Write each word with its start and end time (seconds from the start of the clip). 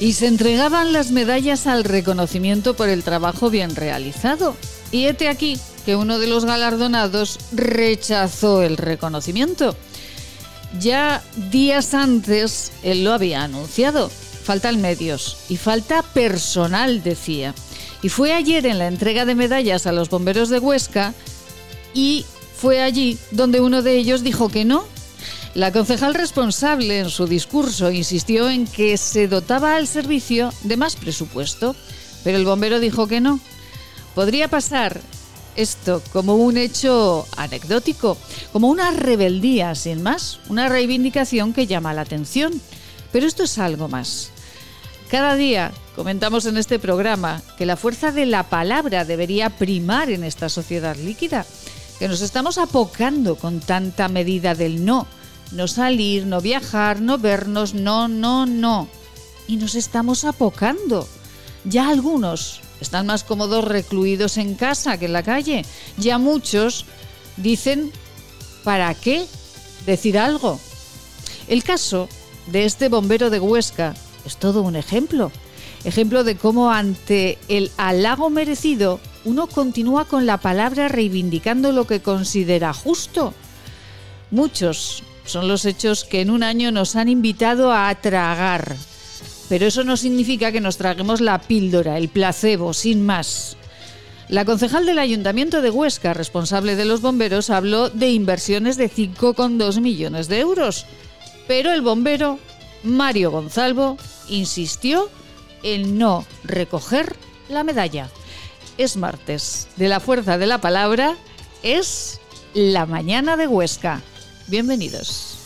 y 0.00 0.14
se 0.14 0.26
entregaban 0.26 0.94
las 0.94 1.10
medallas 1.10 1.66
al 1.66 1.84
reconocimiento 1.84 2.74
por 2.74 2.88
el 2.88 3.04
trabajo 3.04 3.50
bien 3.50 3.76
realizado. 3.76 4.56
Y 4.90 5.04
hete 5.04 5.28
aquí 5.28 5.58
que 5.84 5.94
uno 5.94 6.18
de 6.18 6.26
los 6.26 6.46
galardonados 6.46 7.38
rechazó 7.52 8.62
el 8.62 8.78
reconocimiento. 8.78 9.76
Ya 10.80 11.22
días 11.50 11.92
antes 11.92 12.72
él 12.82 13.04
lo 13.04 13.12
había 13.12 13.44
anunciado. 13.44 14.08
Faltan 14.08 14.80
medios 14.80 15.36
y 15.50 15.58
falta 15.58 16.02
personal, 16.02 17.02
decía. 17.02 17.54
Y 18.02 18.08
fue 18.08 18.32
ayer 18.32 18.64
en 18.64 18.78
la 18.78 18.88
entrega 18.88 19.26
de 19.26 19.34
medallas 19.34 19.86
a 19.86 19.92
los 19.92 20.08
bomberos 20.08 20.48
de 20.48 20.60
Huesca 20.60 21.12
y 21.92 22.24
fue 22.56 22.80
allí 22.80 23.18
donde 23.32 23.60
uno 23.60 23.82
de 23.82 23.96
ellos 23.96 24.22
dijo 24.22 24.48
que 24.48 24.64
no, 24.64 24.86
la 25.54 25.72
concejal 25.72 26.14
responsable 26.14 27.00
en 27.00 27.10
su 27.10 27.26
discurso 27.26 27.90
insistió 27.90 28.48
en 28.48 28.66
que 28.66 28.96
se 28.96 29.26
dotaba 29.26 29.74
al 29.74 29.88
servicio 29.88 30.52
de 30.62 30.76
más 30.76 30.94
presupuesto, 30.94 31.74
pero 32.22 32.38
el 32.38 32.44
bombero 32.44 32.78
dijo 32.78 33.08
que 33.08 33.20
no. 33.20 33.40
Podría 34.14 34.46
pasar 34.46 35.00
esto 35.56 36.02
como 36.12 36.36
un 36.36 36.56
hecho 36.56 37.26
anecdótico, 37.36 38.16
como 38.52 38.68
una 38.68 38.92
rebeldía 38.92 39.74
sin 39.74 40.02
más, 40.02 40.38
una 40.48 40.68
reivindicación 40.68 41.52
que 41.52 41.66
llama 41.66 41.94
la 41.94 42.02
atención. 42.02 42.52
Pero 43.10 43.26
esto 43.26 43.42
es 43.42 43.58
algo 43.58 43.88
más. 43.88 44.30
Cada 45.10 45.34
día 45.34 45.72
comentamos 45.96 46.46
en 46.46 46.58
este 46.58 46.78
programa 46.78 47.42
que 47.58 47.66
la 47.66 47.76
fuerza 47.76 48.12
de 48.12 48.24
la 48.24 48.44
palabra 48.44 49.04
debería 49.04 49.50
primar 49.50 50.10
en 50.10 50.22
esta 50.22 50.48
sociedad 50.48 50.94
líquida, 50.96 51.44
que 51.98 52.06
nos 52.06 52.20
estamos 52.20 52.56
apocando 52.56 53.34
con 53.34 53.58
tanta 53.58 54.06
medida 54.06 54.54
del 54.54 54.84
no 54.84 55.08
no 55.52 55.68
salir, 55.68 56.26
no 56.26 56.40
viajar, 56.40 57.00
no 57.00 57.18
vernos, 57.18 57.74
no, 57.74 58.08
no, 58.08 58.46
no. 58.46 58.88
Y 59.48 59.56
nos 59.56 59.74
estamos 59.74 60.24
apocando. 60.24 61.06
Ya 61.64 61.88
algunos 61.88 62.60
están 62.80 63.06
más 63.06 63.24
cómodos 63.24 63.64
recluidos 63.64 64.38
en 64.38 64.54
casa 64.54 64.98
que 64.98 65.06
en 65.06 65.12
la 65.12 65.22
calle. 65.22 65.64
Ya 65.98 66.18
muchos 66.18 66.86
dicen, 67.36 67.92
¿para 68.64 68.94
qué 68.94 69.26
decir 69.86 70.18
algo? 70.18 70.58
El 71.48 71.64
caso 71.64 72.08
de 72.46 72.64
este 72.64 72.88
bombero 72.88 73.30
de 73.30 73.40
Huesca 73.40 73.94
es 74.24 74.36
todo 74.36 74.62
un 74.62 74.76
ejemplo. 74.76 75.32
Ejemplo 75.84 76.24
de 76.24 76.36
cómo 76.36 76.70
ante 76.70 77.38
el 77.48 77.70
halago 77.76 78.30
merecido 78.30 79.00
uno 79.24 79.46
continúa 79.46 80.04
con 80.04 80.26
la 80.26 80.38
palabra 80.38 80.88
reivindicando 80.88 81.72
lo 81.72 81.86
que 81.86 82.00
considera 82.00 82.72
justo. 82.72 83.34
Muchos 84.30 85.02
son 85.30 85.48
los 85.48 85.64
hechos 85.64 86.04
que 86.04 86.20
en 86.20 86.30
un 86.30 86.42
año 86.42 86.72
nos 86.72 86.96
han 86.96 87.08
invitado 87.08 87.72
a 87.72 87.94
tragar. 87.94 88.76
Pero 89.48 89.66
eso 89.66 89.84
no 89.84 89.96
significa 89.96 90.52
que 90.52 90.60
nos 90.60 90.76
traguemos 90.76 91.20
la 91.20 91.40
píldora, 91.40 91.98
el 91.98 92.08
placebo, 92.08 92.72
sin 92.72 93.04
más. 93.04 93.56
La 94.28 94.44
concejal 94.44 94.86
del 94.86 95.00
Ayuntamiento 95.00 95.60
de 95.60 95.70
Huesca, 95.70 96.14
responsable 96.14 96.76
de 96.76 96.84
los 96.84 97.00
bomberos, 97.00 97.50
habló 97.50 97.90
de 97.90 98.10
inversiones 98.10 98.76
de 98.76 98.88
5,2 98.88 99.80
millones 99.80 100.28
de 100.28 100.38
euros. 100.38 100.86
Pero 101.48 101.72
el 101.72 101.82
bombero, 101.82 102.38
Mario 102.84 103.32
Gonzalvo, 103.32 103.98
insistió 104.28 105.10
en 105.64 105.98
no 105.98 106.24
recoger 106.44 107.16
la 107.48 107.64
medalla. 107.64 108.08
Es 108.78 108.96
martes. 108.96 109.66
De 109.76 109.88
la 109.88 109.98
fuerza 109.98 110.38
de 110.38 110.46
la 110.46 110.60
palabra 110.60 111.16
es 111.64 112.20
la 112.54 112.86
mañana 112.86 113.36
de 113.36 113.48
Huesca. 113.48 114.00
Bienvenidos. 114.50 115.39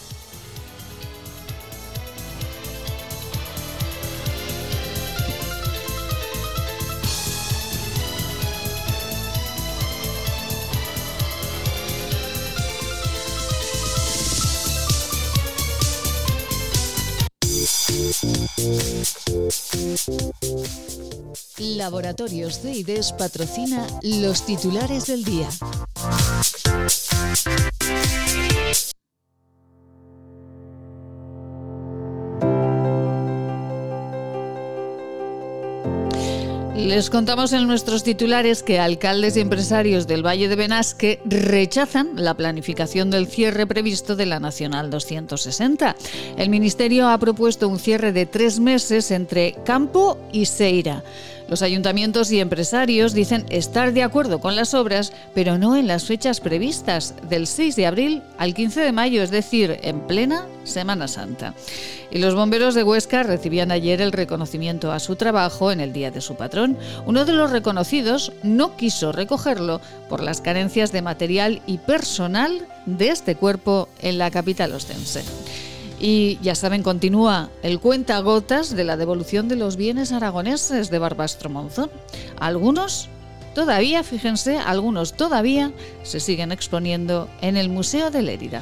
Laboratorios 21.59 22.63
de 22.63 22.73
patrocina 23.13 23.87
los 24.03 24.47
titulares 24.47 25.07
del 25.07 25.25
día. 25.25 25.49
Les 36.77 37.09
contamos 37.09 37.53
en 37.53 37.69
nuestros 37.69 38.03
titulares 38.03 38.65
que 38.65 38.81
alcaldes 38.81 39.37
y 39.37 39.41
empresarios 39.41 40.09
del 40.09 40.27
Valle 40.27 40.49
de 40.49 40.57
Benasque 40.57 41.21
rechazan 41.25 42.11
la 42.17 42.35
planificación 42.35 43.11
del 43.11 43.29
cierre 43.29 43.65
previsto 43.65 44.17
de 44.17 44.27
la 44.27 44.41
Nacional 44.41 44.91
260. 44.91 45.95
El 46.37 46.51
Ministerio 46.51 47.09
ha 47.09 47.17
propuesto 47.19 47.69
un 47.69 47.79
cierre 47.79 48.13
de 48.13 48.27
tres 48.27 48.59
meses 48.59 49.13
entre 49.13 49.55
Campo 49.65 50.19
y 50.33 50.47
Seira. 50.47 51.05
Los 51.49 51.63
ayuntamientos 51.63 52.31
y 52.33 52.41
empresarios 52.41 53.13
dicen 53.13 53.45
estar 53.51 53.93
de 53.93 54.03
acuerdo 54.03 54.41
con 54.41 54.57
las 54.57 54.73
obras, 54.73 55.13
pero 55.35 55.59
no 55.59 55.77
en 55.77 55.87
las 55.87 56.05
fechas 56.05 56.41
previstas, 56.41 57.15
del 57.29 57.47
6 57.47 57.77
de 57.77 57.87
abril 57.87 58.23
al 58.39 58.55
15 58.55 58.81
de 58.81 58.93
mayo, 58.93 59.23
es 59.23 59.31
decir, 59.31 59.79
en 59.83 60.01
plena 60.01 60.47
Semana 60.65 61.07
Santa. 61.07 61.55
Y 62.11 62.19
los 62.19 62.35
bomberos 62.35 62.75
de 62.75 62.83
Huesca 62.83 63.23
recibían 63.23 63.71
ayer 63.71 64.01
el 64.01 64.13
reconocimiento 64.13 64.93
a 64.93 65.01
su 65.01 65.17
trabajo 65.17 65.71
en 65.71 65.81
el 65.81 65.93
Día 65.93 66.11
de 66.11 66.21
su 66.21 66.37
patrón. 66.37 66.79
Uno 67.07 67.25
de 67.25 67.33
los 67.33 67.51
reconocidos 67.51 68.33
no 68.43 68.77
quiso 68.77 69.13
recogerlo 69.13 69.81
por 70.09 70.23
las 70.23 70.41
carencias 70.41 70.93
de 70.93 71.03
material 71.03 71.61
y 71.67 71.79
personal 71.79 72.67
de 72.87 73.09
este 73.09 73.35
cuerpo 73.35 73.89
en 74.01 74.19
la 74.19 74.31
capital 74.31 74.73
ostense. 74.73 75.23
Y 76.07 76.39
ya 76.43 76.55
saben, 76.55 76.83
continúa 76.83 77.49
el 77.63 77.81
cuenta 77.81 78.19
gotas 78.19 78.77
de 78.77 78.85
la 78.85 78.99
devolución 78.99 79.49
de 79.49 79.57
los 79.57 79.77
bienes 79.79 80.13
aragoneses 80.13 80.91
de 80.91 80.99
Barbastro 80.99 81.49
Monzón. 81.49 81.91
Algunos 82.39 83.09
todavía, 83.55 84.05
fíjense, 84.05 84.59
algunos 84.59 85.15
todavía 85.15 85.73
se 86.03 86.21
siguen 86.21 86.53
exponiendo 86.53 87.31
en 87.41 87.57
el 87.57 87.71
Museo 87.71 88.11
de 88.11 88.21
Lérida. 88.21 88.61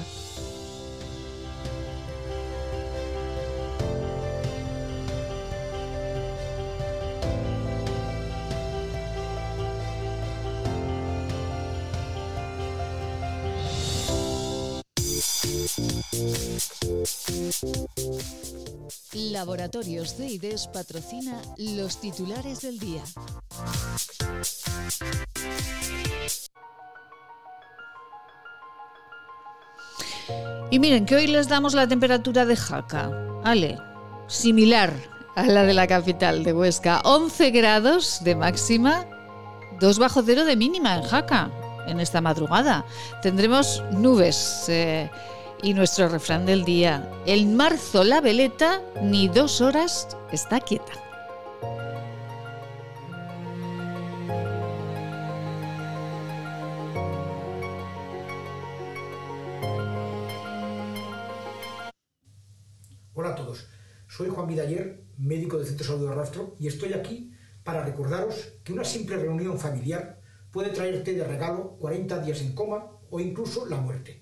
Laboratorios 19.15 20.17
de 20.19 20.27
IDES 20.27 20.69
patrocina 20.69 21.41
los 21.57 22.01
titulares 22.01 22.63
del 22.63 22.79
día. 22.79 23.03
Y 30.71 30.79
miren 30.79 31.07
que 31.07 31.17
hoy 31.17 31.27
les 31.27 31.49
damos 31.49 31.75
la 31.75 31.89
temperatura 31.89 32.47
de 32.47 32.57
Jaca. 32.57 33.11
Ale, 33.45 33.79
similar 34.29 34.93
a 35.35 35.45
la 35.45 35.65
de 35.65 35.75
la 35.75 35.87
capital 35.87 36.45
de 36.45 36.53
Huesca. 36.53 37.01
11 37.05 37.51
grados 37.51 38.23
de 38.23 38.37
máxima, 38.37 39.07
2 39.81 39.99
bajo 39.99 40.23
cero 40.23 40.45
de 40.45 40.57
mínima 40.57 40.95
en 40.95 41.03
Jaca 41.03 41.51
en 41.87 42.01
esta 42.01 42.21
madrugada. 42.21 42.85
Tendremos 43.23 43.83
nubes. 43.91 44.67
Eh, 44.69 45.11
y 45.63 45.75
nuestro 45.75 46.09
refrán 46.09 46.45
del 46.45 46.65
día, 46.65 47.09
el 47.25 47.47
marzo 47.47 48.03
la 48.03 48.21
veleta 48.21 48.83
ni 49.01 49.29
dos 49.29 49.61
horas 49.61 50.09
está 50.33 50.61
quieta. 50.61 50.93
Hola 63.15 63.31
a 63.31 63.35
todos, 63.37 63.69
soy 64.09 64.31
Juan 64.31 64.49
Vidaller, 64.49 65.05
médico 65.17 65.59
del 65.59 65.67
Centro 65.67 65.85
de 65.85 65.93
Salud 65.93 66.09
de 66.09 66.15
Rastro, 66.15 66.57
y 66.59 66.67
estoy 66.67 66.93
aquí 66.93 67.33
para 67.63 67.85
recordaros 67.85 68.35
que 68.65 68.73
una 68.73 68.85
simple 68.85 69.17
reunión 69.17 69.61
familiar 69.61 70.21
puede 70.51 70.71
traerte 70.71 71.15
de 71.15 71.23
regalo 71.23 71.77
40 71.79 72.19
días 72.25 72.41
en 72.41 72.53
coma 72.53 72.99
o 73.11 73.21
incluso 73.21 73.67
la 73.67 73.77
muerte. 73.77 74.22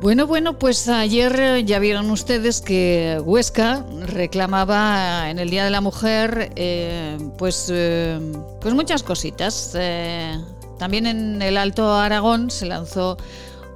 Bueno, 0.00 0.26
bueno, 0.26 0.58
pues 0.58 0.88
ayer 0.88 1.38
eh, 1.38 1.64
ya 1.64 1.78
vieron 1.78 2.10
ustedes 2.10 2.62
que 2.62 3.20
Huesca 3.22 3.84
reclamaba 4.06 5.28
en 5.28 5.38
el 5.38 5.50
Día 5.50 5.62
de 5.62 5.68
la 5.68 5.82
Mujer 5.82 6.52
eh, 6.56 7.18
pues, 7.36 7.68
eh, 7.70 8.18
pues 8.62 8.72
muchas 8.72 9.02
cositas. 9.02 9.76
también 10.78 11.04
en 11.04 11.42
el 11.42 11.58
Alto 11.58 11.92
Aragón 11.92 12.50
se 12.50 12.64
lanzó 12.64 13.18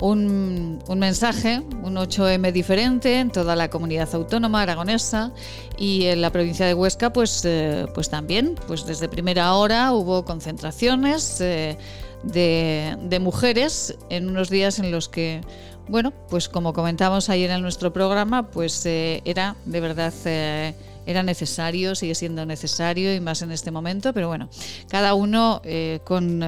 un, 0.00 0.82
mensaje, 0.96 1.62
un 1.82 1.96
8M 1.96 2.52
diferente 2.52 3.18
en 3.18 3.30
toda 3.30 3.54
la 3.54 3.68
comunidad 3.68 4.08
autónoma 4.14 4.62
aragonesa 4.62 5.30
y 5.76 6.06
en 6.06 6.22
la 6.22 6.30
provincia 6.30 6.64
de 6.64 6.72
Huesca 6.72 7.12
pues, 7.12 7.46
pues 7.94 8.08
también, 8.08 8.54
pues 8.66 8.86
desde 8.86 9.10
primera 9.10 9.52
hora 9.52 9.92
hubo 9.92 10.24
concentraciones 10.24 11.38
de, 11.38 11.76
de 12.24 13.18
mujeres 13.20 13.98
en 14.08 14.30
unos 14.30 14.48
días 14.48 14.78
en 14.78 14.90
los 14.90 15.10
que 15.10 15.42
bueno, 15.88 16.12
pues 16.28 16.48
como 16.48 16.72
comentamos 16.72 17.28
ayer 17.28 17.50
en 17.50 17.62
nuestro 17.62 17.92
programa, 17.92 18.50
pues 18.50 18.84
eh, 18.86 19.22
era 19.24 19.56
de 19.66 19.80
verdad 19.80 20.12
eh, 20.24 20.74
era 21.06 21.22
necesario, 21.22 21.94
sigue 21.94 22.14
siendo 22.14 22.46
necesario 22.46 23.14
y 23.14 23.20
más 23.20 23.42
en 23.42 23.52
este 23.52 23.70
momento, 23.70 24.12
pero 24.12 24.28
bueno, 24.28 24.48
cada 24.88 25.14
uno 25.14 25.60
eh, 25.64 26.00
con, 26.04 26.42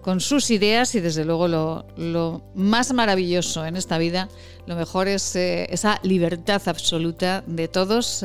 con 0.00 0.20
sus 0.20 0.50
ideas 0.50 0.94
y 0.94 1.00
desde 1.00 1.24
luego 1.24 1.48
lo, 1.48 1.86
lo, 1.96 2.42
más 2.54 2.92
maravilloso 2.92 3.66
en 3.66 3.76
esta 3.76 3.98
vida, 3.98 4.28
lo 4.66 4.76
mejor 4.76 5.08
es 5.08 5.34
esa 5.34 5.98
libertad 6.04 6.62
absoluta 6.66 7.42
de 7.46 7.66
todos 7.66 8.24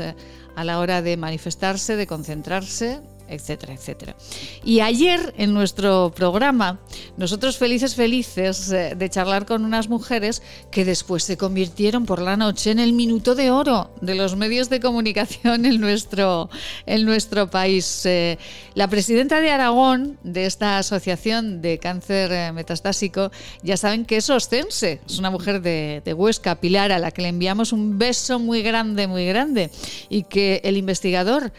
a 0.56 0.64
la 0.64 0.80
hora 0.80 1.02
de 1.02 1.18
manifestarse, 1.18 1.96
de 1.96 2.06
concentrarse, 2.06 3.02
etcétera, 3.30 3.74
etcétera. 3.74 4.16
Y 4.64 4.80
ayer 4.80 5.34
en 5.38 5.54
nuestro 5.54 6.12
programa, 6.16 6.80
nosotros 7.18 7.58
felices, 7.58 7.96
felices 7.96 8.72
eh, 8.72 8.96
de 8.96 9.10
charlar 9.10 9.46
con 9.46 9.66
unas 9.66 9.90
mujeres 9.90 10.42
que 10.72 10.86
después 10.86 11.24
se 11.24 11.38
convirtieron 11.38 12.06
por 12.06 12.22
la 12.22 12.38
noche 12.38 12.72
en 12.72 12.80
el 12.80 12.94
minuto 12.94 13.36
de 13.36 13.52
oro 13.52 13.92
de 14.02 14.16
los 14.16 14.36
medios 14.36 14.70
de 14.70 14.80
comunicación 14.80 15.66
en 15.66 15.80
nuestro, 15.80 16.50
en 16.86 17.06
nuestro 17.06 17.50
país. 17.50 18.06
Eh, 18.06 18.38
la 18.74 18.88
presidenta 18.88 19.42
de 19.42 19.52
Aragón, 19.52 20.18
de 20.24 20.46
esta 20.46 20.78
asociación 20.78 21.62
de 21.62 21.78
cáncer 21.80 22.32
eh, 22.32 22.52
metastásico, 22.52 23.32
ya 23.62 23.78
saben 23.78 24.06
que 24.06 24.18
es 24.18 24.30
ostense, 24.30 25.02
es 25.06 25.20
una 25.20 25.30
mujer 25.30 25.62
de, 25.62 26.02
Huesca, 26.10 26.56
Pilar, 26.56 26.92
a 26.92 27.00
la 27.00 27.12
que 27.12 27.22
le 27.22 27.30
enviamos 27.30 27.72
un 27.72 27.98
beso 27.98 28.40
muy 28.40 28.62
grande, 28.62 29.08
muy 29.08 29.26
grande, 29.26 29.70
y 30.10 30.24
que 30.24 30.62
el 30.64 30.78
investigador... 30.78 31.52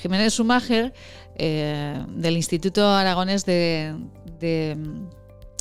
Jiménez 0.00 0.34
Sumager, 0.34 0.92
eh, 1.36 2.04
del 2.08 2.36
Instituto 2.36 2.88
Aragonés 2.88 3.44
de, 3.44 3.94
mm, 4.76 5.18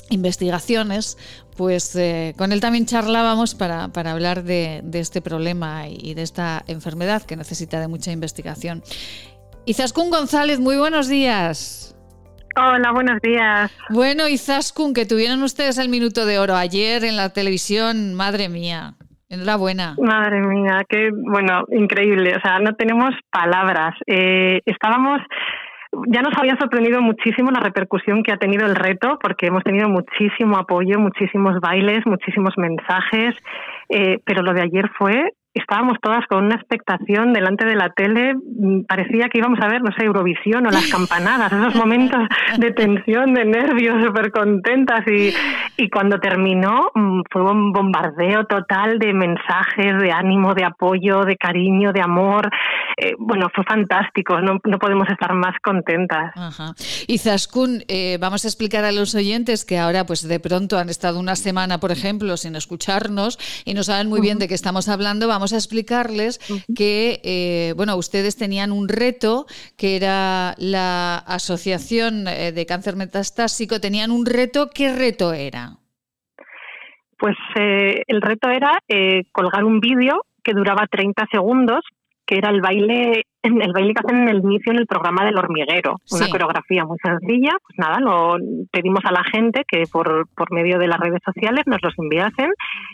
Investigaciones, 0.09 1.17
pues 1.57 1.93
eh, 1.97 2.33
con 2.37 2.53
él 2.53 2.61
también 2.61 2.85
charlábamos 2.85 3.55
para, 3.55 3.91
hablar 3.93 4.45
de, 4.45 4.81
este 4.93 5.21
problema 5.21 5.89
y 5.89 6.13
de 6.13 6.21
esta 6.21 6.63
enfermedad 6.67 7.23
que 7.23 7.35
necesita 7.35 7.81
de 7.81 7.89
mucha 7.89 8.13
investigación. 8.13 8.83
Izaskun 9.65 10.09
González, 10.09 10.61
muy 10.61 10.77
buenos 10.77 11.09
días. 11.09 11.93
Hola, 12.55 12.91
buenos 12.93 13.21
días. 13.21 13.69
Bueno, 13.89 14.29
Izaskun, 14.29 14.93
que 14.93 15.05
tuvieron 15.05 15.43
ustedes 15.43 15.77
el 15.77 15.89
minuto 15.89 16.25
de 16.25 16.39
oro 16.39 16.55
ayer 16.55 17.03
en 17.03 17.17
la 17.17 17.29
televisión, 17.29 18.13
madre 18.13 18.47
mía. 18.47 18.95
Enhorabuena. 19.29 19.95
Madre 19.97 20.39
mía, 20.41 20.83
qué 20.87 21.09
bueno, 21.11 21.65
increíble. 21.69 22.35
O 22.35 22.41
sea, 22.41 22.59
no 22.59 22.75
tenemos 22.75 23.13
palabras. 23.29 23.95
Eh, 24.05 24.61
estábamos 24.65 25.21
ya 26.09 26.21
nos 26.21 26.37
había 26.37 26.57
sorprendido 26.57 27.01
muchísimo 27.01 27.49
la 27.51 27.59
repercusión 27.59 28.23
que 28.23 28.31
ha 28.31 28.37
tenido 28.37 28.65
el 28.65 28.75
reto, 28.75 29.17
porque 29.21 29.47
hemos 29.47 29.63
tenido 29.63 29.89
muchísimo 29.89 30.57
apoyo, 30.57 30.99
muchísimos 30.99 31.59
bailes, 31.59 32.05
muchísimos 32.05 32.53
mensajes, 32.57 33.33
eh, 33.89 34.19
pero 34.25 34.41
lo 34.43 34.53
de 34.53 34.61
ayer 34.61 34.89
fue 34.97 35.31
estábamos 35.57 35.97
todas 36.01 36.25
con 36.27 36.45
una 36.45 36.55
expectación 36.55 37.33
delante 37.33 37.65
de 37.65 37.75
la 37.75 37.89
tele, 37.89 38.35
mm, 38.35 38.85
parecía 38.87 39.29
que 39.29 39.39
íbamos 39.39 39.59
a 39.61 39.67
ver, 39.67 39.81
no 39.81 39.91
sé, 39.97 40.05
Eurovisión 40.05 40.65
o 40.67 40.71
las 40.71 40.87
campanadas, 40.91 41.51
esos 41.51 41.75
momentos 41.75 42.19
de 42.57 42.71
tensión, 42.71 43.33
de 43.33 43.45
nervios, 43.45 44.03
súper 44.05 44.31
contentas 44.31 45.01
y, 45.07 45.33
y 45.77 45.89
cuando 45.89 46.19
terminó 46.19 46.91
mm, 46.93 47.21
fue 47.31 47.43
un 47.43 47.71
bombardeo 47.71 48.45
total 48.45 48.99
de 48.99 49.13
mensajes, 49.13 49.99
de 49.99 50.11
ánimo, 50.11 50.53
de 50.53 50.65
apoyo, 50.65 51.23
de 51.23 51.37
cariño, 51.37 51.91
de 51.93 52.01
amor. 52.01 52.49
Eh, 52.97 53.13
bueno, 53.19 53.47
fue 53.53 53.63
fantástico, 53.63 54.41
no, 54.41 54.59
no, 54.63 54.79
podemos 54.79 55.07
estar 55.09 55.33
más 55.33 55.55
contentas. 55.63 56.31
Ajá. 56.35 56.73
Y 57.07 57.19
Zaskun, 57.19 57.83
eh, 57.87 58.17
vamos 58.19 58.43
a 58.45 58.47
explicar 58.47 58.83
a 58.85 58.91
los 58.91 59.13
oyentes 59.13 59.65
que 59.65 59.77
ahora 59.77 60.05
pues 60.05 60.27
de 60.27 60.39
pronto 60.39 60.77
han 60.77 60.89
estado 60.89 61.19
una 61.19 61.35
semana, 61.35 61.79
por 61.79 61.91
ejemplo, 61.91 62.37
sin 62.37 62.55
escucharnos 62.55 63.37
y 63.65 63.73
no 63.73 63.83
saben 63.83 64.09
muy 64.09 64.19
bien 64.19 64.39
de 64.39 64.47
qué 64.47 64.55
estamos 64.55 64.89
hablando, 64.89 65.27
vamos 65.27 65.46
a 65.53 65.57
explicarles 65.57 66.39
que, 66.75 67.21
eh, 67.23 67.73
bueno, 67.75 67.95
ustedes 67.95 68.37
tenían 68.37 68.71
un 68.71 68.87
reto, 68.87 69.45
que 69.77 69.95
era 69.95 70.55
la 70.57 71.17
Asociación 71.17 72.27
eh, 72.27 72.51
de 72.51 72.65
Cáncer 72.65 72.95
Metastásico, 72.95 73.79
tenían 73.79 74.11
un 74.11 74.25
reto, 74.25 74.69
¿qué 74.73 74.93
reto 74.95 75.33
era? 75.33 75.77
Pues 77.17 77.35
eh, 77.59 78.03
el 78.07 78.21
reto 78.21 78.49
era 78.49 78.79
colgar 79.31 79.63
un 79.63 79.79
vídeo 79.79 80.23
que 80.43 80.53
duraba 80.53 80.85
30 80.89 81.25
segundos, 81.31 81.81
que 82.25 82.37
era 82.37 82.49
el 82.49 82.61
baile 82.61 83.23
el 83.55 83.73
baile 83.73 83.93
que 83.93 84.01
hacen 84.03 84.23
en 84.23 84.29
el 84.29 84.43
inicio 84.43 84.71
en 84.71 84.79
el 84.79 84.87
programa 84.87 85.25
del 85.25 85.37
hormiguero, 85.37 85.97
una 86.11 86.29
coreografía 86.29 86.85
muy 86.85 86.97
sencilla, 87.03 87.51
pues 87.61 87.77
nada, 87.77 87.99
lo 87.99 88.37
pedimos 88.71 89.01
a 89.05 89.11
la 89.11 89.23
gente 89.23 89.63
que 89.67 89.83
por, 89.91 90.27
por 90.35 90.51
medio 90.51 90.79
de 90.79 90.87
las 90.87 90.99
redes 90.99 91.21
sociales 91.23 91.63
nos 91.65 91.81
los 91.81 91.93
enviasen 91.97 92.51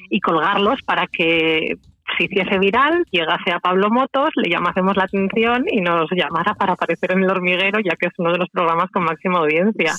y 0.09 0.19
colgarlos 0.19 0.81
para 0.85 1.07
que 1.07 1.75
se 2.17 2.25
hiciese 2.25 2.59
viral, 2.59 3.03
llegase 3.11 3.51
a 3.51 3.59
Pablo 3.59 3.89
Motos, 3.89 4.29
le 4.35 4.49
llamásemos 4.49 4.95
la 4.95 5.03
atención 5.03 5.65
y 5.69 5.81
nos 5.81 6.09
llamara 6.11 6.53
para 6.55 6.73
aparecer 6.73 7.11
en 7.11 7.23
el 7.23 7.29
hormiguero, 7.29 7.79
ya 7.79 7.95
que 7.95 8.07
es 8.07 8.13
uno 8.17 8.31
de 8.31 8.39
los 8.39 8.49
programas 8.49 8.89
con 8.91 9.03
máxima 9.03 9.39
audiencia. 9.39 9.93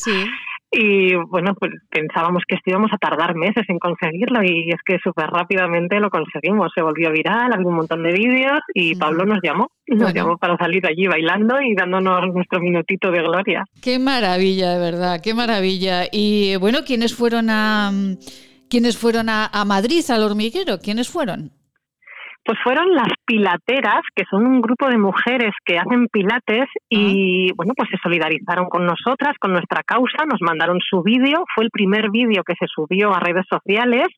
Y 0.77 1.15
bueno, 1.15 1.55
pues 1.55 1.71
pensábamos 1.89 2.43
que 2.49 2.57
íbamos 2.67 2.91
a 2.93 2.99
tardar 2.99 3.37
meses 3.37 3.65
en 3.69 3.79
conseguirlo 3.79 4.43
y 4.43 4.71
es 4.71 4.81
que 4.85 4.99
súper 4.99 5.27
rápidamente 5.27 6.01
lo 6.01 6.11
conseguimos. 6.11 6.73
Se 6.75 6.83
volvió 6.83 7.13
viral, 7.13 7.53
había 7.53 7.67
un 7.67 7.77
montón 7.77 8.03
de 8.03 8.13
vídeos 8.13 8.59
y 8.75 8.97
Pablo 8.97 9.25
nos 9.25 9.39
llamó. 9.41 9.71
Nos 9.87 10.13
llamó 10.13 10.37
para 10.37 10.57
salir 10.57 10.85
allí 10.85 11.07
bailando 11.07 11.61
y 11.61 11.77
dándonos 11.77 12.35
nuestro 12.35 12.59
minutito 12.61 13.13
de 13.13 13.23
gloria. 13.23 13.65
Qué 13.81 14.01
maravilla, 14.01 14.73
de 14.73 14.81
verdad, 14.81 15.21
qué 15.23 15.33
maravilla. 15.33 16.07
Y 16.11 16.57
bueno, 16.57 16.81
¿quiénes 16.85 17.15
fueron 17.15 17.51
a, 17.51 17.93
¿quiénes 18.69 18.99
fueron 18.99 19.29
a 19.29 19.65
Madrid, 19.65 20.03
al 20.09 20.25
hormiguero? 20.25 20.79
¿Quiénes 20.81 21.09
fueron? 21.09 21.53
Pues 22.45 22.59
fueron 22.63 22.95
las 22.95 23.09
pilateras, 23.25 24.03
que 24.15 24.25
son 24.31 24.47
un 24.47 24.61
grupo 24.61 24.89
de 24.89 24.99
mujeres 24.99 25.53
que 25.65 25.79
hacen 25.79 26.09
pilates 26.09 26.67
y 26.91 27.51
bueno, 27.55 27.73
pues 27.75 27.89
se 27.91 27.97
solidarizaron 28.03 28.67
con 28.69 28.85
nosotras, 28.85 29.35
con 29.41 29.53
nuestra 29.53 29.83
causa, 29.83 30.27
nos 30.27 30.43
mandaron 30.43 30.79
su 30.81 31.03
vídeo, 31.03 31.45
fue 31.55 31.65
el 31.65 31.71
primer 31.71 32.11
vídeo 32.11 32.43
que 32.45 32.55
se 32.59 32.67
subió 32.67 33.15
a 33.15 33.21
redes 33.21 33.47
sociales 33.49 34.09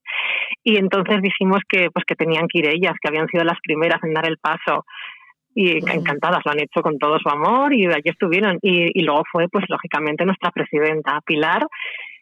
y 0.65 0.77
entonces 0.77 1.23
dijimos 1.23 1.61
que 1.69 1.89
pues 1.93 2.05
que 2.05 2.17
tenían 2.17 2.49
que 2.49 2.59
ir 2.59 2.69
ellas, 2.69 2.95
que 3.01 3.09
habían 3.09 3.29
sido 3.29 3.45
las 3.45 3.61
primeras 3.63 4.03
en 4.03 4.13
dar 4.13 4.27
el 4.27 4.39
paso 4.39 4.85
y 5.55 5.79
encantadas, 5.91 6.43
lo 6.45 6.53
han 6.53 6.61
hecho 6.61 6.83
con 6.83 6.99
todo 6.99 7.19
su 7.19 7.31
amor 7.31 7.73
y 7.73 7.87
allí 7.87 8.11
estuvieron. 8.11 8.59
Y, 8.61 8.91
y 8.93 9.03
luego 9.03 9.23
fue, 9.33 9.49
pues 9.49 9.65
lógicamente, 9.69 10.27
nuestra 10.27 10.51
presidenta, 10.51 11.21
Pilar, 11.25 11.67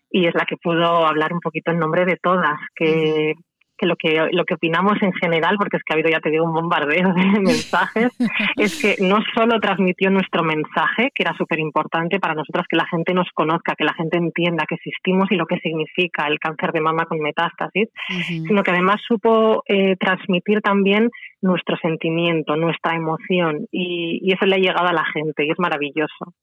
y 0.09 0.27
es 0.27 0.35
la 0.35 0.45
que 0.45 0.57
pudo 0.57 1.05
hablar 1.05 1.33
un 1.33 1.41
poquito 1.41 1.73
en 1.73 1.81
nombre 1.81 2.05
de 2.05 2.17
todas, 2.23 2.57
que 2.77 3.35
que 3.77 3.87
lo 3.87 3.97
que 3.97 4.29
lo 4.33 4.45
que 4.45 4.55
opinamos 4.55 5.01
en 5.03 5.13
general, 5.13 5.57
porque 5.59 5.77
es 5.77 5.83
que 5.85 5.93
ha 5.93 5.97
habido, 5.97 6.11
ya 6.11 6.21
te 6.21 6.31
digo, 6.31 6.45
un 6.45 6.55
bombardeo 6.55 7.13
de 7.13 7.25
mensajes, 7.41 8.13
es 8.57 8.81
que 8.81 9.03
no 9.03 9.19
solo 9.35 9.61
transmitió 9.61 10.11
nuestro 10.11 10.43
mensaje, 10.43 11.11
que 11.15 11.23
era 11.23 11.35
súper 11.35 11.59
importante 11.59 12.21
para 12.21 12.35
nosotras 12.35 12.67
que 12.69 12.77
la 12.77 12.87
gente 12.87 13.15
nos 13.15 13.29
conozca, 13.35 13.75
que 13.77 13.85
la 13.85 13.95
gente 13.95 14.19
entienda 14.19 14.67
que 14.69 14.77
existimos 14.77 15.31
y 15.31 15.37
lo 15.37 15.47
que 15.47 15.59
significa 15.59 16.27
el 16.27 16.39
cáncer 16.39 16.73
de 16.73 16.81
mama 16.81 17.07
con 17.07 17.19
metástasis, 17.21 17.89
sino 18.27 18.63
que 18.63 18.71
además 18.71 19.01
supo 19.07 19.63
eh, 19.67 19.97
transmitir 19.97 20.61
también 20.61 21.11
nuestro 21.43 21.77
sentimiento, 21.77 22.57
nuestra 22.57 22.95
emoción, 22.95 23.67
y, 23.71 24.21
y 24.23 24.33
eso 24.33 24.47
le 24.47 24.57
ha 24.57 24.59
llegado 24.59 24.89
a 24.89 24.93
la 24.93 25.05
gente 25.13 25.45
y 25.45 25.51
es 25.51 25.59
maravilloso. 25.59 26.35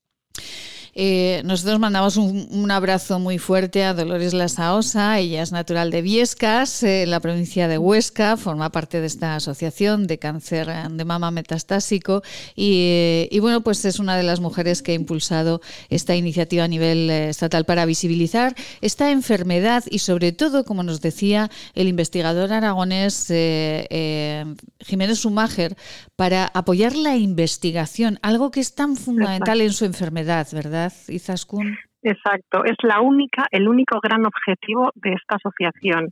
Eh, 0.93 1.41
nosotros 1.45 1.79
mandamos 1.79 2.17
un, 2.17 2.69
abrazo 2.69 3.19
muy 3.19 3.37
fuerte 3.37 3.83
a 3.83 3.93
Dolores 3.93 4.33
Lasaosa, 4.33 5.19
ella 5.19 5.41
es 5.41 5.51
natural 5.51 5.89
de 5.89 6.01
Viescas, 6.01 6.83
en 6.83 7.09
la 7.09 7.19
provincia 7.19 7.67
de 7.67 7.77
Huesca, 7.77 8.35
forma 8.37 8.71
parte 8.71 8.99
de 8.99 9.07
esta 9.07 9.35
asociación 9.35 10.07
de 10.07 10.19
cáncer 10.19 10.67
de 10.89 11.05
mama 11.05 11.31
metastásico. 11.31 12.23
Y, 12.55 13.37
bueno, 13.39 13.61
pues 13.61 13.83
es 13.85 13.99
una 13.99 14.17
de 14.17 14.23
las 14.23 14.39
mujeres 14.39 14.81
que 14.81 14.91
ha 14.91 14.95
impulsado 14.95 15.61
esta 15.89 16.15
iniciativa 16.15 16.65
a 16.65 16.67
nivel 16.67 17.09
eh, 17.09 17.29
estatal 17.29 17.65
para 17.65 17.85
visibilizar 17.85 18.55
esta 18.81 19.11
enfermedad 19.11 19.83
y 19.89 19.99
sobre 19.99 20.31
todo, 20.31 20.65
como 20.65 20.83
nos 20.83 21.01
decía 21.01 21.49
el 21.73 21.87
investigador 21.87 22.51
aragonés 22.51 23.27
eh, 23.29 24.45
Jiménez 24.79 25.19
Sumáger, 25.19 25.75
para 26.15 26.51
apoyar 26.53 26.95
la 26.95 27.15
investigación, 27.15 28.19
algo 28.21 28.51
que 28.51 28.59
es 28.59 28.73
tan 28.73 28.95
fundamental 28.95 29.61
en 29.61 29.73
su 29.73 29.85
enfermedad, 29.85 30.47
¿verdad? 30.51 30.80
Izaskun? 31.09 31.77
Exacto, 32.03 32.65
es 32.65 32.75
la 32.81 32.99
única, 32.99 33.45
el 33.51 33.67
único 33.67 33.99
gran 33.99 34.25
objetivo 34.25 34.91
de 34.95 35.13
esta 35.13 35.35
asociación. 35.35 36.09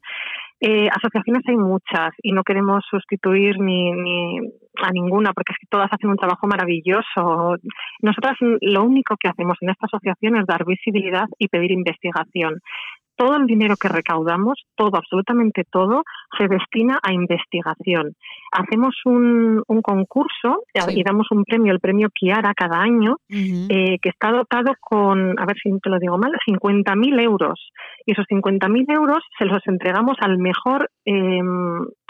Eh, 0.61 0.87
asociaciones 0.89 1.43
hay 1.47 1.55
muchas 1.55 2.11
y 2.21 2.31
no 2.31 2.43
queremos 2.43 2.83
sustituir 2.89 3.59
ni, 3.59 3.91
ni 3.93 4.39
a 4.83 4.91
ninguna 4.91 5.31
porque 5.33 5.53
es 5.53 5.57
que 5.59 5.67
todas 5.69 5.91
hacen 5.91 6.09
un 6.09 6.17
trabajo 6.17 6.47
maravilloso. 6.47 7.55
Nosotras 8.01 8.35
lo 8.61 8.83
único 8.83 9.15
que 9.17 9.29
hacemos 9.29 9.57
en 9.61 9.69
esta 9.69 9.87
asociación 9.87 10.35
es 10.35 10.45
dar 10.45 10.65
visibilidad 10.65 11.25
y 11.39 11.47
pedir 11.47 11.71
investigación 11.71 12.59
todo 13.19 13.35
el 13.35 13.47
dinero 13.47 13.75
que 13.75 13.89
recaudamos, 13.89 14.63
todo, 14.75 14.95
absolutamente 14.95 15.65
todo, 15.69 16.03
se 16.37 16.47
destina 16.47 16.99
a 17.03 17.11
investigación. 17.11 18.15
Hacemos 18.53 18.95
un, 19.03 19.61
concurso 19.83 20.63
y 20.73 21.03
damos 21.03 21.27
un 21.31 21.43
premio, 21.43 21.73
el 21.73 21.81
premio 21.81 22.07
Kiara, 22.13 22.53
cada 22.53 22.79
año, 22.79 23.17
eh, 23.29 23.97
que 24.01 24.09
está 24.09 24.31
dotado 24.31 24.73
con, 24.79 25.37
a 25.37 25.45
ver 25.45 25.57
si 25.61 25.69
te 25.81 25.89
lo 25.89 25.99
digo 25.99 26.17
mal, 26.17 26.31
50.000 26.47 27.21
euros. 27.21 27.71
Y 28.05 28.13
esos 28.13 28.25
50.000 28.27 28.95
euros 28.95 29.19
se 29.37 29.45
los 29.45 29.59
entregamos 29.67 30.15
al 30.21 30.37
mejor 30.37 30.89
eh, 31.03 31.41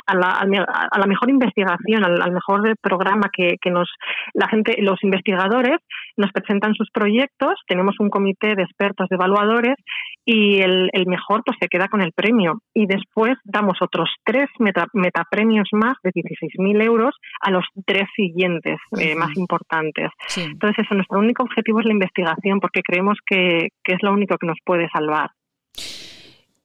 a 0.09 0.15
la, 0.15 0.31
a 0.31 0.99
la, 0.99 1.05
mejor 1.05 1.29
investigación, 1.29 2.03
al, 2.03 2.31
mejor 2.31 2.75
programa 2.81 3.29
que, 3.31 3.57
que, 3.61 3.69
nos 3.69 3.87
la 4.33 4.47
gente, 4.47 4.75
los 4.81 5.03
investigadores 5.03 5.77
nos 6.17 6.31
presentan 6.31 6.73
sus 6.73 6.89
proyectos, 6.91 7.53
tenemos 7.67 7.95
un 7.99 8.09
comité 8.09 8.55
de 8.55 8.63
expertos, 8.63 9.07
de 9.09 9.15
evaluadores 9.15 9.75
y 10.25 10.61
el, 10.61 10.89
el 10.93 11.05
mejor 11.05 11.43
pues 11.45 11.57
se 11.59 11.67
queda 11.67 11.87
con 11.87 12.01
el 12.01 12.11
premio 12.11 12.61
y 12.73 12.87
después 12.87 13.37
damos 13.43 13.77
otros 13.81 14.09
tres 14.23 14.47
metapremios 14.93 15.69
más 15.73 15.97
de 16.03 16.11
16.000 16.11 16.83
euros 16.83 17.15
a 17.41 17.51
los 17.51 17.65
tres 17.85 18.07
siguientes 18.15 18.79
eh, 18.99 19.15
más 19.15 19.35
importantes. 19.37 20.09
Entonces 20.37 20.85
eso, 20.85 20.95
nuestro 20.95 21.19
único 21.19 21.43
objetivo 21.43 21.79
es 21.79 21.85
la 21.85 21.93
investigación 21.93 22.59
porque 22.59 22.81
creemos 22.81 23.17
que, 23.25 23.69
que 23.83 23.93
es 23.93 23.99
lo 24.01 24.11
único 24.11 24.37
que 24.37 24.47
nos 24.47 24.57
puede 24.65 24.89
salvar. 24.89 25.29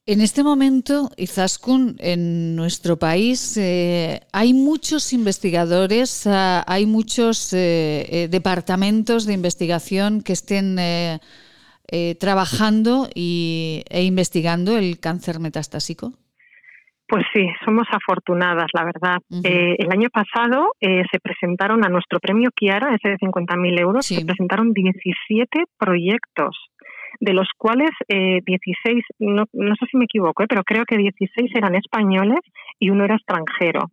En 0.07 0.21
este 0.21 0.45
momento, 0.45 1.09
Izaskun, 1.17 1.97
en 1.99 2.57
nuestro 2.57 2.99
país 2.99 3.57
eh, 3.57 4.21
hay 4.35 4.53
muchos 4.53 5.15
investigadores, 5.15 6.27
ah, 6.27 6.63
hay 6.67 6.85
muchos 6.85 7.55
eh, 7.55 8.05
eh, 8.11 8.29
departamentos 8.29 9.25
de 9.25 9.33
investigación 9.33 10.21
que 10.23 10.35
estén 10.35 10.77
trabajando 12.19 13.09
y, 13.15 13.83
e 13.89 14.03
investigando 14.03 14.77
el 14.77 15.01
cáncer 15.01 15.39
metastásico. 15.41 16.13
Pues 17.09 17.25
sí, 17.33 17.47
somos 17.65 17.87
afortunadas, 17.91 18.67
la 18.75 18.85
verdad. 18.85 19.19
el 19.31 19.91
año 19.91 20.11
pasado 20.11 20.73
se 20.81 21.21
presentaron 21.21 21.85
a 21.85 21.89
nuestro 21.89 22.19
premio 22.19 22.51
Kiara, 22.55 22.95
ese 22.95 23.11
de 23.11 23.19
50.000 23.19 23.81
euros, 23.81 24.05
se 24.07 24.25
presentaron 24.25 24.73
17 24.73 25.65
proyectos 25.79 26.57
de 27.21 27.33
los 27.33 27.49
cuales 27.57 27.91
eh, 28.09 28.41
16, 28.45 29.05
no, 29.19 29.45
no 29.53 29.75
sé 29.77 29.87
si 29.91 29.97
me 29.97 30.05
equivoco, 30.05 30.43
eh, 30.43 30.47
pero 30.49 30.63
creo 30.65 30.85
que 30.85 30.97
16 30.97 31.51
eran 31.55 31.75
españoles 31.75 32.41
y 32.79 32.91
uno 32.91 33.05
era 33.05 33.17
extranjero. 33.17 33.91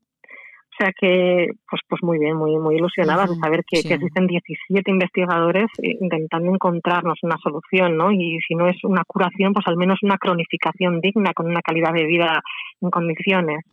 O 0.72 0.84
sea 0.84 0.94
que, 1.00 1.48
pues, 1.70 1.82
pues 1.88 2.02
muy 2.02 2.18
bien, 2.18 2.38
muy, 2.38 2.58
muy 2.58 2.76
ilusionadas 2.76 3.30
de 3.30 3.36
saber 3.36 3.64
que, 3.68 3.80
existen 3.80 4.26
17 4.26 4.90
investigadores 4.90 5.66
eh, 5.84 5.98
intentando 6.00 6.50
encontrarnos 6.50 7.20
una 7.24 7.38
solución, 7.38 7.98
¿no? 7.98 8.12
Y 8.12 8.40
si 8.48 8.56
no 8.56 8.68
es 8.68 8.78
una 8.84 9.04
curación, 9.06 9.54
pues 9.54 9.68
al 9.68 9.76
menos 9.76 10.00
una 10.02 10.18
cronificación 10.18 11.02
digna, 11.02 11.34
con 11.34 11.48
una 11.48 11.62
calidad 11.62 11.94
de 11.94 12.06
vida 12.06 12.42
en 12.80 12.90
condiciones. 12.90 13.66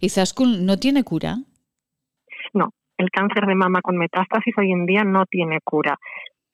¿Y 0.00 0.08
Zaskul 0.08 0.66
no 0.66 0.76
tiene 0.76 1.04
cura? 1.04 1.36
No, 2.52 2.70
el 2.98 3.10
cáncer 3.10 3.46
de 3.46 3.54
mama 3.54 3.80
con 3.80 3.96
metástasis 3.96 4.54
hoy 4.58 4.72
en 4.72 4.86
día 4.86 5.04
no 5.04 5.26
tiene 5.26 5.60
cura 5.62 5.98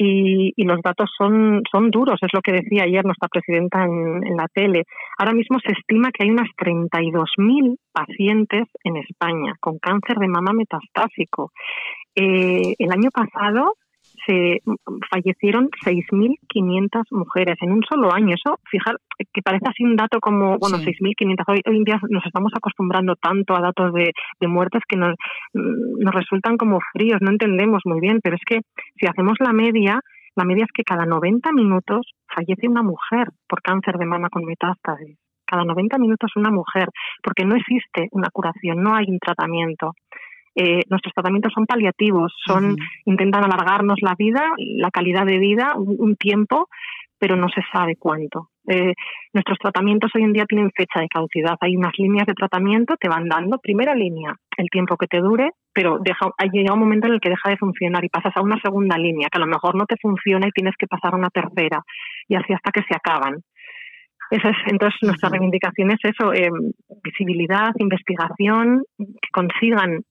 y, 0.03 0.55
y, 0.57 0.65
los 0.65 0.81
datos 0.83 1.11
son, 1.19 1.63
son 1.71 1.91
duros, 1.91 2.19
es 2.23 2.31
lo 2.33 2.41
que 2.41 2.53
decía 2.53 2.85
ayer 2.85 3.05
nuestra 3.05 3.29
presidenta 3.29 3.85
en, 3.85 4.35
la 4.35 4.47
tele. 4.49 4.85
Ahora 5.19 5.35
mismo 5.35 5.59
se 5.61 5.73
estima 5.73 6.11
que 6.11 6.25
hay 6.25 6.31
unas 6.31 6.49
32.000 6.57 7.77
pacientes 7.93 8.65
en 8.83 8.97
España 8.97 9.53
con 9.61 9.79
cáncer 9.79 10.17
de 10.17 10.29
mama 10.29 10.55
metastásico. 10.55 11.53
Eh, 12.15 12.77
el 12.79 12.91
año 12.91 13.11
pasado 13.11 13.75
se 14.31 14.61
fallecieron 15.11 15.69
6.500 15.85 17.03
mujeres 17.11 17.57
en 17.61 17.73
un 17.73 17.83
solo 17.83 18.13
año. 18.13 18.35
Eso, 18.35 18.59
fijar, 18.71 18.97
que 19.33 19.43
parece 19.43 19.67
así 19.69 19.85
un 19.85 19.97
dato 19.97 20.21
como, 20.21 20.57
bueno, 20.59 20.79
6.500. 20.79 21.45
Hoy, 21.49 21.61
hoy 21.67 21.77
en 21.77 21.85
día 21.85 22.01
nos 22.09 22.25
estamos 22.25 22.53
acostumbrando 22.55 23.17
tanto 23.17 23.57
a 23.57 23.61
datos 23.61 23.93
de, 23.93 24.13
de 24.41 24.49
muertes 24.49 24.83
que 24.89 24.97
nos, 24.97 25.15
nos 25.53 26.15
resultan 26.15 26.57
como 26.57 26.79
fríos, 26.93 27.21
no 27.21 27.31
entendemos 27.31 27.83
muy 27.85 28.01
bien, 28.01 28.21
pero 28.23 28.37
es 28.37 28.43
que 28.47 28.61
si 28.99 29.07
hacemos 29.07 29.35
la 29.41 29.53
media, 29.53 30.01
la 30.37 30.45
media 30.45 30.65
es 30.65 30.73
que 30.73 30.85
cada 30.85 31.07
90 31.07 31.53
minutos 31.53 32.13
fallece 32.33 32.69
una 32.69 32.83
mujer 32.83 33.29
por 33.49 33.63
cáncer 33.63 33.97
de 33.97 34.07
mama 34.07 34.29
con 34.31 34.45
metástasis. 34.45 35.19
Cada 35.45 35.65
90 35.65 35.99
minutos 35.99 36.31
una 36.37 36.51
mujer, 36.51 36.87
porque 37.25 37.45
no 37.45 37.57
existe 37.57 38.07
una 38.13 38.29
curación, 38.33 38.83
no 38.83 38.95
hay 38.95 39.07
un 39.09 39.19
tratamiento. 39.19 39.95
Eh, 40.55 40.83
nuestros 40.89 41.15
tratamientos 41.15 41.53
son 41.55 41.67
paliativos, 41.67 42.33
son 42.45 42.77
intentan 43.05 43.45
alargarnos 43.45 43.99
la 44.03 44.15
vida, 44.19 44.43
la 44.57 44.91
calidad 44.91 45.25
de 45.25 45.39
vida, 45.39 45.75
un, 45.77 46.17
tiempo, 46.17 46.69
pero 47.19 47.37
no 47.37 47.49
se 47.49 47.63
sabe 47.73 47.97
cuánto. 47.97 48.49
Eh, 48.67 48.95
nuestros 49.33 49.59
tratamientos 49.59 50.11
hoy 50.15 50.23
en 50.23 50.33
día 50.33 50.45
tienen 50.47 50.71
fecha 50.75 51.01
de 51.01 51.09
caducidad. 51.09 51.57
Hay 51.61 51.77
unas 51.77 51.93
líneas 51.99 52.27
de 52.27 52.35
tratamiento, 52.35 52.97
te 52.99 53.09
van 53.09 53.29
dando 53.29 53.59
primera 53.59 53.95
línea, 53.95 54.35
el 54.57 54.69
tiempo 54.71 54.97
que 54.97 55.07
te 55.07 55.21
dure, 55.21 55.51
pero 55.73 55.99
deja, 56.01 56.31
llega 56.53 56.75
un 56.75 56.81
momento 56.81 57.07
en 57.07 57.15
el 57.15 57.21
que 57.21 57.31
deja 57.31 57.49
de 57.49 57.57
funcionar 57.57 58.05
y 58.05 58.09
pasas 58.09 58.37
a 58.37 58.43
una 58.43 58.61
segunda 58.61 58.99
línea, 58.99 59.29
que 59.31 59.39
a 59.39 59.45
lo 59.45 59.47
mejor 59.47 59.77
no 59.77 59.87
te 59.87 59.97
funciona 60.03 60.49
y 60.49 60.53
tienes 60.53 60.75
que 60.77 60.89
pasar 60.89 61.15
a 61.15 61.17
una 61.17 61.31
tercera, 61.31 61.83
y 62.29 62.35
así 62.35 62.53
hasta 62.53 62.73
que 62.73 62.83
se 62.83 62.97
acaban. 62.97 63.37
Esa 64.31 64.51
es, 64.51 64.57
entonces, 64.67 64.99
nuestra 65.03 65.29
reivindicación 65.29 65.91
es 65.91 65.99
eso, 66.05 66.33
eh, 66.33 66.51
visibilidad, 67.03 67.73
investigación, 67.79 68.83
que 68.97 69.29
consigan 69.33 70.03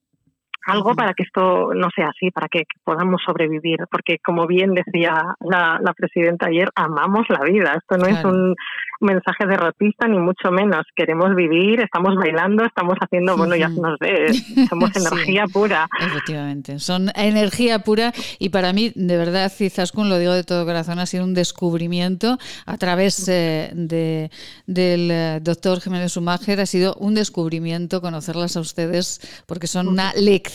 algo 0.66 0.94
para 0.94 1.14
que 1.14 1.24
esto 1.24 1.74
no 1.74 1.90
sea 1.96 2.10
así, 2.10 2.32
para 2.32 2.48
que 2.48 2.64
podamos 2.84 3.22
sobrevivir, 3.26 3.80
porque 3.90 4.18
como 4.24 4.48
bien 4.48 4.74
decía 4.74 5.36
la, 5.40 5.80
la 5.82 5.94
presidenta 5.94 6.48
ayer, 6.48 6.70
amamos 6.76 7.26
la 7.30 7.44
vida, 7.44 7.76
esto 7.78 7.98
no 7.98 8.08
es 8.08 8.24
un 8.26 8.56
mensaje 9.00 9.46
derrotista 9.48 10.08
ni 10.08 10.20
mucho 10.20 10.52
menos, 10.52 10.86
queremos 10.96 11.34
vivir, 11.36 11.82
estamos 11.82 12.16
bailando, 12.16 12.66
estamos 12.66 12.96
haciendo, 13.00 13.38
bueno, 13.38 13.56
ya 13.56 13.70
se 13.70 13.80
nos 13.80 13.98
ve, 14.00 14.34
somos 14.70 14.92
energía 14.96 15.46
pura. 15.52 15.88
Efectivamente, 16.00 16.80
son 16.80 17.10
energía 17.16 17.80
pura 17.80 18.12
y 18.38 18.50
para 18.50 18.74
mí, 18.74 18.92
de 18.96 19.18
verdad, 19.18 19.52
Cizaskun, 19.52 20.10
lo 20.10 20.18
digo 20.18 20.34
de 20.34 20.44
todo 20.44 20.66
corazón, 20.66 21.00
ha 21.00 21.06
sido 21.06 21.24
un 21.24 21.34
descubrimiento 21.34 22.38
a 22.66 22.78
través 22.78 23.28
eh, 23.30 23.72
de, 23.74 24.30
del 24.68 25.12
eh, 25.12 25.40
doctor 25.42 25.80
Jiménez 25.80 26.12
Sumáger, 26.12 26.60
ha 26.60 26.66
sido 26.66 26.96
un 26.96 27.16
descubrimiento 27.16 28.02
conocerlas 28.02 28.58
a 28.58 28.60
ustedes 28.60 29.44
porque 29.48 29.68
son 29.68 29.88
una 29.88 30.12
lección 30.14 30.49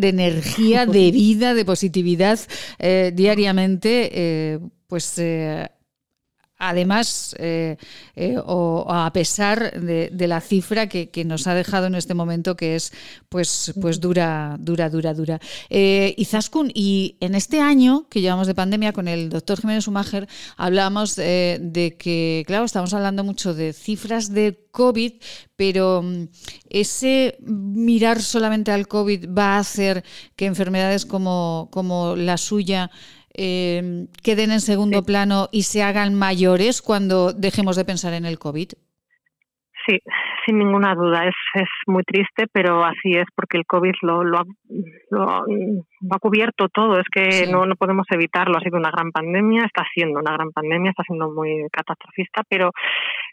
de 0.00 0.08
energía, 0.08 0.86
de 0.86 1.10
vida, 1.12 1.54
de 1.54 1.64
positividad 1.64 2.38
eh, 2.78 3.12
diariamente, 3.14 4.10
eh, 4.12 4.58
pues 4.86 5.18
eh, 5.18 5.68
además 6.58 7.36
eh, 7.38 7.76
eh, 8.16 8.36
o, 8.44 8.86
a 8.88 9.12
pesar 9.12 9.80
de, 9.80 10.28
la 10.28 10.40
cifra 10.40 10.88
que, 10.88 11.24
nos 11.24 11.46
ha 11.46 11.54
dejado 11.54 11.86
en 11.86 11.94
este 11.94 12.14
momento 12.14 12.56
que 12.56 12.76
es 12.76 12.92
pues 13.28 13.72
pues 13.80 14.00
dura 14.00 14.56
dura 14.58 14.90
dura 14.90 15.14
dura. 15.14 15.40
Eh, 15.70 16.14
Izaskun 16.16 16.70
y 16.74 17.16
en 17.20 17.34
este 17.34 17.60
año 17.60 18.06
que 18.10 18.20
llevamos 18.20 18.46
de 18.46 18.54
pandemia 18.54 18.92
con 18.92 19.08
el 19.08 19.28
doctor 19.30 19.60
Jiménez 19.60 19.84
Sumager 19.84 20.28
hablábamos 20.56 21.16
de 21.16 21.96
que 21.98 22.44
claro 22.46 22.64
estamos 22.64 22.92
hablando 22.92 23.24
mucho 23.24 23.54
de 23.54 23.72
cifras 23.72 24.32
de 24.32 24.66
COVID 24.70 25.14
pero 25.56 26.02
mm, 26.02 26.28
ese 26.70 27.36
mirar 27.40 28.20
solamente 28.22 28.70
al 28.70 28.88
COVID 28.88 29.28
va 29.36 29.56
a 29.56 29.58
hacer 29.58 30.04
que 30.36 30.46
enfermedades 30.46 31.06
como 31.06 31.68
como 31.70 32.16
la 32.16 32.36
suya 32.36 32.90
eh, 33.38 34.06
queden 34.22 34.50
en 34.50 34.60
segundo 34.60 35.04
plano 35.04 35.48
y 35.52 35.62
se 35.62 35.82
hagan 35.82 36.14
mayores 36.14 36.82
cuando 36.82 37.32
dejemos 37.32 37.76
de 37.76 37.84
pensar 37.84 38.12
en 38.12 38.26
el 38.26 38.38
COVID? 38.38 38.70
Sí, 39.86 39.98
sin 40.44 40.58
ninguna 40.58 40.94
duda. 40.94 41.24
Es, 41.24 41.34
es 41.54 41.68
muy 41.86 42.02
triste, 42.02 42.46
pero 42.52 42.84
así 42.84 43.12
es 43.12 43.24
porque 43.34 43.56
el 43.56 43.64
COVID 43.64 43.94
lo, 44.02 44.22
lo, 44.22 44.38
ha, 44.38 44.44
lo, 45.10 45.22
ha, 45.22 46.18
cubierto 46.18 46.68
todo. 46.68 46.98
Es 46.98 47.06
que 47.10 47.46
no, 47.50 47.64
no 47.64 47.74
podemos 47.76 48.06
evitarlo. 48.10 48.58
Ha 48.58 48.60
sido 48.60 48.76
una 48.76 48.90
gran 48.90 49.12
pandemia, 49.12 49.64
está 49.64 49.84
siendo 49.94 50.20
una 50.20 50.32
gran 50.32 50.50
pandemia, 50.50 50.90
está 50.90 51.04
siendo 51.04 51.30
muy 51.30 51.66
catastrofista, 51.72 52.42
pero, 52.48 52.72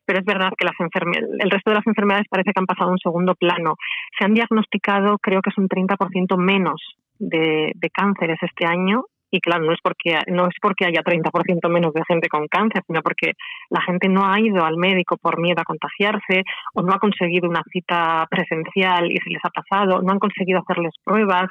pero 0.05 0.19
es 0.19 0.25
verdad 0.25 0.51
que 0.57 0.65
las 0.65 0.75
el 0.79 1.51
resto 1.51 1.71
de 1.71 1.75
las 1.75 1.87
enfermedades 1.87 2.27
parece 2.29 2.53
que 2.53 2.59
han 2.59 2.67
pasado 2.67 2.89
a 2.89 2.93
un 2.93 2.99
segundo 2.99 3.35
plano. 3.35 3.75
Se 4.17 4.23
han 4.23 4.33
diagnosticado, 4.33 5.17
creo 5.17 5.41
que 5.41 5.49
es 5.49 5.57
un 5.57 5.67
30% 5.67 6.37
menos 6.37 6.79
de, 7.19 7.71
de 7.75 7.89
cánceres 7.89 8.37
este 8.41 8.65
año 8.65 9.03
y 9.35 9.41
claro, 9.41 9.65
no 9.65 9.73
es 9.73 9.79
porque 9.83 10.17
no 10.27 10.47
es 10.47 10.55
porque 10.61 10.85
haya 10.85 11.01
30% 11.01 11.69
menos 11.69 11.93
de 11.93 12.03
gente 12.07 12.29
con 12.29 12.47
cáncer, 12.47 12.83
sino 12.87 13.01
porque 13.01 13.33
la 13.69 13.81
gente 13.81 14.07
no 14.07 14.25
ha 14.25 14.39
ido 14.39 14.63
al 14.63 14.77
médico 14.77 15.17
por 15.17 15.39
miedo 15.39 15.61
a 15.61 15.65
contagiarse 15.65 16.43
o 16.73 16.81
no 16.81 16.93
ha 16.93 16.99
conseguido 16.99 17.49
una 17.49 17.63
cita 17.71 18.25
presencial 18.29 19.11
y 19.11 19.17
se 19.17 19.29
les 19.29 19.43
ha 19.43 19.49
pasado, 19.49 20.01
no 20.01 20.11
han 20.11 20.19
conseguido 20.19 20.59
hacerles 20.59 20.93
pruebas. 21.03 21.47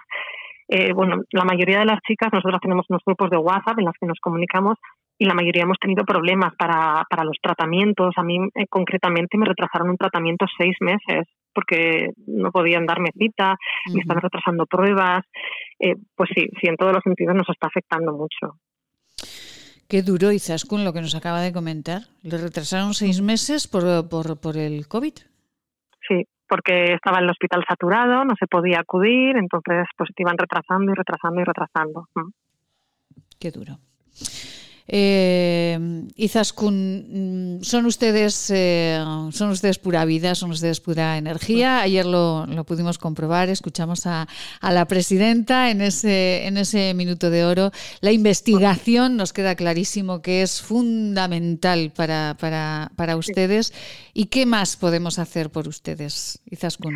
Eh, 0.68 0.92
bueno, 0.94 1.22
la 1.30 1.44
mayoría 1.44 1.80
de 1.80 1.84
las 1.84 2.00
chicas, 2.00 2.30
nosotros 2.32 2.60
tenemos 2.62 2.86
unos 2.88 3.02
grupos 3.04 3.28
de 3.28 3.36
WhatsApp 3.36 3.78
en 3.78 3.84
los 3.84 3.94
que 4.00 4.06
nos 4.06 4.18
comunicamos 4.18 4.78
y 5.18 5.26
la 5.26 5.34
mayoría 5.34 5.64
hemos 5.64 5.78
tenido 5.78 6.04
problemas 6.04 6.54
para, 6.56 7.04
para 7.10 7.24
los 7.24 7.36
tratamientos. 7.42 8.14
A 8.16 8.22
mí 8.22 8.38
eh, 8.54 8.66
concretamente 8.68 9.36
me 9.36 9.46
retrasaron 9.46 9.90
un 9.90 9.98
tratamiento 9.98 10.46
seis 10.56 10.74
meses 10.80 11.26
porque 11.54 12.10
no 12.26 12.50
podían 12.50 12.86
darme 12.86 13.10
cita, 13.16 13.56
me 13.92 14.00
están 14.00 14.20
retrasando 14.20 14.66
pruebas. 14.66 15.24
Eh, 15.78 15.96
pues 16.14 16.30
sí, 16.34 16.48
sí, 16.60 16.68
en 16.68 16.76
todos 16.76 16.92
los 16.92 17.02
sentidos 17.02 17.34
nos 17.34 17.48
está 17.48 17.68
afectando 17.68 18.12
mucho. 18.12 18.58
Qué 19.88 20.02
duro, 20.02 20.28
con 20.68 20.84
lo 20.84 20.92
que 20.92 21.00
nos 21.00 21.14
acaba 21.14 21.40
de 21.40 21.52
comentar. 21.52 22.02
¿Le 22.22 22.38
retrasaron 22.38 22.94
seis 22.94 23.20
meses 23.20 23.68
por, 23.68 24.08
por, 24.08 24.40
por 24.40 24.56
el 24.56 24.88
COVID? 24.88 25.14
Sí, 26.08 26.26
porque 26.48 26.94
estaba 26.94 27.18
el 27.18 27.30
hospital 27.30 27.64
saturado, 27.68 28.24
no 28.24 28.34
se 28.38 28.46
podía 28.46 28.80
acudir, 28.80 29.36
entonces 29.36 29.86
pues 29.96 30.10
te 30.14 30.22
iban 30.22 30.38
retrasando 30.38 30.92
y 30.92 30.94
retrasando 30.94 31.40
y 31.40 31.44
retrasando. 31.44 32.08
Qué 33.38 33.50
duro. 33.50 33.78
Eh, 34.86 35.78
Izaskun, 36.16 37.58
mm, 37.58 37.64
son 37.64 37.86
ustedes, 37.86 38.50
eh, 38.50 39.02
son 39.32 39.50
ustedes 39.50 39.78
pura 39.78 40.04
vida, 40.04 40.34
son 40.34 40.50
ustedes 40.50 40.80
pura 40.80 41.16
energía. 41.16 41.80
Ayer 41.80 42.04
lo, 42.04 42.46
pudimos 42.66 42.98
comprobar, 42.98 43.48
escuchamos 43.48 44.06
a, 44.06 44.28
la 44.60 44.84
presidenta 44.86 45.70
en 45.70 45.80
ese, 45.80 46.46
en 46.46 46.58
ese 46.58 46.92
minuto 46.94 47.30
de 47.30 47.44
oro. 47.44 47.70
La 48.00 48.12
investigación 48.12 49.16
nos 49.16 49.32
queda 49.32 49.54
clarísimo 49.54 50.20
que 50.20 50.42
es 50.42 50.60
fundamental 50.60 51.90
para, 51.94 52.36
para, 52.38 52.92
para 52.96 53.16
ustedes. 53.16 53.72
¿Y 54.12 54.26
qué 54.26 54.44
más 54.44 54.76
podemos 54.76 55.18
hacer 55.18 55.50
por 55.50 55.66
ustedes, 55.66 56.40
Izaskun? 56.50 56.94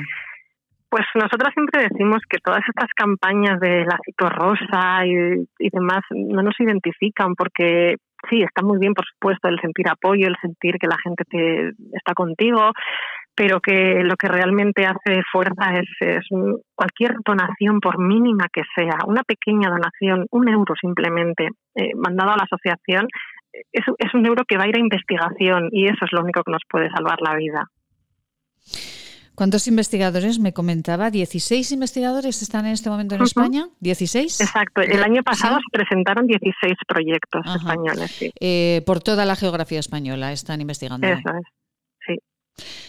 Pues 0.90 1.04
nosotros 1.14 1.50
siempre 1.52 1.86
decimos 1.90 2.22
que 2.28 2.38
todas 2.38 2.62
estas 2.66 2.88
campañas 2.96 3.60
de 3.60 3.84
la 3.84 4.28
rosa 4.30 5.04
y, 5.04 5.68
demás 5.70 6.00
no 6.10 6.42
nos 6.42 6.58
identifican 6.58 7.34
porque 7.34 7.96
sí, 8.30 8.42
está 8.42 8.62
muy 8.62 8.78
bien, 8.78 8.94
por 8.94 9.04
supuesto, 9.04 9.48
el 9.48 9.60
sentir 9.60 9.86
apoyo, 9.88 10.26
el 10.26 10.36
sentir 10.40 10.76
que 10.80 10.86
la 10.86 10.96
gente 11.04 11.24
te, 11.28 11.68
está 11.92 12.14
contigo, 12.14 12.72
pero 13.34 13.60
que 13.60 14.02
lo 14.02 14.16
que 14.16 14.28
realmente 14.28 14.86
hace 14.86 15.20
fuerza 15.30 15.74
es, 15.74 15.88
es, 16.00 16.24
cualquier 16.74 17.16
donación, 17.22 17.80
por 17.80 17.98
mínima 17.98 18.46
que 18.50 18.62
sea, 18.74 18.98
una 19.06 19.22
pequeña 19.24 19.68
donación, 19.68 20.26
un 20.30 20.48
euro 20.48 20.74
simplemente, 20.80 21.50
eh, 21.74 21.90
mandado 21.96 22.32
a 22.32 22.36
la 22.38 22.44
asociación, 22.44 23.06
es 23.72 24.14
un 24.14 24.26
euro 24.26 24.44
que 24.46 24.56
va 24.56 24.64
a 24.64 24.68
ir 24.68 24.76
a 24.76 24.80
investigación 24.80 25.68
y 25.70 25.86
eso 25.86 26.04
es 26.04 26.12
lo 26.12 26.22
único 26.22 26.42
que 26.44 26.52
nos 26.52 26.62
puede 26.68 26.88
salvar 26.90 27.18
la 27.20 27.34
vida. 27.34 27.66
¿Cuántos 29.38 29.68
investigadores 29.68 30.40
me 30.40 30.52
comentaba? 30.52 31.12
¿16 31.12 31.70
investigadores 31.70 32.42
están 32.42 32.66
en 32.66 32.72
este 32.72 32.90
momento 32.90 33.14
en 33.14 33.22
España? 33.22 33.68
¿16? 33.80 34.40
Exacto. 34.40 34.80
El 34.80 35.00
año 35.04 35.22
pasado 35.22 35.58
se 35.58 35.70
presentaron 35.70 36.26
16 36.26 36.74
proyectos 36.88 37.46
españoles. 37.54 38.18
Eh, 38.40 38.82
por 38.84 38.98
toda 38.98 39.24
la 39.24 39.36
geografía 39.36 39.78
española 39.78 40.32
están 40.32 40.60
investigando. 40.60 41.06
Eso 41.06 41.30
es. 41.38 42.20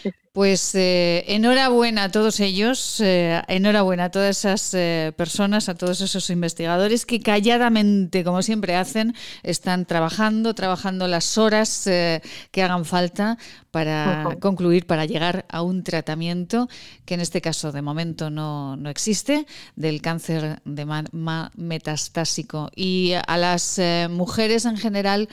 Sí. 0.02 0.10
Pues 0.32 0.76
eh, 0.76 1.24
enhorabuena 1.26 2.04
a 2.04 2.08
todos 2.08 2.38
ellos, 2.38 3.00
eh, 3.00 3.42
enhorabuena 3.48 4.04
a 4.04 4.10
todas 4.12 4.38
esas 4.38 4.72
eh, 4.74 5.12
personas, 5.16 5.68
a 5.68 5.74
todos 5.74 6.00
esos 6.02 6.30
investigadores 6.30 7.04
que 7.04 7.18
calladamente, 7.18 8.22
como 8.22 8.40
siempre 8.40 8.76
hacen, 8.76 9.16
están 9.42 9.86
trabajando, 9.86 10.54
trabajando 10.54 11.08
las 11.08 11.36
horas 11.36 11.82
que 11.84 12.62
hagan 12.62 12.84
falta 12.84 13.38
para 13.72 14.36
concluir, 14.40 14.86
para 14.86 15.04
llegar 15.04 15.46
a 15.48 15.62
un 15.62 15.82
tratamiento 15.82 16.68
que 17.04 17.14
en 17.14 17.20
este 17.20 17.40
caso 17.40 17.72
de 17.72 17.82
momento 17.82 18.30
no, 18.30 18.78
existe, 18.88 19.46
del 19.74 20.00
cáncer 20.00 20.62
de 20.64 20.84
mama 20.84 21.50
metastásico. 21.56 22.70
Y 22.76 23.14
a 23.26 23.36
las 23.36 23.80
mujeres 24.10 24.64
en 24.64 24.76
general, 24.76 25.28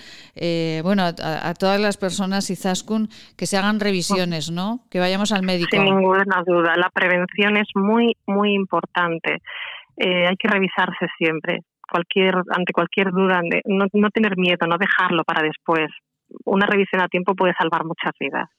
bueno, 0.83 1.03
a, 1.03 1.13
a, 1.49 1.53
todas 1.53 1.79
las 1.79 1.97
personas, 1.97 2.49
Izaskun, 2.49 3.09
que 3.35 3.45
se 3.45 3.57
hagan 3.57 3.79
revisiones, 3.79 4.49
¿no? 4.49 4.86
Que 4.89 4.99
vayamos 4.99 5.31
al 5.31 5.43
médico. 5.43 5.69
Sin 5.71 5.83
ninguna 5.83 6.43
duda, 6.45 6.75
la 6.75 6.89
prevención 6.89 7.57
es 7.57 7.67
muy, 7.75 8.15
muy 8.25 8.53
importante. 8.53 9.41
Eh, 9.97 10.27
hay 10.27 10.35
que 10.37 10.47
revisarse 10.47 11.07
siempre, 11.17 11.61
cualquier, 11.89 12.35
ante 12.55 12.73
cualquier 12.73 13.11
duda, 13.11 13.41
no, 13.65 13.85
no 13.91 14.09
tener 14.09 14.37
miedo, 14.37 14.67
no 14.67 14.77
dejarlo 14.77 15.23
para 15.23 15.41
después. 15.41 15.89
Una 16.45 16.67
revisión 16.67 17.01
a 17.01 17.07
tiempo 17.07 17.35
puede 17.35 17.53
salvar 17.57 17.83
muchas 17.83 18.11
vidas. 18.19 18.49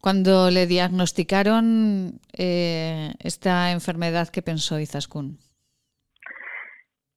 Cuando 0.00 0.50
le 0.50 0.66
diagnosticaron 0.66 2.20
eh, 2.36 3.14
esta 3.20 3.72
enfermedad, 3.72 4.28
¿qué 4.28 4.42
pensó 4.42 4.78
Izaskun? 4.78 5.38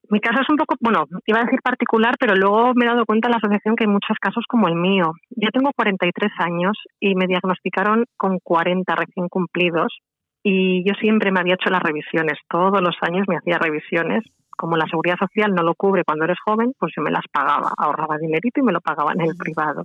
Mi 0.09 0.21
caso 0.21 0.41
es 0.41 0.49
un 0.49 0.55
poco, 0.55 0.75
bueno, 0.79 1.05
iba 1.25 1.39
a 1.39 1.43
decir 1.43 1.59
particular, 1.61 2.15
pero 2.19 2.35
luego 2.35 2.73
me 2.75 2.85
he 2.85 2.87
dado 2.87 3.05
cuenta 3.05 3.27
en 3.27 3.31
la 3.31 3.37
asociación 3.37 3.75
que 3.75 3.83
hay 3.83 3.89
muchos 3.89 4.17
casos 4.21 4.45
como 4.47 4.67
el 4.67 4.75
mío. 4.75 5.13
Yo 5.31 5.49
tengo 5.51 5.71
43 5.75 6.31
años 6.39 6.77
y 6.99 7.15
me 7.15 7.27
diagnosticaron 7.27 8.05
con 8.15 8.39
40 8.39 8.95
recién 8.95 9.27
cumplidos 9.27 9.99
y 10.43 10.87
yo 10.87 10.93
siempre 10.99 11.31
me 11.31 11.41
había 11.41 11.55
hecho 11.55 11.69
las 11.69 11.83
revisiones. 11.83 12.39
Todos 12.49 12.81
los 12.81 12.95
años 13.01 13.25
me 13.27 13.37
hacía 13.37 13.57
revisiones. 13.57 14.23
Como 14.55 14.77
la 14.77 14.87
seguridad 14.87 15.17
social 15.17 15.53
no 15.53 15.61
lo 15.61 15.75
cubre 15.75 16.03
cuando 16.03 16.25
eres 16.25 16.37
joven, 16.43 16.73
pues 16.79 16.91
yo 16.95 17.03
me 17.03 17.11
las 17.11 17.25
pagaba, 17.31 17.73
ahorraba 17.77 18.17
dinerito 18.17 18.59
y 18.59 18.63
me 18.63 18.71
lo 18.71 18.81
pagaba 18.81 19.11
en 19.13 19.21
el 19.21 19.35
privado. 19.37 19.83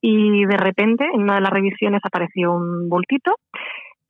Y 0.00 0.44
de 0.44 0.56
repente 0.56 1.06
en 1.12 1.22
una 1.22 1.36
de 1.36 1.40
las 1.40 1.50
revisiones 1.50 2.00
apareció 2.04 2.52
un 2.52 2.88
bultito 2.88 3.34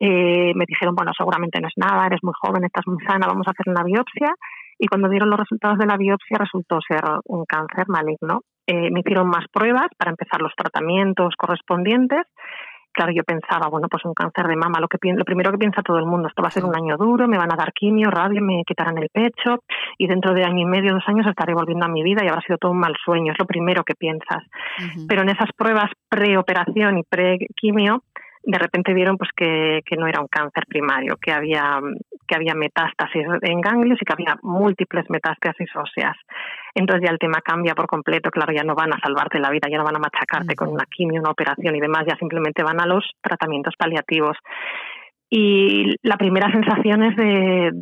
eh, 0.02 0.52
me 0.54 0.64
dijeron, 0.66 0.94
bueno, 0.94 1.12
seguramente 1.14 1.60
no 1.60 1.68
es 1.68 1.74
nada, 1.76 2.06
eres 2.06 2.20
muy 2.22 2.32
joven, 2.40 2.64
estás 2.64 2.86
muy 2.86 3.04
sana, 3.04 3.26
vamos 3.26 3.46
a 3.46 3.50
hacer 3.50 3.68
una 3.68 3.84
biopsia 3.84 4.34
y 4.80 4.86
cuando 4.88 5.10
dieron 5.10 5.28
los 5.28 5.38
resultados 5.38 5.78
de 5.78 5.86
la 5.86 5.98
biopsia 5.98 6.38
resultó 6.38 6.78
ser 6.80 7.02
un 7.26 7.44
cáncer 7.44 7.86
maligno. 7.88 8.40
Eh, 8.66 8.90
me 8.90 9.00
hicieron 9.00 9.28
más 9.28 9.44
pruebas 9.52 9.88
para 9.98 10.10
empezar 10.10 10.40
los 10.40 10.54
tratamientos 10.56 11.34
correspondientes. 11.36 12.22
Claro, 12.92 13.12
yo 13.12 13.22
pensaba, 13.22 13.68
bueno, 13.68 13.88
pues 13.88 14.04
un 14.06 14.14
cáncer 14.14 14.46
de 14.46 14.56
mama, 14.56 14.80
lo, 14.80 14.88
que, 14.88 14.98
lo 15.12 15.24
primero 15.24 15.52
que 15.52 15.58
piensa 15.58 15.82
todo 15.82 15.98
el 15.98 16.06
mundo, 16.06 16.28
esto 16.28 16.42
va 16.42 16.48
a 16.48 16.50
ser 16.50 16.64
un 16.64 16.74
año 16.74 16.96
duro, 16.96 17.28
me 17.28 17.36
van 17.36 17.52
a 17.52 17.56
dar 17.56 17.72
quimio, 17.72 18.10
radio, 18.10 18.42
me 18.42 18.64
quitarán 18.66 18.98
el 18.98 19.10
pecho 19.12 19.62
y 19.98 20.08
dentro 20.08 20.32
de 20.32 20.44
año 20.44 20.60
y 20.60 20.64
medio, 20.64 20.94
dos 20.94 21.04
años 21.06 21.26
estaré 21.26 21.54
volviendo 21.54 21.84
a 21.84 21.88
mi 21.88 22.02
vida 22.02 22.24
y 22.24 22.28
habrá 22.28 22.40
sido 22.40 22.58
todo 22.58 22.72
un 22.72 22.80
mal 22.80 22.94
sueño, 23.04 23.32
es 23.32 23.38
lo 23.38 23.46
primero 23.46 23.84
que 23.84 23.94
piensas. 23.94 24.42
Pero 25.06 25.22
en 25.22 25.28
esas 25.28 25.50
pruebas 25.56 25.90
preoperación 26.08 26.98
y 26.98 27.02
pre-quimio, 27.04 28.02
de 28.42 28.58
repente 28.58 28.94
vieron 28.94 29.18
pues 29.18 29.30
que, 29.36 29.80
que, 29.84 29.96
no 29.96 30.06
era 30.06 30.20
un 30.20 30.28
cáncer 30.28 30.64
primario, 30.66 31.16
que 31.20 31.32
había, 31.32 31.80
que 32.30 32.36
había 32.36 32.54
metástasis 32.54 33.26
en 33.42 33.60
ganglios 33.60 33.98
y 34.00 34.04
que 34.04 34.12
había 34.12 34.38
múltiples 34.42 35.10
metástasis 35.10 35.68
óseas. 35.74 36.16
Entonces 36.76 37.04
ya 37.04 37.12
el 37.12 37.18
tema 37.18 37.40
cambia 37.44 37.74
por 37.74 37.88
completo, 37.88 38.30
claro, 38.30 38.52
ya 38.52 38.62
no 38.62 38.76
van 38.76 38.92
a 38.92 39.00
salvarte 39.00 39.40
la 39.40 39.50
vida, 39.50 39.68
ya 39.68 39.78
no 39.78 39.84
van 39.84 39.96
a 39.96 39.98
machacarte 39.98 40.54
con 40.54 40.68
una 40.68 40.84
quimio, 40.84 41.20
una 41.20 41.32
operación 41.32 41.74
y 41.74 41.80
demás, 41.80 42.04
ya 42.06 42.16
simplemente 42.16 42.62
van 42.62 42.80
a 42.80 42.86
los 42.86 43.04
tratamientos 43.20 43.74
paliativos. 43.76 44.36
y 45.32 45.94
la 46.02 46.16
primera 46.16 46.50
sensación 46.50 47.02
es 47.04 47.16
de, 47.16 47.72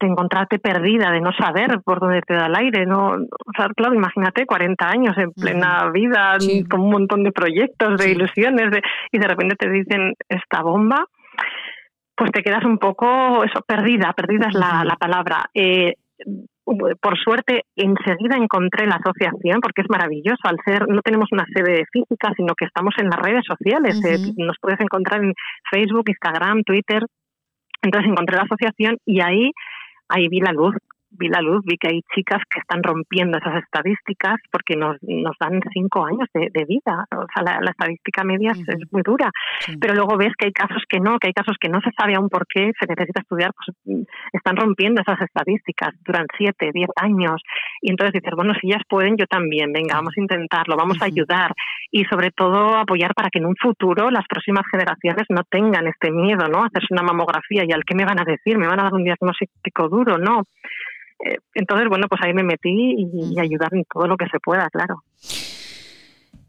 encontrarte 0.00 0.58
perdida, 0.58 1.10
de 1.10 1.20
no 1.20 1.32
saber 1.32 1.80
por 1.84 2.00
dónde 2.00 2.22
te 2.22 2.34
da 2.34 2.46
el 2.46 2.56
aire. 2.56 2.86
¿no? 2.86 3.14
O 3.14 3.52
sea, 3.56 3.68
claro, 3.76 3.94
imagínate 3.94 4.46
40 4.46 4.88
años 4.88 5.18
en 5.18 5.32
plena 5.32 5.90
vida, 5.92 6.38
con 6.68 6.80
un 6.80 6.90
montón 6.90 7.24
de 7.24 7.32
proyectos, 7.32 7.98
de 7.98 8.10
ilusiones, 8.10 8.70
de, 8.70 8.82
y 9.12 9.18
de 9.18 9.28
repente 9.28 9.56
te 9.56 9.68
dicen 9.68 10.14
esta 10.28 10.62
bomba, 10.62 11.06
pues 12.20 12.32
te 12.32 12.42
quedas 12.42 12.66
un 12.66 12.76
poco 12.76 13.42
eso 13.44 13.62
perdida, 13.66 14.12
perdida 14.12 14.48
es 14.48 14.54
la, 14.54 14.84
la 14.84 14.96
palabra. 14.96 15.48
Eh, 15.54 15.94
por 17.00 17.18
suerte 17.18 17.64
enseguida 17.74 18.36
encontré 18.36 18.86
la 18.86 18.96
asociación 18.96 19.60
porque 19.62 19.80
es 19.80 19.88
maravilloso 19.88 20.42
al 20.44 20.58
ser 20.62 20.86
no 20.86 21.00
tenemos 21.00 21.28
una 21.32 21.46
sede 21.46 21.84
física 21.90 22.30
sino 22.36 22.54
que 22.54 22.66
estamos 22.66 22.94
en 22.98 23.08
las 23.08 23.18
redes 23.18 23.42
sociales 23.44 23.98
eh, 24.04 24.18
nos 24.36 24.56
puedes 24.60 24.78
encontrar 24.80 25.24
en 25.24 25.32
Facebook 25.72 26.04
Instagram 26.08 26.62
Twitter. 26.62 27.06
Entonces 27.80 28.10
encontré 28.10 28.36
la 28.36 28.42
asociación 28.42 28.98
y 29.06 29.22
ahí 29.22 29.50
ahí 30.10 30.28
vi 30.28 30.40
la 30.40 30.52
luz 30.52 30.74
vi 31.10 31.28
la 31.28 31.40
luz, 31.40 31.62
vi 31.64 31.76
que 31.76 31.88
hay 31.88 32.00
chicas 32.14 32.42
que 32.48 32.60
están 32.60 32.82
rompiendo 32.82 33.38
esas 33.38 33.62
estadísticas 33.62 34.36
porque 34.50 34.76
nos, 34.76 34.96
nos 35.02 35.36
dan 35.38 35.60
cinco 35.72 36.06
años 36.06 36.28
de, 36.34 36.64
vida. 36.64 37.06
O 37.12 37.26
sea, 37.34 37.42
la, 37.42 37.70
estadística 37.70 38.24
media 38.24 38.52
es 38.52 38.92
muy 38.92 39.02
dura. 39.02 39.30
Pero 39.80 39.94
luego 39.94 40.16
ves 40.16 40.32
que 40.38 40.46
hay 40.46 40.52
casos 40.52 40.82
que 40.88 41.00
no, 41.00 41.18
que 41.18 41.28
hay 41.28 41.32
casos 41.32 41.56
que 41.60 41.68
no 41.68 41.80
se 41.80 41.90
sabe 41.98 42.14
aún 42.14 42.28
por 42.28 42.46
qué 42.46 42.72
se 42.78 42.86
necesita 42.86 43.20
estudiar, 43.20 43.52
pues 43.54 43.76
mm, 43.84 44.02
están 44.32 44.56
rompiendo 44.56 45.02
esas 45.02 45.20
estadísticas, 45.20 45.90
durante 46.04 46.34
siete, 46.36 46.70
diez 46.72 46.88
años. 46.96 47.42
Y 47.80 47.90
entonces 47.90 48.12
dices, 48.12 48.34
bueno, 48.36 48.54
si 48.60 48.68
ellas 48.68 48.82
pueden, 48.88 49.16
yo 49.16 49.26
también, 49.26 49.72
venga, 49.72 49.96
vamos 49.96 50.14
a 50.16 50.20
intentarlo, 50.20 50.76
vamos 50.76 51.00
a 51.02 51.06
ayudar. 51.06 51.52
Y 51.90 52.04
sobre 52.04 52.30
todo 52.30 52.76
apoyar 52.76 53.14
para 53.14 53.30
que 53.30 53.38
en 53.38 53.46
un 53.46 53.56
futuro 53.56 54.10
las 54.10 54.26
próximas 54.28 54.64
generaciones 54.70 55.26
no 55.28 55.42
tengan 55.50 55.86
este 55.86 56.10
miedo, 56.10 56.46
¿no? 56.48 56.64
Hacerse 56.64 56.88
una 56.90 57.02
mamografía 57.02 57.64
y 57.66 57.72
al 57.72 57.84
qué 57.84 57.94
me 57.94 58.04
van 58.04 58.20
a 58.20 58.24
decir, 58.24 58.58
me 58.58 58.66
van 58.66 58.80
a 58.80 58.84
dar 58.84 58.94
un 58.94 59.04
diagnóstico 59.04 59.88
duro, 59.88 60.18
no 60.18 60.44
eh, 61.24 61.36
entonces, 61.54 61.88
bueno, 61.88 62.06
pues 62.08 62.20
ahí 62.24 62.32
me 62.32 62.42
metí 62.42 62.94
y, 62.96 63.38
ayudar 63.38 63.74
en 63.74 63.84
todo 63.92 64.06
lo 64.06 64.16
que 64.16 64.26
se 64.26 64.38
pueda, 64.40 64.68
claro. 64.70 65.02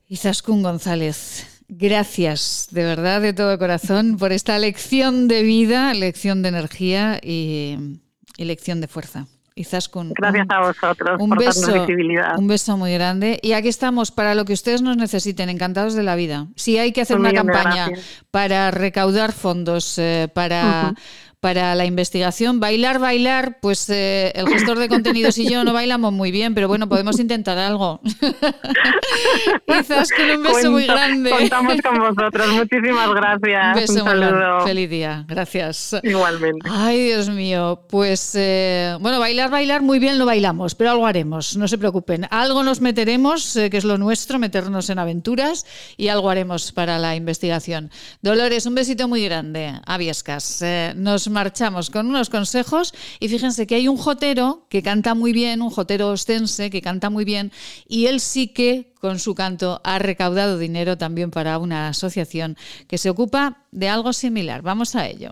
Izaskun 0.08 0.64
González, 0.64 1.64
gracias 1.68 2.68
de 2.72 2.84
verdad, 2.84 3.22
de 3.22 3.34
todo 3.34 3.58
corazón, 3.58 4.18
por 4.18 4.32
esta 4.32 4.58
lección 4.60 5.28
de 5.28 5.44
vida, 5.44 5.94
lección 5.94 6.42
de 6.42 6.50
energía 6.50 7.20
y, 7.22 8.00
lección 8.38 8.82
de 8.82 8.88
fuerza. 8.88 9.28
Izaskun. 9.54 10.14
Gracias 10.14 10.48
a 10.50 10.62
vosotros 10.62 11.20
un 11.20 11.30
por 11.30 11.40
beso, 11.40 11.74
visibilidad. 11.74 12.40
Un 12.40 12.48
beso 12.48 12.78
muy 12.78 12.94
grande. 12.94 13.38
Y 13.44 13.52
aquí 13.52 13.68
estamos 13.68 14.10
para 14.10 14.34
lo 14.34 14.46
que 14.46 14.54
ustedes 14.54 14.82
nos 14.82 14.96
necesiten, 14.96 15.50
encantados 15.50 15.94
de 15.94 16.04
la 16.04 16.16
vida. 16.16 16.48
Si 16.56 16.78
hay 16.78 16.94
que 16.94 17.02
hacer 17.02 17.18
una 17.18 17.34
campaña 17.34 17.90
para 18.32 18.72
recaudar 18.72 19.34
fondos, 19.34 19.98
eh, 20.00 20.30
para 20.34 20.96
para 21.42 21.74
la 21.74 21.86
investigación. 21.86 22.60
Bailar, 22.60 23.00
bailar, 23.00 23.58
pues 23.62 23.90
eh, 23.90 24.32
el 24.36 24.48
gestor 24.48 24.78
de 24.78 24.88
contenidos 24.88 25.40
y 25.40 25.50
yo 25.50 25.64
no 25.64 25.74
bailamos 25.74 26.14
muy 26.14 26.32
bien, 26.32 26.54
pero 26.54 26.68
bueno, 26.68 26.88
podemos 26.88 27.20
intentar 27.20 27.58
algo. 27.58 28.00
Quizás 29.68 30.10
con 30.12 30.30
un 30.30 30.44
beso 30.44 30.72
muy 30.72 30.86
grande. 30.86 31.32
Contamos 31.32 31.78
con 31.82 31.98
vosotros, 31.98 32.48
muchísimas 32.54 33.10
gracias. 33.10 33.90
Un, 33.90 33.98
saludo. 33.98 34.62
Feliz 34.62 34.90
día, 34.90 35.26
gracias. 35.28 35.96
Igualmente. 36.04 36.70
Ay, 36.70 37.06
Dios 37.06 37.30
mío, 37.30 37.86
pues 37.90 38.34
eh, 38.36 38.96
bueno, 39.00 39.20
bailar, 39.20 39.50
bailar, 39.50 39.82
muy 39.82 39.98
bien 39.98 40.20
lo 40.20 40.28
bailamos, 40.28 40.76
pero 40.76 40.92
algo 40.92 41.08
haremos, 41.08 41.58
no 41.58 41.68
se 41.68 41.80
preocupen. 41.80 42.28
Algo 42.30 42.64
nos 42.64 42.82
meteremos, 42.82 43.56
eh, 43.56 43.72
que 43.72 43.78
es 43.78 43.84
lo 43.84 43.98
nuestro, 43.98 44.38
meternos 44.38 44.92
en 44.92 45.00
aventuras 45.00 45.66
y 45.98 46.10
algo 46.10 46.30
haremos 46.30 46.72
para 46.72 47.00
la 47.00 47.16
investigación. 47.16 47.90
Dolores, 48.22 48.68
un 48.68 48.76
besito 48.76 49.08
muy 49.08 49.26
grande. 49.26 49.74
Aviescas. 49.88 50.64
nos 50.96 51.31
marchamos 51.32 51.90
con 51.90 52.08
unos 52.08 52.30
consejos 52.30 52.94
y 53.20 53.30
fíjense 53.30 53.66
que 53.66 53.76
hay 53.76 53.88
un 53.88 53.98
jotero 53.98 54.68
que 54.70 54.84
canta 54.84 55.16
muy 55.16 55.34
bien, 55.34 55.62
un 55.62 55.70
jotero 55.70 56.10
ostense 56.10 56.70
que 56.70 56.82
canta 56.82 57.10
muy 57.10 57.26
bien 57.26 57.52
y 57.88 58.06
él 58.06 58.20
sí 58.20 58.48
que 58.48 58.94
con 59.00 59.20
su 59.20 59.34
canto 59.34 59.82
ha 59.84 59.98
recaudado 60.00 60.58
dinero 60.58 60.98
también 60.98 61.32
para 61.32 61.58
una 61.58 61.88
asociación 61.88 62.58
que 62.88 62.98
se 62.98 63.10
ocupa 63.10 63.66
de 63.72 63.90
algo 63.90 64.14
similar. 64.14 64.62
Vamos 64.62 64.96
a 64.96 65.08
ello. 65.08 65.32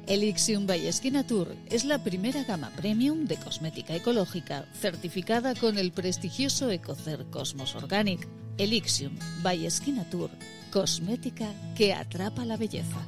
Elixium 0.07 0.65
by 0.65 0.89
Tour 1.27 1.55
es 1.69 1.85
la 1.85 2.03
primera 2.03 2.43
gama 2.43 2.71
premium 2.75 3.25
de 3.25 3.37
cosmética 3.37 3.95
ecológica 3.95 4.65
certificada 4.73 5.55
con 5.55 5.77
el 5.77 5.91
prestigioso 5.91 6.69
Ecocer 6.71 7.25
Cosmos 7.29 7.75
Organic. 7.75 8.27
Elixium 8.57 9.17
by 9.41 9.67
Tour, 10.09 10.29
cosmética 10.71 11.47
que 11.75 11.93
atrapa 11.93 12.45
la 12.45 12.57
belleza. 12.57 13.07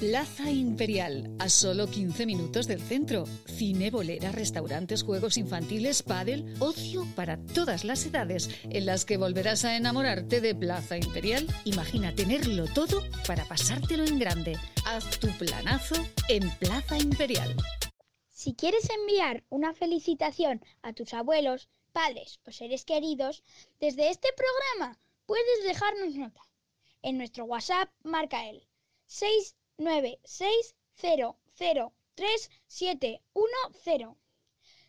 Plaza 0.00 0.50
Imperial, 0.50 1.36
a 1.38 1.50
solo 1.50 1.86
15 1.86 2.24
minutos 2.24 2.66
del 2.66 2.80
centro. 2.80 3.26
Cine, 3.44 3.90
bolera, 3.90 4.32
restaurantes, 4.32 5.02
juegos 5.02 5.36
infantiles, 5.36 6.02
pádel, 6.02 6.54
ocio 6.58 7.06
para 7.14 7.36
todas 7.36 7.84
las 7.84 8.06
edades, 8.06 8.48
en 8.62 8.86
las 8.86 9.04
que 9.04 9.18
volverás 9.18 9.66
a 9.66 9.76
enamorarte 9.76 10.40
de 10.40 10.54
Plaza 10.54 10.96
Imperial. 10.96 11.46
Imagina 11.64 12.14
tenerlo 12.14 12.64
todo 12.64 13.02
para 13.26 13.44
pasártelo 13.44 14.06
en 14.06 14.18
grande. 14.18 14.56
Haz 14.86 15.20
tu 15.20 15.28
planazo 15.36 15.96
en 16.30 16.48
Plaza 16.56 16.96
Imperial. 16.96 17.54
Si 18.30 18.54
quieres 18.54 18.88
enviar 18.88 19.44
una 19.50 19.74
felicitación 19.74 20.64
a 20.80 20.94
tus 20.94 21.12
abuelos, 21.12 21.68
padres 21.92 22.40
o 22.46 22.52
seres 22.52 22.86
queridos, 22.86 23.42
desde 23.80 24.08
este 24.08 24.30
programa 24.32 24.98
puedes 25.26 25.64
dejarnos 25.64 26.14
nota. 26.14 26.40
En 27.02 27.18
nuestro 27.18 27.44
WhatsApp 27.44 27.90
marca 28.02 28.48
el 28.48 28.66
6 29.08 29.56
9 29.80 30.20
6 30.24 30.76
0 30.96 31.36
0 31.54 31.92
3 32.14 32.50
7 32.66 33.22
1 33.32 33.48
0 33.82 34.16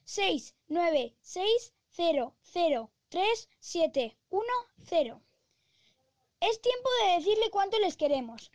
6 0.04 0.56
9 0.68 1.16
6 1.22 1.74
0 1.92 2.36
0 2.42 2.92
3 3.08 3.50
7 3.62 4.18
1 4.30 4.46
0 4.80 5.22
Es 6.42 6.62
tiempo 6.62 6.90
de 7.06 7.14
decirle 7.14 7.50
cuánto 7.52 7.80
les 7.80 7.96
queremos. 7.96 8.52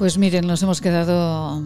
Pues 0.00 0.16
miren, 0.16 0.46
nos 0.46 0.62
hemos 0.62 0.80
quedado 0.80 1.62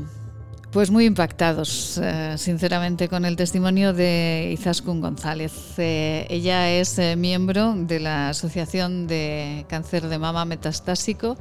pues 0.72 0.90
muy 0.90 1.04
impactados, 1.04 2.00
eh, 2.02 2.34
sinceramente, 2.36 3.08
con 3.08 3.24
el 3.24 3.36
testimonio 3.36 3.92
de 3.92 4.50
Izaskun 4.52 5.00
González. 5.00 5.52
Eh, 5.78 6.26
ella 6.28 6.68
es 6.68 6.98
eh, 6.98 7.14
miembro 7.14 7.74
de 7.76 8.00
la 8.00 8.30
Asociación 8.30 9.06
de 9.06 9.64
Cáncer 9.68 10.08
de 10.08 10.18
Mama 10.18 10.44
Metastásico. 10.46 11.36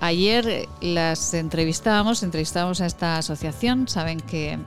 ayer 0.00 0.66
las 0.80 1.34
entrevistábamos, 1.34 2.22
entrevistábamos 2.22 2.80
a 2.80 2.86
esta 2.86 3.18
asociación. 3.18 3.86
Saben 3.86 4.20
que 4.20 4.58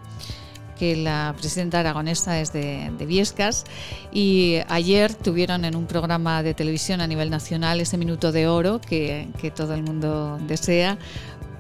que 0.77 0.95
la 0.95 1.33
presidenta 1.37 1.79
aragonesa 1.79 2.39
es 2.39 2.53
de, 2.53 2.91
Viescas 3.07 3.63
y 4.11 4.57
ayer 4.67 5.13
tuvieron 5.13 5.65
en 5.65 5.75
un 5.75 5.87
programa 5.87 6.43
de 6.43 6.53
televisión 6.53 7.01
a 7.01 7.07
nivel 7.07 7.29
nacional 7.29 7.79
ese 7.79 7.97
minuto 7.97 8.31
de 8.31 8.47
oro 8.47 8.79
que, 8.81 9.27
todo 9.55 9.73
el 9.73 9.83
mundo 9.83 10.37
desea, 10.47 10.97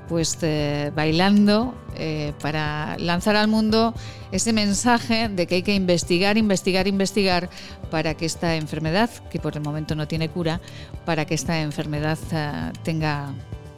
pues 0.09 0.37
eh, 0.41 0.91
bailando 0.95 1.73
eh, 1.95 2.33
para 2.41 2.97
lanzar 2.99 3.35
al 3.35 3.47
mundo 3.47 3.93
ese 4.31 4.53
mensaje 4.53 5.29
de 5.29 5.47
que 5.47 5.55
hay 5.55 5.63
que 5.63 5.73
investigar, 5.73 6.37
investigar, 6.37 6.87
investigar 6.87 7.49
para 7.89 8.13
que 8.13 8.25
esta 8.25 8.55
enfermedad, 8.55 9.09
que 9.29 9.39
por 9.39 9.55
el 9.55 9.63
momento 9.63 9.95
no 9.95 10.07
tiene 10.07 10.29
cura, 10.29 10.59
para 11.05 11.25
que 11.25 11.33
esta 11.33 11.59
enfermedad 11.61 12.17
eh, 12.31 12.71
tenga, 12.83 13.33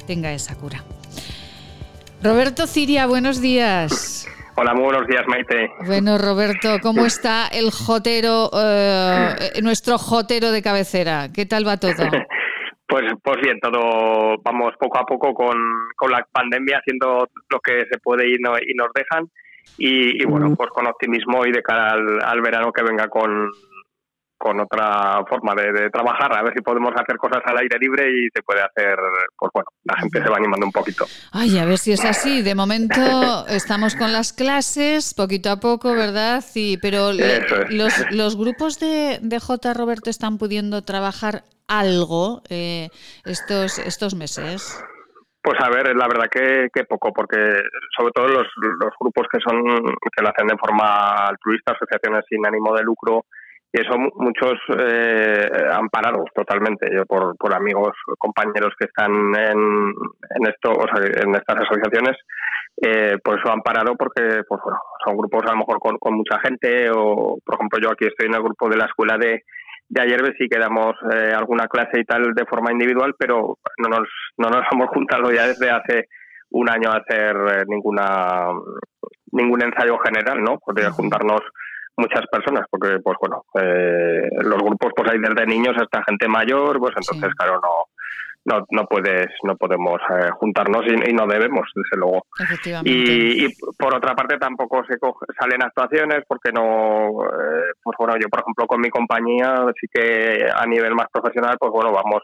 tenga 0.07 0.33
esa 0.33 0.55
cura. 0.55 0.83
Roberto 2.21 2.67
Ciria, 2.67 3.05
buenos 3.05 3.39
días. 3.39 4.25
Hola, 4.61 4.73
muy 4.73 4.83
buenos 4.83 5.07
días, 5.07 5.25
Maite. 5.25 5.71
Bueno, 5.85 6.17
Roberto, 6.17 6.79
¿cómo 6.83 7.05
está 7.05 7.47
el 7.47 7.71
jotero, 7.71 8.49
eh, 8.53 9.53
nuestro 9.63 9.97
jotero 9.97 10.51
de 10.51 10.61
cabecera? 10.61 11.29
¿Qué 11.33 11.45
tal 11.45 11.65
va 11.65 11.77
todo? 11.77 11.93
Pues, 12.85 13.05
pues 13.23 13.37
bien, 13.43 13.59
todo 13.59 14.37
vamos 14.43 14.73
poco 14.79 14.97
a 14.97 15.05
poco 15.05 15.31
con, 15.31 15.55
con 15.95 16.09
la 16.09 16.25
pandemia 16.31 16.79
haciendo 16.79 17.29
lo 17.47 17.59
que 17.59 17.85
se 17.85 17.99
puede 17.99 18.27
y, 18.27 18.39
no, 18.39 18.57
y 18.57 18.73
nos 18.73 18.87
dejan. 18.95 19.29
Y, 19.77 20.25
bueno, 20.25 20.55
pues 20.55 20.71
con 20.71 20.87
optimismo 20.87 21.45
y 21.45 21.51
de 21.51 21.61
cara 21.61 21.91
al 21.91 22.41
verano 22.41 22.71
que 22.73 22.81
venga 22.81 23.07
con, 23.07 23.51
con 24.39 24.59
otra 24.59 25.21
forma 25.27 25.53
de, 25.53 25.89
trabajar, 25.89 26.35
a 26.35 26.41
ver 26.41 26.53
si 26.55 26.61
podemos 26.61 26.91
hacer 26.95 27.17
cosas 27.17 27.43
al 27.45 27.57
aire 27.57 27.77
libre 27.77 28.09
y 28.09 28.29
se 28.33 28.41
puede 28.41 28.61
hacer, 28.61 28.97
pues 29.37 29.51
bueno, 29.53 29.67
la 29.83 29.97
gente 29.99 30.23
se 30.23 30.29
va 30.29 30.37
animando 30.37 30.65
un 30.65 30.71
poquito. 30.71 31.05
Ay, 31.33 31.59
a 31.59 31.65
ver 31.65 31.77
si 31.77 31.91
es 31.91 32.05
así. 32.05 32.41
De 32.41 32.55
momento 32.55 33.01
estamos 33.49 33.95
con 33.95 34.13
las 34.13 34.31
clases, 34.31 35.13
poquito 35.13 35.51
a 35.51 35.59
poco, 35.59 35.93
¿verdad? 35.93 36.41
Sí, 36.41 36.79
pero 36.81 37.11
los, 37.11 38.11
los 38.11 38.37
grupos 38.37 38.79
de, 38.79 39.19
de 39.21 39.39
J. 39.39 39.73
Roberto 39.73 40.09
están 40.09 40.37
pudiendo 40.37 40.83
trabajar 40.83 41.43
algo 41.67 42.41
eh, 42.49 42.87
estos, 43.25 43.77
estos 43.79 44.15
meses. 44.15 44.81
Pues 45.41 45.57
a 45.61 45.69
ver, 45.69 45.95
la 45.95 46.07
verdad 46.07 46.27
que, 46.29 46.67
que 46.73 46.83
poco, 46.83 47.11
porque 47.13 47.37
sobre 47.97 48.11
todo 48.13 48.27
los, 48.27 48.47
los 48.57 48.93
grupos 48.99 49.27
que 49.31 49.39
son 49.39 49.63
que 49.63 50.21
lo 50.21 50.29
hacen 50.29 50.47
de 50.47 50.57
forma 50.57 51.27
altruista, 51.27 51.73
asociaciones 51.73 52.25
sin 52.29 52.45
ánimo 52.45 52.75
de 52.75 52.83
lucro, 52.83 53.25
y 53.71 53.81
eso 53.81 53.97
muchos 54.15 54.53
eh, 54.79 55.47
han 55.71 55.89
parado 55.89 56.25
totalmente. 56.33 56.89
Yo 56.93 57.05
por, 57.05 57.37
por 57.37 57.53
amigos 57.53 57.95
compañeros 58.17 58.73
que 58.79 58.85
están 58.85 59.11
en, 59.11 59.93
en 60.35 60.47
esto 60.47 60.71
o 60.71 60.85
sea, 60.87 61.05
en 61.05 61.35
estas 61.35 61.61
asociaciones 61.61 62.17
eh, 62.81 63.17
por 63.23 63.37
eso 63.37 63.51
han 63.51 63.61
parado 63.61 63.95
porque 63.95 64.41
pues 64.47 64.61
bueno 64.63 64.79
son 65.05 65.17
grupos 65.17 65.43
a 65.45 65.51
lo 65.51 65.57
mejor 65.57 65.79
con, 65.79 65.97
con 65.97 66.13
mucha 66.13 66.39
gente 66.39 66.89
o 66.95 67.37
por 67.43 67.55
ejemplo 67.55 67.79
yo 67.81 67.91
aquí 67.91 68.05
estoy 68.05 68.27
en 68.27 68.35
el 68.35 68.43
grupo 68.43 68.69
de 68.69 68.77
la 68.77 68.85
escuela 68.85 69.17
de 69.17 69.43
de 69.89 70.01
ayer 70.01 70.21
sí 70.37 70.47
que 70.47 70.59
damos 70.59 70.95
eh, 71.11 71.33
alguna 71.35 71.67
clase 71.67 71.99
y 71.99 72.05
tal 72.05 72.33
de 72.33 72.45
forma 72.45 72.71
individual 72.71 73.15
pero 73.17 73.57
no 73.79 73.89
nos 73.89 74.07
no 74.37 74.49
nos 74.49 74.63
hemos 74.71 74.87
juntado 74.89 75.31
ya 75.31 75.47
desde 75.47 75.69
hace 75.69 76.07
un 76.51 76.69
año 76.69 76.89
a 76.89 76.97
hacer 76.97 77.35
eh, 77.35 77.63
ninguna 77.67 78.47
ningún 79.33 79.61
ensayo 79.61 79.97
general 79.99 80.41
no 80.41 80.59
de 80.73 80.89
juntarnos 80.89 81.41
muchas 81.99 82.25
personas, 82.31 82.65
porque 82.69 82.99
pues 83.03 83.17
bueno, 83.19 83.43
eh, 83.61 84.29
los 84.41 84.57
grupos 84.57 84.91
pues 84.95 85.11
hay 85.11 85.19
desde 85.19 85.45
niños 85.45 85.75
hasta 85.77 86.03
gente 86.03 86.27
mayor, 86.27 86.79
pues 86.79 86.95
entonces 86.97 87.33
claro 87.35 87.59
no 87.61 87.85
no, 88.45 88.65
no 88.71 88.85
puedes 88.85 89.27
no 89.43 89.55
podemos 89.55 89.99
eh, 90.09 90.29
juntarnos 90.39 90.83
y, 90.87 91.13
no 91.13 91.27
debemos 91.27 91.67
desde 91.75 91.97
luego. 91.97 92.25
Y, 92.83 93.45
y, 93.45 93.49
por 93.77 93.95
otra 93.95 94.15
parte 94.15 94.37
tampoco 94.37 94.83
se 94.85 94.95
salen 95.39 95.63
actuaciones 95.63 96.23
porque 96.27 96.51
no 96.51 97.23
eh, 97.25 97.71
pues 97.83 97.95
bueno 97.97 98.15
yo 98.19 98.29
por 98.29 98.41
ejemplo 98.41 98.65
con 98.65 98.81
mi 98.81 98.89
compañía 98.89 99.65
sí 99.79 99.87
que 99.91 100.47
a 100.53 100.65
nivel 100.65 100.95
más 100.95 101.07
profesional 101.11 101.57
pues 101.59 101.71
bueno 101.71 101.91
vamos 101.91 102.23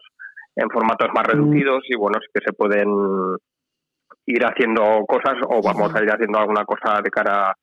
en 0.55 0.69
formatos 0.69 1.09
más 1.13 1.27
reducidos 1.27 1.83
y 1.89 1.95
bueno 1.95 2.19
sí 2.21 2.27
que 2.33 2.45
se 2.45 2.53
pueden 2.53 2.89
ir 4.27 4.45
haciendo 4.45 5.05
cosas 5.07 5.35
o 5.47 5.61
vamos 5.61 5.93
a 5.93 6.03
ir 6.03 6.09
haciendo 6.09 6.39
alguna 6.39 6.65
cosa 6.65 7.01
de 7.01 7.09
cara 7.09 7.49
a 7.49 7.55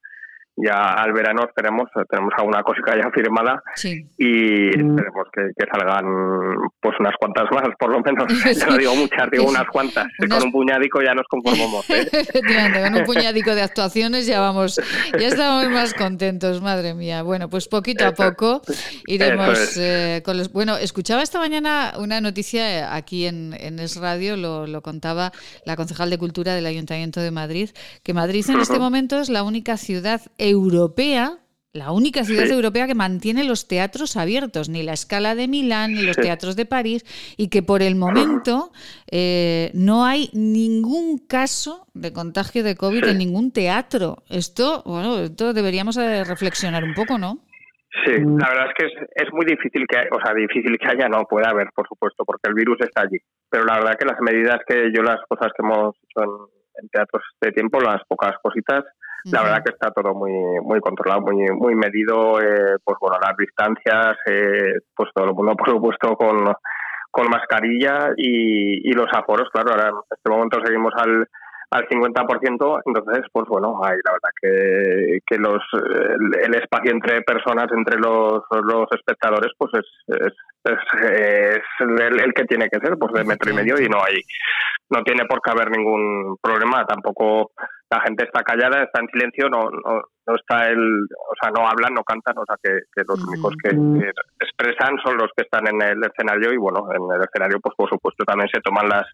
ya 0.56 0.94
al 0.94 1.12
verano 1.12 1.44
esperemos, 1.46 1.88
tenemos 2.10 2.32
alguna 2.36 2.62
cosita 2.62 2.94
ya 2.94 3.10
firmada 3.10 3.62
y 4.18 4.68
esperemos 4.68 5.28
que, 5.32 5.50
salgan 5.72 6.04
pues 6.80 6.94
unas 7.00 7.14
cuantas 7.18 7.44
más, 7.50 7.68
por 7.78 7.90
lo 7.90 8.00
menos. 8.00 8.26
Ya 8.62 8.66
no 8.66 8.76
digo 8.76 8.94
muchas, 8.94 9.30
digo 9.30 9.48
unas 9.48 9.66
cuantas. 9.72 10.06
Con 10.18 10.42
un 10.42 10.52
puñadico 10.52 11.00
ya 11.02 11.14
nos 11.14 11.26
conformamos. 11.28 11.88
¿eh? 11.90 12.08
con 12.32 12.94
un 12.94 13.04
puñadico 13.06 13.54
de 13.54 13.62
actuaciones 13.62 14.26
ya 14.26 14.40
vamos, 14.40 14.80
ya 15.18 15.28
estamos 15.28 15.68
más 15.70 15.94
contentos, 15.94 16.60
madre 16.60 16.94
mía. 16.94 17.22
Bueno, 17.22 17.48
pues 17.48 17.68
poquito 17.68 18.06
a 18.06 18.12
poco 18.12 18.60
iremos 19.06 19.76
eh, 19.78 20.22
con 20.24 20.36
los... 20.36 20.52
Bueno, 20.52 20.76
escuchaba 20.76 21.22
esta 21.22 21.38
mañana 21.38 21.94
una 21.98 22.20
noticia 22.20 22.94
aquí 22.94 23.26
en, 23.26 23.54
en 23.58 23.78
Es 23.78 23.96
Radio, 23.96 24.36
lo, 24.36 24.66
lo 24.66 24.82
contaba 24.82 25.32
la 25.64 25.76
concejal 25.76 26.10
de 26.10 26.18
Cultura 26.18 26.54
del 26.54 26.66
Ayuntamiento 26.66 27.20
de 27.20 27.30
Madrid, 27.30 27.70
que 28.02 28.12
Madrid 28.12 28.44
en 28.48 28.60
este 28.60 28.78
momento 28.78 29.20
es 29.20 29.30
la 29.30 29.42
única 29.42 29.76
ciudad 29.76 30.20
europea, 30.42 31.38
la 31.72 31.92
única 31.92 32.24
ciudad 32.24 32.50
europea 32.50 32.87
que 32.87 32.94
mantiene 32.94 33.44
los 33.44 33.66
teatros 33.66 34.16
abiertos, 34.16 34.68
ni 34.68 34.83
la 34.83 34.92
escala 34.92 35.35
de 35.35 35.48
Milán, 35.48 35.94
ni 35.94 36.02
los 36.02 36.16
teatros 36.16 36.57
de 36.57 36.66
París, 36.66 37.05
y 37.38 37.48
que 37.48 37.62
por 37.62 37.81
el 37.81 37.94
momento 37.94 38.72
eh, 39.11 39.70
no 39.72 40.05
hay 40.05 40.28
ningún 40.35 41.18
caso 41.26 41.87
de 41.94 42.12
contagio 42.12 42.62
de 42.62 42.76
COVID 42.76 43.05
en 43.05 43.18
ningún 43.18 43.52
teatro. 43.52 44.18
Esto, 44.28 44.83
bueno, 44.85 45.18
esto 45.20 45.55
deberíamos 45.55 45.96
eh, 45.96 46.24
reflexionar 46.24 46.85
un 46.85 46.94
poco, 46.94 47.16
¿no? 47.18 47.38
Sí, 48.05 48.12
la 48.12 48.48
verdad 48.48 48.66
es 48.68 48.74
que 48.76 48.87
es, 49.22 49.33
muy 49.33 49.44
difícil 49.44 49.87
que, 49.87 49.98
o 50.11 50.20
sea, 50.22 50.35
difícil 50.35 50.76
que 50.78 50.88
haya, 50.88 51.09
no 51.09 51.24
puede 51.24 51.46
haber, 51.46 51.68
por 51.74 51.87
supuesto, 51.87 52.24
porque 52.24 52.48
el 52.48 52.55
virus 52.55 52.78
está 52.81 53.02
allí. 53.02 53.18
Pero 53.50 53.64
la 53.64 53.74
verdad 53.74 53.96
que 53.98 54.07
las 54.07 54.20
medidas 54.20 54.61
que 54.66 54.90
yo, 54.94 55.02
las 55.02 55.20
cosas 55.28 55.52
que 55.55 55.62
hemos 55.62 55.94
hecho 55.96 56.24
en, 56.24 56.83
en 56.83 56.88
teatros 56.88 57.22
este 57.35 57.52
tiempo, 57.52 57.81
las 57.81 58.02
pocas 58.09 58.33
cositas, 58.42 58.85
la 59.24 59.42
verdad 59.42 59.62
que 59.64 59.72
está 59.72 59.90
todo 59.90 60.14
muy 60.14 60.32
muy 60.62 60.80
controlado, 60.80 61.20
muy 61.22 61.46
muy 61.52 61.74
medido, 61.74 62.40
eh, 62.40 62.76
pues 62.82 62.98
bueno, 63.00 63.18
las 63.20 63.37
distancias, 63.37 64.16
eh, 64.26 64.80
pues 64.94 65.11
todo 65.14 65.26
el 65.26 65.35
mundo 65.35 65.54
por 65.56 65.70
supuesto 65.70 66.16
con, 66.16 66.52
con 67.11 67.28
mascarilla 67.28 68.11
y, 68.16 68.88
y 68.88 68.92
los 68.92 69.08
aforos, 69.12 69.48
claro, 69.52 69.70
ahora 69.70 69.88
en 69.88 69.94
este 70.11 70.30
momento 70.30 70.61
seguimos 70.64 70.92
al 70.96 71.28
al 71.72 71.88
50%, 71.88 72.82
entonces, 72.85 73.24
pues 73.32 73.46
bueno, 73.48 73.80
hay 73.82 73.96
la 74.04 74.12
verdad 74.12 74.30
que, 74.40 75.18
que 75.26 75.38
los 75.38 75.62
el, 75.72 76.54
espacio 76.54 76.90
entre 76.90 77.22
personas, 77.22 77.66
entre 77.72 77.98
los, 77.98 78.42
los 78.50 78.87
espectadores, 78.92 79.52
pues 79.56 79.72
es, 79.74 79.87
es, 80.06 80.35
es, 80.64 81.62
el, 81.80 82.20
el, 82.20 82.35
que 82.35 82.44
tiene 82.44 82.68
que 82.68 82.78
ser, 82.78 82.98
pues 82.98 83.14
de 83.14 83.24
metro 83.24 83.50
y 83.50 83.54
medio 83.54 83.80
y 83.80 83.88
no 83.88 83.98
hay, 84.06 84.20
no 84.90 85.02
tiene 85.02 85.24
por 85.24 85.40
qué 85.40 85.50
haber 85.50 85.70
ningún 85.70 86.37
problema, 86.42 86.85
tampoco 86.85 87.52
la 87.90 88.02
gente 88.02 88.24
está 88.24 88.42
callada, 88.42 88.82
está 88.82 89.00
en 89.00 89.08
silencio, 89.08 89.48
no, 89.48 89.70
no, 89.70 90.02
no 90.26 90.37
está 90.37 90.68
el, 90.68 91.04
o 91.04 91.35
sea, 91.40 91.50
no 91.50 91.66
hablan, 91.66 91.94
no 91.94 92.04
cantan, 92.04 92.38
o 92.38 92.44
sea, 92.46 92.56
que, 92.62 93.02
los 93.06 93.22
únicos 93.24 93.54
que, 93.62 93.70
expresan 94.40 94.96
son 95.04 95.16
los 95.16 95.30
que 95.37 95.42
están 95.42 95.66
en 95.66 95.82
el 95.82 96.04
escenario 96.04 96.52
y 96.52 96.56
bueno, 96.56 96.88
en 96.92 97.02
el 97.14 97.22
escenario, 97.22 97.58
pues 97.61 97.74
por 97.76 97.88
supuesto 97.88 98.24
también 98.24 98.48
se 98.52 98.61
toman 98.61 98.88
las 98.88 99.06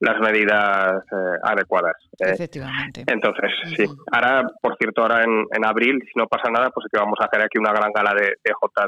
las 0.00 0.18
medidas 0.18 1.04
eh, 1.12 1.38
adecuadas. 1.44 1.94
Eh. 2.18 2.32
Efectivamente. 2.32 3.04
Entonces, 3.06 3.50
sí. 3.76 3.84
Ahora, 4.10 4.42
por 4.60 4.76
cierto, 4.76 5.02
ahora 5.02 5.22
en, 5.22 5.46
en, 5.52 5.64
abril, 5.64 6.02
si 6.02 6.18
no 6.18 6.26
pasa 6.26 6.50
nada, 6.50 6.70
pues 6.70 6.86
es 6.86 6.92
que 6.92 6.98
vamos 6.98 7.18
a 7.20 7.26
hacer 7.26 7.40
aquí 7.40 7.58
una 7.58 7.70
gran 7.70 7.92
gala 7.92 8.12
de, 8.12 8.34
de 8.42 8.52
J 8.52 8.86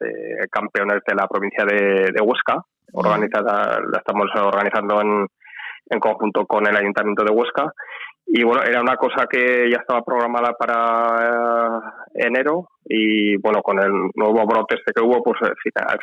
de, 0.00 0.46
campeones 0.50 1.02
de 1.06 1.14
la 1.14 1.26
provincia 1.26 1.64
de, 1.64 2.12
de 2.12 2.20
Huesca, 2.20 2.62
organizada, 2.92 3.80
la 3.80 3.98
estamos 3.98 4.26
organizando 4.36 5.00
en, 5.00 5.26
en 5.90 6.00
conjunto 6.00 6.46
con 6.46 6.66
el 6.66 6.76
Ayuntamiento 6.76 7.24
de 7.24 7.32
Huesca. 7.32 7.72
Y 8.30 8.42
bueno, 8.42 8.62
era 8.62 8.80
una 8.82 8.96
cosa 8.96 9.26
que 9.26 9.70
ya 9.70 9.78
estaba 9.78 10.02
programada 10.02 10.52
para 10.52 11.16
eh, 12.14 12.26
enero 12.26 12.68
y 12.84 13.36
bueno, 13.38 13.62
con 13.62 13.78
el 13.78 13.90
nuevo 14.14 14.46
brote 14.46 14.76
este 14.76 14.92
que 14.94 15.02
hubo, 15.02 15.22
pues 15.22 15.38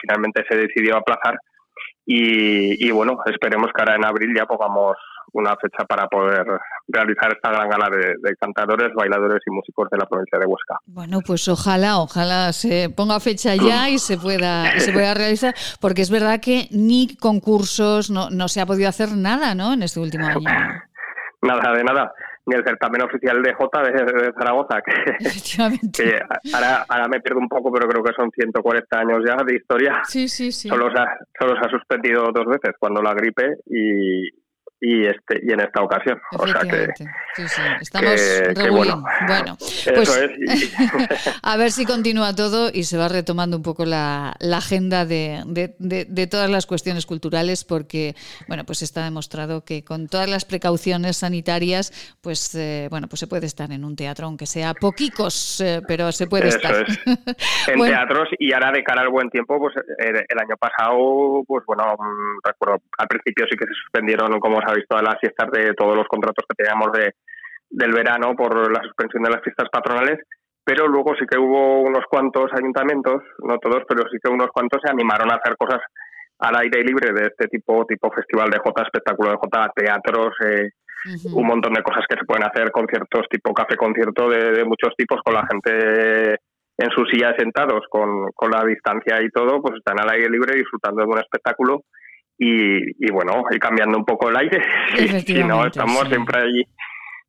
finalmente 0.02 0.44
se 0.50 0.58
decidió 0.58 0.98
aplazar 0.98 1.38
y, 2.08 2.92
bueno, 2.92 3.18
esperemos 3.26 3.68
que 3.76 3.82
ahora 3.82 3.96
en 3.96 4.06
abril 4.06 4.34
ya 4.36 4.46
pongamos 4.46 4.96
una 5.34 5.56
fecha 5.58 5.84
para 5.86 6.08
poder 6.08 6.46
realizar 6.88 7.34
esta 7.34 7.50
gran 7.50 7.68
gala 7.68 7.90
de, 7.90 8.36
cantadores, 8.40 8.94
bailadores 8.96 9.42
y 9.46 9.52
músicos 9.52 9.90
de 9.90 9.98
la 9.98 10.06
provincia 10.06 10.38
de 10.38 10.46
Huesca. 10.46 10.78
Bueno, 10.86 11.20
pues 11.26 11.48
ojalá, 11.48 11.98
ojalá 11.98 12.54
se 12.54 12.90
ponga 12.90 13.20
fecha 13.20 13.56
ya 13.56 13.90
y 13.90 13.98
se 13.98 14.18
pueda, 14.18 14.80
se 14.80 14.94
pueda 14.94 15.14
realizar, 15.14 15.56
porque 15.82 16.04
es 16.04 16.12
verdad 16.12 16.40
que 16.40 16.68
ni 16.72 17.16
concursos, 17.18 18.12
no, 18.12 18.30
no 18.30 18.48
se 18.48 18.62
ha 18.62 18.66
podido 18.66 18.88
hacer 18.88 19.12
nada, 19.18 19.56
¿no? 19.56 19.74
En 19.74 19.82
este 19.84 20.00
último 20.00 20.28
año. 20.28 20.50
Nada, 21.46 21.74
de 21.74 21.84
nada 21.84 22.14
ni 22.46 22.56
el 22.56 22.64
certamen 22.64 23.02
oficial 23.02 23.42
de 23.42 23.54
J 23.54 23.82
de, 23.84 24.34
Zaragoza, 24.34 24.82
que, 24.82 24.92
ahora, 26.54 26.86
ahora, 26.88 27.08
me 27.08 27.20
pierdo 27.20 27.40
un 27.40 27.50
poco, 27.50 27.72
pero 27.72 27.88
creo 27.88 28.04
que 28.04 28.14
son 28.14 28.30
140 28.32 29.00
años 29.00 29.20
ya 29.26 29.36
de 29.44 29.56
historia. 29.56 30.02
Sí, 30.06 30.28
sí, 30.28 30.52
sí. 30.52 30.70
Solo 30.70 30.92
se 30.92 31.00
ha, 31.00 31.18
solo 31.40 31.60
se 31.60 31.66
ha 31.66 31.70
suspendido 31.70 32.32
dos 32.32 32.46
veces, 32.46 32.76
cuando 32.80 33.02
la 33.02 33.14
gripe 33.14 33.58
y, 33.66 34.30
y 34.80 35.06
este 35.06 35.40
y 35.44 35.52
en 35.52 35.62
esta 35.62 35.82
ocasión. 35.82 36.20
O 36.38 36.48
sea 36.48 36.62
que, 36.62 36.88
sí, 37.36 37.48
sí. 37.48 37.62
estamos 37.82 38.22
bueno. 38.72 39.04
bueno. 39.28 39.58
pues 39.96 40.32
a 41.42 41.58
ver 41.58 41.72
si 41.72 41.86
continúa 41.86 42.36
todo 42.36 42.70
y 42.74 42.84
se 42.84 42.98
va 42.98 43.08
retomando 43.08 43.58
un 43.58 43.64
poco 43.64 43.86
la, 43.86 44.36
la 44.40 44.58
agenda 44.58 45.06
de, 45.06 45.44
de, 45.46 45.76
de, 45.80 46.28
todas 46.28 46.50
las 46.50 46.66
cuestiones 46.66 47.06
culturales, 47.06 47.64
porque 47.64 48.16
bueno, 48.48 48.64
pues 48.66 48.82
está 48.82 49.04
demostrado 49.04 49.64
que 49.64 49.84
con 49.84 50.08
todas 50.08 50.30
las 50.30 50.46
precauciones 50.46 51.18
sanitarias, 51.18 52.18
pues 52.22 52.54
eh, 52.56 52.88
bueno, 52.90 53.08
pues 53.08 53.20
se 53.20 53.28
puede 53.28 53.46
estar 53.46 53.72
en 53.72 53.86
un 53.86 53.96
teatro, 53.96 54.28
aunque 54.28 54.46
sea 54.46 54.74
poquicos, 54.74 55.62
eh, 55.62 55.82
pero 55.88 56.12
se 56.12 56.28
puede 56.28 56.50
estar. 56.50 56.86
En 57.68 57.82
teatros 57.82 58.30
y 58.38 58.54
ahora 58.54 58.72
de 58.72 58.84
cara 58.84 59.02
al 59.02 59.10
buen 59.10 59.30
tiempo, 59.30 59.58
pues 59.58 59.74
el, 59.98 60.40
año 60.40 60.56
pasado, 60.60 61.44
pues 61.48 61.66
bueno, 61.66 61.84
mm, 61.98 62.40
recuerdo 62.44 62.82
al 62.98 63.08
principio 63.08 63.46
sí 63.50 63.58
que 63.58 63.66
se 63.66 63.74
suspendieron 63.84 64.40
como 64.40 64.62
habéis 64.66 64.88
todas 64.88 65.04
las 65.04 65.20
fiestas 65.20 65.52
de 65.52 65.74
todos 65.74 65.96
los 65.96 66.08
contratos 66.08 66.46
que 66.48 66.64
teníamos 66.64 66.92
de, 66.94 67.14
del 67.70 67.92
verano 67.92 68.36
por 68.36 68.72
la 68.72 68.82
suspensión 68.84 69.24
de 69.24 69.32
las 69.32 69.42
fiestas 69.42 69.70
patronales, 69.72 70.20
pero 70.64 70.88
luego 70.88 71.14
sí 71.20 71.26
que 71.30 71.38
hubo 71.38 71.82
unos 71.82 72.06
cuantos 72.10 72.52
ayuntamientos, 72.54 73.22
no 73.40 73.58
todos, 73.60 73.84
pero 73.88 74.04
sí 74.10 74.18
que 74.24 74.32
unos 74.32 74.50
cuantos 74.54 74.82
se 74.84 74.92
animaron 74.92 75.32
a 75.32 75.36
hacer 75.36 75.56
cosas 75.58 75.82
al 76.40 76.56
aire 76.58 76.84
libre 76.84 77.14
de 77.14 77.28
este 77.28 77.48
tipo, 77.48 77.86
tipo 77.86 78.12
festival 78.12 78.50
de 78.50 78.60
J, 78.60 78.82
espectáculo 78.82 79.32
de 79.32 79.38
J, 79.38 79.72
teatros, 79.76 80.34
eh, 80.46 80.70
un 81.34 81.46
montón 81.46 81.74
de 81.74 81.84
cosas 81.84 82.04
que 82.10 82.18
se 82.18 82.26
pueden 82.26 82.44
hacer, 82.44 82.72
conciertos 82.72 83.28
tipo 83.30 83.54
café 83.54 83.78
concierto 83.78 84.28
de, 84.28 84.66
muchos 84.66 84.96
tipos 84.98 85.22
con 85.24 85.36
la 85.36 85.46
gente 85.46 86.40
en 86.78 86.90
sus 86.92 87.08
sillas 87.10 87.36
sentados, 87.38 87.86
con, 87.90 88.32
con 88.34 88.52
la 88.52 88.66
distancia 88.66 89.22
y 89.22 89.30
todo, 89.30 89.62
pues 89.62 89.76
están 89.78 90.00
al 90.00 90.10
aire 90.10 90.30
libre 90.30 90.58
disfrutando 90.58 91.04
de 91.04 91.08
un 91.08 91.20
espectáculo 91.20 91.84
y, 92.38 93.12
bueno, 93.12 93.44
y 93.52 93.60
cambiando 93.60 93.98
un 93.98 94.06
poco 94.06 94.30
el 94.30 94.38
aire. 94.38 94.62
si 95.26 95.44
no, 95.44 95.66
estamos 95.66 96.08
siempre 96.08 96.42
allí 96.42 96.68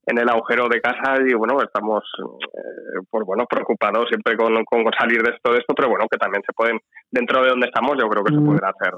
en 0.07 0.19
el 0.19 0.29
agujero 0.29 0.69
de 0.69 0.81
casa 0.81 1.17
y 1.27 1.35
bueno, 1.35 1.61
estamos 1.63 2.05
eh, 2.21 3.01
pues 3.11 3.25
bueno, 3.27 3.45
preocupados 3.47 4.07
siempre 4.09 4.37
con, 4.37 4.65
con, 4.65 4.85
salir 4.99 5.23
de 5.23 5.31
esto, 5.35 5.53
de 5.53 5.59
esto, 5.59 5.75
pero 5.75 5.89
bueno, 5.89 6.07
que 6.11 6.17
también 6.17 6.43
se 6.47 6.53
pueden, 6.53 6.79
dentro 7.11 7.43
de 7.43 7.51
donde 7.51 7.67
estamos, 7.67 7.97
yo 8.01 8.09
creo 8.09 8.25
que 8.25 8.35
se 8.35 8.41
pueden 8.41 8.65
hacer 8.65 8.95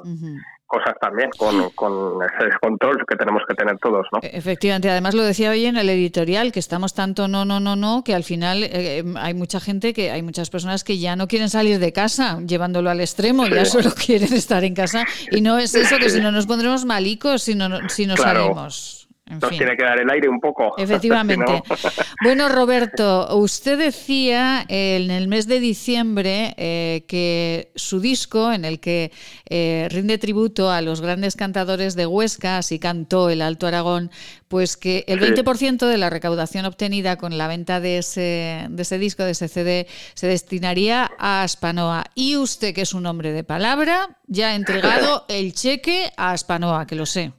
cosas 0.67 0.95
también 1.01 1.31
con, 1.39 1.71
con 1.71 2.23
ese 2.23 2.51
control 2.61 3.03
que 3.09 3.17
tenemos 3.17 3.43
que 3.49 3.55
tener 3.55 3.79
todos, 3.79 4.07
¿no? 4.13 4.19
E-, 4.23 4.37
efectivamente, 4.37 4.91
además 4.91 5.15
lo 5.15 5.23
decía 5.23 5.51
hoy 5.51 5.65
en 5.65 5.79
el 5.79 5.89
editorial, 5.89 6.53
que 6.53 6.61
estamos 6.61 6.93
tanto 6.93 7.27
no, 7.27 7.47
no, 7.47 7.59
no, 7.59 7.75
no, 7.75 8.05
que 8.05 8.15
al 8.15 8.23
final 8.23 8.63
eh, 8.65 9.03
hay 9.17 9.33
mucha 9.33 9.61
gente, 9.61 9.95
que 9.95 10.11
hay 10.11 10.23
muchas 10.23 10.51
personas 10.51 10.85
que 10.85 10.99
ya 10.99 11.17
no 11.17 11.27
quieren 11.27 11.49
salir 11.49 11.79
de 11.79 11.93
casa, 11.95 12.39
llevándolo 12.47 12.91
al 12.91 13.01
extremo, 13.01 13.47
ya 13.47 13.65
solo 13.65 13.91
quieren 14.07 14.35
estar 14.35 14.63
en 14.63 14.75
casa 14.75 15.05
y 15.31 15.41
no 15.41 15.59
es 15.59 15.75
eso, 15.75 15.97
que 15.97 16.11
si 16.11 16.21
no 16.21 16.31
nos 16.31 16.47
pondremos 16.47 16.85
malicos 16.85 17.43
si 17.43 17.55
no, 17.55 17.89
si 17.89 18.07
no 18.07 18.17
salimos. 18.17 19.08
Nos 19.31 19.51
tiene 19.51 19.77
que 19.77 19.85
dar 19.85 20.01
el 20.01 20.11
aire 20.11 20.29
un 20.29 20.41
poco. 20.41 20.75
Efectivamente. 20.79 21.63
bueno, 22.23 22.49
Roberto, 22.49 23.37
usted 23.37 23.79
decía 23.79 24.65
en 24.69 25.11
el 25.11 25.29
mes 25.29 25.47
de 25.47 25.61
diciembre 25.61 26.55
eh, 26.57 27.05
que 27.07 27.71
su 27.75 28.01
disco, 28.01 28.53
en 28.53 28.65
el 28.65 28.81
que 28.81 29.13
eh, 29.49 29.89
rinde 29.91 30.19
tributo 30.19 30.71
a 30.71 30.81
los 30.81 31.01
grandes 31.01 31.37
cantadores 31.37 31.95
de 31.95 32.07
Huesca, 32.07 32.59
así 32.59 32.79
cantó 32.79 33.31
el 33.31 33.43
Alto 33.43 33.67
Aragón, 33.67 34.11
pues 34.49 34.77
que 34.77 35.05
el 35.09 35.21
20% 35.21 35.87
de 35.87 35.99
la 35.99 36.11
recaudación 36.11 36.65
obtenida 36.65 37.17
con 37.17 37.37
la 37.37 37.49
venta 37.49 37.81
de 37.81 37.99
ese, 37.99 38.67
de 38.69 38.83
ese 38.83 38.99
disco, 38.99 39.25
de 39.25 39.33
ese 39.33 39.49
CD, 39.49 39.87
se 40.15 40.27
destinaría 40.27 41.11
a 41.19 41.43
Aspanoa. 41.43 42.05
Y 42.15 42.37
usted, 42.37 42.75
que 42.75 42.83
es 42.83 42.95
un 42.95 43.07
hombre 43.07 43.33
de 43.33 43.45
palabra, 43.45 44.17
ya 44.27 44.49
ha 44.49 44.55
entregado 44.55 45.25
el 45.29 45.53
cheque 45.53 46.11
a 46.17 46.33
Aspanoa, 46.33 46.87
que 46.87 46.97
lo 46.97 47.07
sé. 47.07 47.33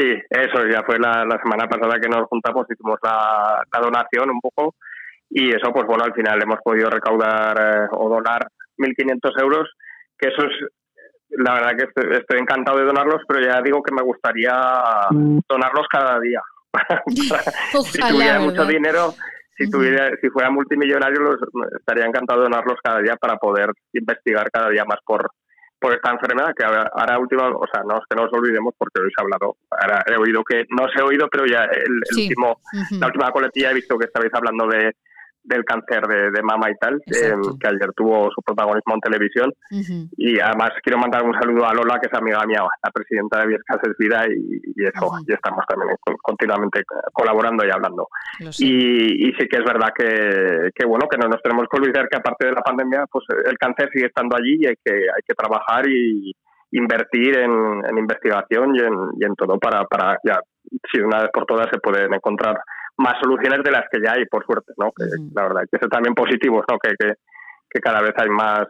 Sí, 0.00 0.14
eso 0.30 0.66
ya 0.66 0.82
fue 0.82 0.98
la, 0.98 1.26
semana 1.42 1.68
pasada 1.68 2.00
que 2.00 2.08
nos 2.08 2.26
juntamos, 2.28 2.66
hicimos 2.70 2.98
la, 3.02 3.62
donación 3.82 4.30
un 4.30 4.40
poco 4.40 4.74
y 5.28 5.50
eso, 5.50 5.70
pues 5.74 5.84
bueno, 5.86 6.04
al 6.04 6.14
final 6.14 6.42
hemos 6.42 6.58
podido 6.64 6.88
recaudar 6.88 7.56
eh, 7.60 7.88
o 7.92 8.08
donar 8.08 8.48
1.500 8.78 9.42
euros, 9.42 9.68
que 10.18 10.28
eso 10.28 10.42
es, 10.46 10.52
la 11.28 11.52
verdad 11.52 11.76
que 11.76 12.16
estoy, 12.16 12.38
encantado 12.38 12.78
de 12.78 12.86
donarlos, 12.86 13.22
pero 13.28 13.44
ya 13.44 13.60
digo 13.60 13.82
que 13.82 13.94
me 13.94 14.02
gustaría 14.02 14.54
donarlos 15.10 15.86
cada 15.90 16.18
día. 16.18 16.40
si 17.06 18.00
tuviera 18.00 18.40
mucho 18.40 18.64
dinero, 18.64 19.12
si, 19.58 19.70
tuviera, 19.70 20.10
si 20.22 20.30
fuera 20.30 20.50
multimillonario, 20.50 21.20
los, 21.20 21.40
estaría 21.78 22.06
encantado 22.06 22.40
de 22.40 22.44
donarlos 22.44 22.78
cada 22.82 23.00
día 23.00 23.16
para 23.16 23.36
poder 23.36 23.70
investigar 23.92 24.50
cada 24.50 24.70
día 24.70 24.86
más 24.86 24.98
por, 25.04 25.30
por 25.80 25.94
esta 25.94 26.10
enfermedad 26.10 26.52
que 26.54 26.64
ahora, 26.64 27.18
última, 27.18 27.48
o 27.48 27.66
sea, 27.72 27.82
no 27.82 27.96
es 27.96 28.04
que 28.08 28.16
no 28.16 28.24
os 28.24 28.32
olvidemos 28.32 28.74
porque 28.76 29.00
hoy 29.00 29.10
se 29.10 29.20
ha 29.20 29.24
hablado, 29.24 29.56
ahora 29.70 30.04
he 30.06 30.16
oído 30.16 30.44
que, 30.44 30.66
no 30.68 30.86
se 30.88 31.00
he 31.00 31.02
oído, 31.02 31.28
pero 31.30 31.46
ya 31.46 31.64
el, 31.64 32.22
último, 32.22 32.60
la 32.98 33.06
última 33.06 33.30
coletilla 33.30 33.70
he 33.70 33.74
visto 33.74 33.98
que 33.98 34.04
estabais 34.04 34.32
hablando 34.34 34.66
de, 34.66 34.94
del 35.42 35.64
cáncer 35.64 36.02
de, 36.06 36.42
mama 36.42 36.70
y 36.70 36.74
tal, 36.76 36.96
eh, 37.06 37.34
que 37.60 37.68
ayer 37.68 37.92
tuvo 37.96 38.30
su 38.30 38.42
protagonismo 38.42 38.94
en 38.94 39.00
televisión. 39.00 39.52
Y 40.16 40.38
además 40.38 40.70
quiero 40.82 40.98
mandar 40.98 41.24
un 41.24 41.34
saludo 41.34 41.66
a 41.66 41.74
Lola, 41.74 41.98
que 42.00 42.08
es 42.10 42.14
amiga 42.14 42.44
mía, 42.46 42.62
la 42.82 42.90
presidenta 42.90 43.40
de 43.40 43.46
Viescas 43.48 43.78
es 43.82 43.96
Vida, 43.98 44.24
y, 44.28 44.84
eso, 44.84 45.10
y 45.26 45.32
estamos 45.32 45.64
también 45.66 45.96
continuamente 46.22 46.82
colaborando 47.12 47.64
y 47.66 47.70
hablando. 47.70 48.08
Y, 48.58 49.28
y, 49.28 49.32
sí 49.34 49.48
que 49.48 49.58
es 49.58 49.64
verdad 49.64 49.90
que, 49.96 50.70
que, 50.74 50.86
bueno, 50.86 51.08
que 51.08 51.18
no 51.18 51.28
nos 51.28 51.42
tenemos 51.42 51.66
que 51.70 51.80
olvidar 51.80 52.08
que 52.08 52.16
aparte 52.16 52.46
de 52.46 52.52
la 52.52 52.62
pandemia, 52.62 53.04
pues 53.10 53.24
el 53.44 53.58
cáncer 53.58 53.90
sigue 53.92 54.06
estando 54.06 54.36
allí 54.36 54.58
y 54.60 54.66
hay 54.66 54.76
que, 54.84 54.92
hay 54.92 55.22
que 55.26 55.34
trabajar 55.34 55.88
y 55.88 56.32
invertir 56.72 57.36
en, 57.38 57.82
en 57.84 57.98
investigación 57.98 58.76
y 58.76 58.80
en, 58.80 58.94
y 59.18 59.24
en 59.24 59.34
todo 59.34 59.58
para, 59.58 59.84
para 59.86 60.18
ya, 60.24 60.40
si 60.92 61.00
una 61.00 61.22
vez 61.22 61.30
por 61.32 61.46
todas 61.46 61.68
se 61.70 61.78
pueden 61.78 62.14
encontrar 62.14 62.56
más 63.00 63.14
soluciones 63.20 63.62
de 63.64 63.70
las 63.70 63.84
que 63.90 64.00
ya 64.04 64.12
hay, 64.12 64.26
por 64.26 64.44
suerte, 64.44 64.72
¿no? 64.76 64.92
Que 64.92 65.04
la 65.34 65.42
verdad, 65.42 65.62
que 65.70 65.78
ser 65.78 65.88
también 65.88 66.14
positivos, 66.14 66.64
¿no? 66.70 66.78
Que, 66.78 66.90
que, 66.98 67.14
que, 67.68 67.80
cada 67.80 68.00
vez 68.02 68.12
hay 68.16 68.28
más 68.28 68.68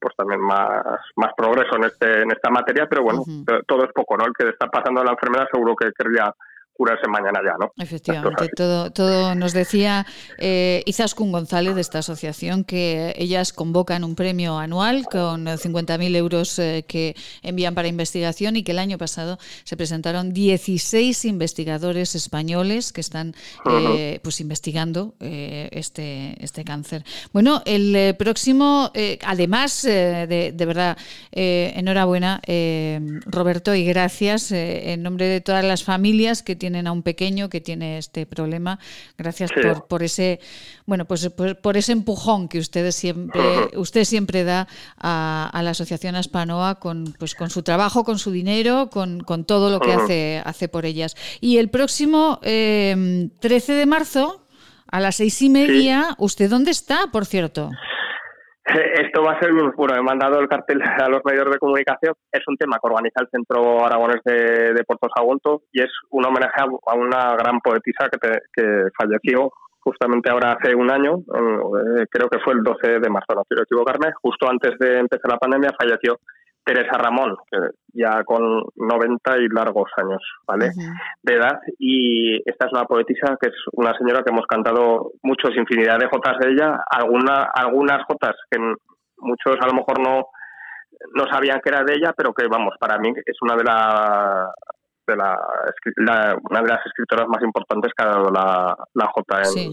pues 0.00 0.16
también 0.16 0.40
más, 0.40 0.82
más 1.16 1.32
progreso 1.36 1.76
en 1.76 1.84
este 1.84 2.22
en 2.22 2.30
esta 2.32 2.50
materia, 2.50 2.86
pero 2.88 3.02
bueno, 3.02 3.22
todo 3.66 3.84
es 3.84 3.92
poco, 3.92 4.16
¿no? 4.16 4.24
El 4.26 4.32
que 4.32 4.48
está 4.48 4.66
pasando 4.66 5.04
la 5.04 5.12
enfermedad 5.12 5.46
seguro 5.52 5.76
que 5.76 5.92
querría 5.92 6.34
curarse 6.80 7.06
mañana 7.08 7.40
ya, 7.44 7.58
¿no? 7.60 7.74
Efectivamente, 7.76 8.48
todo, 8.56 8.90
todo 8.90 9.34
nos 9.34 9.52
decía 9.52 10.06
eh, 10.38 10.82
Izaskun 10.86 11.30
González 11.30 11.74
de 11.74 11.82
esta 11.82 11.98
asociación 11.98 12.64
que 12.64 13.12
ellas 13.18 13.52
convocan 13.52 14.02
un 14.02 14.14
premio 14.14 14.56
anual 14.56 15.04
con 15.04 15.44
50.000 15.44 16.16
euros 16.16 16.58
eh, 16.58 16.86
que 16.88 17.14
envían 17.42 17.74
para 17.74 17.86
investigación 17.86 18.56
y 18.56 18.62
que 18.62 18.72
el 18.72 18.78
año 18.78 18.96
pasado 18.96 19.38
se 19.64 19.76
presentaron 19.76 20.32
16 20.32 21.26
investigadores 21.26 22.14
españoles 22.14 22.94
que 22.94 23.02
están 23.02 23.34
eh, 23.70 24.18
pues 24.22 24.40
investigando 24.40 25.12
eh, 25.20 25.68
este, 25.72 26.42
este 26.42 26.64
cáncer. 26.64 27.04
Bueno, 27.34 27.60
el 27.66 28.16
próximo, 28.16 28.90
además, 29.22 29.82
de, 29.82 30.54
de, 30.56 30.64
verdad, 30.64 30.96
enhorabuena, 31.30 32.40
Roberto, 33.26 33.74
y 33.74 33.84
gracias 33.84 34.50
en 34.52 35.02
nombre 35.02 35.26
de 35.26 35.42
todas 35.42 35.62
las 35.62 35.84
familias 35.84 36.42
que 36.42 36.56
tienen 36.56 36.69
tienen 36.70 36.86
a 36.86 36.92
un 36.92 37.02
pequeño 37.02 37.48
que 37.48 37.60
tiene 37.60 37.98
este 37.98 38.26
problema. 38.26 38.78
Gracias 39.18 39.50
por, 39.50 39.88
por, 39.88 40.02
ese 40.04 40.38
bueno 40.86 41.04
pues 41.04 41.28
por, 41.30 41.76
ese 41.76 41.90
empujón 41.90 42.48
que 42.48 42.60
ustedes 42.60 42.94
siempre 42.94 43.42
usted 43.74 44.04
siempre 44.04 44.44
da 44.44 44.68
a, 44.96 45.60
la 45.64 45.70
asociación 45.70 46.14
Aspanoa 46.14 46.76
con 46.76 47.12
pues 47.18 47.34
con 47.34 47.50
su 47.50 47.62
trabajo, 47.62 48.04
con 48.04 48.20
su 48.20 48.30
dinero, 48.30 48.88
con, 48.88 49.20
con 49.20 49.44
todo 49.44 49.68
lo 49.70 49.80
que 49.80 49.92
hace 49.92 50.42
hace 50.44 50.68
por 50.68 50.84
ellas. 50.84 51.16
Y 51.40 51.58
el 51.58 51.70
próximo 51.70 52.38
13 52.40 52.92
em, 52.92 53.30
de 53.40 53.86
marzo 53.86 54.46
a 54.86 55.00
las 55.00 55.16
seis 55.16 55.42
y 55.42 55.50
media, 55.50 56.14
¿usted 56.18 56.48
dónde 56.48 56.70
está, 56.70 57.08
por 57.10 57.26
cierto? 57.26 57.70
Esto 59.04 59.22
va 59.22 59.32
a 59.32 59.40
ser, 59.40 59.52
bueno, 59.52 59.94
he 59.96 60.02
mandado 60.02 60.38
el 60.40 60.48
cartel 60.48 60.80
a 60.82 61.08
los 61.08 61.20
medios 61.24 61.50
de 61.50 61.58
comunicación. 61.58 62.14
Es 62.30 62.46
un 62.46 62.56
tema 62.56 62.78
que 62.80 62.88
organiza 62.88 63.20
el 63.22 63.28
Centro 63.30 63.84
Aragones 63.84 64.20
de, 64.24 64.72
de 64.74 64.84
Puerto 64.84 65.08
Sagunto 65.14 65.62
y 65.72 65.82
es 65.82 65.90
un 66.10 66.24
homenaje 66.26 66.60
a, 66.60 66.94
una 66.94 67.34
gran 67.36 67.60
poetisa 67.60 68.08
que, 68.10 68.30
que 68.52 68.84
falleció 68.96 69.50
justamente 69.80 70.30
ahora 70.30 70.52
hace 70.52 70.74
un 70.74 70.90
año, 70.90 71.20
eh, 71.20 72.04
creo 72.10 72.28
que 72.28 72.38
fue 72.40 72.52
el 72.52 72.62
12 72.62 73.00
de 73.00 73.08
marzo, 73.08 73.34
no 73.34 73.44
quiero 73.48 73.62
equivocarme, 73.62 74.12
justo 74.20 74.46
antes 74.46 74.78
de 74.78 74.98
empezar 74.98 75.30
la 75.30 75.38
pandemia 75.38 75.70
falleció 75.78 76.20
Teresa 76.64 76.98
Ramón, 76.98 77.36
que 77.50 77.58
ya 77.94 78.22
con 78.24 78.62
90 78.76 79.38
y 79.38 79.48
largos 79.48 79.90
años, 79.96 80.22
¿vale? 80.46 80.70
De 81.22 81.34
edad. 81.34 81.58
Y 81.78 82.36
esta 82.48 82.66
es 82.66 82.72
una 82.72 82.84
poetisa 82.84 83.36
que 83.40 83.48
es 83.48 83.54
una 83.72 83.96
señora 83.96 84.22
que 84.22 84.30
hemos 84.30 84.46
cantado 84.46 85.12
muchos, 85.22 85.56
infinidad 85.56 85.98
de 85.98 86.08
jotas 86.08 86.38
de 86.38 86.52
ella, 86.52 86.78
alguna, 86.90 87.50
algunas 87.54 88.04
jotas 88.04 88.36
que 88.50 88.58
muchos 89.18 89.56
a 89.60 89.66
lo 89.66 89.74
mejor 89.74 90.00
no, 90.00 90.26
no 91.14 91.24
sabían 91.30 91.60
que 91.60 91.70
era 91.70 91.82
de 91.82 91.94
ella, 91.94 92.12
pero 92.16 92.32
que, 92.32 92.46
vamos, 92.46 92.74
para 92.78 92.98
mí 92.98 93.12
es 93.24 93.36
una 93.40 93.56
de, 93.56 93.64
la, 93.64 94.52
de 95.06 95.16
la, 95.16 96.36
una 96.50 96.60
de 96.62 96.68
las 96.68 96.86
escritoras 96.86 97.26
más 97.28 97.42
importantes 97.42 97.92
que 97.96 98.04
ha 98.04 98.08
dado 98.08 98.30
la, 98.30 98.76
la 98.94 99.06
jota 99.14 99.42
en, 99.42 99.72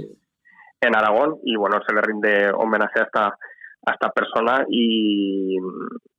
en 0.82 0.96
Aragón. 0.96 1.40
Y 1.44 1.56
bueno, 1.56 1.80
se 1.86 1.94
le 1.94 2.02
rinde 2.02 2.52
homenaje 2.52 3.02
a 3.02 3.04
esta, 3.04 3.26
a 3.28 3.92
esta 3.92 4.10
persona 4.10 4.66
y 4.70 5.58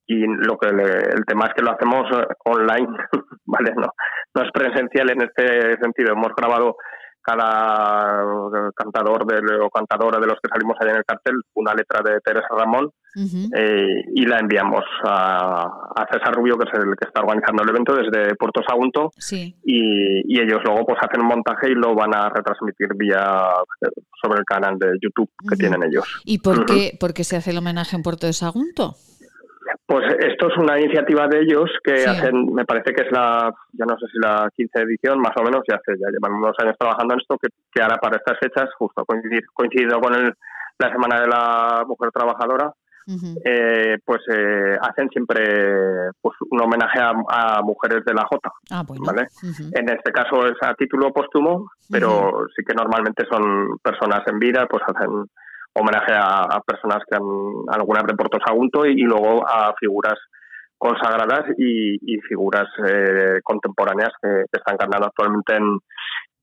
y 0.09 0.26
lo 0.26 0.56
que 0.56 0.68
el 0.68 1.24
tema 1.26 1.46
es 1.46 1.54
que 1.54 1.62
lo 1.62 1.72
hacemos 1.72 2.06
eh, 2.12 2.26
online, 2.46 2.88
¿vale? 3.46 3.74
No, 3.76 3.92
no 4.34 4.42
es 4.42 4.50
presencial 4.52 5.11
en 5.11 5.22
este 5.22 5.76
sentido. 5.80 6.14
Hemos 6.14 6.32
grabado 6.34 6.76
cada 7.20 8.24
cantador 8.74 9.26
de, 9.26 9.56
o 9.61 9.68
cantadora 9.68 10.18
de 10.18 10.26
los 10.26 10.38
que 10.42 10.48
salimos 10.48 10.78
allá 10.80 10.92
en 10.92 10.96
el 10.98 11.04
cartel 11.04 11.34
una 11.54 11.74
letra 11.74 12.00
de 12.02 12.20
Teresa 12.20 12.48
Ramón 12.56 12.90
eh, 13.54 14.04
y 14.14 14.24
la 14.24 14.38
enviamos 14.38 14.84
a, 15.04 16.06
César 16.11 16.34
Rubio, 16.34 16.56
que 16.56 16.70
es 16.70 16.78
el 16.78 16.96
que 16.96 17.06
está 17.06 17.20
organizando 17.20 17.64
el 17.64 17.68
evento 17.68 17.94
desde 17.94 18.34
Puerto 18.36 18.62
Sagunto 18.66 19.11
y, 19.62 20.40
ellos 20.40 20.61
luego 20.64 20.86
pues 20.86 20.98
hacen 21.02 21.20
un 21.20 21.26
montaje 21.26 21.68
y 21.68 21.74
lo 21.74 21.94
van 21.94 22.14
a 22.14 22.30
retransmitir 22.30 22.94
vía 22.94 23.50
eh, 23.82 23.88
sobre 24.22 24.38
el 24.38 24.44
canal 24.44 24.78
de 24.78 24.92
YouTube 25.02 25.28
que 25.50 25.56
tienen 25.56 25.82
ellos. 25.82 26.22
¿Y 26.24 26.38
por, 26.38 26.64
qué, 26.64 26.96
por 26.98 27.12
qué 27.12 27.24
se 27.24 27.36
hace 27.36 27.50
el 27.50 27.59
homenaje 27.59 27.96
en 27.96 28.02
Puerto 28.02 28.26
de 28.26 28.32
Sagunto? 28.32 28.94
Pues 29.89 30.05
esto 30.18 30.49
es 30.49 30.57
una 30.59 30.78
iniciativa 30.78 31.26
de 31.28 31.41
ellos 31.41 31.70
que 31.82 32.05
hacen, 32.05 32.53
me 32.53 32.66
parece 32.66 32.93
que 32.93 33.07
es 33.07 33.11
la, 33.11 33.51
ya 33.72 33.86
no 33.86 33.99
sé 33.99 34.07
si 34.12 34.18
la 34.18 34.51
15 34.55 34.80
edición, 34.82 35.18
más 35.18 35.32
o 35.41 35.43
menos, 35.43 35.62
ya 35.66 35.76
hace, 35.76 35.99
ya 35.99 36.11
llevan 36.12 36.34
unos 36.34 36.55
años 36.59 36.76
trabajando 36.78 37.14
en 37.14 37.20
esto, 37.20 37.39
que, 37.39 37.49
que 37.72 37.80
ahora 37.80 37.97
para 37.97 38.18
estas 38.18 38.39
fechas, 38.39 38.68
justo 38.76 39.07
coincidido 39.07 39.99
con 39.99 40.14
el, 40.14 40.34
la 40.78 40.93
Semana 40.93 41.22
de 41.22 41.26
la 41.26 41.84
Mujer 41.86 42.11
Trabajadora, 42.12 42.70
eh, 43.43 43.97
pues 44.05 44.20
eh, 44.30 44.76
hacen 44.82 45.09
siempre 45.09 45.43
pues 46.20 46.36
un 46.51 46.61
homenaje 46.61 47.01
a, 47.01 47.62
mujeres 47.62 48.05
de 48.05 48.12
la 48.12 48.26
Jota. 48.26 48.53
Ah, 48.70 48.84
¿vale? 48.86 49.28
En 49.72 49.89
este 49.89 50.12
caso 50.12 50.47
es 50.47 50.57
a 50.61 50.74
título 50.74 51.14
póstumo, 51.14 51.70
pero 51.91 52.47
sí 52.55 52.62
que 52.62 52.74
normalmente 52.74 53.24
son 53.30 53.78
personas 53.82 54.20
en 54.26 54.39
vida, 54.39 54.66
pues 54.66 54.82
hacen 54.86 55.24
homenaje 55.75 56.12
a, 56.12 56.61
personas 56.66 57.03
que 57.09 57.16
han 57.16 57.23
algunas 57.69 58.05
de 58.05 58.14
Puerto 58.14 58.39
Sagunto 58.45 58.87
y, 58.87 59.03
luego 59.03 59.47
a 59.47 59.75
figuras 59.79 60.19
consagradas 60.77 61.45
y, 61.59 62.19
figuras 62.29 62.69
eh, 62.87 63.41
contemporáneas 63.43 64.11
que, 64.23 64.45
están 64.53 64.77
ganando 64.77 65.07
actualmente 65.07 65.57
en, 65.57 65.79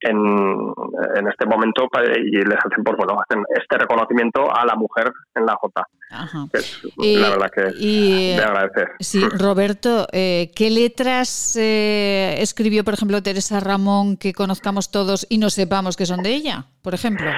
en, 0.01 1.27
este 1.27 1.45
momento 1.45 1.87
y 2.17 2.37
les 2.37 2.57
hacen 2.57 2.83
pues 2.83 2.97
bueno 2.97 3.17
hacen 3.21 3.43
este 3.55 3.77
reconocimiento 3.77 4.53
a 4.55 4.65
la 4.65 4.75
mujer 4.75 5.11
en 5.33 5.45
la 5.45 5.55
Jota 5.55 5.87
la 6.09 7.29
verdad 7.29 7.51
que 7.53 7.61
de 7.61 8.43
agradecer. 8.43 8.91
sí 8.99 9.21
Roberto 9.39 10.07
eh, 10.11 10.51
qué 10.55 10.69
letras 10.69 11.57
eh, 11.59 12.35
escribió 12.39 12.83
por 12.83 12.93
ejemplo 12.93 13.23
Teresa 13.23 13.59
Ramón 13.59 14.17
que 14.17 14.33
conozcamos 14.33 14.91
todos 14.91 15.25
y 15.29 15.37
no 15.37 15.49
sepamos 15.49 15.97
que 15.97 16.05
son 16.05 16.21
de 16.21 16.35
ella 16.35 16.65
por 16.81 16.93
ejemplo 16.93 17.31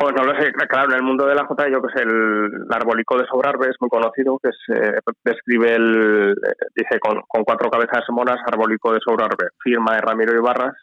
pues 0.00 0.14
no 0.16 0.24
lo 0.24 0.40
sé, 0.40 0.50
claro, 0.52 0.92
en 0.92 0.96
el 0.96 1.02
mundo 1.02 1.26
de 1.26 1.34
la 1.34 1.44
Jota 1.44 1.68
yo 1.68 1.82
que 1.82 1.92
sé, 1.92 2.02
el, 2.02 2.66
arbolico 2.70 3.18
de 3.18 3.26
Sobrarbe 3.26 3.68
es 3.68 3.76
muy 3.80 3.90
conocido, 3.90 4.40
que 4.42 4.48
se 4.66 4.94
describe 5.22 5.74
el, 5.74 6.34
dice, 6.74 6.98
con, 6.98 7.22
cuatro 7.44 7.70
cabezas 7.70 8.04
monas, 8.08 8.40
arbolico 8.46 8.94
de 8.94 9.00
Sobrarbe, 9.04 9.50
firma 9.62 9.94
de 9.94 10.00
Ramiro 10.00 10.34
Ibarras, 10.34 10.74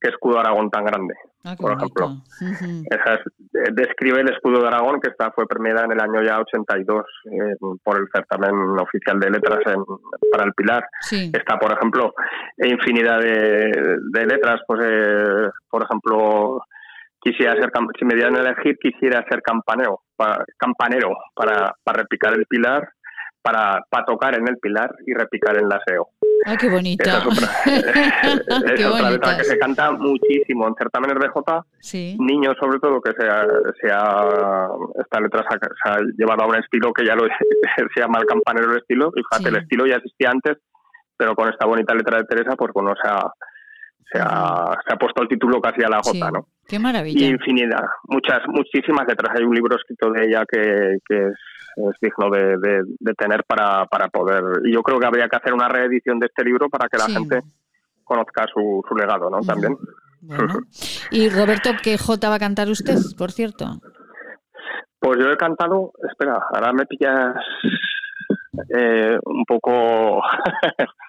qué 0.00 0.10
escudo 0.10 0.38
Aragón 0.38 0.70
tan 0.70 0.84
grande, 0.84 1.14
ah, 1.42 1.56
por 1.58 1.72
ejemplo. 1.72 2.10
Eh, 2.40 3.70
describe 3.72 4.20
el 4.20 4.32
escudo 4.32 4.60
de 4.60 4.68
Aragón, 4.68 5.00
que 5.00 5.10
está, 5.10 5.32
fue 5.32 5.48
premiada 5.48 5.86
en 5.86 5.92
el 5.92 6.00
año 6.00 6.22
ya 6.22 6.38
82 6.38 7.04
por 7.82 7.98
el 7.98 8.06
certamen 8.14 8.54
oficial 8.78 9.18
de 9.18 9.30
letras 9.30 9.64
para 10.30 10.44
el 10.44 10.54
Pilar. 10.54 10.86
Está, 11.10 11.58
por 11.58 11.72
ejemplo, 11.72 12.14
infinidad 12.58 13.18
de, 13.18 14.26
letras, 14.26 14.60
pues, 14.64 14.80
eh, 14.84 15.50
por 15.68 15.82
ejemplo, 15.82 16.62
quisiera 17.24 17.54
ser, 17.54 17.70
si 17.98 18.04
me 18.04 18.14
dieran 18.14 18.36
a 18.36 18.40
elegir, 18.40 18.76
quisiera 18.78 19.24
ser 19.28 19.42
campanero, 19.42 20.02
para, 20.14 20.44
campanero 20.56 21.16
para, 21.34 21.74
para 21.82 22.02
repicar 22.02 22.34
el 22.34 22.46
Pilar 22.46 22.88
para, 23.44 23.84
para 23.90 24.06
tocar 24.06 24.34
en 24.34 24.48
el 24.48 24.56
pilar 24.56 24.90
y 25.06 25.12
repicar 25.12 25.58
en 25.58 25.68
la 25.68 25.78
SEO. 25.86 26.08
¡Ah, 26.46 26.56
qué 26.58 26.70
bonita! 26.70 27.04
Esa 27.66 28.74
es 28.74 28.86
otra, 28.86 29.10
letra 29.10 29.36
que 29.36 29.44
se 29.44 29.58
canta 29.58 29.92
muchísimo 29.92 30.66
en 30.66 30.74
certámenes 30.76 31.18
de 31.20 31.28
Jota. 31.28 31.62
Sí. 31.78 32.16
Niños, 32.18 32.56
sobre 32.58 32.78
todo, 32.78 33.02
que 33.02 33.12
sea, 33.12 33.46
sea 33.82 34.26
esta 34.98 35.20
letra 35.20 35.44
se 35.50 35.90
ha, 35.90 35.98
llevado 36.16 36.44
a 36.44 36.46
un 36.46 36.56
estilo 36.56 36.90
que 36.94 37.04
ya 37.04 37.14
lo 37.14 37.24
se 37.94 38.00
llama 38.00 38.18
el 38.20 38.26
campanero 38.26 38.72
el 38.72 38.78
estilo. 38.78 39.12
Fíjate, 39.12 39.50
el 39.50 39.62
estilo 39.62 39.86
ya 39.86 39.96
existía 39.96 40.30
antes, 40.30 40.56
pero 41.14 41.34
con 41.34 41.50
esta 41.50 41.66
bonita 41.66 41.94
letra 41.94 42.18
de 42.18 42.24
Teresa, 42.24 42.56
pues 42.56 42.72
bueno, 42.72 42.94
se 43.02 43.06
ha, 43.06 43.30
se 44.14 44.20
ha, 44.22 44.78
se 44.86 44.94
ha 44.94 44.96
puesto 44.96 45.22
el 45.22 45.28
título 45.28 45.60
casi 45.60 45.82
a 45.82 45.88
la 45.88 46.00
Jota, 46.02 46.30
¿no? 46.30 46.46
¡Qué 46.68 46.78
maravilla! 46.78 47.26
Y 47.26 47.30
infinidad, 47.30 47.84
muchas, 48.04 48.40
muchísimas 48.46 49.06
letras. 49.08 49.34
Hay 49.36 49.44
un 49.44 49.54
libro 49.54 49.76
escrito 49.76 50.10
de 50.10 50.26
ella 50.26 50.44
que, 50.48 50.98
que 51.06 51.26
es 51.26 51.34
es 51.76 51.96
digno 52.00 52.30
de, 52.30 52.56
de, 53.00 53.14
tener 53.14 53.42
para, 53.44 53.86
para, 53.86 54.06
poder. 54.08 54.44
Y 54.64 54.72
yo 54.72 54.82
creo 54.82 55.00
que 55.00 55.06
habría 55.06 55.28
que 55.28 55.36
hacer 55.36 55.52
una 55.52 55.68
reedición 55.68 56.20
de 56.20 56.26
este 56.26 56.44
libro 56.44 56.68
para 56.68 56.88
que 56.88 56.98
la 56.98 57.08
gente 57.08 57.40
conozca 58.04 58.46
su, 58.52 58.80
su 58.88 58.94
legado, 58.94 59.28
¿no? 59.28 59.40
También. 59.40 59.76
Y 61.10 61.28
Roberto, 61.28 61.72
¿qué 61.82 61.98
J 61.98 62.30
va 62.30 62.36
a 62.36 62.38
cantar 62.38 62.70
usted, 62.70 62.96
por 63.18 63.30
cierto? 63.30 63.66
Pues 64.98 65.18
yo 65.18 65.30
he 65.30 65.36
cantado, 65.36 65.92
espera, 66.10 66.38
ahora 66.50 66.72
me 66.72 66.86
pillas 66.86 67.34
eh, 68.74 69.18
un 69.22 69.44
poco 69.44 70.22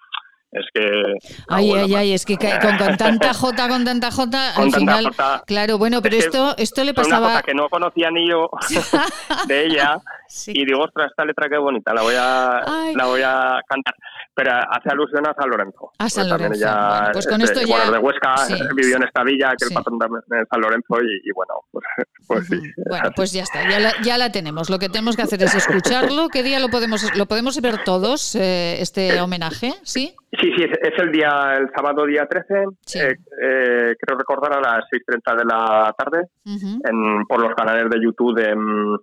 es 0.55 0.65
que 0.73 1.35
ay 1.49 1.71
ay 1.73 1.95
ay 1.95 2.13
es 2.13 2.25
que 2.25 2.37
con, 2.37 2.77
tanta 2.97 3.33
J 3.33 3.67
con 3.67 3.83
tanta 3.83 4.11
J 4.11 4.53
al 4.55 4.71
final 4.71 5.11
claro 5.45 5.77
bueno 5.77 6.01
pero 6.01 6.15
esto 6.15 6.55
esto 6.57 6.83
le 6.83 6.93
pasaba 6.93 7.31
una 7.31 7.41
que 7.41 7.53
no 7.53 7.69
conocía 7.69 8.09
ni 8.11 8.29
yo 8.29 8.49
de 9.47 9.65
ella 9.65 9.99
y 10.47 10.65
digo 10.65 10.83
ostras 10.83 11.09
esta 11.11 11.25
letra 11.25 11.47
qué 11.49 11.57
bonita 11.57 11.93
la 11.93 12.01
voy 12.01 12.15
a 12.17 12.91
la 12.95 13.05
voy 13.05 13.21
a 13.21 13.59
cantar 13.67 13.95
pero 14.35 14.51
hace 14.51 14.89
alusión 14.91 15.25
a 15.25 15.33
San 15.33 15.49
Lorenzo. 15.49 15.91
A 15.97 16.09
San 16.09 16.29
Lorenzo 16.29 16.67
pues 17.13 17.25
con 17.25 17.41
esto 17.41 17.61
ya 17.61 17.89
de 17.89 17.97
Huesca 17.97 18.35
vivió 18.75 18.97
en 18.97 19.03
esta 19.03 19.23
villa 19.23 19.53
que 19.57 19.65
el 19.65 19.73
patrón 19.73 19.97
de 19.97 20.45
San 20.51 20.61
Lorenzo 20.61 20.95
y, 21.01 21.31
bueno 21.33 21.53
pues, 21.71 21.85
pues 22.27 22.47
sí. 22.47 22.59
Bueno 22.89 23.11
pues 23.15 23.31
ya 23.31 23.43
está 23.43 23.67
ya 23.67 23.79
la, 23.79 23.93
ya 24.03 24.17
la 24.17 24.31
tenemos. 24.31 24.69
Lo 24.69 24.77
que 24.77 24.89
tenemos 24.89 25.15
que 25.15 25.21
hacer 25.21 25.41
es 25.41 25.55
escucharlo. 25.55 26.27
Qué 26.27 26.43
día 26.43 26.59
lo 26.59 26.67
podemos 26.67 27.15
lo 27.15 27.25
podemos 27.27 27.59
ver 27.61 27.83
todos 27.85 28.35
eh, 28.35 28.81
este 28.81 29.21
homenaje 29.21 29.73
sí 29.83 30.13
Sí, 30.39 30.51
sí, 30.55 30.63
es, 30.63 30.99
el 30.99 31.11
día, 31.11 31.55
el 31.57 31.69
sábado 31.75 32.05
día 32.05 32.25
13, 32.27 32.53
eh, 32.53 33.15
eh, 33.41 33.95
creo 33.99 34.17
recordar 34.17 34.53
a 34.53 34.61
las 34.61 34.85
6.30 34.89 35.37
de 35.37 35.45
la 35.45 35.95
tarde, 35.97 36.27
en, 36.45 37.25
por 37.27 37.41
los 37.41 37.53
canales 37.53 37.89
de 37.89 38.03
YouTube 38.03 38.33
mm, 38.33 38.95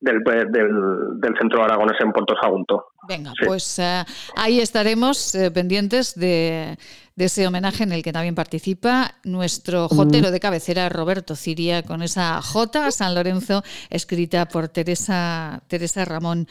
del, 0.00 0.22
del, 0.22 1.34
Centro 1.38 1.64
Aragonés 1.64 2.00
en 2.00 2.12
Puerto 2.12 2.34
Sagunto. 2.40 2.86
Venga, 3.08 3.32
pues 3.44 3.78
eh, 3.78 4.04
ahí 4.36 4.60
estaremos 4.60 5.36
pendientes 5.52 6.14
de, 6.14 6.76
de, 7.16 7.24
ese 7.24 7.46
homenaje 7.46 7.84
en 7.84 7.92
el 7.92 8.02
que 8.02 8.12
también 8.12 8.34
participa 8.34 9.14
nuestro 9.24 9.88
jotero 9.88 10.30
de 10.30 10.40
cabecera, 10.40 10.88
Roberto 10.88 11.36
Ciria, 11.36 11.82
con 11.82 12.02
esa 12.02 12.40
J 12.42 12.90
San 12.90 13.14
Lorenzo, 13.14 13.62
escrita 13.90 14.46
por 14.46 14.68
Teresa, 14.68 15.62
Teresa 15.68 16.04
Ramón. 16.04 16.46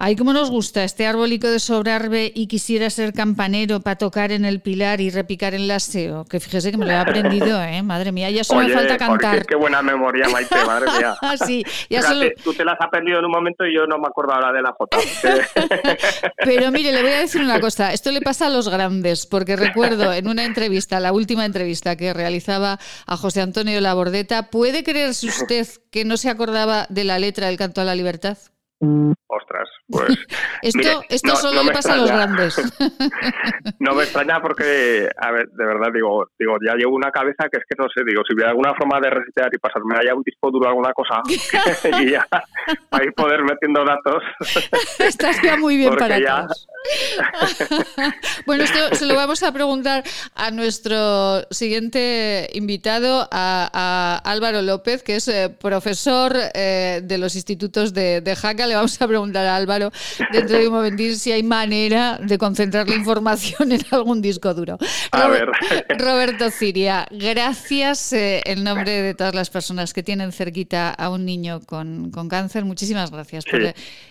Ay, 0.00 0.14
cómo 0.14 0.32
nos 0.32 0.48
gusta 0.48 0.84
este 0.84 1.08
arbolico 1.08 1.48
de 1.48 1.58
sobrarbe 1.58 2.30
y 2.32 2.46
quisiera 2.46 2.88
ser 2.88 3.12
campanero 3.12 3.80
para 3.80 3.96
tocar 3.96 4.30
en 4.30 4.44
el 4.44 4.60
pilar 4.60 5.00
y 5.00 5.10
repicar 5.10 5.54
en 5.54 5.66
la 5.66 5.80
SEO. 5.80 6.24
Que 6.24 6.38
fíjese 6.38 6.70
que 6.70 6.76
me 6.76 6.86
lo 6.86 6.92
he 6.92 6.96
aprendido, 6.96 7.60
¿eh? 7.64 7.82
Madre 7.82 8.12
mía, 8.12 8.30
ya 8.30 8.44
solo 8.44 8.60
me 8.60 8.72
falta 8.72 8.96
cantar. 8.96 9.44
Qué 9.44 9.56
buena 9.56 9.82
memoria, 9.82 10.28
Maite, 10.28 10.54
madre 10.64 10.86
mía. 10.96 11.16
sí, 11.44 11.64
ya 11.90 12.02
solo... 12.02 12.28
Tú 12.44 12.54
te 12.54 12.64
las 12.64 12.74
has 12.78 12.86
aprendido 12.86 13.18
en 13.18 13.24
un 13.24 13.32
momento 13.32 13.66
y 13.66 13.74
yo 13.74 13.88
no 13.88 13.98
me 13.98 14.06
acuerdo 14.06 14.34
ahora 14.34 14.52
de 14.52 14.62
la 14.62 14.72
foto. 14.72 14.98
Pero 16.44 16.70
mire, 16.70 16.92
le 16.92 17.02
voy 17.02 17.10
a 17.10 17.18
decir 17.18 17.40
una 17.40 17.58
cosa. 17.58 17.92
Esto 17.92 18.12
le 18.12 18.20
pasa 18.20 18.46
a 18.46 18.50
los 18.50 18.68
grandes, 18.68 19.26
porque 19.26 19.56
recuerdo 19.56 19.97
en 20.00 20.28
una 20.28 20.44
entrevista, 20.44 21.00
la 21.00 21.12
última 21.12 21.44
entrevista 21.44 21.96
que 21.96 22.12
realizaba 22.14 22.78
a 23.06 23.16
José 23.16 23.40
Antonio 23.40 23.80
Labordeta, 23.80 24.50
¿puede 24.50 24.84
creerse 24.84 25.26
usted 25.26 25.68
que 25.90 26.04
no 26.04 26.16
se 26.16 26.30
acordaba 26.30 26.86
de 26.88 27.04
la 27.04 27.18
letra 27.18 27.48
del 27.48 27.56
canto 27.56 27.80
a 27.80 27.84
la 27.84 27.94
libertad? 27.94 28.38
Ostras, 28.80 29.68
pues. 29.88 30.08
esto 30.62 31.02
esto 31.08 31.36
solo 31.36 31.64
le 31.64 31.72
pasa 31.72 31.94
a 31.94 31.96
los 31.96 32.10
grandes. 32.10 32.56
no 33.80 33.94
me 33.94 34.04
extraña 34.04 34.40
porque, 34.40 35.08
a 35.16 35.32
ver, 35.32 35.48
de 35.48 35.64
verdad 35.64 35.88
digo, 35.92 36.30
digo, 36.38 36.56
ya 36.64 36.74
llevo 36.76 36.94
una 36.94 37.10
cabeza 37.10 37.48
que 37.50 37.58
es 37.58 37.64
que 37.68 37.74
no 37.76 37.88
sé, 37.88 38.02
digo, 38.06 38.22
si 38.26 38.34
hubiera 38.34 38.50
alguna 38.50 38.74
forma 38.74 39.00
de 39.00 39.10
resetear 39.10 39.50
y 39.52 39.58
pasarme 39.58 39.96
allá 39.96 40.14
un 40.14 40.22
disco 40.22 40.50
duro 40.52 40.68
alguna 40.68 40.92
cosa 40.92 41.22
y 42.00 42.10
ya 42.12 42.24
para 42.88 43.04
ir 43.04 43.12
poder 43.14 43.42
metiendo 43.42 43.84
datos. 43.84 44.22
Estaría 45.00 45.56
muy 45.56 45.76
bien 45.76 45.96
para 45.96 46.18
todos. 46.20 46.68
bueno, 48.46 48.62
esto 48.62 48.94
se 48.94 49.06
lo 49.06 49.16
vamos 49.16 49.42
a 49.42 49.52
preguntar 49.52 50.04
a 50.36 50.52
nuestro 50.52 51.42
siguiente 51.50 52.48
invitado, 52.52 53.28
a, 53.32 54.20
Álvaro 54.24 54.62
López, 54.62 55.02
que 55.02 55.16
es 55.16 55.26
eh, 55.28 55.48
profesor 55.48 56.32
eh, 56.54 57.00
de 57.02 57.18
los 57.18 57.34
institutos 57.34 57.92
de, 57.92 58.20
de. 58.20 58.36
Le 58.68 58.74
vamos 58.74 59.00
a 59.00 59.08
preguntar 59.08 59.46
a 59.46 59.56
Álvaro 59.56 59.90
dentro 60.32 60.58
de 60.58 60.68
un 60.68 60.74
momentín 60.74 61.16
si 61.16 61.32
hay 61.32 61.42
manera 61.42 62.18
de 62.22 62.38
concentrar 62.38 62.88
la 62.88 62.94
información 62.94 63.72
en 63.72 63.80
algún 63.90 64.20
disco 64.20 64.52
duro. 64.54 64.78
A 65.12 65.28
ver. 65.28 65.48
Roberto 65.98 66.50
Ciria, 66.50 67.06
gracias 67.10 68.12
eh, 68.12 68.42
en 68.44 68.64
nombre 68.64 69.02
de 69.02 69.14
todas 69.14 69.34
las 69.34 69.50
personas 69.50 69.92
que 69.92 70.02
tienen 70.02 70.32
cerquita 70.32 70.90
a 70.90 71.10
un 71.10 71.24
niño 71.24 71.60
con, 71.66 72.10
cáncer. 72.28 72.64
Muchísimas 72.64 73.10
gracias 73.10 73.44
por 73.44 73.60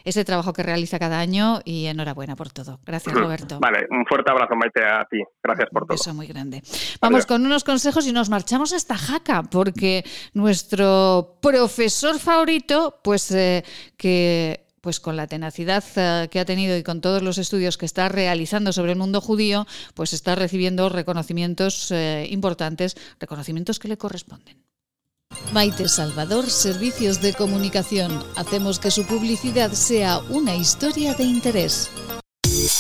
ese 0.04 0.26
trabajo 0.26 0.54
que 0.54 0.64
realiza 0.64 0.98
cada 0.98 1.20
año 1.20 1.62
y 1.64 1.86
enhorabuena 1.86 2.36
por 2.36 2.52
todo. 2.52 2.80
Gracias, 2.86 3.14
mm, 3.14 3.18
Roberto. 3.18 3.60
Vale, 3.60 3.88
un 3.90 4.06
fuerte 4.06 4.32
abrazo, 4.32 4.56
Maite, 4.56 4.84
a 4.84 5.06
ti. 5.10 5.20
Gracias 5.44 5.70
por 5.72 5.84
todo. 5.84 5.94
Un 5.94 5.98
beso 5.98 6.14
muy 6.14 6.28
grande. 6.28 6.64
Vamos 7.02 7.26
con 7.26 7.46
unos 7.46 7.64
consejos 7.64 8.08
y 8.08 8.12
nos 8.12 8.30
marchamos 8.30 8.74
hasta 8.74 8.98
Jaca, 8.98 9.44
porque 9.44 10.04
nuestro 10.34 11.38
profesor 11.42 12.20
favorito, 12.20 13.00
pues 13.04 13.32
eh, 13.32 13.64
que 13.98 14.66
pues 14.82 15.00
con 15.00 15.18
la 15.18 15.28
tenacidad 15.28 15.84
eh, 15.96 16.30
que 16.32 16.40
ha 16.40 16.46
tenido 16.46 16.78
y 16.78 16.84
con 16.84 17.02
todos 17.02 17.22
los 17.22 17.38
estudios 17.38 17.78
que 17.78 17.86
está 17.86 18.08
realizando 18.08 18.72
sobre 18.72 18.94
el 18.94 18.98
mundo 18.98 19.20
judío, 19.20 19.68
pues 19.96 20.14
está 20.14 20.36
recibiendo 20.36 20.88
reconocimientos 20.88 21.92
eh, 21.92 22.28
importantes, 22.30 22.96
reconocimientos 23.20 23.80
que 23.80 23.90
le 23.90 23.98
corresponden. 23.98 24.64
Maite 25.52 25.90
Salvador, 25.90 26.50
Servicios 26.50 27.22
de 27.22 27.34
Comunicación. 27.34 28.24
Hacemos 28.38 28.80
que 28.80 28.92
su 28.92 29.06
publicidad 29.06 29.72
sea 29.72 30.20
una 30.30 30.56
historia 30.56 31.14
de 31.16 31.24
interés. 31.26 31.90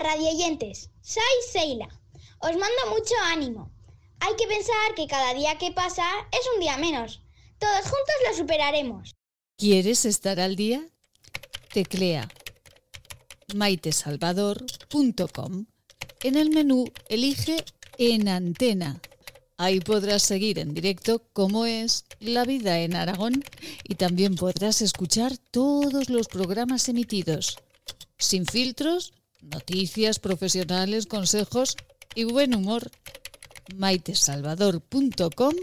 radioyentes, 0.00 0.90
soy 1.00 1.22
Seila. 1.52 1.88
Os 2.40 2.52
mando 2.52 2.90
mucho 2.90 3.14
ánimo. 3.26 3.70
Hay 4.20 4.34
que 4.36 4.46
pensar 4.46 4.94
que 4.96 5.06
cada 5.06 5.34
día 5.34 5.58
que 5.58 5.72
pasa 5.72 6.04
es 6.32 6.40
un 6.54 6.60
día 6.60 6.76
menos. 6.76 7.22
Todos 7.58 7.82
juntos 7.82 8.14
lo 8.28 8.36
superaremos. 8.36 9.14
¿Quieres 9.56 10.04
estar 10.04 10.40
al 10.40 10.56
día? 10.56 10.86
Teclea 11.72 12.28
maitesalvador.com. 13.54 15.66
En 16.22 16.36
el 16.36 16.50
menú 16.50 16.84
elige 17.08 17.64
En 17.98 18.28
Antena. 18.28 19.00
Ahí 19.56 19.80
podrás 19.80 20.22
seguir 20.22 20.58
en 20.58 20.72
directo 20.72 21.22
cómo 21.34 21.66
es 21.66 22.06
la 22.18 22.44
vida 22.44 22.80
en 22.80 22.96
Aragón 22.96 23.44
y 23.84 23.96
también 23.96 24.36
podrás 24.36 24.80
escuchar 24.80 25.36
todos 25.50 26.08
los 26.08 26.28
programas 26.28 26.88
emitidos, 26.88 27.58
sin 28.16 28.46
filtros, 28.46 29.12
noticias 29.42 30.18
profesionales, 30.18 31.06
consejos 31.06 31.76
y 32.14 32.24
buen 32.24 32.54
humor. 32.54 32.90
maitesalvador.com 33.74 35.54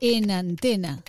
en 0.00 0.30
antena. 0.30 1.02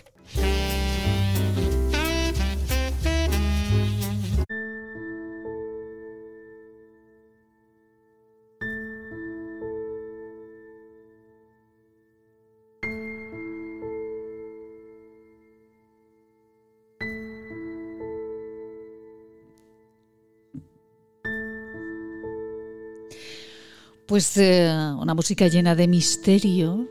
Pues 24.12 24.36
una 24.36 25.14
música 25.14 25.48
llena 25.48 25.74
de 25.74 25.88
misterio 25.88 26.86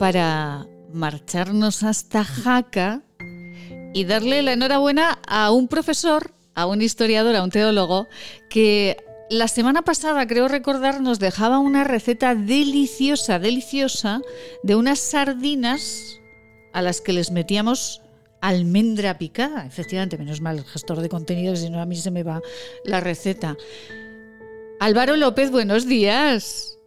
para 0.00 0.66
marcharnos 0.92 1.84
hasta 1.84 2.24
Jaca 2.24 3.04
y 3.94 4.02
darle 4.02 4.42
la 4.42 4.54
enhorabuena 4.54 5.20
a 5.24 5.52
un 5.52 5.68
profesor, 5.68 6.32
a 6.56 6.66
un 6.66 6.82
historiador, 6.82 7.36
a 7.36 7.44
un 7.44 7.50
teólogo, 7.50 8.08
que 8.50 8.96
la 9.30 9.46
semana 9.46 9.82
pasada, 9.82 10.26
creo 10.26 10.48
recordar, 10.48 11.00
nos 11.00 11.20
dejaba 11.20 11.60
una 11.60 11.84
receta 11.84 12.34
deliciosa, 12.34 13.38
deliciosa, 13.38 14.20
de 14.64 14.74
unas 14.74 14.98
sardinas 14.98 16.18
a 16.72 16.82
las 16.82 17.00
que 17.00 17.12
les 17.12 17.30
metíamos 17.30 18.02
almendra 18.40 19.16
picada. 19.16 19.64
Efectivamente, 19.64 20.18
menos 20.18 20.40
mal 20.40 20.58
el 20.58 20.64
gestor 20.64 21.00
de 21.02 21.08
contenidos, 21.08 21.60
si 21.60 21.70
no 21.70 21.80
a 21.80 21.86
mí 21.86 21.94
se 21.94 22.10
me 22.10 22.24
va 22.24 22.42
la 22.84 22.98
receta. 22.98 23.56
Álvaro 24.80 25.16
López, 25.16 25.50
buenos 25.50 25.86
días. 25.86 26.78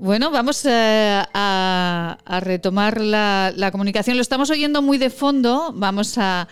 Bueno, 0.00 0.30
vamos 0.30 0.64
eh, 0.64 1.22
a, 1.34 2.40
retomar 2.40 3.00
la, 3.00 3.68
comunicación. 3.72 4.16
Lo 4.16 4.22
estamos 4.22 4.50
oyendo 4.50 4.80
muy 4.80 4.96
de 4.96 5.10
fondo. 5.10 5.72
Vamos 5.74 6.16
a, 6.18 6.46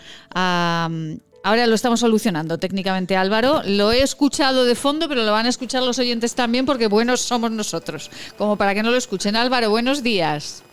Ahora 1.45 1.69
lo 1.69 1.77
estamos 1.77 2.01
solucionando 2.01 2.59
técnicamente, 2.59 3.17
Álvaro. 3.17 3.63
Lo 3.65 3.93
he 3.93 4.03
escuchado 4.03 4.65
de 4.65 4.75
fondo, 4.75 5.09
pero 5.09 5.23
lo 5.23 5.31
van 5.31 5.47
a 5.47 5.49
escuchar 5.49 5.85
los 5.85 5.99
oyentes 6.01 6.35
también 6.35 6.67
porque 6.67 6.89
buenos 6.89 7.21
somos 7.21 7.53
nosotros. 7.53 8.11
Como 8.37 8.57
para 8.57 8.75
que 8.75 8.83
no 8.83 8.91
lo 8.91 8.97
escuchen. 8.97 9.37
Álvaro, 9.37 9.71
buenos 9.71 10.03
días. 10.03 10.65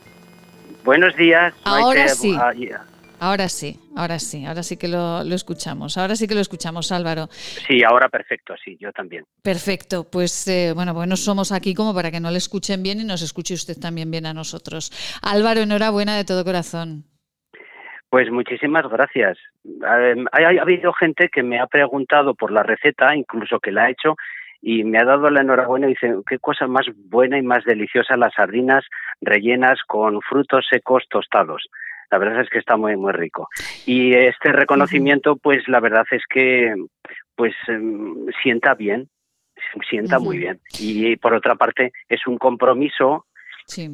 Buenos 0.84 1.16
días. 1.16 1.54
Ahora 1.64 2.10
sí. 2.10 2.36
Ahora 3.24 3.48
sí, 3.48 3.80
ahora 3.96 4.20
sí, 4.20 4.46
ahora 4.46 4.64
sí 4.64 4.76
que 4.76 4.90
lo, 4.90 5.22
escuchamos. 5.34 5.98
Ahora 5.98 6.14
sí 6.14 6.28
que 6.28 6.36
lo 6.36 6.42
escuchamos, 6.42 6.92
Álvaro. 6.92 7.28
Sí, 7.30 7.82
ahora 7.82 8.10
perfecto, 8.10 8.54
sí, 8.62 8.76
yo 8.78 8.92
también. 8.92 9.24
Perfecto, 9.42 10.04
pues 10.12 10.46
eh, 10.50 10.74
bueno, 10.76 10.94
bueno, 10.94 11.16
somos 11.16 11.54
aquí 11.54 11.74
como 11.74 11.96
para 11.96 12.12
que 12.12 12.20
no 12.20 12.32
le 12.32 12.38
escuchen 12.38 12.84
bien 12.84 13.00
y 13.00 13.06
nos 13.06 13.22
escuche 13.22 13.54
usted 13.54 13.76
también 13.80 14.12
bien 14.12 14.26
a 14.26 14.34
nosotros. 14.34 14.92
Álvaro, 15.22 15.62
enhorabuena 15.62 16.18
de 16.18 16.26
todo 16.26 16.44
corazón. 16.44 17.06
Pues 18.10 18.30
muchísimas 18.30 18.90
gracias. 18.90 19.38
Ha, 19.86 20.62
habido 20.62 20.92
gente 20.92 21.30
que 21.30 21.44
me 21.44 21.62
ha 21.62 21.68
preguntado 21.68 22.36
por 22.36 22.52
la 22.52 22.64
receta, 22.64 23.16
incluso 23.16 23.62
que 23.62 23.72
la 23.72 23.86
ha 23.86 23.90
hecho, 23.90 24.18
y 24.62 24.84
me 24.84 25.00
ha 25.00 25.06
dado 25.06 25.30
la 25.30 25.40
enhorabuena 25.40 25.88
y 25.88 25.92
dice, 25.92 26.14
qué 26.28 26.40
cosa 26.40 26.68
más 26.68 26.88
buena 26.94 27.38
y 27.38 27.42
más 27.42 27.64
deliciosa 27.64 28.18
las 28.18 28.34
sardinas 28.34 28.84
rellenas 29.22 29.80
con 29.88 30.20
frutos 30.20 30.66
secos 30.70 31.06
tostados 31.10 31.70
la 32.14 32.20
verdad 32.20 32.42
es 32.42 32.50
que 32.52 32.60
está 32.60 32.78
muy 32.78 32.96
muy 32.96 33.12
rico. 33.12 33.50
Y 33.88 34.14
este 34.14 34.52
reconocimiento 34.52 35.36
pues 35.36 35.68
la 35.68 35.80
verdad 35.80 36.06
es 36.12 36.22
que 36.30 36.76
pues 37.36 37.56
em, 37.68 38.28
sienta 38.44 38.76
bien 38.76 39.10
sienta 39.90 40.20
muy 40.20 40.38
bien. 40.38 40.60
Y 40.80 41.16
por 41.16 41.34
otra 41.34 41.56
parte 41.56 41.92
es 42.08 42.28
un 42.28 42.38
compromiso 42.38 43.26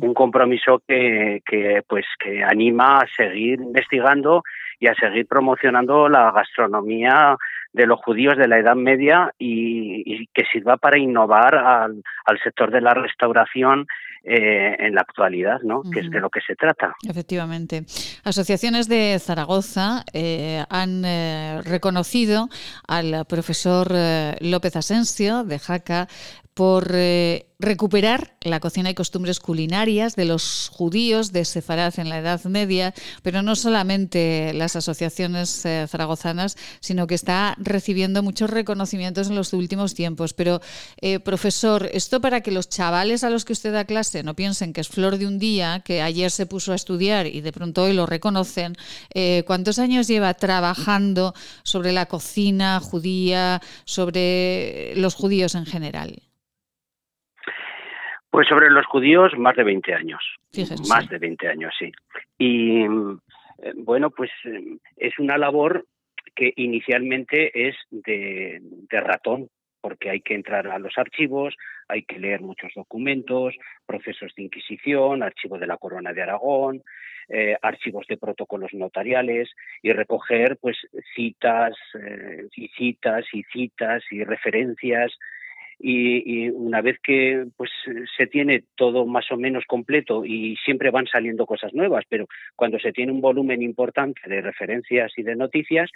un 0.01 0.13
compromiso 0.13 0.81
que, 0.85 1.41
que 1.45 1.81
pues 1.87 2.05
que 2.19 2.43
anima 2.43 2.99
a 2.99 3.07
seguir 3.15 3.61
investigando 3.61 4.43
y 4.79 4.87
a 4.87 4.95
seguir 4.95 5.27
promocionando 5.27 6.09
la 6.09 6.31
gastronomía 6.31 7.37
de 7.71 7.85
los 7.85 7.99
judíos 8.01 8.35
de 8.35 8.47
la 8.47 8.57
Edad 8.57 8.75
Media 8.75 9.31
y, 9.37 10.27
que 10.33 10.43
sirva 10.51 10.75
para 10.77 10.97
innovar 10.97 11.55
al, 11.55 12.01
al 12.25 12.39
sector 12.43 12.71
de 12.71 12.81
la 12.81 12.95
restauración 12.95 13.85
eh, 14.31 14.75
en 14.77 14.93
la 14.93 15.01
actualidad, 15.01 15.59
¿no? 15.63 15.81
Que 15.81 16.01
es 16.01 16.11
de 16.11 16.19
lo 16.19 16.29
que 16.29 16.39
se 16.45 16.55
trata. 16.55 16.95
Efectivamente. 17.03 17.85
Asociaciones 18.23 18.87
de 18.87 19.17
Zaragoza 19.19 20.03
eh, 20.13 20.63
han 20.69 21.03
eh, 21.03 21.61
reconocido 21.63 22.47
al 22.87 23.25
profesor 23.25 23.91
López 24.41 24.75
Asensio 24.75 25.43
de 25.43 25.57
Jaca 25.57 26.07
por 26.59 26.91
eh, 26.93 27.49
recuperar 27.57 28.35
la 28.41 28.59
cocina 28.59 28.89
y 28.89 28.93
costumbres 28.93 29.39
culinarias 29.39 30.17
de 30.17 30.25
los 30.25 30.69
judíos 30.73 31.31
de 31.31 31.45
Sefarad 31.45 31.97
en 31.99 32.09
la 32.09 32.19
Edad 32.19 32.43
Media, 32.43 32.93
pero 33.23 33.41
no 33.41 33.55
solamente 33.55 34.51
las 34.53 34.75
asociaciones 34.75 35.65
eh, 35.65 35.85
zaragozanas, 35.89 36.57
sino 36.81 37.07
que 37.07 37.15
está 37.15 37.55
recibiendo 37.57 38.23
muchos 38.23 38.49
reconocimientos 38.49 39.29
en 39.29 39.35
los 39.35 39.53
últimos 39.53 39.93
tiempos. 39.93 40.33
Pero, 40.33 40.59
eh, 40.99 41.21
profesor, 41.21 41.89
esto 41.93 42.19
para 42.19 42.41
que 42.41 42.51
los 42.51 42.67
chavales 42.67 43.23
a 43.23 43.29
los 43.29 43.45
que 43.45 43.53
usted 43.53 43.71
da 43.71 43.85
clase 43.85 44.21
no 44.21 44.35
piensen 44.35 44.73
que 44.73 44.81
es 44.81 44.89
flor 44.89 45.17
de 45.17 45.27
un 45.27 45.39
día, 45.39 45.81
que 45.85 46.01
ayer 46.01 46.31
se 46.31 46.45
puso 46.45 46.73
a 46.73 46.75
estudiar 46.75 47.25
y 47.25 47.39
de 47.39 47.53
pronto 47.53 47.83
hoy 47.83 47.93
lo 47.93 48.05
reconocen, 48.05 48.75
eh, 49.13 49.43
¿cuántos 49.47 49.79
años 49.79 50.09
lleva 50.09 50.33
trabajando 50.33 51.33
sobre 51.63 51.93
la 51.93 52.07
cocina 52.07 52.81
judía, 52.81 53.61
sobre 53.85 54.93
los 54.97 55.15
judíos 55.15 55.55
en 55.55 55.65
general? 55.65 56.28
Pues 58.29 58.47
sobre 58.47 58.69
los 58.69 58.85
judíos, 58.85 59.33
más 59.37 59.55
de 59.55 59.63
20 59.63 59.93
años. 59.93 60.23
Más 60.87 61.09
de 61.09 61.17
20 61.17 61.47
años, 61.47 61.73
sí. 61.77 61.91
Y 62.37 62.83
eh, 62.83 63.73
bueno, 63.75 64.11
pues 64.11 64.29
eh, 64.45 64.77
es 64.97 65.17
una 65.19 65.37
labor 65.37 65.85
que 66.35 66.53
inicialmente 66.55 67.67
es 67.67 67.75
de, 67.89 68.61
ratón, 68.89 69.49
porque 69.81 70.09
hay 70.09 70.21
que 70.21 70.35
entrar 70.35 70.67
a 70.67 70.79
los 70.79 70.97
archivos, 70.97 71.55
hay 71.87 72.03
que 72.03 72.19
leer 72.19 72.41
muchos 72.41 72.71
documentos, 72.75 73.55
procesos 73.85 74.33
de 74.35 74.43
inquisición, 74.43 75.23
archivo 75.23 75.57
de 75.57 75.67
la 75.67 75.77
Corona 75.77 76.13
de 76.13 76.21
Aragón, 76.21 76.83
eh, 77.29 77.57
archivos 77.61 78.05
de 78.07 78.17
protocolos 78.17 78.73
notariales 78.73 79.49
y 79.81 79.91
recoger 79.91 80.57
pues 80.57 80.77
citas 81.15 81.73
y 82.55 82.67
citas 82.69 83.25
y 83.33 83.43
citas 83.43 84.03
y 84.11 84.23
referencias 84.23 85.17
y, 85.79 86.49
una 86.49 86.81
vez 86.81 86.99
que 87.01 87.45
pues 87.55 87.71
se 88.17 88.27
tiene 88.27 88.63
todo 88.75 89.05
más 89.05 89.31
o 89.31 89.37
menos 89.37 89.63
completo 89.65 90.25
y 90.25 90.57
siempre 90.57 90.91
van 90.91 91.07
saliendo 91.07 91.45
cosas 91.45 91.73
nuevas, 91.73 92.03
pero 92.09 92.27
cuando 92.55 92.79
se 92.79 92.91
tiene 92.91 93.11
un 93.11 93.21
volumen 93.21 93.61
importante 93.61 94.21
de 94.27 94.41
referencias 94.41 95.11
y 95.17 95.23
de 95.23 95.35
noticias, 95.35 95.89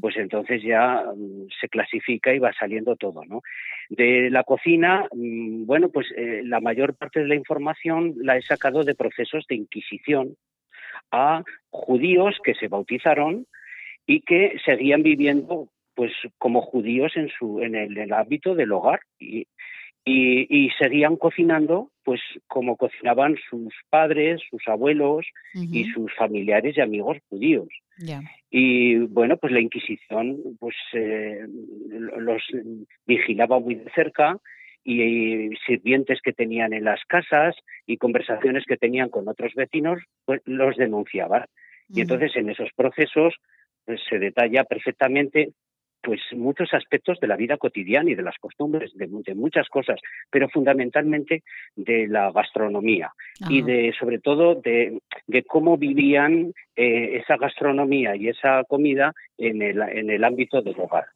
pues 0.00 0.16
entonces 0.16 0.62
ya 0.62 1.04
mm, 1.14 1.48
se 1.60 1.68
clasifica 1.68 2.34
y 2.34 2.38
va 2.38 2.52
saliendo 2.52 2.96
todo, 2.96 3.24
¿no? 3.26 3.42
De 3.90 4.30
la 4.30 4.42
cocina, 4.44 5.06
mm, 5.12 5.66
bueno, 5.66 5.90
pues 5.90 6.06
eh, 6.16 6.42
la 6.44 6.60
mayor 6.60 6.94
parte 6.94 7.20
de 7.20 7.28
la 7.28 7.34
información 7.34 8.14
la 8.22 8.36
he 8.36 8.42
sacado 8.42 8.84
de 8.84 8.94
procesos 8.94 9.44
de 9.48 9.56
inquisición 9.56 10.36
a 11.12 11.44
judíos 11.70 12.36
que 12.42 12.54
se 12.54 12.68
bautizaron 12.68 13.46
y 14.06 14.20
que 14.20 14.56
seguían 14.64 15.02
viviendo 15.02 15.68
pues 15.96 16.12
como 16.38 16.60
judíos 16.60 17.12
en 17.16 17.28
su 17.30 17.60
en 17.60 17.74
el, 17.74 18.12
ámbito 18.12 18.54
del 18.54 18.70
hogar 18.70 19.00
y, 19.18 19.46
y, 20.04 20.70
seguían 20.78 21.16
cocinando 21.16 21.90
pues 22.04 22.20
como 22.46 22.76
cocinaban 22.76 23.36
sus 23.50 23.74
padres, 23.90 24.40
sus 24.48 24.62
abuelos 24.68 25.26
y 25.54 25.84
sus 25.86 26.14
familiares 26.14 26.76
y 26.76 26.80
amigos 26.80 27.16
judíos. 27.28 27.68
Y 28.50 28.98
bueno, 28.98 29.38
pues 29.38 29.52
la 29.52 29.60
Inquisición 29.60 30.38
pues 30.60 30.76
eh, 30.92 31.40
los 31.88 32.42
vigilaba 33.06 33.58
muy 33.58 33.74
de 33.74 33.90
cerca 33.92 34.38
y 34.84 35.50
sirvientes 35.66 36.20
que 36.22 36.32
tenían 36.32 36.72
en 36.72 36.84
las 36.84 37.00
casas 37.08 37.56
y 37.86 37.96
conversaciones 37.96 38.64
que 38.68 38.76
tenían 38.76 39.08
con 39.08 39.26
otros 39.26 39.52
vecinos, 39.54 40.00
pues 40.24 40.42
los 40.44 40.76
denunciaban. 40.76 41.46
Y 41.88 42.02
entonces 42.02 42.36
en 42.36 42.50
esos 42.50 42.68
procesos 42.76 43.34
pues, 43.84 44.00
se 44.08 44.18
detalla 44.18 44.64
perfectamente 44.64 45.50
pues 46.02 46.20
muchos 46.32 46.72
aspectos 46.72 47.18
de 47.20 47.26
la 47.26 47.36
vida 47.36 47.56
cotidiana 47.56 48.10
y 48.10 48.14
de 48.14 48.22
las 48.22 48.36
costumbres, 48.38 48.92
de, 48.94 49.34
muchas 49.34 49.68
cosas, 49.68 49.98
pero 50.30 50.48
fundamentalmente 50.48 51.42
de 51.74 52.06
la 52.06 52.30
gastronomía 52.30 53.12
y 53.48 53.62
de 53.62 53.92
sobre 53.98 54.18
todo 54.18 54.54
de, 54.54 55.00
cómo 55.46 55.76
vivían 55.76 56.52
eh, 56.76 57.18
esa 57.22 57.36
gastronomía 57.36 58.14
y 58.16 58.28
esa 58.28 58.64
comida 58.64 59.14
en 59.38 59.62
el, 59.62 59.80
en 59.82 60.10
el 60.10 60.24
ámbito 60.24 60.62
del 60.62 60.78
hogar. 60.78 61.06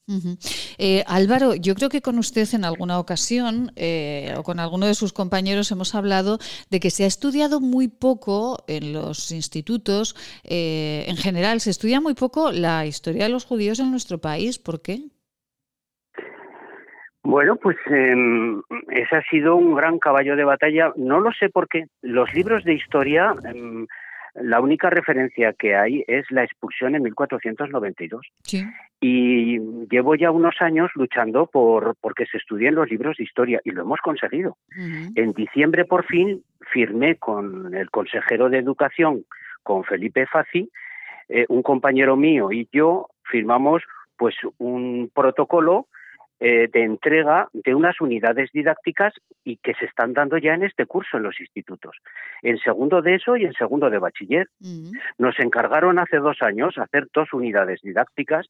Eh, 0.78 1.04
Álvaro, 1.06 1.54
yo 1.54 1.74
creo 1.74 1.88
que 1.88 2.02
con 2.02 2.18
usted 2.18 2.46
en 2.52 2.64
alguna 2.64 2.98
ocasión 2.98 3.72
eh, 3.76 4.34
o 4.36 4.42
con 4.42 4.60
alguno 4.60 4.86
de 4.86 4.94
sus 4.94 5.12
compañeros 5.12 5.70
hemos 5.72 5.94
hablado 5.94 6.38
de 6.70 6.80
que 6.80 6.90
se 6.90 7.04
ha 7.04 7.06
estudiado 7.06 7.60
muy 7.60 7.88
poco 7.88 8.64
en 8.66 8.92
los 8.92 9.30
institutos, 9.32 10.14
en 10.44 11.16
general, 11.16 11.60
se 11.60 11.70
estudia 11.70 12.00
muy 12.00 12.14
poco 12.14 12.52
la 12.52 12.86
historia 12.86 13.24
de 13.24 13.30
los 13.30 13.44
judíos 13.44 13.80
en 13.80 13.90
nuestro 13.90 14.18
país. 14.18 14.58
¿Por 14.58 14.82
qué? 14.82 15.10
Bueno, 17.22 17.56
pues 17.56 17.76
eh, 17.90 18.14
ese 18.88 19.16
ha 19.16 19.22
sido 19.30 19.56
un 19.56 19.74
gran 19.74 19.98
caballo 19.98 20.36
de 20.36 20.44
batalla. 20.44 20.92
No 20.96 21.20
lo 21.20 21.30
sé 21.32 21.50
por 21.50 21.68
qué. 21.68 21.84
Los 22.00 22.32
libros 22.32 22.64
de 22.64 22.74
historia, 22.74 23.34
em, 23.44 23.86
la 24.34 24.60
única 24.60 24.90
referencia 24.90 25.52
que 25.52 25.74
hay 25.74 26.04
es 26.06 26.30
la 26.30 26.44
expulsión 26.44 26.94
en 26.94 27.02
1492. 27.02 28.26
Sí. 28.42 28.64
Y 29.00 29.58
llevo 29.90 30.14
ya 30.14 30.30
unos 30.30 30.60
años 30.60 30.90
luchando 30.94 31.46
por 31.46 31.96
porque 32.00 32.26
se 32.26 32.38
estudien 32.38 32.74
los 32.74 32.90
libros 32.90 33.16
de 33.16 33.24
historia 33.24 33.60
y 33.64 33.70
lo 33.70 33.82
hemos 33.82 34.00
conseguido. 34.00 34.56
En 35.14 35.32
diciembre, 35.32 35.84
por 35.84 36.04
fin, 36.04 36.42
firmé 36.72 37.16
con 37.16 37.74
el 37.74 37.90
consejero 37.90 38.48
de 38.50 38.58
Educación, 38.58 39.24
con 39.62 39.84
Felipe 39.84 40.26
Faci, 40.26 40.70
eh, 41.28 41.46
un 41.48 41.62
compañero 41.62 42.16
mío 42.16 42.52
y 42.52 42.68
yo 42.72 43.08
firmamos 43.24 43.82
pues 44.16 44.34
un 44.58 45.10
protocolo 45.14 45.86
eh, 46.40 46.68
de 46.72 46.84
entrega 46.84 47.48
de 47.52 47.74
unas 47.74 48.00
unidades 48.00 48.50
didácticas 48.52 49.12
y 49.44 49.58
que 49.58 49.74
se 49.74 49.84
están 49.84 50.14
dando 50.14 50.38
ya 50.38 50.54
en 50.54 50.62
este 50.62 50.86
curso 50.86 51.18
en 51.18 51.24
los 51.24 51.38
institutos. 51.38 51.96
En 52.42 52.56
segundo 52.58 53.02
de 53.02 53.16
eso 53.16 53.36
y 53.36 53.44
en 53.44 53.52
segundo 53.52 53.90
de 53.90 53.98
bachiller. 53.98 54.48
Nos 55.18 55.38
encargaron 55.38 55.98
hace 55.98 56.16
dos 56.16 56.38
años 56.40 56.78
hacer 56.78 57.08
dos 57.12 57.32
unidades 57.32 57.80
didácticas 57.82 58.46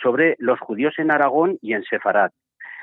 sobre 0.00 0.36
los 0.38 0.60
judíos 0.60 0.94
en 0.98 1.10
Aragón 1.10 1.58
y 1.60 1.74
en 1.74 1.82
Sefarad 1.82 2.30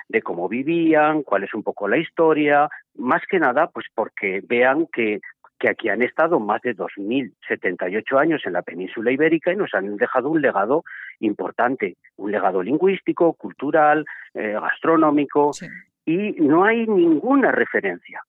de 0.09 0.21
cómo 0.21 0.49
vivían, 0.49 1.23
cuál 1.23 1.43
es 1.43 1.53
un 1.53 1.63
poco 1.63 1.87
la 1.87 1.97
historia, 1.97 2.67
más 2.95 3.21
que 3.29 3.39
nada, 3.39 3.67
pues 3.67 3.85
porque 3.93 4.41
vean 4.43 4.87
que 4.91 5.21
que 5.59 5.69
aquí 5.69 5.89
han 5.89 6.01
estado 6.01 6.39
más 6.39 6.61
de 6.61 6.75
2.078 6.75 8.17
años 8.17 8.41
en 8.45 8.53
la 8.53 8.61
península 8.61 9.11
ibérica 9.11 9.51
y 9.51 9.57
nos 9.57 9.73
han 9.73 9.97
dejado 9.97 10.29
un 10.29 10.41
legado 10.41 10.83
importante, 11.19 11.97
un 12.17 12.31
legado 12.31 12.61
lingüístico, 12.61 13.33
cultural, 13.33 14.05
eh, 14.33 14.53
gastronómico, 14.53 15.51
y 16.05 16.31
no 16.41 16.63
hay 16.63 16.87
ninguna 16.87 17.51
referencia. 17.51 18.21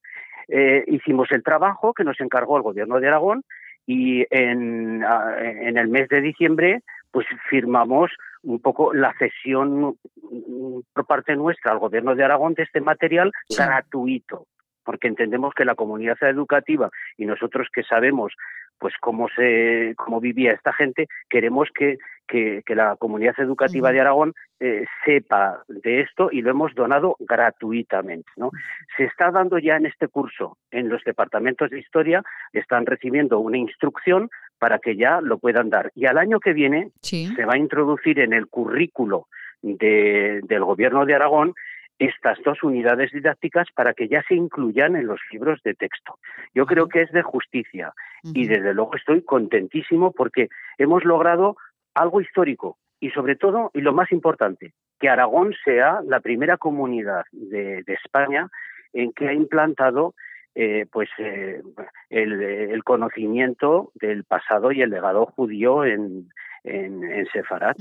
Eh, 0.49 0.85
hicimos 0.89 1.31
el 1.31 1.43
trabajo 1.43 1.95
que 1.95 2.05
nos 2.05 2.21
encargó 2.21 2.57
el 2.57 2.63
gobierno 2.63 2.99
de 2.99 3.09
Aragón 3.09 3.45
y 3.87 4.27
en, 4.31 5.03
en 5.03 5.79
el 5.79 5.89
mes 5.89 6.09
de 6.09 6.21
diciembre 6.21 6.83
pues 7.13 7.27
firmamos 7.49 8.11
un 8.43 8.61
poco 8.61 8.93
la 8.95 9.15
cesión 9.19 9.97
mm, 10.23 10.81
por 10.93 11.07
parte 11.07 11.37
nuestra 11.37 11.73
al 11.73 11.79
gobierno 11.79 12.15
de 12.15 12.25
Aragón 12.25 12.55
de 12.55 12.65
este 12.65 12.81
material 12.81 13.33
gratuito 13.49 14.47
porque 14.85 15.09
entendemos 15.09 15.55
que 15.55 15.65
la 15.65 15.75
comunidad 15.75 16.17
educativa 16.23 16.91
y 17.17 17.27
nosotros 17.27 17.69
que 17.73 17.83
sabemos 17.83 18.33
pues 18.81 18.95
cómo 19.01 19.29
se 19.29 19.95
cómo 19.97 20.21
vivía 20.21 20.53
esta 20.53 20.73
gente 20.73 21.07
queremos 21.29 21.69
que, 21.73 21.99
que, 22.27 22.63
la 22.75 22.97
comunidad 22.97 23.35
educativa 23.39 23.93
de 23.93 24.01
Aragón 24.01 24.35
eh, 24.61 24.87
sepa 25.05 25.63
de 25.69 26.01
esto 26.01 26.31
y 26.33 26.43
lo 26.43 26.51
hemos 26.51 26.75
donado 26.75 27.17
gratuitamente 27.21 28.31
no 28.37 28.51
se 28.97 29.05
está 29.05 29.31
dando 29.31 29.59
ya 29.59 29.77
en 29.77 29.87
este 29.87 30.09
curso 30.09 30.57
en 30.71 30.89
los 30.89 31.05
departamentos 31.05 31.71
de 31.71 31.79
historia 31.79 32.23
están 32.53 32.87
recibiendo 32.87 33.39
una 33.39 33.59
instrucción 33.59 34.31
para 34.61 34.79
que 34.79 34.95
ya 34.95 35.21
lo 35.21 35.39
puedan 35.39 35.71
dar. 35.71 35.91
Y 35.95 36.07
al 36.07 36.19
año 36.19 36.39
que 36.39 36.53
viene 36.53 36.91
se 37.01 37.45
va 37.45 37.55
a 37.55 37.59
introducir 37.59 38.21
en 38.21 38.33
el 38.33 38.47
currículo 38.47 39.27
de, 39.63 40.41
del 40.45 40.65
gobierno 40.65 41.07
de 41.07 41.15
Aragón 41.15 41.55
estas 42.01 42.39
dos 42.43 42.63
unidades 42.63 43.13
didácticas 43.13 43.69
para 43.75 43.93
que 43.93 44.09
ya 44.09 44.23
se 44.27 44.35
incluyan 44.35 44.97
en 44.97 45.07
los 45.07 45.21
libros 45.31 45.61
de 45.63 45.75
texto. 45.75 46.19
Yo 46.55 46.65
creo 46.65 46.89
que 46.89 47.03
es 47.03 47.13
de 47.13 47.23
justicia 47.23 47.93
y 48.25 48.47
desde 48.47 48.73
luego 48.73 48.97
estoy 48.97 49.23
contentísimo 49.23 50.11
porque 50.13 50.49
hemos 50.79 51.05
logrado 51.05 51.57
algo 51.95 52.23
histórico 52.23 52.79
y 53.01 53.11
sobre 53.11 53.37
todo, 53.37 53.71
y 53.75 53.83
lo 53.83 53.93
más 53.93 54.13
importante, 54.13 54.73
que 54.99 55.11
Aragón 55.11 55.55
sea 55.63 56.01
la 56.07 56.21
primera 56.21 56.57
comunidad 56.57 57.25
de, 57.33 57.85
España 57.87 58.49
en 58.95 59.13
que 59.13 59.29
ha 59.29 59.35
implantado 59.35 60.15
eh, 60.55 60.87
pues 60.91 61.09
eh, 61.19 61.61
el, 62.09 62.83
conocimiento 62.83 63.93
del 63.95 64.25
pasado 64.25 64.73
y 64.73 64.81
el 64.81 64.91
legado 64.91 65.27
judío 65.27 65.85
en, 65.85 66.29
en, 66.65 67.27
Sefarad. 67.33 67.77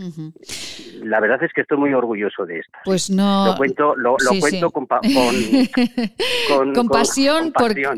La 1.04 1.20
verdad 1.20 1.44
es 1.44 1.52
que 1.54 1.62
estoy 1.62 1.78
muy 1.78 1.94
orgulloso 1.94 2.46
de 2.46 2.60
esto. 2.60 2.78
Pues 2.86 3.10
no. 3.10 3.46
Lo 3.46 3.58
cuento, 3.58 3.96
lo, 3.96 4.18
cuento 4.40 4.72
Con, 6.50 6.74
con, 6.74 6.88
pasión, 6.88 7.54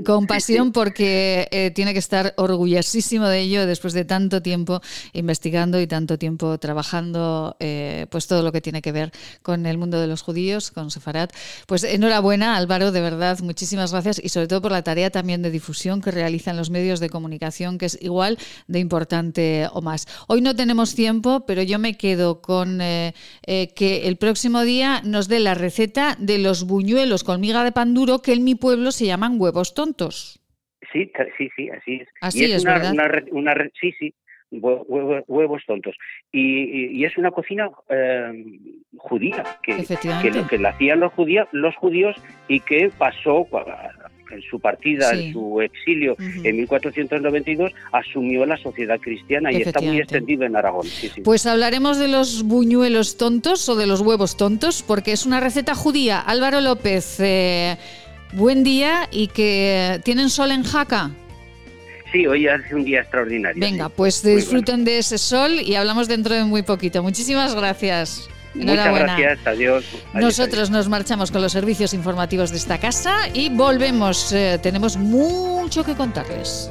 con, 0.05 0.27
pasión 0.27 0.71
porque 0.71 1.47
eh, 1.51 1.71
tiene 1.71 1.93
que 1.93 1.99
estar 1.99 2.34
orgullosísimo 2.38 3.27
de 3.27 3.39
ello 3.39 3.65
después 3.65 3.93
de 3.93 4.05
tanto 4.05 4.41
tiempo 4.41 4.82
investigando 5.13 5.79
y 5.79 5.88
tanto 5.88 6.17
tiempo 6.17 6.57
trabajando, 6.57 7.55
eh, 7.59 8.07
pues 8.09 8.27
todo 8.27 8.43
lo 8.43 8.51
que 8.51 8.61
tiene 8.61 8.82
que 8.82 8.91
ver 8.91 9.11
con 9.41 9.65
el 9.65 9.77
mundo 9.77 9.99
de 9.99 10.07
los 10.07 10.21
judíos, 10.21 10.71
con 10.71 10.91
Sefarat. 10.91 11.32
Pues 11.67 11.84
enhorabuena, 11.84 12.55
Álvaro, 12.55 12.91
de 12.91 13.01
verdad, 13.01 13.39
muchísimas 13.39 13.91
gracias 13.91 14.21
y 14.23 14.29
sobre 14.29 14.47
todo 14.47 14.61
por 14.61 14.71
la 14.71 14.84
tarea 14.84 15.09
también 15.09 15.41
de 15.41 15.51
difusión 15.51 16.01
que 16.01 16.11
realizan 16.11 16.57
los 16.57 16.69
medios 16.69 16.99
de 16.99 17.09
comunicación, 17.09 17.77
que 17.77 17.86
es 17.86 17.97
igual 18.01 18.38
de 18.67 18.79
importante 18.79 19.67
o 19.73 19.82
más. 19.82 20.07
Hoy 20.27 20.41
no 20.41 20.55
tenemos 20.55 20.95
tiempo, 20.95 21.45
pero 21.45 21.61
yo 21.61 21.79
me 21.79 21.97
quedo 21.97 22.41
con 22.41 22.70
eh, 22.80 23.13
eh, 23.45 23.74
que 23.76 24.07
el 24.07 24.17
próximo 24.17 24.61
día 24.61 25.01
nos 25.03 25.28
dé 25.28 25.39
la 25.39 25.55
receta 25.55 26.15
de 26.19 26.38
los 26.38 26.65
buñuelos 26.65 27.24
con 27.24 27.41
miga 27.41 27.63
de 27.63 27.72
pan 27.72 27.93
duro 27.93 28.22
que 28.22 28.34
en 28.34 28.43
mi 28.43 28.55
pueblo 28.55 28.91
se 28.91 29.07
llaman 29.07 29.36
huevos 29.39 29.74
tontos. 29.74 30.39
Sí, 30.93 31.11
sí, 31.38 31.49
sí, 31.55 31.69
así 31.69 31.95
es. 31.95 32.07
Así 32.22 32.51
es, 32.51 32.63
una, 32.63 32.91
Una, 33.32 33.53
sí, 33.80 33.91
sí, 33.97 34.13
huevos 34.51 35.63
tontos. 35.65 35.95
Y, 36.32 37.03
es 37.03 37.17
una 37.17 37.32
cocina 37.32 37.69
eh, 37.89 38.32
judía, 38.97 39.43
que, 39.63 39.84
que, 40.22 40.32
lo 40.32 40.47
que 40.47 40.57
la 40.57 40.69
hacían 40.69 40.99
los 40.99 41.13
judíos, 41.13 41.47
los 41.51 41.76
judíos 41.76 42.15
y 42.47 42.59
que 42.59 42.91
pasó 42.97 43.47
en 44.32 44.41
su 44.41 44.59
partida, 44.59 45.11
en 45.11 45.34
su 45.34 45.61
exilio 45.61 46.15
en 46.19 46.57
1492, 46.57 47.71
asumió 47.91 48.45
la 48.45 48.57
sociedad 48.57 48.99
cristiana 48.99 49.51
y 49.51 49.61
está 49.61 49.82
muy 49.82 49.97
extendido 49.97 50.43
en 50.43 50.55
Aragón. 50.55 50.88
Pues 51.23 51.45
hablaremos 51.45 51.97
de 51.97 52.07
los 52.07 52.43
buñuelos 52.43 53.17
tontos 53.17 53.67
o 53.69 53.75
de 53.75 53.88
los 53.88 54.01
huevos 54.01 54.38
tontos, 54.38 54.84
porque 54.84 55.11
es 55.11 55.25
una 55.25 55.39
receta 55.39 55.75
judía. 55.75 56.19
Álvaro 56.19 56.61
López, 56.61 57.19
eh, 57.19 57.77
buen 58.34 58.63
día 58.63 59.07
y 59.11 59.27
que 59.27 59.99
tienen 60.03 60.29
sol 60.29 60.51
en 60.51 60.63
Jaca. 60.63 61.11
Sí, 62.11 62.27
hoy 62.27 62.47
hace 62.47 62.75
un 62.75 62.84
día 62.84 63.01
extraordinario. 63.01 63.61
Venga, 63.61 63.88
pues 63.88 64.21
disfruten 64.21 64.84
de 64.84 64.97
ese 64.97 65.17
sol 65.17 65.61
y 65.61 65.75
hablamos 65.75 66.07
dentro 66.07 66.36
de 66.36 66.43
muy 66.43 66.61
poquito. 66.61 67.01
Muchísimas 67.01 67.55
gracias. 67.55 68.29
Muchas 68.54 68.93
gracias, 68.93 69.39
adiós. 69.45 69.86
Nosotros 70.14 70.70
nos 70.70 70.89
marchamos 70.89 71.32
con 71.32 71.41
los 71.41 71.52
servicios 71.52 71.93
informativos 71.93 72.52
de 72.52 72.58
esta 72.58 72.80
casa 72.80 73.30
y 73.34 73.49
volvemos. 73.49 74.32
Eh, 74.34 74.60
tenemos 74.62 74.97
mucho 74.97 75.84
que 75.84 75.95
contarles. 75.95 76.70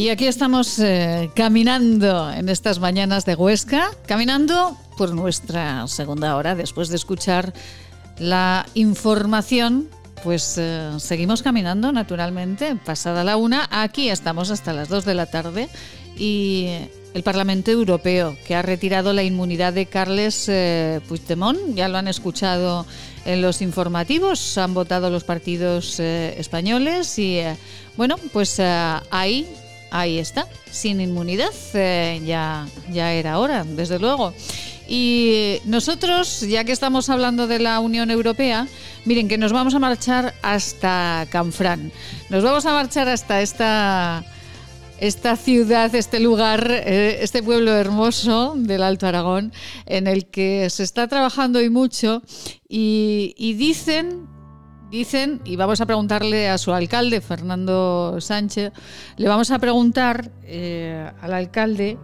Y 0.00 0.08
aquí 0.08 0.26
estamos 0.26 0.78
eh, 0.78 1.30
caminando 1.34 2.32
en 2.32 2.48
estas 2.48 2.78
mañanas 2.78 3.26
de 3.26 3.34
Huesca, 3.34 3.90
caminando 4.06 4.74
por 4.96 5.12
nuestra 5.12 5.86
segunda 5.88 6.36
hora, 6.36 6.54
después 6.54 6.88
de 6.88 6.96
escuchar 6.96 7.52
la 8.18 8.64
información, 8.72 9.90
pues 10.24 10.56
eh, 10.56 10.92
seguimos 10.96 11.42
caminando 11.42 11.92
naturalmente, 11.92 12.76
pasada 12.76 13.24
la 13.24 13.36
una, 13.36 13.68
aquí 13.70 14.08
estamos 14.08 14.50
hasta 14.50 14.72
las 14.72 14.88
dos 14.88 15.04
de 15.04 15.12
la 15.12 15.26
tarde 15.26 15.68
y 16.16 16.68
el 17.12 17.22
Parlamento 17.22 17.70
Europeo, 17.70 18.38
que 18.46 18.54
ha 18.54 18.62
retirado 18.62 19.12
la 19.12 19.22
inmunidad 19.22 19.74
de 19.74 19.84
Carles 19.84 20.46
eh, 20.48 21.02
Puigdemont, 21.08 21.74
ya 21.74 21.88
lo 21.88 21.98
han 21.98 22.08
escuchado 22.08 22.86
en 23.26 23.42
los 23.42 23.60
informativos, 23.60 24.56
han 24.56 24.72
votado 24.72 25.10
los 25.10 25.24
partidos 25.24 26.00
españoles 26.00 27.18
y 27.18 27.42
bueno, 27.98 28.16
pues 28.32 28.62
ahí 29.10 29.46
ahí 29.90 30.18
está, 30.18 30.46
sin 30.70 31.00
inmunidad, 31.00 31.52
eh, 31.74 32.20
ya, 32.24 32.66
ya 32.90 33.12
era 33.12 33.38
hora, 33.38 33.64
desde 33.64 33.98
luego. 33.98 34.32
Y 34.88 35.58
nosotros, 35.66 36.40
ya 36.40 36.64
que 36.64 36.72
estamos 36.72 37.08
hablando 37.10 37.46
de 37.46 37.60
la 37.60 37.78
Unión 37.78 38.10
Europea, 38.10 38.66
miren 39.04 39.28
que 39.28 39.38
nos 39.38 39.52
vamos 39.52 39.74
a 39.74 39.78
marchar 39.78 40.34
hasta 40.42 41.28
Canfrán. 41.30 41.92
Nos 42.28 42.42
vamos 42.42 42.66
a 42.66 42.72
marchar 42.72 43.08
hasta 43.08 43.40
esta, 43.40 44.24
esta 44.98 45.36
ciudad, 45.36 45.94
este 45.94 46.18
lugar, 46.18 46.68
eh, 46.70 47.18
este 47.20 47.40
pueblo 47.40 47.70
hermoso 47.72 48.54
del 48.56 48.82
Alto 48.82 49.06
Aragón, 49.06 49.52
en 49.86 50.08
el 50.08 50.26
que 50.26 50.68
se 50.70 50.82
está 50.82 51.06
trabajando 51.06 51.62
y 51.62 51.70
mucho. 51.70 52.22
Y, 52.68 53.34
y 53.38 53.54
dicen 53.54 54.26
Dicen, 54.90 55.40
y 55.44 55.54
vamos 55.54 55.80
a 55.80 55.86
preguntarle 55.86 56.48
a 56.48 56.58
su 56.58 56.72
alcalde, 56.72 57.20
Fernando 57.20 58.16
Sánchez, 58.20 58.72
le 59.16 59.28
vamos 59.28 59.52
a 59.52 59.60
preguntar 59.60 60.32
eh, 60.42 61.08
al 61.20 61.32
alcalde, 61.32 61.96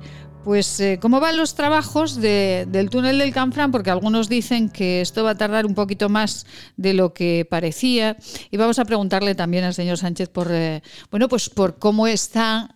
pues 0.45 0.79
eh, 0.79 1.01
cómo 1.03 1.19
van 1.19 1.37
los 1.37 1.57
trabajos 1.57 2.21
del 2.21 2.89
túnel 2.89 3.19
del 3.19 3.35
Canfrán, 3.35 3.73
porque 3.73 3.91
algunos 3.91 4.29
dicen 4.29 4.69
que 4.69 5.01
esto 5.01 5.25
va 5.25 5.31
a 5.31 5.35
tardar 5.35 5.67
un 5.67 5.75
poquito 5.75 6.09
más 6.09 6.47
de 6.77 6.95
lo 6.95 7.13
que 7.13 7.45
parecía, 7.51 8.17
y 8.53 8.57
vamos 8.57 8.79
a 8.79 8.85
preguntarle 8.85 9.35
también 9.35 9.65
al 9.65 9.75
señor 9.75 9.99
Sánchez 9.99 10.29
por, 10.29 10.47
eh, 10.53 10.81
bueno, 11.11 11.29
pues 11.29 11.51
por 11.51 11.81
cómo 11.81 12.07
está 12.07 12.71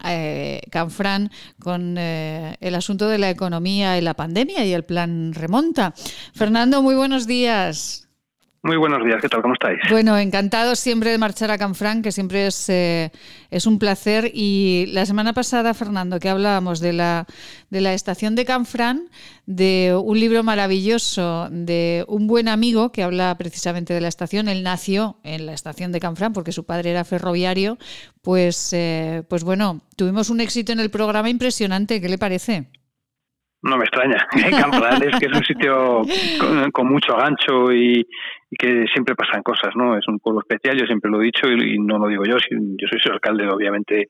Canfrán 0.73 1.31
con 1.61 1.97
el 1.97 2.75
asunto 2.75 3.07
de 3.07 3.19
la 3.19 3.31
economía 3.31 3.97
y 3.97 4.01
la 4.01 4.15
pandemia 4.15 4.65
y 4.65 4.73
el 4.73 4.85
plan 4.85 5.35
remonta. 5.35 5.95
Fernando, 6.35 6.83
muy 6.83 6.97
buenos 6.97 7.29
días. 7.29 8.10
Muy 8.63 8.77
buenos 8.77 9.03
días, 9.03 9.23
¿qué 9.23 9.29
tal? 9.31 9.41
¿Cómo 9.41 9.55
estáis? 9.55 9.79
Bueno, 9.89 10.19
encantado 10.19 10.77
siempre 10.77 11.11
de 11.11 11.17
marchar 11.17 11.51
a 11.51 11.57
Canfrán, 11.57 12.03
que 12.03 12.13
siempre 12.13 12.47
es, 12.47 12.69
eh, 12.69 13.11
es 13.51 13.67
un 13.67 13.79
placer. 13.79 14.31
Y 14.35 14.85
la 14.89 15.07
semana 15.07 15.33
pasada, 15.33 15.73
Fernando, 15.73 16.21
que 16.21 16.29
hablábamos 16.29 16.79
de 16.81 16.93
la, 16.93 17.27
de 17.71 17.81
la 17.81 17.95
estación 17.95 18.35
de 18.35 18.45
Canfrán, 18.45 19.09
de 19.47 19.99
un 19.99 20.21
libro 20.21 20.43
maravilloso 20.43 21.49
de 21.51 22.05
un 22.07 22.27
buen 22.27 22.49
amigo 22.49 22.93
que 22.93 23.03
habla 23.03 23.35
precisamente 23.39 23.95
de 23.95 24.03
la 24.03 24.09
estación. 24.09 24.47
Él 24.47 24.63
nació 24.63 25.17
en 25.25 25.47
la 25.47 25.55
estación 25.55 25.91
de 25.91 26.01
Canfrán 26.01 26.35
porque 26.35 26.53
su 26.53 26.67
padre 26.67 26.91
era 26.91 27.05
ferroviario. 27.05 27.79
Pues, 28.21 28.75
eh, 28.75 29.23
pues 29.31 29.43
bueno, 29.43 29.81
tuvimos 29.97 30.29
un 30.29 30.43
éxito 30.43 30.73
en 30.73 30.81
el 30.81 30.91
programa 30.91 31.31
impresionante. 31.31 31.99
¿Qué 32.03 32.11
le 32.11 32.19
parece? 32.19 32.69
No 33.63 33.77
me 33.77 33.85
extraña. 33.85 34.27
Canfrán 34.61 35.03
es 35.03 35.19
que 35.19 35.27
es 35.27 35.37
un 35.37 35.45
sitio 35.45 36.03
con 36.73 36.89
mucho 36.89 37.17
gancho 37.17 37.73
y, 37.73 38.07
y 38.51 38.57
que 38.57 38.87
siempre 38.93 39.15
pasan 39.15 39.43
cosas, 39.43 39.77
¿no? 39.77 39.97
Es 39.97 40.07
un 40.09 40.19
pueblo 40.19 40.41
especial, 40.41 40.77
yo 40.77 40.87
siempre 40.87 41.11
lo 41.11 41.21
he 41.21 41.27
dicho 41.27 41.47
y, 41.47 41.79
no 41.79 41.99
lo 41.99 42.09
digo 42.09 42.25
yo, 42.25 42.37
yo 42.51 42.89
soy 42.91 43.01
su 43.01 43.13
alcalde, 43.13 43.49
obviamente 43.49 44.09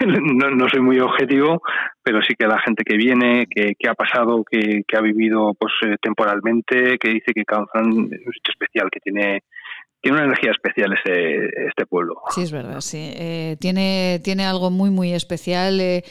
no, 0.06 0.68
soy 0.68 0.80
muy 0.80 0.98
objetivo, 0.98 1.62
pero 2.02 2.20
sí 2.22 2.34
que 2.38 2.46
la 2.46 2.58
gente 2.58 2.84
que 2.84 2.96
viene, 2.96 3.46
que, 3.46 3.74
ha 3.88 3.94
pasado, 3.94 4.44
que, 4.44 4.82
ha 4.96 5.00
vivido 5.00 5.54
pues 5.58 5.72
eh, 5.82 5.96
temporalmente, 6.00 6.98
que 6.98 7.10
dice 7.10 7.32
que 7.32 7.44
Canfrán 7.44 7.90
es 7.90 8.26
un 8.26 8.32
sitio 8.32 8.52
especial, 8.52 8.90
que 8.90 9.00
tiene 9.00 9.42
tiene 10.06 10.18
una 10.18 10.26
energía 10.26 10.52
especial 10.52 10.92
este, 10.92 11.66
este 11.66 11.84
pueblo. 11.84 12.14
Sí, 12.32 12.42
es 12.42 12.52
verdad, 12.52 12.80
sí. 12.80 13.10
Eh, 13.16 13.56
tiene, 13.58 14.20
tiene 14.22 14.46
algo 14.46 14.70
muy, 14.70 14.88
muy 14.88 15.12
especial. 15.12 15.80
Eh, 15.80 16.04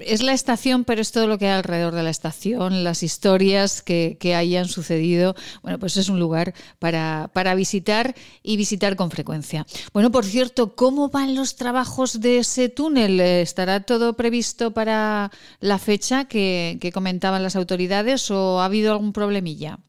es 0.00 0.22
la 0.22 0.32
estación, 0.32 0.84
pero 0.84 1.02
es 1.02 1.12
todo 1.12 1.26
lo 1.26 1.36
que 1.36 1.48
hay 1.48 1.58
alrededor 1.58 1.92
de 1.92 2.02
la 2.02 2.08
estación, 2.08 2.84
las 2.84 3.02
historias 3.02 3.82
que, 3.82 4.16
que 4.18 4.34
hayan 4.34 4.64
sucedido. 4.64 5.34
Bueno, 5.62 5.78
pues 5.78 5.98
es 5.98 6.08
un 6.08 6.20
lugar 6.20 6.54
para, 6.78 7.28
para 7.34 7.54
visitar 7.54 8.14
y 8.42 8.56
visitar 8.56 8.96
con 8.96 9.10
frecuencia. 9.10 9.66
Bueno, 9.92 10.10
por 10.10 10.24
cierto, 10.24 10.74
¿cómo 10.74 11.10
van 11.10 11.34
los 11.34 11.56
trabajos 11.56 12.22
de 12.22 12.38
ese 12.38 12.70
túnel? 12.70 13.20
¿Estará 13.20 13.80
todo 13.80 14.16
previsto 14.16 14.72
para 14.72 15.30
la 15.60 15.78
fecha 15.78 16.24
que, 16.24 16.78
que 16.80 16.92
comentaban 16.92 17.42
las 17.42 17.56
autoridades 17.56 18.30
o 18.30 18.62
ha 18.62 18.64
habido 18.64 18.92
algún 18.92 19.12
problemilla? 19.12 19.80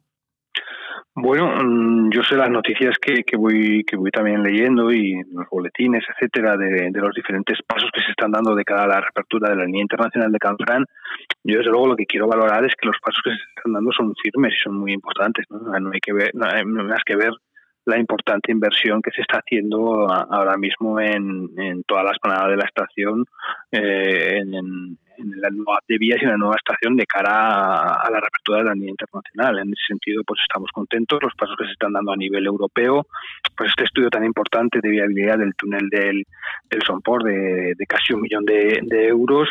Bueno, 1.17 1.47
mm, 1.63 2.09
yo 2.11 2.23
sé 2.23 2.35
las 2.35 2.49
noticias 2.49 2.97
que, 2.99 3.23
que 3.23 3.37
voy 3.37 3.85
que 3.85 3.95
voy 3.95 4.11
también 4.11 4.43
leyendo 4.43 4.91
y 4.91 5.23
los 5.31 5.47
boletines, 5.49 6.03
etcétera, 6.09 6.57
de, 6.57 6.91
de, 6.91 6.99
los 6.99 7.15
diferentes 7.15 7.57
pasos 7.65 7.89
que 7.93 8.01
se 8.01 8.11
están 8.11 8.31
dando 8.31 8.53
de 8.53 8.65
cara 8.65 8.83
a 8.83 8.87
la 8.87 8.99
reapertura 8.99 9.49
de 9.49 9.55
la 9.55 9.65
línea 9.65 9.83
internacional 9.83 10.29
de 10.29 10.39
Canfrán. 10.39 10.85
Yo 11.41 11.59
desde 11.59 11.71
luego 11.71 11.87
lo 11.87 11.95
que 11.95 12.05
quiero 12.05 12.27
valorar 12.27 12.65
es 12.65 12.73
que 12.75 12.87
los 12.87 12.97
pasos 13.01 13.21
que 13.23 13.29
se 13.29 13.37
están 13.55 13.71
dando 13.71 13.91
son 13.93 14.13
firmes 14.21 14.53
y 14.59 14.61
son 14.61 14.77
muy 14.77 14.91
importantes. 14.91 15.45
No, 15.49 15.59
no 15.79 15.91
hay 15.93 16.01
que 16.01 16.11
ver, 16.11 16.31
no 16.33 16.47
hay 16.47 16.65
más 16.65 17.01
que 17.05 17.15
ver 17.15 17.31
la 17.85 17.97
importante 17.97 18.51
inversión 18.51 19.01
que 19.01 19.11
se 19.11 19.21
está 19.21 19.37
haciendo 19.37 20.11
ahora 20.11 20.57
mismo 20.57 20.99
en, 20.99 21.49
en 21.57 21.83
toda 21.83 22.03
la 22.03 22.11
esplanada 22.11 22.49
de 22.49 22.57
la 22.57 22.65
estación, 22.65 23.25
eh, 23.71 24.39
en, 24.41 24.97
en, 25.17 25.41
la 25.41 25.49
nueva 25.49 25.79
de 25.87 25.97
vías 25.97 26.19
y 26.21 26.25
en 26.25 26.31
la 26.31 26.37
nueva 26.37 26.55
estación 26.55 26.95
de 26.95 27.05
cara 27.05 27.93
a, 27.93 28.09
la 28.09 28.19
reapertura 28.19 28.59
de 28.59 28.63
la 28.65 28.73
línea 28.73 28.91
internacional. 28.91 29.59
En 29.59 29.69
ese 29.69 29.83
sentido, 29.87 30.23
pues 30.25 30.39
estamos 30.47 30.69
contentos, 30.71 31.19
los 31.21 31.33
pasos 31.35 31.55
que 31.57 31.65
se 31.65 31.71
están 31.71 31.93
dando 31.93 32.11
a 32.11 32.17
nivel 32.17 32.45
europeo, 32.45 33.07
pues 33.55 33.69
este 33.69 33.85
estudio 33.85 34.09
tan 34.09 34.25
importante 34.25 34.79
de 34.81 34.89
viabilidad 34.89 35.37
del 35.37 35.55
túnel 35.55 35.89
del, 35.89 36.23
del 36.69 36.81
Sompor 36.83 37.23
de, 37.23 37.73
de 37.75 37.85
casi 37.85 38.13
un 38.13 38.21
millón 38.21 38.45
de, 38.45 38.79
de, 38.83 39.07
euros 39.07 39.49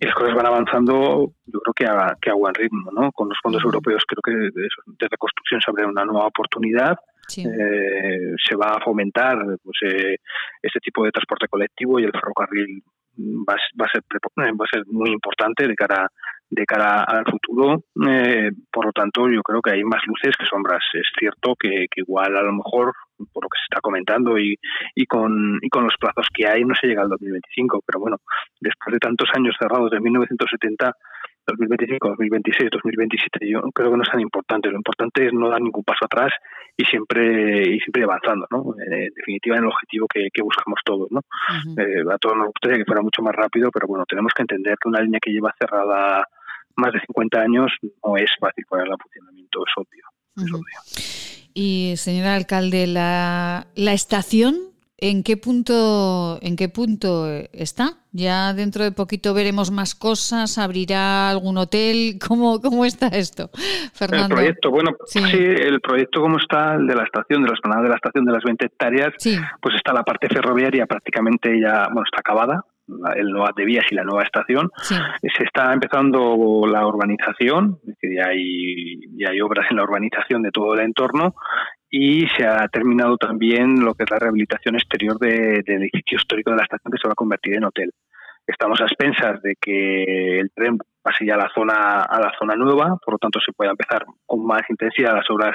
y 0.00 0.06
las 0.06 0.14
cosas 0.14 0.34
van 0.34 0.46
avanzando, 0.46 1.32
yo 1.46 1.60
creo 1.60 1.74
que 1.74 1.86
a, 1.86 2.16
que 2.20 2.30
a 2.30 2.34
buen 2.34 2.54
ritmo, 2.54 2.90
¿no? 2.92 3.10
Con 3.12 3.28
los 3.28 3.38
fondos 3.42 3.62
europeos 3.64 4.04
creo 4.06 4.22
que 4.22 4.60
de, 4.60 4.68
de 4.86 5.08
reconstrucción 5.08 5.60
se 5.60 5.70
abre 5.70 5.86
una 5.86 6.04
nueva 6.04 6.26
oportunidad 6.26 6.96
Sí. 7.28 7.42
Eh, 7.42 8.34
se 8.42 8.56
va 8.56 8.76
a 8.76 8.80
fomentar 8.82 9.36
pues, 9.62 9.76
eh, 9.82 10.16
este 10.62 10.80
tipo 10.80 11.04
de 11.04 11.10
transporte 11.10 11.46
colectivo 11.46 12.00
y 12.00 12.04
el 12.04 12.12
ferrocarril 12.12 12.82
va, 13.18 13.54
va, 13.80 13.86
a 13.86 13.88
ser 13.88 14.02
va 14.06 14.64
a 14.64 14.72
ser 14.72 14.84
muy 14.86 15.10
importante 15.10 15.66
de 15.66 15.74
cara 15.74 16.08
de 16.50 16.64
cara 16.64 17.04
al 17.04 17.24
futuro. 17.24 17.84
Eh, 18.08 18.50
por 18.72 18.86
lo 18.86 18.92
tanto 18.92 19.28
yo 19.28 19.42
creo 19.42 19.60
que 19.60 19.72
hay 19.72 19.84
más 19.84 20.02
luces 20.06 20.34
que 20.38 20.46
sombras. 20.46 20.82
Es 20.94 21.08
cierto 21.18 21.54
que, 21.58 21.86
que, 21.90 22.00
igual 22.00 22.36
a 22.36 22.42
lo 22.42 22.52
mejor 22.52 22.92
por 23.32 23.44
lo 23.44 23.48
que 23.48 23.58
se 23.58 23.64
está 23.68 23.80
comentando 23.80 24.38
y, 24.38 24.56
y 24.94 25.06
con 25.06 25.58
y 25.60 25.68
con 25.68 25.84
los 25.84 25.94
plazos 25.98 26.28
que 26.32 26.46
hay 26.46 26.64
no 26.64 26.74
se 26.74 26.86
llega 26.86 27.02
al 27.02 27.08
2025 27.08 27.82
pero 27.84 27.98
bueno 27.98 28.18
después 28.60 28.92
de 28.92 29.00
tantos 29.00 29.28
años 29.34 29.56
cerrados 29.58 29.90
de 29.90 29.98
1970 29.98 30.92
2025, 31.48 32.08
2026, 32.08 32.70
2027, 32.70 33.48
yo 33.48 33.62
creo 33.72 33.90
que 33.90 33.96
no 33.96 34.02
es 34.02 34.10
tan 34.10 34.20
importante. 34.20 34.68
Lo 34.70 34.76
importante 34.76 35.26
es 35.26 35.32
no 35.32 35.48
dar 35.48 35.60
ningún 35.60 35.84
paso 35.84 36.04
atrás 36.04 36.32
y 36.76 36.84
siempre 36.84 37.74
y 37.74 37.80
siempre 37.80 38.04
avanzando, 38.04 38.46
¿no? 38.50 38.74
En 38.78 39.12
definitiva, 39.14 39.56
en 39.56 39.64
el 39.64 39.70
objetivo 39.70 40.06
que, 40.06 40.28
que 40.32 40.42
buscamos 40.42 40.80
todos, 40.84 41.08
¿no? 41.10 41.20
Uh 41.20 41.74
-huh. 41.74 41.80
eh, 41.82 42.14
a 42.14 42.18
todos 42.18 42.36
nos 42.36 42.46
gustaría 42.48 42.78
que 42.78 42.84
fuera 42.84 43.02
mucho 43.02 43.22
más 43.22 43.34
rápido, 43.34 43.70
pero 43.70 43.86
bueno, 43.86 44.04
tenemos 44.06 44.32
que 44.34 44.42
entender 44.42 44.76
que 44.80 44.88
una 44.88 45.00
línea 45.00 45.20
que 45.20 45.32
lleva 45.32 45.54
cerrada 45.58 46.26
más 46.76 46.92
de 46.92 47.00
50 47.00 47.40
años 47.40 47.72
no 48.04 48.16
es 48.16 48.30
fácil 48.38 48.64
ponerla 48.68 48.94
en 48.94 49.00
funcionamiento, 49.00 49.64
es 49.66 49.72
obvio. 49.76 50.04
Uh 50.36 50.40
-huh. 50.40 50.46
es 50.46 50.52
obvio. 50.54 50.78
Y, 51.54 51.94
señor 51.96 52.26
alcalde, 52.28 52.86
la, 52.86 53.66
la 53.74 53.92
estación 53.92 54.54
¿En 55.00 55.22
qué 55.22 55.36
punto 55.36 56.38
en 56.42 56.56
qué 56.56 56.68
punto 56.68 57.28
está? 57.52 57.98
Ya 58.10 58.52
dentro 58.52 58.82
de 58.82 58.90
poquito 58.90 59.32
veremos 59.32 59.70
más 59.70 59.94
cosas, 59.94 60.58
abrirá 60.58 61.30
algún 61.30 61.56
hotel, 61.56 62.18
¿cómo, 62.28 62.60
cómo 62.60 62.84
está 62.84 63.06
esto? 63.06 63.48
Fernando. 63.94 64.34
El 64.34 64.40
proyecto, 64.40 64.70
bueno, 64.70 64.90
sí. 65.06 65.20
sí 65.20 65.38
el 65.38 65.80
proyecto 65.80 66.20
como 66.20 66.38
está, 66.38 66.74
el 66.74 66.88
de 66.88 66.96
la 66.96 67.04
estación, 67.04 67.42
de 67.42 67.48
la 67.48 67.54
esplanada 67.54 67.84
de 67.84 67.88
la 67.90 67.94
estación 67.94 68.24
de 68.24 68.32
las 68.32 68.42
20 68.42 68.66
hectáreas, 68.66 69.14
sí. 69.18 69.36
pues 69.60 69.76
está 69.76 69.92
la 69.92 70.02
parte 70.02 70.28
ferroviaria 70.28 70.86
prácticamente 70.86 71.60
ya, 71.60 71.84
bueno, 71.92 72.02
está 72.04 72.18
acabada, 72.18 72.64
el 73.14 73.30
nueva 73.30 73.50
de 73.54 73.64
vías 73.64 73.84
y 73.90 73.94
la 73.94 74.02
nueva 74.02 74.24
estación. 74.24 74.70
Sí. 74.78 74.96
Se 75.36 75.44
está 75.44 75.72
empezando 75.72 76.64
la 76.66 76.84
urbanización, 76.86 77.78
es 77.82 77.94
decir, 77.94 78.16
ya 78.16 78.30
hay, 78.30 79.00
ya 79.16 79.30
hay 79.30 79.40
obras 79.40 79.66
en 79.70 79.76
la 79.76 79.84
urbanización 79.84 80.42
de 80.42 80.50
todo 80.50 80.74
el 80.74 80.80
entorno 80.80 81.34
y 81.90 82.26
se 82.28 82.46
ha 82.46 82.66
terminado 82.68 83.16
también 83.16 83.80
lo 83.80 83.94
que 83.94 84.04
es 84.04 84.10
la 84.10 84.18
rehabilitación 84.18 84.74
exterior 84.76 85.18
de, 85.18 85.62
del 85.64 85.82
edificio 85.82 86.18
histórico 86.18 86.50
de 86.50 86.56
la 86.58 86.64
estación 86.64 86.92
que 86.92 86.98
se 87.00 87.08
va 87.08 87.12
a 87.12 87.22
convertir 87.22 87.54
en 87.54 87.64
hotel. 87.64 87.92
Estamos 88.46 88.80
a 88.80 88.84
expensas 88.84 89.42
de 89.42 89.56
que 89.60 90.40
el 90.40 90.50
tren 90.54 90.78
pase 91.02 91.26
ya 91.26 91.34
a 91.34 91.38
la 91.38 91.50
zona 91.54 92.02
a 92.02 92.20
la 92.20 92.32
zona 92.38 92.54
nueva, 92.54 92.96
por 93.04 93.14
lo 93.14 93.18
tanto 93.18 93.40
se 93.40 93.52
pueda 93.52 93.70
empezar 93.70 94.04
con 94.26 94.46
más 94.46 94.62
intensidad 94.68 95.14
las 95.14 95.28
obras 95.30 95.54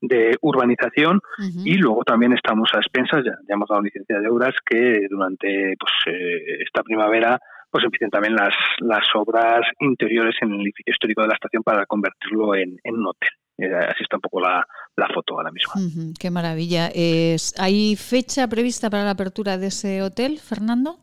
de 0.00 0.36
urbanización 0.40 1.16
uh 1.16 1.42
-huh. 1.42 1.62
y 1.64 1.74
luego 1.74 2.02
también 2.04 2.32
estamos 2.32 2.68
a 2.74 2.78
expensas, 2.78 3.24
ya, 3.24 3.32
ya 3.48 3.54
hemos 3.54 3.68
dado 3.68 3.82
licencia 3.82 4.18
de 4.18 4.28
obras 4.28 4.54
que 4.66 5.06
durante 5.08 5.74
pues, 5.78 5.92
eh, 6.06 6.62
esta 6.66 6.82
primavera 6.82 7.38
pues 7.70 7.84
empiecen 7.84 8.10
también 8.10 8.34
las, 8.34 8.54
las 8.80 9.06
obras 9.14 9.62
interiores 9.80 10.34
en 10.42 10.52
el 10.52 10.60
edificio 10.60 10.92
histórico 10.92 11.22
de 11.22 11.28
la 11.28 11.34
estación 11.34 11.62
para 11.62 11.86
convertirlo 11.86 12.54
en, 12.54 12.76
en 12.84 12.94
un 12.96 13.06
hotel. 13.06 13.30
Eh, 13.58 13.68
así 13.74 14.02
está 14.02 14.16
un 14.16 14.22
poco 14.22 14.40
la, 14.40 14.66
la 14.96 15.08
foto 15.08 15.34
ahora 15.34 15.50
mismo. 15.50 15.72
Uh 15.76 15.88
-huh, 15.88 16.14
qué 16.18 16.30
maravilla. 16.30 16.90
Es, 16.94 17.54
¿Hay 17.58 17.96
fecha 17.96 18.48
prevista 18.48 18.90
para 18.90 19.04
la 19.04 19.10
apertura 19.10 19.58
de 19.58 19.66
ese 19.66 20.02
hotel, 20.02 20.38
Fernando? 20.38 20.96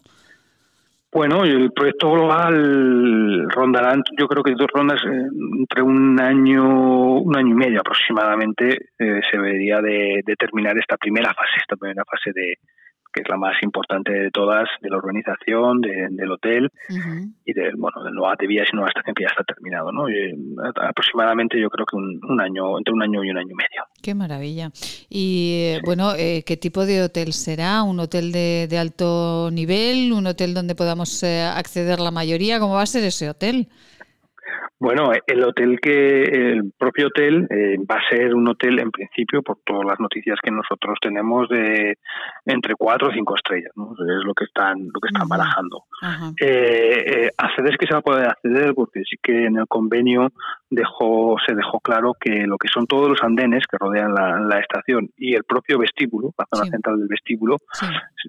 Bueno, 1.12 1.44
el 1.44 1.72
proyecto 1.72 2.12
global 2.12 3.50
rondará, 3.50 3.96
yo 4.16 4.28
creo 4.28 4.44
que 4.44 4.54
dos 4.54 4.68
rondas 4.72 5.02
eh, 5.06 5.28
entre 5.58 5.82
un 5.82 6.20
año, 6.22 7.18
un 7.18 7.36
año 7.36 7.50
y 7.50 7.58
medio 7.58 7.80
aproximadamente 7.80 8.78
eh, 9.00 9.20
se 9.30 9.38
debería 9.38 9.82
de, 9.82 10.22
de, 10.24 10.36
terminar 10.36 10.78
esta 10.78 10.98
primera 10.98 11.34
fase, 11.34 11.58
esta 11.58 11.76
primera 11.78 12.04
fase 12.06 12.32
de, 12.32 12.60
que 13.14 13.22
es 13.22 13.30
la 13.30 13.38
más 13.38 13.56
importante 13.64 14.12
de 14.12 14.32
todas, 14.32 14.70
de 14.82 14.90
la 14.90 14.98
urbanización, 14.98 15.82
de, 15.82 16.08
del 16.12 16.32
hotel 16.32 16.72
uh 16.90 16.94
-huh. 16.94 17.34
y 17.46 17.54
del, 17.54 17.76
bueno, 17.76 18.04
del 18.04 18.14
nueva 18.14 18.36
de 18.40 18.48
vías 18.48 18.68
y 18.72 18.76
nueva 18.76 18.90
estación 18.90 19.16
que 19.16 19.24
ya 19.24 19.30
está 19.30 19.44
terminado, 19.44 19.92
¿no? 19.92 20.10
Y, 20.10 20.36
aproximadamente 20.82 21.60
yo 21.60 21.70
creo 21.70 21.86
que 21.86 21.96
un, 21.96 22.20
un, 22.28 22.42
año, 22.42 22.78
entre 22.78 22.94
un 22.94 23.02
año 23.02 23.24
y 23.24 23.32
un 23.32 23.38
año 23.38 23.52
y 23.52 23.56
medio. 23.56 23.84
Qué 24.02 24.14
maravilla. 24.14 24.72
Y 25.10 25.78
bueno, 25.86 26.14
eh, 26.16 26.44
¿qué 26.46 26.58
tipo 26.58 26.86
de 26.86 27.04
hotel 27.04 27.34
será? 27.34 27.84
¿Un 27.84 28.00
hotel 28.00 28.32
de, 28.32 28.68
de, 28.70 28.78
alto 28.78 29.50
nivel? 29.52 30.14
¿Un 30.14 30.28
hotel 30.28 30.54
donde 30.54 30.76
podamos 30.76 31.24
eh, 31.24 31.42
acceder 31.44 32.00
la 32.00 32.12
mayoría? 32.12 32.60
¿Cómo 32.60 32.76
va 32.76 32.84
a 32.84 32.86
ser 32.86 33.04
ese 33.04 33.30
hotel? 33.30 33.68
Bueno, 34.80 35.12
el 35.28 35.44
hotel 35.44 35.80
que, 35.82 36.24
el 36.24 36.72
propio 36.78 37.08
hotel 37.08 37.48
eh, 37.50 37.78
va 37.80 37.96
a 37.96 38.10
ser 38.10 38.34
un 38.34 38.48
hotel 38.48 38.80
en 38.80 38.92
principio, 38.92 39.42
por 39.42 39.58
todas 39.66 39.86
las 39.86 40.00
noticias 40.00 40.40
que 40.42 40.52
nosotros 40.52 40.98
tenemos, 41.02 41.50
de 41.50 41.98
entre 42.46 42.76
cuatro 42.76 43.10
o 43.10 43.12
cinco 43.12 43.36
estrellas, 43.36 43.72
¿no? 43.76 43.92
Es 43.92 44.24
lo 44.24 44.34
que 44.34 44.46
están, 44.46 44.88
lo 44.94 45.02
que 45.02 45.10
están 45.12 45.28
barajando. 45.28 45.84
Eh, 46.40 47.26
eh, 47.26 47.32
acceder 47.38 47.74
es 47.74 47.78
que 47.78 47.88
se 47.88 47.94
va 47.94 48.00
a 48.00 48.04
poder 48.04 48.28
acceder 48.30 48.74
porque 48.74 49.02
sí 49.04 49.18
que 49.22 49.48
en 49.48 49.58
el 49.58 49.68
convenio 49.68 50.32
dejó, 50.70 51.36
se 51.46 51.56
dejó 51.56 51.80
claro 51.80 52.14
que 52.20 52.46
lo 52.46 52.58
que 52.58 52.68
son 52.68 52.86
todos 52.86 53.10
los 53.10 53.22
andenes 53.24 53.64
que 53.70 53.78
rodean 53.78 54.14
la, 54.14 54.40
la 54.40 54.60
estación 54.60 55.10
y 55.18 55.36
el 55.36 55.44
propio 55.44 55.80
vestíbulo, 55.80 56.34
la 56.38 56.46
zona 56.52 56.66
sí. 56.66 56.72
central 56.72 56.98
del 57.00 57.08
vestíbulo, 57.08 57.58
sí. 57.74 57.86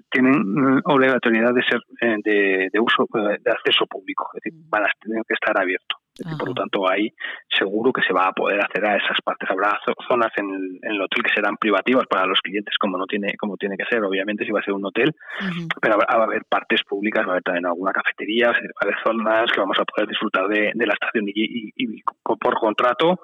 tienen 0.09 0.81
obligatoriedad 0.85 1.53
de 1.53 1.63
ser 1.63 1.81
eh, 2.01 2.17
de, 2.23 2.69
de 2.71 2.79
uso, 2.79 3.07
de 3.13 3.51
acceso 3.51 3.85
público, 3.85 4.29
es 4.33 4.41
decir, 4.43 4.59
van 4.69 4.83
a 4.83 4.89
tener 4.99 5.23
que 5.27 5.33
estar 5.33 5.59
abiertos. 5.59 6.01
Por 6.37 6.49
lo 6.49 6.53
tanto, 6.53 6.89
ahí 6.89 7.09
seguro 7.49 7.91
que 7.93 8.01
se 8.03 8.13
va 8.13 8.27
a 8.27 8.33
poder 8.33 8.59
hacer 8.59 8.85
a 8.85 8.97
esas 8.97 9.17
partes. 9.23 9.49
Habrá 9.49 9.79
zonas 10.07 10.31
en 10.35 10.49
el, 10.49 10.79
en 10.83 10.91
el, 10.91 11.01
hotel 11.01 11.23
que 11.23 11.33
serán 11.33 11.57
privativas 11.57 12.05
para 12.07 12.25
los 12.25 12.39
clientes, 12.41 12.75
como 12.77 12.97
no 12.97 13.05
tiene 13.05 13.35
como 13.37 13.57
tiene 13.57 13.77
que 13.77 13.85
ser, 13.89 14.03
obviamente, 14.03 14.45
si 14.45 14.51
va 14.51 14.59
a 14.59 14.63
ser 14.63 14.73
un 14.73 14.85
hotel, 14.85 15.09
uh 15.09 15.43
-huh. 15.43 15.67
pero 15.81 15.97
va 15.97 16.05
a 16.07 16.23
haber 16.23 16.43
partes 16.45 16.83
públicas, 16.83 17.23
va 17.25 17.29
a 17.29 17.31
haber 17.31 17.43
también 17.43 17.65
alguna 17.65 17.93
cafetería, 17.93 18.47
va 18.47 18.53
a 18.53 18.85
haber 18.85 18.95
zonas 19.03 19.51
que 19.51 19.59
vamos 19.59 19.77
a 19.79 19.85
poder 19.85 20.07
disfrutar 20.07 20.47
de, 20.47 20.71
de 20.75 20.85
la 20.85 20.93
estación 20.93 21.27
y, 21.27 21.31
y, 21.35 21.73
y, 21.77 22.01
por 22.37 22.59
contrato 22.59 23.19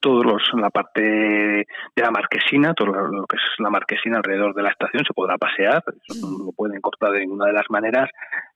todos 0.00 0.24
los 0.24 0.42
la 0.54 0.70
parte 0.70 1.02
de 1.02 1.66
la 1.96 2.10
marquesina, 2.10 2.72
todo 2.72 2.88
lo 2.88 3.26
que 3.26 3.36
es 3.36 3.42
la 3.58 3.70
marquesina 3.70 4.16
alrededor 4.16 4.54
de 4.54 4.62
la 4.62 4.70
estación 4.70 5.04
se 5.04 5.12
podrá 5.12 5.36
pasear, 5.36 5.84
eso 6.08 6.26
no 6.26 6.46
lo 6.46 6.52
pueden 6.52 6.80
cortar 6.80 7.12
de 7.12 7.20
ninguna 7.20 7.46
de 7.46 7.52
las 7.52 7.68
maneras 7.68 8.10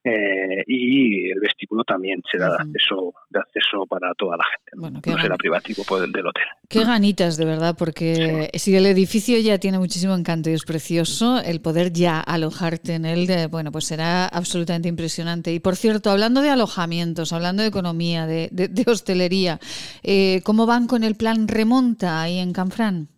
eh, 0.05 0.63
y 0.67 1.31
el 1.31 1.41
vestíbulo 1.41 1.83
también 1.83 2.23
será 2.31 2.51
de 2.51 2.57
acceso 2.57 3.15
de 3.31 3.41
acceso 3.41 3.87
para 3.87 4.15
toda 4.15 4.37
la 4.37 4.45
gente, 4.45 4.73
bueno, 4.77 5.01
no 5.05 5.19
será 5.19 5.37
privativo 5.37 5.83
por 5.85 6.05
el 6.05 6.13
del 6.13 6.27
hotel. 6.27 6.45
Qué 6.69 6.85
ganitas 6.85 7.37
de 7.37 7.45
verdad, 7.45 7.75
porque 7.77 8.51
sí. 8.53 8.59
si 8.59 8.77
el 8.77 8.87
edificio 8.87 9.39
ya 9.39 9.59
tiene 9.59 9.79
muchísimo 9.79 10.15
encanto 10.15 10.51
y 10.51 10.53
es 10.53 10.65
precioso, 10.65 11.41
el 11.41 11.61
poder 11.61 11.93
ya 11.93 12.21
alojarte 12.21 12.95
en 12.95 13.07
él, 13.07 13.27
de, 13.27 13.47
bueno, 13.47 13.73
pues 13.73 13.87
será 13.87 14.27
absolutamente 14.27 14.89
impresionante. 14.89 15.53
Y 15.53 15.61
por 15.61 15.77
cierto, 15.77 16.11
hablando 16.11 16.43
de 16.43 16.51
alojamientos, 16.51 17.33
hablando 17.33 17.63
de 17.63 17.69
economía, 17.69 18.27
de, 18.27 18.49
de, 18.53 18.69
de 18.69 18.85
hostelería, 18.91 19.59
eh, 20.03 20.41
¿cómo 20.45 20.67
van 20.67 20.87
con 20.87 21.03
el 21.03 21.15
plan 21.15 21.49
remonta 21.49 22.23
ahí 22.23 22.39
en 22.39 22.53
Canfrán? 22.53 23.09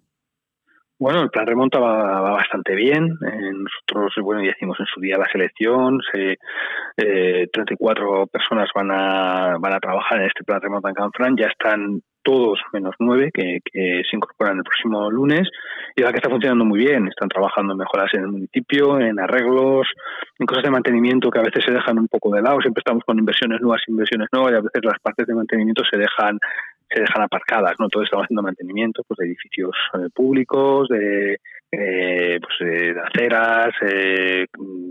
Bueno, 0.99 1.22
el 1.22 1.30
plan 1.30 1.47
remonta 1.47 1.78
va, 1.78 2.20
bastante 2.30 2.74
bien. 2.74 3.05
Eh, 3.05 3.53
nosotros, 3.53 4.14
bueno, 4.22 4.42
ya 4.42 4.53
hicimos 4.53 4.80
en 4.80 4.86
su 4.86 4.99
día 5.01 5.18
la 5.18 5.28
selección. 5.30 6.01
Se, 6.11 6.38
eh, 6.97 7.49
34 7.53 8.26
personas 8.28 8.70
van 8.74 8.90
a, 8.90 9.57
van 9.59 9.74
a 9.74 9.80
trabajar 9.80 10.20
en 10.20 10.28
este 10.28 10.42
plan 10.42 10.61
remonta 10.61 10.88
en 10.88 10.94
Canfrán. 10.94 11.36
Ya 11.36 11.49
están 11.49 12.01
todos 12.22 12.59
menos 12.72 12.94
nueve 12.99 13.30
que, 13.32 13.61
se 13.72 14.16
incorporan 14.16 14.57
el 14.57 14.64
próximo 14.64 15.09
lunes 15.11 15.49
y 15.94 16.03
la 16.03 16.11
que 16.11 16.16
está 16.16 16.30
funcionando 16.30 16.64
muy 16.64 16.80
bien. 16.80 17.07
Están 17.09 17.28
trabajando 17.28 17.74
en 17.74 17.78
mejoras 17.78 18.12
en 18.14 18.22
el 18.22 18.28
municipio, 18.28 18.99
en 18.99 19.20
arreglos, 19.20 19.86
en 20.38 20.47
cosas 20.47 20.64
de 20.64 20.70
mantenimiento 20.70 21.30
que 21.30 21.38
a 21.38 21.42
veces 21.42 21.62
se 21.64 21.72
dejan 21.72 21.99
un 21.99 22.09
poco 22.09 22.34
de 22.34 22.40
lado. 22.40 22.61
Siempre 22.62 22.80
estamos 22.80 23.05
con 23.05 23.18
inversiones 23.18 23.61
nuevas, 23.61 23.82
inversiones 23.86 24.28
nuevas 24.32 24.53
y 24.53 24.57
a 24.57 24.61
veces 24.61 24.82
las 24.82 24.99
partes 25.01 25.26
de 25.26 25.34
mantenimiento 25.34 25.84
se 25.88 25.99
dejan 25.99 26.38
se 26.89 27.01
dejan 27.01 27.22
aparcadas, 27.22 27.74
¿no? 27.78 27.89
Todos 27.89 28.05
estamos 28.05 28.24
haciendo 28.24 28.43
mantenimiento 28.43 29.03
pues, 29.07 29.18
de 29.18 29.26
edificios 29.26 29.76
eh, 29.95 30.09
públicos, 30.14 30.89
de 30.89 31.39
eh, 31.72 32.39
pues, 32.41 32.55
eh, 32.61 32.95
de 32.95 33.01
aceras, 33.01 33.74
eh, 33.82 34.47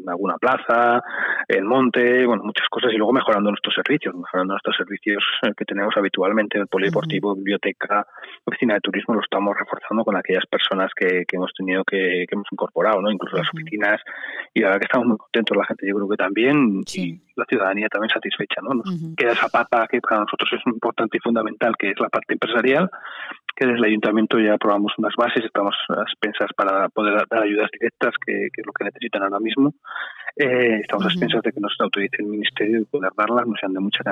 alguna 0.08 0.38
plaza, 0.38 1.02
el 1.48 1.64
monte, 1.64 2.26
bueno, 2.26 2.44
muchas 2.44 2.68
cosas 2.70 2.92
y 2.94 2.98
luego 2.98 3.14
mejorando 3.14 3.50
nuestros 3.50 3.74
servicios, 3.74 4.14
mejorando 4.14 4.54
nuestros 4.54 4.76
servicios 4.76 5.24
que 5.56 5.66
tenemos 5.66 5.96
habitualmente, 5.96 6.58
el 6.58 6.68
polideportivo, 6.68 7.34
biblioteca, 7.34 8.06
oficina 8.44 8.74
de 8.76 8.82
turismo, 8.82 9.16
lo 9.16 9.22
estamos 9.22 9.56
reforzando 9.58 10.04
con 10.04 10.18
aquellas 10.18 10.46
personas 10.48 10.92
que, 10.96 11.24
que 11.26 11.38
hemos 11.38 11.54
tenido 11.54 11.84
que, 11.86 12.26
que 12.28 12.36
hemos 12.36 12.48
incorporado, 12.52 13.02
¿no? 13.02 13.10
Incluso 13.10 13.38
las 13.38 13.50
oficinas 13.54 14.02
y 14.54 14.60
la 14.60 14.68
verdad 14.68 14.82
que 14.82 14.86
estamos 14.86 15.08
muy 15.08 15.18
contentos, 15.18 15.58
la 15.58 15.66
gente 15.66 15.88
yo 15.88 15.96
creo 15.96 16.10
que 16.10 16.18
también 16.18 16.84
y 16.94 17.22
la 17.36 17.46
ciudadanía 17.46 17.88
también 17.90 18.10
satisfecha, 18.10 18.62
¿no? 18.62 18.74
Nos 18.76 19.16
queda 19.18 19.34
esa 19.34 19.50
pata 19.50 19.88
que 19.90 20.00
para 20.02 20.22
nosotros 20.22 20.50
es 20.54 20.62
importante 20.66 21.18
y 21.18 21.20
fundamental, 21.20 21.76
que 21.78 21.92
es 21.92 22.00
la 22.00 22.10
parte 22.10 22.34
empresarial, 22.34 22.90
que 23.56 23.66
desde 23.66 23.80
el 23.80 23.86
ayuntamiento 23.86 24.38
ya 24.40 24.56
aprobamos 24.56 24.92
unas 24.98 25.14
bases, 25.18 25.46
estamos 25.46 25.76
a 25.90 26.02
expensas 26.02 26.50
para 26.58 26.90
poder 26.90 27.26
dar 27.30 27.44
ayudas 27.44 27.70
directas, 27.72 28.14
que, 28.26 28.48
es 28.48 28.66
lo 28.66 28.74
que 28.74 28.86
necesitan 28.86 29.24
ahora 29.24 29.40
mismo. 29.40 29.74
Eh, 30.36 30.82
estamos 30.82 31.06
a 31.06 31.08
expensas 31.08 31.42
de 31.42 31.54
que 31.54 31.62
nos 31.62 31.74
autorice 31.80 32.18
el 32.20 32.26
ministerio 32.26 32.82
y 32.82 32.86
poder 32.86 33.12
darlas, 33.16 33.48
no 33.48 33.54
sean 33.58 33.72
de 33.72 33.80
mucha 33.80 34.04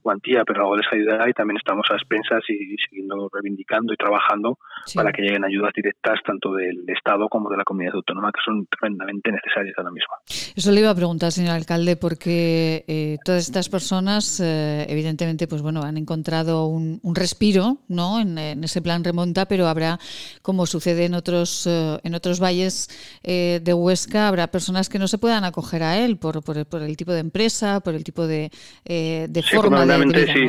cuantía, 0.00 0.44
pero 0.44 0.62
algo 0.62 0.76
les 0.76 0.86
ayudará 0.92 1.28
y 1.28 1.32
también 1.32 1.56
estamos 1.56 1.84
a 1.90 1.94
expensas 1.94 2.44
y, 2.48 2.76
siguiendo 2.88 3.28
reivindicando 3.32 3.92
y 3.92 3.96
trabajando 3.96 4.58
para 4.94 5.10
que 5.12 5.22
lleguen 5.22 5.44
ayudas 5.44 5.72
directas 5.74 6.20
tanto 6.24 6.54
del 6.54 6.84
Estado 6.86 7.28
como 7.28 7.50
de 7.50 7.56
la 7.56 7.64
comunidad 7.64 7.96
autónoma, 7.96 8.30
que 8.30 8.40
son 8.44 8.66
tremendamente 8.66 9.32
necesarias 9.32 9.74
ahora 9.76 9.90
mismo. 9.90 10.14
Eso 10.54 10.70
le 10.70 10.80
iba 10.80 10.90
a 10.90 10.94
preguntar, 10.94 11.32
señor 11.32 11.56
alcalde, 11.56 11.96
porque 11.96 12.84
eh, 12.86 13.16
todas 13.24 13.42
estas 13.48 13.68
personas, 13.68 14.38
eh, 14.38 14.86
evidentemente, 14.88 15.48
pues 15.48 15.62
bueno, 15.62 15.82
han 15.82 15.96
encontrado 15.96 16.66
un, 16.66 17.00
respiro, 17.14 17.78
¿no? 17.88 18.20
En, 18.20 18.38
en 18.38 18.64
ese 18.64 18.80
plan 18.80 18.91
remonta, 19.02 19.46
pero 19.46 19.66
habrá, 19.66 19.98
como 20.42 20.66
sucede 20.66 21.06
en 21.06 21.14
otros, 21.14 21.66
eh, 21.66 21.98
en 22.02 22.14
otros 22.14 22.40
valles 22.40 22.88
eh, 23.22 23.60
de 23.62 23.74
Huesca, 23.74 24.28
habrá 24.28 24.46
personas 24.48 24.88
que 24.88 24.98
no 24.98 25.08
se 25.08 25.18
puedan 25.18 25.44
acoger 25.44 25.82
a 25.82 25.98
él 25.98 26.18
por, 26.18 26.42
por, 26.42 26.82
el 26.82 26.96
tipo 26.96 27.12
de 27.12 27.20
empresa, 27.20 27.80
por 27.80 27.94
el 27.94 28.04
tipo 28.04 28.26
de, 28.26 28.50
eh, 28.84 29.26
de 29.28 29.42
forma 29.42 29.86
de 29.86 30.04
vida, 30.04 30.32
sí. 30.32 30.48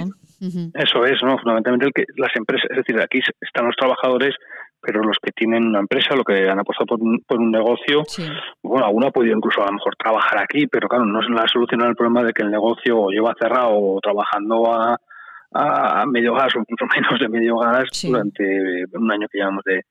Eso 0.74 1.06
es, 1.06 1.24
¿no? 1.24 1.38
Fundamentalmente 1.38 1.86
el 1.86 1.94
que 1.94 2.04
las 2.18 2.36
empresas, 2.36 2.70
es 2.70 2.78
decir, 2.78 3.00
aquí 3.00 3.20
están 3.40 3.66
los 3.66 3.78
trabajadores 3.78 4.36
pero 4.84 5.02
los 5.02 5.18
que 5.24 5.32
tienen 5.32 5.66
una 5.66 5.80
empresa, 5.80 6.14
lo 6.14 6.26
que 6.26 6.50
han 6.50 6.60
apostado 6.60 6.88
por 6.88 7.02
un, 7.02 7.24
por 7.26 7.40
un 7.40 7.52
negocio, 7.52 8.04
bueno, 8.62 8.86
alguno 8.86 9.08
ha 9.08 9.12
podido 9.12 9.38
incluso 9.38 9.62
a 9.62 9.68
lo 9.68 9.72
mejor 9.72 9.96
trabajar 9.96 10.44
aquí, 10.44 10.68
pero 10.68 10.90
claro, 10.90 11.06
no 11.06 11.22
es 11.22 11.30
la 11.30 11.48
solución 11.48 11.84
al 11.84 11.96
problema 11.96 12.22
de 12.24 12.34
que 12.34 12.42
el 12.42 12.52
negocio 12.52 13.08
lleva 13.08 13.34
cerrado 13.40 13.72
o 13.72 14.02
trabajando 14.02 14.74
a, 14.74 14.98
a 15.54 16.06
medio 16.06 16.34
gas 16.34 16.56
o 16.56 16.60
mucho 16.60 16.86
menos 16.96 17.20
de 17.20 17.30
medio 17.30 17.58
gas 17.58 17.90
durante 18.04 18.86
un 18.94 19.12
año 19.12 19.28
que 19.30 19.38
llevamos 19.38 19.64
de, 19.66 19.82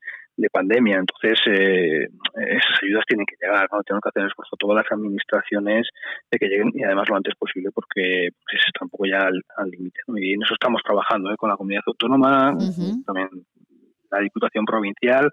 pandemia. 0.52 0.98
Entonces, 0.98 1.38
eh, 1.46 2.08
esas 2.34 2.82
ayudas 2.82 3.04
tienen 3.06 3.24
que 3.26 3.36
llegar, 3.40 3.68
¿no? 3.70 3.80
Tenemos 3.84 4.02
que 4.02 4.08
hacer 4.08 4.26
esfuerzo 4.26 4.56
todas 4.58 4.82
las 4.82 4.90
administraciones 4.90 5.86
de 6.32 6.38
que 6.38 6.48
lleguen 6.48 6.72
y 6.74 6.82
además 6.82 7.08
lo 7.08 7.16
antes 7.16 7.36
posible 7.36 7.70
porque 7.72 8.30
pues, 8.44 8.62
está 8.66 8.84
un 8.84 8.90
poco 8.90 9.06
ya 9.06 9.20
al 9.20 9.70
límite. 9.70 10.00
Y 10.16 10.34
en 10.34 10.42
eso 10.42 10.54
estamos 10.54 10.82
trabajando 10.82 11.30
¿eh? 11.30 11.36
con 11.36 11.48
la 11.48 11.56
comunidad 11.56 11.82
autónoma, 11.86 12.56
también 13.06 13.28
la 14.10 14.18
Diputación 14.18 14.64
Provincial 14.64 15.30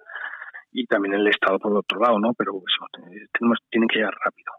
y 0.72 0.86
también 0.86 1.16
el 1.16 1.28
Estado 1.28 1.58
por 1.58 1.76
otro 1.76 2.00
lado, 2.00 2.20
¿no? 2.20 2.34
Pero 2.36 2.52
eso, 2.54 2.86
tenemos, 3.34 3.58
tienen 3.72 3.90
que 3.90 3.98
llegar 3.98 4.14
rápido. 4.24 4.52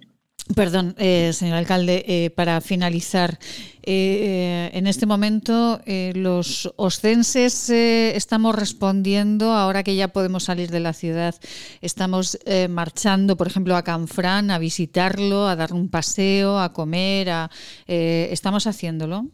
Perdón, 0.52 0.94
eh, 0.98 1.32
señor 1.32 1.56
alcalde, 1.56 2.04
eh, 2.06 2.28
para 2.28 2.60
finalizar, 2.60 3.38
eh, 3.82 4.70
en 4.74 4.86
este 4.86 5.06
momento 5.06 5.80
los 5.86 6.70
oscenses 6.76 7.70
estamos 7.70 8.54
respondiendo, 8.54 9.54
ahora 9.54 9.82
que 9.82 9.96
ya 9.96 10.08
podemos 10.08 10.44
salir 10.44 10.70
de 10.70 10.80
la 10.80 10.92
ciudad, 10.92 11.34
estamos 11.80 12.38
marchando, 12.68 13.38
por 13.38 13.46
ejemplo, 13.46 13.74
a 13.74 13.84
Canfrán, 13.84 14.50
a 14.50 14.58
visitarlo, 14.58 15.48
a 15.48 15.56
dar 15.56 15.72
un 15.72 15.88
paseo, 15.88 16.58
a 16.58 16.74
comer, 16.74 17.30
a, 17.30 17.50
¿estamos 17.86 18.66
haciéndolo? 18.66 19.30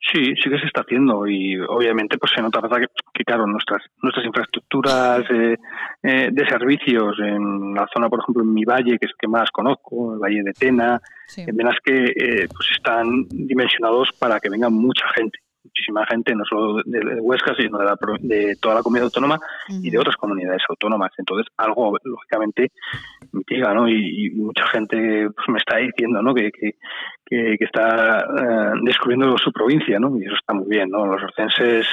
Sí, 0.00 0.34
sí 0.42 0.48
que 0.48 0.58
se 0.58 0.66
está 0.66 0.82
haciendo 0.82 1.26
y 1.26 1.58
obviamente 1.58 2.18
pues 2.18 2.32
se 2.34 2.40
nota 2.40 2.60
que, 2.60 2.86
que 3.12 3.24
claro, 3.24 3.46
nuestras 3.46 3.82
nuestras 4.00 4.24
infraestructuras 4.24 5.24
eh, 5.30 5.56
eh, 6.02 6.28
de 6.32 6.48
servicios 6.48 7.18
en 7.18 7.74
la 7.74 7.86
zona, 7.92 8.08
por 8.08 8.20
ejemplo, 8.20 8.42
en 8.42 8.54
mi 8.54 8.64
valle, 8.64 8.98
que 8.98 9.06
es 9.06 9.10
el 9.10 9.18
que 9.18 9.28
más 9.28 9.50
conozco, 9.50 10.14
el 10.14 10.20
Valle 10.20 10.42
de 10.44 10.52
Tena, 10.52 11.00
en 11.36 11.56
venas 11.56 11.76
que 11.84 12.04
eh, 12.04 12.48
pues 12.48 12.70
están 12.76 13.26
dimensionados 13.28 14.10
para 14.18 14.40
que 14.40 14.48
venga 14.48 14.70
mucha 14.70 15.06
gente 15.16 15.38
muchísima 15.68 16.06
gente, 16.06 16.34
no 16.34 16.44
solo 16.44 16.82
de, 16.84 17.20
Huesca, 17.20 17.54
sino 17.54 17.78
de, 18.20 18.56
toda 18.60 18.76
la 18.76 18.82
comunidad 18.82 19.04
autónoma 19.04 19.38
y 19.68 19.90
de 19.90 19.98
otras 19.98 20.16
comunidades 20.16 20.62
autónomas. 20.68 21.12
Entonces, 21.18 21.46
algo, 21.56 21.96
lógicamente, 22.02 22.72
mitiga, 23.32 23.74
¿no? 23.74 23.88
Y, 23.88 24.30
mucha 24.30 24.66
gente 24.68 25.28
pues, 25.34 25.48
me 25.48 25.58
está 25.58 25.76
diciendo, 25.78 26.22
¿no? 26.22 26.34
Que, 26.34 26.50
que, 26.50 26.74
que, 27.26 27.64
está 27.64 28.20
eh, 28.20 28.72
descubriendo 28.82 29.36
su 29.38 29.52
provincia, 29.52 29.98
¿no? 29.98 30.18
Y 30.18 30.24
eso 30.24 30.34
está 30.34 30.54
muy 30.54 30.68
bien, 30.68 30.90
¿no? 30.90 31.06
Los 31.06 31.22
orcenses 31.22 31.86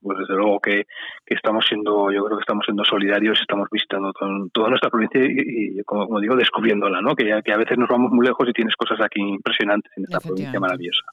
pues 0.00 0.18
desde 0.18 0.34
luego 0.34 0.60
que, 0.60 0.84
estamos 1.26 1.64
siendo, 1.66 2.10
yo 2.12 2.24
creo 2.24 2.38
que 2.38 2.42
estamos 2.42 2.64
siendo 2.64 2.84
solidarios, 2.84 3.40
estamos 3.40 3.68
visitando 3.70 4.12
toda 4.52 4.68
nuestra 4.68 4.90
provincia 4.90 5.20
y, 5.24 5.82
como, 5.84 6.20
digo, 6.20 6.36
descubriéndola, 6.36 7.00
¿no? 7.00 7.14
Que, 7.14 7.40
que 7.44 7.52
a 7.52 7.56
veces 7.56 7.78
nos 7.78 7.88
vamos 7.88 8.12
muy 8.12 8.26
lejos 8.26 8.48
y 8.48 8.52
tienes 8.52 8.74
cosas 8.76 9.00
aquí 9.00 9.20
impresionantes 9.20 9.90
en 9.96 10.04
esta 10.04 10.20
provincia 10.20 10.60
maravillosa. 10.60 11.04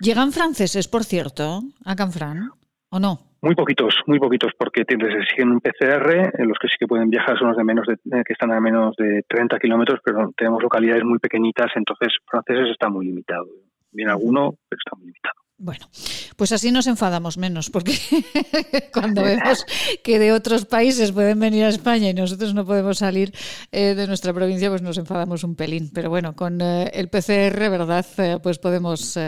¿Llegan 0.00 0.32
franceses, 0.32 0.88
por 0.88 1.04
cierto, 1.04 1.60
a 1.84 1.96
Canfrán 1.96 2.50
o 2.90 2.98
no? 2.98 3.18
Muy 3.42 3.54
poquitos, 3.54 3.94
muy 4.06 4.18
poquitos, 4.18 4.52
porque 4.58 4.84
tienes, 4.84 5.26
siguen 5.30 5.50
un 5.50 5.60
PCR, 5.60 6.30
los 6.44 6.58
que 6.58 6.68
sí 6.68 6.76
que 6.78 6.86
pueden 6.86 7.08
viajar 7.08 7.38
son 7.38 7.48
los 7.48 7.56
de 7.56 7.64
menos 7.64 7.86
de, 7.86 7.96
que 8.22 8.34
están 8.34 8.52
a 8.52 8.60
menos 8.60 8.94
de 8.96 9.24
30 9.26 9.58
kilómetros, 9.58 10.00
pero 10.04 10.30
tenemos 10.36 10.62
localidades 10.62 11.04
muy 11.04 11.18
pequeñitas, 11.18 11.70
entonces 11.74 12.08
franceses 12.26 12.68
está 12.70 12.90
muy 12.90 13.06
limitado. 13.06 13.46
Viene 13.92 14.10
alguno, 14.10 14.54
pero 14.68 14.78
está 14.78 14.94
muy 14.96 15.06
limitado. 15.06 15.40
Bueno, 15.62 15.90
pues 16.36 16.52
así 16.52 16.72
nos 16.72 16.86
enfadamos 16.86 17.36
menos, 17.36 17.68
porque 17.68 17.92
cuando 18.94 19.22
vemos 19.24 19.66
que 20.02 20.18
de 20.18 20.32
otros 20.32 20.64
países 20.64 21.12
pueden 21.12 21.38
venir 21.38 21.64
a 21.64 21.68
España 21.68 22.08
y 22.08 22.14
nosotros 22.14 22.54
no 22.54 22.64
podemos 22.64 22.96
salir 22.96 23.34
eh, 23.70 23.94
de 23.94 24.06
nuestra 24.06 24.32
provincia, 24.32 24.70
pues 24.70 24.80
nos 24.80 24.96
enfadamos 24.96 25.44
un 25.44 25.56
pelín. 25.56 25.90
Pero 25.92 26.08
bueno, 26.08 26.34
con 26.34 26.62
eh, 26.62 26.90
el 26.94 27.10
PCR, 27.10 27.68
¿verdad? 27.68 28.06
Eh, 28.16 28.38
pues 28.42 28.58
podemos, 28.58 29.18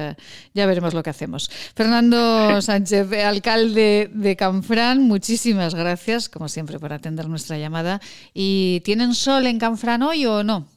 ya 0.55 0.67
veremos 0.67 0.95
lo 0.95 1.03
que 1.03 1.11
hacemos. 1.11 1.51
Fernando 1.77 2.63
Sánchez, 2.63 3.13
alcalde 3.13 4.11
de 4.11 4.35
Canfrán, 4.35 5.03
muchísimas 5.03 5.75
gracias, 5.75 6.31
como 6.31 6.49
siempre, 6.49 6.79
por 6.79 6.95
atender 6.95 7.29
nuestra 7.29 7.59
llamada. 7.59 8.01
¿Y 8.33 8.81
tienen 8.87 9.13
sol 9.13 9.47
en 9.47 9.59
Canfrán 9.59 10.03
hoy 10.03 10.25
o 10.25 10.43
no? 10.43 10.72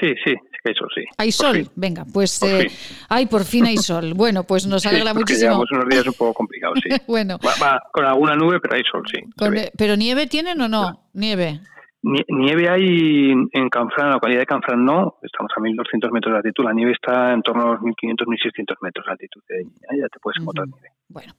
Sí, 0.00 0.14
sí, 0.24 0.34
hay 0.64 0.74
sol, 0.74 0.88
sí. 0.94 1.02
Hay 1.18 1.32
sol, 1.32 1.68
venga, 1.76 2.04
pues 2.12 2.38
por 2.40 2.48
eh, 2.48 2.70
ay, 3.08 3.26
por 3.26 3.44
fin 3.44 3.66
hay 3.66 3.76
sol. 3.76 4.14
Bueno, 4.14 4.44
pues 4.44 4.66
nos 4.66 4.86
alegra 4.86 5.12
muchísimo. 5.12 5.50
Llevamos 5.50 5.70
unos 5.72 5.88
días 5.88 6.06
un 6.06 6.14
poco 6.14 6.34
complicados, 6.34 6.78
sí. 6.82 6.88
bueno. 7.06 7.38
Va, 7.44 7.82
con 7.92 8.04
alguna 8.04 8.34
nube, 8.34 8.58
pero 8.60 8.76
hay 8.76 8.82
sol, 8.90 9.02
sí. 9.10 9.20
¿Pero 9.76 9.96
nieve 9.96 10.26
tienen 10.26 10.60
o 10.60 10.68
no? 10.68 11.08
Nieve. 11.12 11.60
Nieve 12.02 12.68
hay 12.68 13.30
en 13.30 13.68
Canfrán, 13.70 14.06
en 14.06 14.10
la 14.10 14.14
localidad 14.14 14.40
de 14.40 14.46
Canfrán 14.46 14.84
no, 14.84 15.18
estamos 15.22 15.52
a 15.56 15.60
1200 15.60 16.10
metros 16.10 16.32
de 16.32 16.38
altitud, 16.38 16.64
la 16.64 16.72
nieve 16.72 16.92
está 16.92 17.32
en 17.32 17.42
torno 17.42 17.62
a 17.62 17.72
los 17.74 17.82
1500, 17.82 18.26
1600 18.26 18.76
metros 18.82 19.06
de 19.06 19.12
altitud, 19.12 19.40
ya 19.48 20.08
te 20.08 20.18
puedes 20.18 20.40
encontrar 20.40 20.66
nieve. 20.66 20.88
Bueno, 21.08 21.32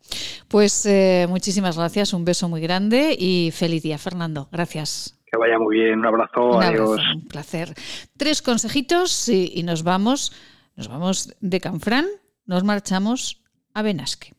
pues 0.48 0.86
eh, 0.86 1.26
muchísimas 1.28 1.78
gracias, 1.78 2.14
un 2.14 2.24
beso 2.24 2.48
muy 2.48 2.62
grande 2.62 3.14
y 3.18 3.52
feliz 3.52 3.84
día, 3.84 3.98
Fernando. 3.98 4.48
Gracias. 4.54 5.20
Que 5.34 5.40
vaya 5.40 5.58
muy 5.58 5.80
bien, 5.80 5.98
un 5.98 6.06
abrazo, 6.06 6.62
adiós. 6.62 7.02
un 7.16 7.28
placer. 7.28 7.74
Tres 8.18 8.44
consejitos 8.44 9.28
y, 9.30 9.64
nos 9.64 9.82
vamos, 9.82 10.32
nos 10.76 10.88
vamos 10.88 11.34
de 11.42 11.60
Canfrán, 11.60 12.06
nos 12.46 12.64
marchamos 12.64 13.42
a 13.74 13.82
Benasque. 13.82 14.36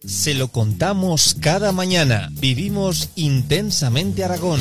Se 0.00 0.34
lo 0.34 0.48
contamos 0.48 1.38
cada 1.40 1.72
mañana. 1.72 2.28
Vivimos 2.32 3.12
intensamente 3.16 4.24
Aragón. 4.24 4.60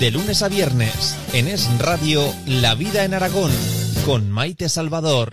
De 0.00 0.10
lunes 0.10 0.42
a 0.42 0.50
viernes, 0.50 1.16
en 1.32 1.48
Es 1.48 1.66
Radio, 1.78 2.22
La 2.46 2.74
Vida 2.74 3.06
en 3.06 3.14
Aragón, 3.14 3.52
con 4.04 4.30
Maite 4.30 4.68
Salvador. 4.68 5.32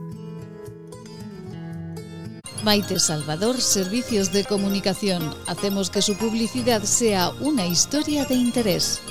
Maite 2.63 2.99
Salvador, 2.99 3.59
Servicios 3.59 4.31
de 4.31 4.43
Comunicación. 4.43 5.33
Hacemos 5.47 5.89
que 5.89 6.01
su 6.03 6.15
publicidad 6.15 6.83
sea 6.83 7.31
una 7.39 7.65
historia 7.65 8.25
de 8.25 8.35
interés. 8.35 9.01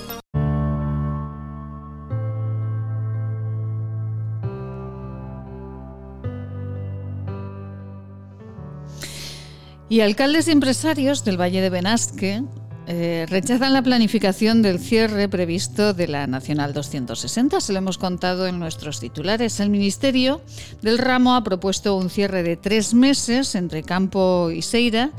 Y 9.89 10.03
alcaldes 10.03 10.47
y 10.47 10.53
empresarios 10.53 11.25
del 11.25 11.41
Valle 11.41 11.61
de 11.61 11.71
Benasque 11.71 12.45
eh, 12.93 13.25
rechazan 13.31 13.73
la 13.73 13.83
planificación 13.83 14.63
del 14.63 14.81
cierre 14.81 15.29
previsto 15.29 15.95
de 15.95 16.09
la 16.09 16.27
Nacional 16.27 16.73
260. 16.73 17.61
Se 17.61 17.73
lo 17.73 17.79
hemos 17.79 17.99
contado 17.99 18.49
en 18.49 18.59
nuestros 18.59 18.99
titulares. 18.99 19.61
El 19.61 19.71
Ministerio 19.71 20.41
del 20.83 20.99
Ramo 20.99 21.37
ha 21.37 21.45
propuesto 21.45 21.95
un 21.95 22.11
cierre 22.11 22.43
de 22.43 22.57
tres 22.57 22.93
meses 22.93 23.55
entre 23.55 23.85
Campo 23.85 24.51
y 24.51 24.63
Seira 24.63 25.13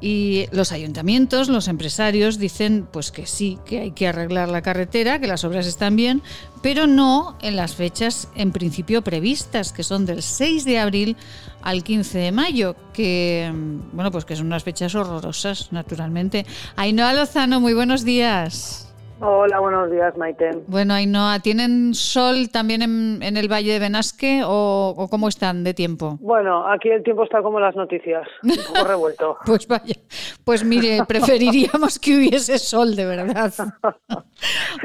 y 0.00 0.46
los 0.52 0.70
ayuntamientos, 0.70 1.48
los 1.48 1.66
empresarios 1.66 2.38
dicen 2.38 2.86
pues 2.90 3.10
que 3.10 3.26
sí, 3.26 3.58
que 3.66 3.80
hay 3.80 3.90
que 3.90 4.06
arreglar 4.06 4.48
la 4.48 4.62
carretera, 4.62 5.20
que 5.20 5.26
las 5.26 5.42
obras 5.42 5.66
están 5.66 5.96
bien, 5.96 6.22
pero 6.62 6.86
no 6.86 7.36
en 7.42 7.56
las 7.56 7.74
fechas 7.74 8.28
en 8.36 8.52
principio 8.52 9.02
previstas, 9.02 9.72
que 9.72 9.82
son 9.82 10.06
del 10.06 10.22
6 10.22 10.64
de 10.64 10.78
abril 10.78 11.16
al 11.62 11.82
15 11.84 12.18
de 12.18 12.32
mayo, 12.32 12.76
que 12.92 13.50
bueno, 13.92 14.10
pues 14.10 14.24
que 14.24 14.36
son 14.36 14.46
unas 14.46 14.64
fechas 14.64 14.94
horrorosas, 14.94 15.72
naturalmente. 15.72 16.46
Ainhoa 16.76 17.12
Lozano, 17.12 17.60
muy 17.60 17.74
buenos 17.74 18.04
días. 18.04 18.89
Hola, 19.22 19.60
buenos 19.60 19.90
días, 19.90 20.16
Maite. 20.16 20.50
Bueno, 20.66 20.94
Ainhoa, 20.94 21.40
¿tienen 21.40 21.94
sol 21.94 22.48
también 22.50 22.80
en, 22.80 23.36
el 23.36 23.52
Valle 23.52 23.74
de 23.74 23.78
Benasque 23.78 24.40
o, 24.46 25.08
cómo 25.10 25.28
están 25.28 25.62
de 25.62 25.74
tiempo? 25.74 26.16
Bueno, 26.20 26.66
aquí 26.66 26.88
el 26.88 27.02
tiempo 27.02 27.24
está 27.24 27.42
como 27.42 27.60
las 27.60 27.76
noticias, 27.76 28.26
un 28.42 28.56
poco 28.72 28.88
revuelto. 28.88 29.36
pues 29.46 29.68
vaya, 29.68 29.94
pues 30.42 30.64
mire, 30.64 31.04
preferiríamos 31.06 31.98
que 31.98 32.16
hubiese 32.16 32.58
sol, 32.58 32.96
de 32.96 33.04
verdad. 33.04 33.52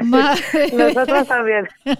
Nosotros 0.02 1.28
también. 1.28 1.66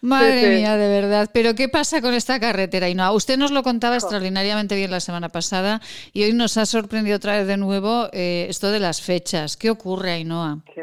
Madre 0.00 0.56
mía, 0.56 0.76
de 0.78 0.88
verdad. 0.88 1.28
Pero 1.30 1.54
¿qué 1.54 1.68
pasa 1.68 2.00
con 2.00 2.14
esta 2.14 2.40
carretera, 2.40 2.86
Ainhoa? 2.86 3.12
Usted 3.12 3.36
nos 3.36 3.50
lo 3.50 3.62
contaba 3.62 3.96
extraordinariamente 3.96 4.76
bien 4.76 4.90
la 4.90 5.00
semana 5.00 5.28
pasada 5.28 5.82
y 6.14 6.24
hoy 6.24 6.32
nos 6.32 6.56
ha 6.56 6.64
sorprendido 6.64 7.16
otra 7.16 7.36
vez 7.36 7.46
de 7.46 7.58
nuevo 7.58 8.08
eh, 8.12 8.46
esto 8.48 8.70
de 8.70 8.80
las 8.80 9.02
fechas. 9.02 9.58
¿Qué 9.58 9.68
ocurre, 9.68 10.12
Ainhoa? 10.12 10.60
Sí. 10.74 10.80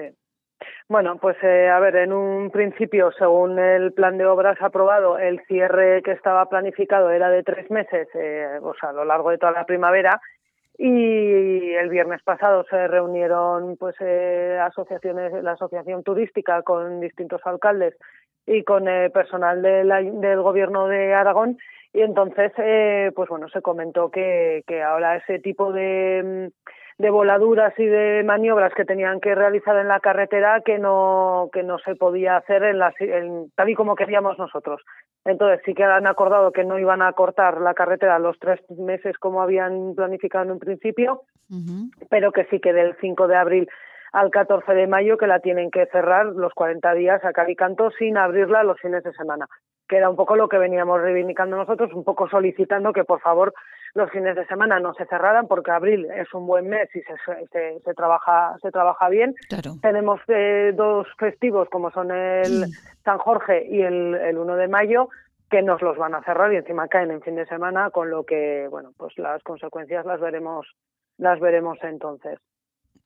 Bueno, 0.90 1.18
pues 1.18 1.36
eh, 1.44 1.68
a 1.68 1.80
ver, 1.82 1.98
en 1.98 2.14
un 2.14 2.50
principio, 2.50 3.12
según 3.12 3.60
el 3.60 3.92
plan 3.92 4.18
de 4.18 4.26
obras 4.26 4.58
aprobado, 4.62 5.20
el 5.20 5.42
cierre 5.46 6.02
que 6.02 6.14
estaba 6.14 6.48
planificado 6.48 7.12
era 7.12 7.30
de 7.30 7.44
tres 7.44 7.70
meses, 7.70 8.08
eh, 8.14 8.58
o 8.62 8.74
sea, 8.74 8.90
a 8.90 8.94
lo 8.94 9.04
largo 9.04 9.32
de 9.32 9.38
toda 9.38 9.52
la 9.52 9.66
primavera, 9.66 10.22
y 10.78 11.74
el 11.74 11.90
viernes 11.90 12.24
pasado 12.24 12.64
se 12.70 12.88
reunieron 12.88 13.76
pues 13.76 13.96
eh, 14.00 14.58
asociaciones, 14.62 15.34
la 15.44 15.54
asociación 15.54 16.04
turística 16.04 16.62
con 16.62 17.02
distintos 17.02 17.42
alcaldes 17.44 17.96
y 18.46 18.64
con 18.64 18.86
personal 19.14 19.62
del 19.62 20.42
gobierno 20.42 20.88
de 20.88 21.14
Aragón 21.14 21.58
y 21.92 22.02
entonces 22.02 22.54
pues 23.14 23.28
bueno 23.28 23.50
se 23.50 23.62
comentó 23.62 24.10
que, 24.10 24.64
que 24.68 24.84
ahora 24.84 25.18
ese 25.18 25.40
tipo 25.40 25.74
de 25.74 26.52
de 26.98 27.10
voladuras 27.12 27.74
y 27.78 27.86
de 27.86 28.24
maniobras 28.24 28.74
que 28.74 28.86
tenían 28.86 29.20
que 29.20 29.36
realizar 29.36 29.78
en 29.78 29.88
la 29.88 30.00
carretera 30.00 30.62
que 30.66 30.80
no 30.80 31.50
que 31.54 31.62
no 31.62 31.78
se 31.80 31.96
podía 31.96 32.38
hacer 32.38 32.64
en 32.64 32.80
la, 32.80 32.92
tal 33.56 33.70
y 33.70 33.76
como 33.76 33.96
queríamos 33.96 34.40
nosotros. 34.40 34.82
Entonces 35.24 35.62
sí 35.64 35.74
que 35.76 35.84
han 35.84 36.08
acordado 36.08 36.52
que 36.52 36.64
no 36.64 36.80
iban 36.80 37.04
a 37.04 37.14
cortar 37.14 37.62
la 37.62 37.76
carretera 37.76 38.18
los 38.18 38.40
tres 38.40 38.60
meses 38.72 39.18
como 39.20 39.42
habían 39.42 39.94
planificado 39.96 40.46
en 40.46 40.52
un 40.52 40.60
principio, 40.60 41.22
pero 42.10 42.32
que 42.32 42.46
sí 42.46 42.60
que 42.60 42.74
del 42.74 42.96
5 43.00 43.28
de 43.28 43.36
abril 43.36 43.70
al 44.14 44.32
14 44.32 44.74
de 44.74 44.88
mayo 44.88 45.18
que 45.18 45.28
la 45.28 45.40
tienen 45.40 45.70
que 45.70 45.86
cerrar 45.88 46.26
los 46.28 46.54
40 46.54 46.94
días 46.94 47.24
a 47.24 47.34
Calicanto 47.34 47.92
sin 47.92 48.18
abrirla 48.18 48.64
los 48.64 48.80
fines 48.80 49.04
de 49.04 49.14
semana, 49.14 49.48
que 49.88 49.98
era 49.98 50.10
un 50.10 50.16
poco 50.16 50.36
lo 50.36 50.50
que 50.50 50.58
veníamos 50.58 51.02
reivindicando 51.02 51.58
nosotros, 51.58 51.94
un 51.94 52.04
poco 52.04 52.28
solicitando 52.28 52.94
que 52.94 53.04
por 53.04 53.20
favor 53.20 53.54
los 53.94 54.10
fines 54.12 54.36
de 54.36 54.46
semana 54.48 54.80
no 54.80 54.94
se 54.94 55.06
cerraran 55.06 55.48
porque 55.48 55.72
abril 55.72 56.08
es 56.16 56.34
un 56.34 56.48
buen 56.48 56.68
mes 56.68 56.90
y 56.96 57.02
se, 57.02 57.80
se, 57.84 57.94
trabaja 57.94 58.56
se 58.62 58.72
trabaja 58.72 59.10
bien. 59.10 59.36
Tenemos 59.82 60.22
eh, 60.28 60.74
dos 60.76 61.08
festivos 61.18 61.70
como 61.70 61.92
son 61.92 62.12
el 62.12 62.66
San 63.04 63.18
Jorge 63.18 63.66
y 63.70 63.82
el, 63.82 64.16
el 64.16 64.38
1 64.38 64.56
de 64.56 64.68
mayo 64.68 65.10
que 65.50 65.62
nos 65.62 65.82
los 65.82 65.98
van 65.98 66.14
a 66.14 66.24
cerrar 66.24 66.52
y 66.54 66.58
encima 66.58 66.88
caen 66.88 67.12
en 67.12 67.22
fin 67.22 67.36
de 67.36 67.46
semana 67.46 67.90
con 67.90 68.10
lo 68.10 68.26
que 68.26 68.68
bueno 68.70 68.92
pues 68.98 69.18
las 69.18 69.42
consecuencias 69.44 70.06
las 70.06 70.20
veremos 70.20 70.68
las 71.18 71.40
veremos 71.40 71.78
entonces. 71.84 72.40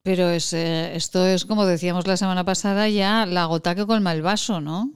Pero 0.03 0.29
es, 0.29 0.53
eh, 0.53 0.95
esto 0.95 1.25
es 1.27 1.45
como 1.45 1.65
decíamos 1.65 2.07
la 2.07 2.17
semana 2.17 2.43
pasada 2.43 2.89
ya 2.89 3.25
la 3.27 3.45
gota 3.45 3.75
que 3.75 3.85
colma 3.85 4.13
el 4.13 4.23
vaso, 4.23 4.59
¿no? 4.59 4.89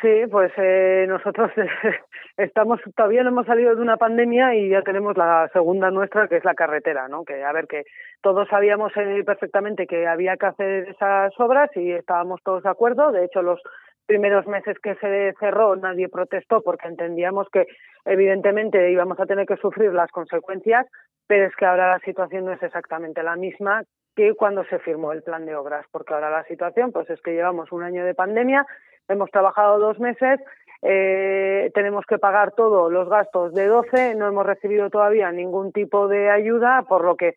Sí, 0.00 0.26
pues 0.30 0.52
eh, 0.56 1.06
nosotros 1.08 1.50
estamos 2.38 2.80
todavía 2.94 3.24
no 3.24 3.30
hemos 3.30 3.46
salido 3.46 3.74
de 3.74 3.82
una 3.82 3.96
pandemia 3.96 4.54
y 4.54 4.70
ya 4.70 4.82
tenemos 4.82 5.16
la 5.16 5.50
segunda 5.52 5.90
nuestra 5.90 6.28
que 6.28 6.36
es 6.36 6.44
la 6.44 6.54
carretera, 6.54 7.08
¿no? 7.08 7.24
Que 7.24 7.42
a 7.44 7.52
ver 7.52 7.66
que 7.66 7.82
todos 8.22 8.48
sabíamos 8.48 8.92
eh, 8.96 9.24
perfectamente 9.26 9.86
que 9.86 10.06
había 10.06 10.36
que 10.36 10.46
hacer 10.46 10.88
esas 10.88 11.32
obras 11.38 11.68
y 11.76 11.90
estábamos 11.90 12.40
todos 12.44 12.62
de 12.62 12.70
acuerdo. 12.70 13.10
De 13.10 13.24
hecho, 13.24 13.42
los 13.42 13.60
primeros 14.06 14.46
meses 14.46 14.78
que 14.78 14.94
se 14.94 15.34
cerró 15.40 15.74
nadie 15.76 16.08
protestó 16.08 16.62
porque 16.62 16.86
entendíamos 16.86 17.48
que 17.52 17.66
evidentemente 18.04 18.90
íbamos 18.90 19.18
a 19.18 19.26
tener 19.26 19.44
que 19.44 19.56
sufrir 19.56 19.92
las 19.92 20.10
consecuencias, 20.12 20.86
pero 21.26 21.46
es 21.46 21.56
que 21.56 21.66
ahora 21.66 21.90
la 21.90 21.98
situación 22.00 22.44
no 22.44 22.52
es 22.52 22.62
exactamente 22.62 23.22
la 23.22 23.34
misma 23.34 23.82
que 24.14 24.34
cuando 24.34 24.64
se 24.64 24.78
firmó 24.78 25.12
el 25.12 25.22
plan 25.22 25.44
de 25.44 25.56
obras, 25.56 25.86
porque 25.90 26.14
ahora 26.14 26.30
la 26.30 26.44
situación 26.44 26.92
pues 26.92 27.10
es 27.10 27.20
que 27.20 27.32
llevamos 27.32 27.70
un 27.72 27.82
año 27.82 28.04
de 28.04 28.14
pandemia 28.14 28.64
hemos 29.08 29.30
trabajado 29.30 29.78
dos 29.78 29.98
meses, 29.98 30.40
eh, 30.82 31.70
tenemos 31.74 32.04
que 32.06 32.18
pagar 32.18 32.52
todos 32.52 32.92
los 32.92 33.08
gastos 33.08 33.52
de 33.54 33.66
12, 33.66 34.14
no 34.14 34.28
hemos 34.28 34.46
recibido 34.46 34.90
todavía 34.90 35.32
ningún 35.32 35.72
tipo 35.72 36.08
de 36.08 36.30
ayuda, 36.30 36.82
por 36.88 37.04
lo 37.04 37.16
que 37.16 37.36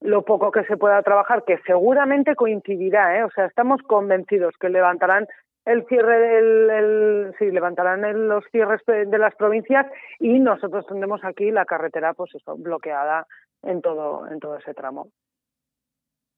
lo 0.00 0.22
poco 0.22 0.50
que 0.50 0.64
se 0.64 0.76
pueda 0.76 1.02
trabajar, 1.02 1.44
que 1.46 1.58
seguramente 1.66 2.34
coincidirá, 2.34 3.18
¿eh? 3.18 3.24
o 3.24 3.30
sea, 3.30 3.46
estamos 3.46 3.80
convencidos 3.82 4.54
que 4.60 4.68
levantarán 4.68 5.26
el 5.64 5.86
cierre 5.86 6.18
del, 6.18 6.70
el, 6.70 7.34
sí, 7.38 7.46
levantarán 7.50 8.28
los 8.28 8.44
cierres 8.52 8.82
de 8.86 9.18
las 9.18 9.34
provincias 9.34 9.86
y 10.20 10.38
nosotros 10.38 10.86
tendremos 10.86 11.24
aquí 11.24 11.50
la 11.50 11.64
carretera 11.64 12.12
pues 12.12 12.34
eso, 12.34 12.54
bloqueada 12.58 13.26
en 13.62 13.80
todo 13.80 14.28
en 14.30 14.40
todo 14.40 14.58
ese 14.58 14.74
tramo. 14.74 15.08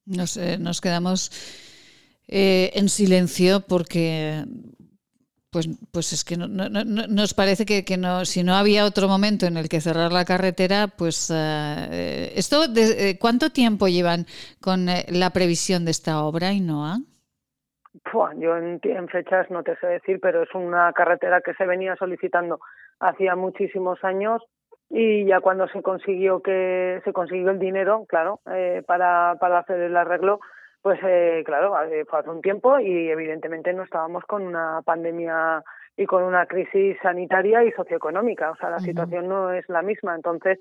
Nos, 0.05 0.39
nos 0.61 0.81
quedamos 0.81 1.33
eh, 2.29 2.71
en 2.75 2.89
silencio 2.89 3.63
porque 3.69 4.45
pues, 5.57 5.71
pues 5.91 6.13
es 6.13 6.23
que 6.23 6.37
no, 6.37 6.47
nos 6.47 7.33
parece 7.33 7.65
que, 7.65 7.97
no, 7.97 8.27
si 8.27 8.45
no 8.45 8.57
había 8.57 8.85
otro 8.85 9.09
momento 9.09 9.47
en 9.47 9.57
el 9.57 9.71
que 9.71 9.81
cerrar 9.81 10.13
la 10.13 10.27
carretera, 10.27 10.89
pues 10.99 11.33
eh, 11.35 12.31
esto, 12.37 12.69
de, 12.69 12.83
eh, 12.83 13.19
¿cuánto 13.19 13.49
tiempo 13.49 13.89
llevan 13.89 14.27
con 14.61 14.91
eh, 14.91 15.07
la 15.09 15.31
previsión 15.31 15.87
de 15.87 15.93
esta 15.93 16.23
obra, 16.23 16.53
Inoa? 16.53 16.99
yo 18.39 18.57
en, 18.59 19.09
fechas 19.09 19.51
no 19.51 19.63
te 19.63 19.77
sé 19.77 19.87
decir, 19.87 20.19
pero 20.21 20.43
es 20.43 20.55
una 20.55 20.93
carretera 20.93 21.41
que 21.41 21.55
se 21.55 21.65
venía 21.65 21.97
solicitando 21.97 22.61
hacía 23.01 23.35
muchísimos 23.35 24.05
años 24.05 24.43
y 24.91 25.25
ya 25.25 25.41
cuando 25.41 25.69
se 25.69 25.81
consiguió 25.81 26.43
que 26.43 27.01
se 27.03 27.15
consiguió 27.15 27.51
el 27.51 27.59
dinero, 27.59 28.05
claro, 28.07 28.41
eh, 28.53 28.83
para 28.87 29.31
hacer 29.59 29.81
el 29.81 29.97
arreglo, 29.97 30.41
pues 30.87 31.01
eh, 31.03 31.43
claro, 31.45 31.75
fue 32.09 32.21
hace 32.21 32.31
un 32.31 32.41
tiempo 32.41 32.79
y 32.79 33.11
evidentemente 33.11 33.73
no 33.73 33.83
estábamos 33.83 34.23
con 34.25 34.47
una 34.47 34.83
pandemia 34.85 35.65
y 35.97 36.07
con 36.07 36.23
una 36.23 36.47
crisis 36.47 36.97
sanitaria 37.03 37.65
y 37.65 37.73
socioeconómica, 37.73 38.53
o 38.53 38.57
sea, 38.57 38.71
la 38.71 38.79
situación 38.79 39.27
no 39.27 39.51
es 39.51 39.69
la 39.69 39.83
misma, 39.83 40.15
entonces 40.15 40.61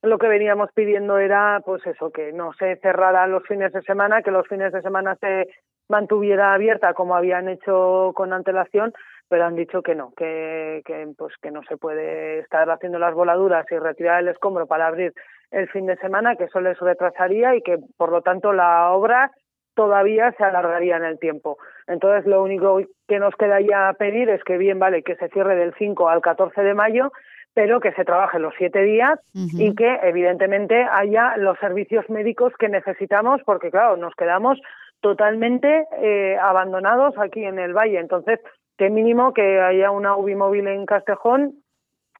lo 0.00 0.16
que 0.16 0.28
veníamos 0.28 0.70
pidiendo 0.72 1.18
era 1.18 1.60
pues 1.62 1.86
eso, 1.86 2.10
que 2.10 2.32
no 2.32 2.54
se 2.54 2.76
cerrara 2.76 3.26
los 3.26 3.46
fines 3.46 3.70
de 3.74 3.82
semana, 3.82 4.22
que 4.22 4.30
los 4.30 4.48
fines 4.48 4.72
de 4.72 4.80
semana 4.80 5.14
se 5.16 5.46
mantuviera 5.90 6.54
abierta 6.54 6.94
como 6.94 7.14
habían 7.14 7.46
hecho 7.50 8.12
con 8.14 8.32
antelación, 8.32 8.94
pero 9.28 9.44
han 9.44 9.56
dicho 9.56 9.82
que 9.82 9.94
no, 9.94 10.14
que, 10.16 10.80
que, 10.86 11.06
pues 11.18 11.34
que 11.42 11.50
no 11.50 11.62
se 11.64 11.76
puede 11.76 12.38
estar 12.38 12.70
haciendo 12.70 12.98
las 12.98 13.12
voladuras 13.12 13.66
y 13.70 13.76
retirar 13.76 14.22
el 14.22 14.28
escombro 14.28 14.66
para 14.66 14.86
abrir 14.86 15.12
el 15.50 15.68
fin 15.68 15.84
de 15.84 15.98
semana, 15.98 16.36
que 16.36 16.44
eso 16.44 16.62
les 16.62 16.78
retrasaría 16.80 17.54
y 17.56 17.60
que 17.60 17.76
por 17.98 18.10
lo 18.10 18.22
tanto 18.22 18.54
la 18.54 18.90
obra 18.92 19.32
todavía 19.76 20.32
se 20.32 20.42
alargaría 20.42 20.96
en 20.96 21.04
el 21.04 21.20
tiempo. 21.20 21.58
Entonces 21.86 22.26
lo 22.26 22.42
único 22.42 22.80
que 23.06 23.20
nos 23.20 23.36
queda 23.36 23.60
ya 23.60 23.92
pedir 23.96 24.28
es 24.30 24.42
que 24.42 24.56
bien 24.58 24.80
vale 24.80 25.04
que 25.04 25.14
se 25.14 25.28
cierre 25.28 25.54
del 25.54 25.74
5 25.74 26.08
al 26.08 26.20
14 26.20 26.60
de 26.62 26.74
mayo, 26.74 27.12
pero 27.54 27.78
que 27.78 27.92
se 27.92 28.04
trabaje 28.04 28.38
los 28.38 28.52
siete 28.58 28.82
días 28.82 29.18
y 29.32 29.74
que 29.74 29.98
evidentemente 30.02 30.84
haya 30.90 31.36
los 31.38 31.58
servicios 31.58 32.08
médicos 32.10 32.52
que 32.58 32.68
necesitamos, 32.68 33.40
porque 33.46 33.70
claro, 33.70 33.96
nos 33.96 34.14
quedamos 34.14 34.60
totalmente 35.00 35.86
eh, 36.02 36.36
abandonados 36.38 37.14
aquí 37.18 37.44
en 37.44 37.58
el 37.58 37.72
valle. 37.72 37.98
Entonces, 37.98 38.40
qué 38.76 38.90
mínimo 38.90 39.32
que 39.32 39.60
haya 39.60 39.90
una 39.90 40.16
UBI 40.16 40.34
móvil 40.34 40.66
en 40.66 40.84
Castejón 40.84 41.54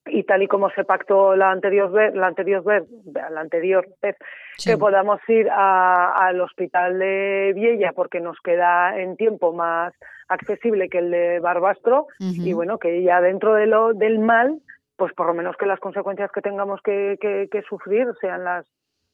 y 0.07 0.24
tal 0.24 0.43
y 0.43 0.49
como 0.49 0.70
se 0.70 0.85
pactó 0.85 1.37
la 1.37 1.51
anterior 1.51 1.91
vez, 1.91 2.15
la 2.15 2.27
anterior 2.27 2.62
vez, 2.65 2.85
la 3.15 3.41
anterior 3.41 3.87
vez 4.03 4.16
que 4.65 4.77
podamos 4.77 5.20
ir 5.28 5.49
al 5.51 6.41
hospital 6.41 6.99
de 6.99 7.53
Viella 7.55 7.93
porque 7.93 8.20
nos 8.20 8.39
queda 8.41 8.99
en 8.99 9.16
tiempo 9.16 9.53
más 9.53 9.93
accesible 10.28 10.89
que 10.89 10.99
el 10.99 11.11
de 11.11 11.41
Barbastro 11.41 12.07
y 12.19 12.53
bueno 12.53 12.78
que 12.78 13.03
ya 13.03 13.20
dentro 13.20 13.55
de 13.55 13.66
lo 13.66 13.93
del 13.93 14.19
mal 14.19 14.61
pues 14.97 15.12
por 15.12 15.27
lo 15.27 15.35
menos 15.35 15.57
que 15.57 15.66
las 15.66 15.78
consecuencias 15.78 16.31
que 16.33 16.41
tengamos 16.41 16.81
que, 16.83 17.19
que 17.20 17.62
sufrir 17.62 18.07
sean 18.20 18.45
las 18.45 18.66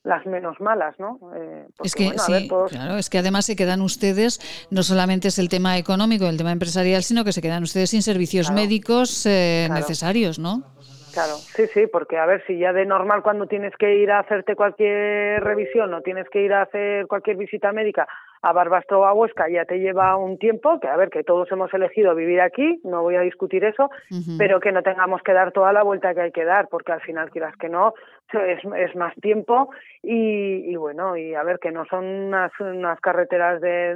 las 0.04 0.26
menos 0.26 0.60
malas, 0.60 0.96
¿no? 0.98 1.20
Eh, 1.36 1.66
es 1.84 1.94
que 1.94 2.18
sí, 2.18 2.48
claro, 2.48 2.96
es 2.96 3.08
que 3.08 3.18
además 3.18 3.46
se 3.46 3.54
quedan 3.54 3.80
ustedes, 3.82 4.40
no 4.70 4.82
solamente 4.82 5.28
es 5.28 5.38
el 5.38 5.48
tema 5.48 5.78
económico, 5.78 6.26
el 6.26 6.36
tema 6.36 6.50
empresarial, 6.50 7.02
sino 7.04 7.24
que 7.24 7.32
se 7.32 7.40
quedan 7.40 7.62
ustedes 7.62 7.90
sin 7.90 8.02
servicios 8.02 8.50
médicos 8.50 9.24
eh, 9.26 9.68
necesarios, 9.70 10.38
¿no? 10.38 10.64
Claro, 11.12 11.36
sí, 11.54 11.64
sí, 11.74 11.86
porque 11.86 12.18
a 12.18 12.26
ver 12.26 12.42
si 12.46 12.58
ya 12.58 12.72
de 12.72 12.86
normal 12.86 13.22
cuando 13.22 13.46
tienes 13.46 13.76
que 13.76 13.96
ir 13.96 14.10
a 14.10 14.20
hacerte 14.20 14.56
cualquier 14.56 15.44
revisión 15.44 15.92
o 15.92 16.00
tienes 16.00 16.28
que 16.30 16.40
ir 16.40 16.52
a 16.54 16.62
hacer 16.62 17.06
cualquier 17.06 17.36
visita 17.36 17.70
médica 17.72 18.08
a 18.42 18.52
Barbastro 18.52 19.00
o 19.00 19.04
a 19.04 19.12
Huesca 19.12 19.48
ya 19.48 19.64
te 19.64 19.78
lleva 19.78 20.16
un 20.16 20.36
tiempo, 20.36 20.80
que 20.80 20.88
a 20.88 20.96
ver, 20.96 21.10
que 21.10 21.22
todos 21.22 21.50
hemos 21.52 21.72
elegido 21.74 22.14
vivir 22.14 22.40
aquí, 22.40 22.80
no 22.82 23.02
voy 23.02 23.14
a 23.14 23.20
discutir 23.20 23.64
eso, 23.64 23.88
pero 24.36 24.58
que 24.58 24.72
no 24.72 24.82
tengamos 24.82 25.22
que 25.22 25.32
dar 25.32 25.52
toda 25.52 25.72
la 25.72 25.84
vuelta 25.84 26.12
que 26.12 26.22
hay 26.22 26.32
que 26.32 26.44
dar, 26.44 26.68
porque 26.68 26.92
al 26.92 27.00
final 27.02 27.30
quieras 27.30 27.54
que 27.56 27.68
no, 27.68 27.94
es, 28.32 28.58
es 28.76 28.96
más 28.96 29.14
tiempo 29.16 29.70
y, 30.02 30.72
y, 30.72 30.76
bueno, 30.76 31.16
y 31.16 31.34
a 31.34 31.44
ver, 31.44 31.60
que 31.60 31.70
no 31.70 31.84
son 31.84 32.04
unas, 32.04 32.50
unas 32.58 32.98
carreteras 33.00 33.60
de, 33.60 33.94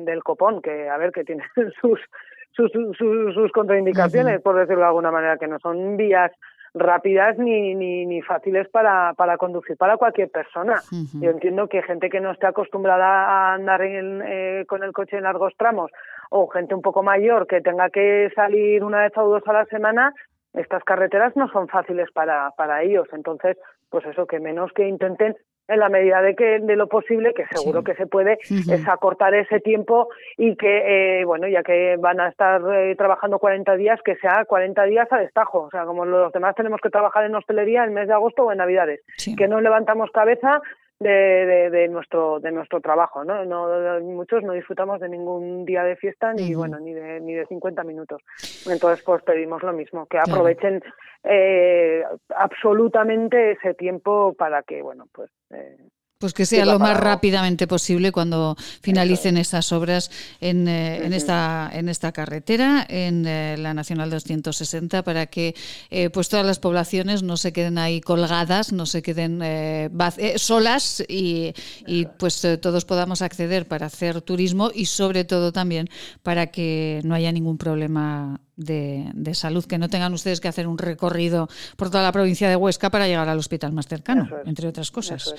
del 0.00 0.22
copón, 0.22 0.60
que 0.60 0.88
a 0.90 0.98
ver, 0.98 1.10
que 1.10 1.24
tienen 1.24 1.46
sus, 1.80 2.00
sus, 2.58 2.96
sus, 2.96 3.34
sus 3.34 3.52
contraindicaciones, 3.52 4.40
por 4.42 4.56
decirlo 4.56 4.80
de 4.80 4.88
alguna 4.88 5.12
manera, 5.12 5.38
que 5.38 5.46
no 5.46 5.58
son 5.60 5.96
vías 5.96 6.32
rápidas 6.74 7.38
ni, 7.38 7.74
ni, 7.74 8.04
ni 8.04 8.20
fáciles 8.20 8.68
para, 8.68 9.14
para 9.14 9.36
conducir 9.36 9.76
para 9.76 9.96
cualquier 9.96 10.30
persona. 10.30 10.74
Yo 11.14 11.30
entiendo 11.30 11.68
que 11.68 11.82
gente 11.82 12.10
que 12.10 12.20
no 12.20 12.32
esté 12.32 12.46
acostumbrada 12.46 13.06
a 13.06 13.54
andar 13.54 13.82
en, 13.82 14.22
eh, 14.26 14.64
con 14.66 14.82
el 14.82 14.92
coche 14.92 15.16
en 15.16 15.22
largos 15.22 15.54
tramos 15.56 15.90
o 16.30 16.48
gente 16.48 16.74
un 16.74 16.82
poco 16.82 17.02
mayor 17.02 17.46
que 17.46 17.60
tenga 17.60 17.88
que 17.90 18.30
salir 18.34 18.84
una 18.84 19.02
vez 19.02 19.16
o 19.16 19.28
dos 19.28 19.42
a 19.46 19.52
la 19.52 19.64
semana, 19.66 20.12
estas 20.52 20.84
carreteras 20.84 21.34
no 21.36 21.48
son 21.48 21.68
fáciles 21.68 22.10
para, 22.12 22.50
para 22.56 22.82
ellos. 22.82 23.08
Entonces, 23.12 23.56
pues 23.88 24.04
eso, 24.04 24.26
que 24.26 24.40
menos 24.40 24.72
que 24.72 24.86
intenten 24.86 25.36
en 25.68 25.80
la 25.80 25.88
medida 25.88 26.22
de 26.22 26.34
que 26.34 26.58
de 26.60 26.76
lo 26.76 26.88
posible, 26.88 27.34
que 27.34 27.46
seguro 27.46 27.84
que 27.84 27.94
se 27.94 28.06
puede, 28.06 28.38
es 28.42 28.88
acortar 28.88 29.34
ese 29.34 29.60
tiempo 29.60 30.08
y 30.36 30.56
que, 30.56 31.20
eh, 31.20 31.24
bueno, 31.24 31.46
ya 31.46 31.62
que 31.62 31.96
van 31.98 32.20
a 32.20 32.28
estar 32.28 32.62
eh, 32.74 32.96
trabajando 32.96 33.38
40 33.38 33.76
días, 33.76 34.00
que 34.02 34.16
sea 34.16 34.46
40 34.46 34.82
días 34.84 35.08
a 35.12 35.18
destajo. 35.18 35.60
O 35.60 35.70
sea, 35.70 35.84
como 35.84 36.06
los 36.06 36.32
demás 36.32 36.54
tenemos 36.54 36.80
que 36.80 36.90
trabajar 36.90 37.24
en 37.24 37.34
hostelería 37.34 37.82
en 37.82 37.90
el 37.90 37.94
mes 37.94 38.08
de 38.08 38.14
agosto 38.14 38.44
o 38.44 38.52
en 38.52 38.58
Navidades. 38.58 39.00
Que 39.36 39.46
no 39.46 39.60
levantamos 39.60 40.10
cabeza 40.10 40.60
de, 41.00 41.70
de, 41.70 41.88
nuestro 41.88 42.40
de 42.40 42.50
nuestro 42.50 42.80
trabajo 42.80 43.24
no 43.24 43.44
no 43.44 44.00
muchos 44.00 44.42
no 44.42 44.52
disfrutamos 44.52 45.00
de 45.00 45.08
ningún 45.08 45.64
día 45.64 45.84
de 45.84 45.96
fiesta 45.96 46.32
ni 46.32 46.54
bueno 46.54 46.80
ni 46.80 46.92
de 46.92 47.20
ni 47.20 47.34
de 47.34 47.46
50 47.46 47.84
minutos. 47.84 48.22
Entonces 48.66 49.04
pues 49.04 49.22
pedimos 49.22 49.62
lo 49.62 49.72
mismo 49.72 50.06
que 50.06 50.18
aprovechen 50.18 50.82
eh, 51.22 52.02
absolutamente 52.34 53.52
ese 53.52 53.74
tiempo 53.74 54.34
para 54.34 54.62
que 54.62 54.82
bueno 54.82 55.06
pues 55.12 55.30
eh, 55.50 55.76
pues 56.18 56.32
que 56.32 56.46
sea 56.46 56.66
lo 56.66 56.80
más 56.80 56.96
rápidamente 56.96 57.68
posible 57.68 58.10
cuando 58.10 58.56
finalicen 58.82 59.36
esas 59.36 59.70
obras 59.70 60.10
en, 60.40 60.66
eh, 60.66 61.04
en, 61.04 61.12
esta, 61.12 61.70
en 61.72 61.88
esta 61.88 62.10
carretera, 62.10 62.84
en 62.88 63.24
eh, 63.24 63.56
la 63.56 63.72
Nacional 63.72 64.10
260, 64.10 65.04
para 65.04 65.26
que 65.26 65.54
eh, 65.90 66.10
pues 66.10 66.28
todas 66.28 66.44
las 66.44 66.58
poblaciones 66.58 67.22
no 67.22 67.36
se 67.36 67.52
queden 67.52 67.78
ahí 67.78 68.00
colgadas, 68.00 68.72
no 68.72 68.84
se 68.86 69.00
queden 69.00 69.38
solas 70.36 71.04
y, 71.08 71.54
y 71.86 72.06
pues 72.06 72.44
todos 72.60 72.84
podamos 72.84 73.22
acceder 73.22 73.68
para 73.68 73.86
hacer 73.86 74.20
turismo 74.20 74.72
y 74.74 74.86
sobre 74.86 75.24
todo 75.24 75.52
también 75.52 75.88
para 76.24 76.48
que 76.48 77.00
no 77.04 77.14
haya 77.14 77.30
ningún 77.30 77.58
problema 77.58 78.40
de, 78.58 79.06
de, 79.14 79.34
salud, 79.34 79.64
que 79.64 79.78
no 79.78 79.88
tengan 79.88 80.12
ustedes 80.12 80.40
que 80.40 80.48
hacer 80.48 80.66
un 80.66 80.76
recorrido 80.76 81.48
por 81.76 81.90
toda 81.90 82.02
la 82.02 82.12
provincia 82.12 82.48
de 82.48 82.56
Huesca 82.56 82.90
para 82.90 83.06
llegar 83.06 83.28
al 83.28 83.38
hospital 83.38 83.72
más 83.72 83.86
cercano, 83.86 84.28
entre 84.44 84.68
otras 84.68 84.90
cosas. 84.90 85.34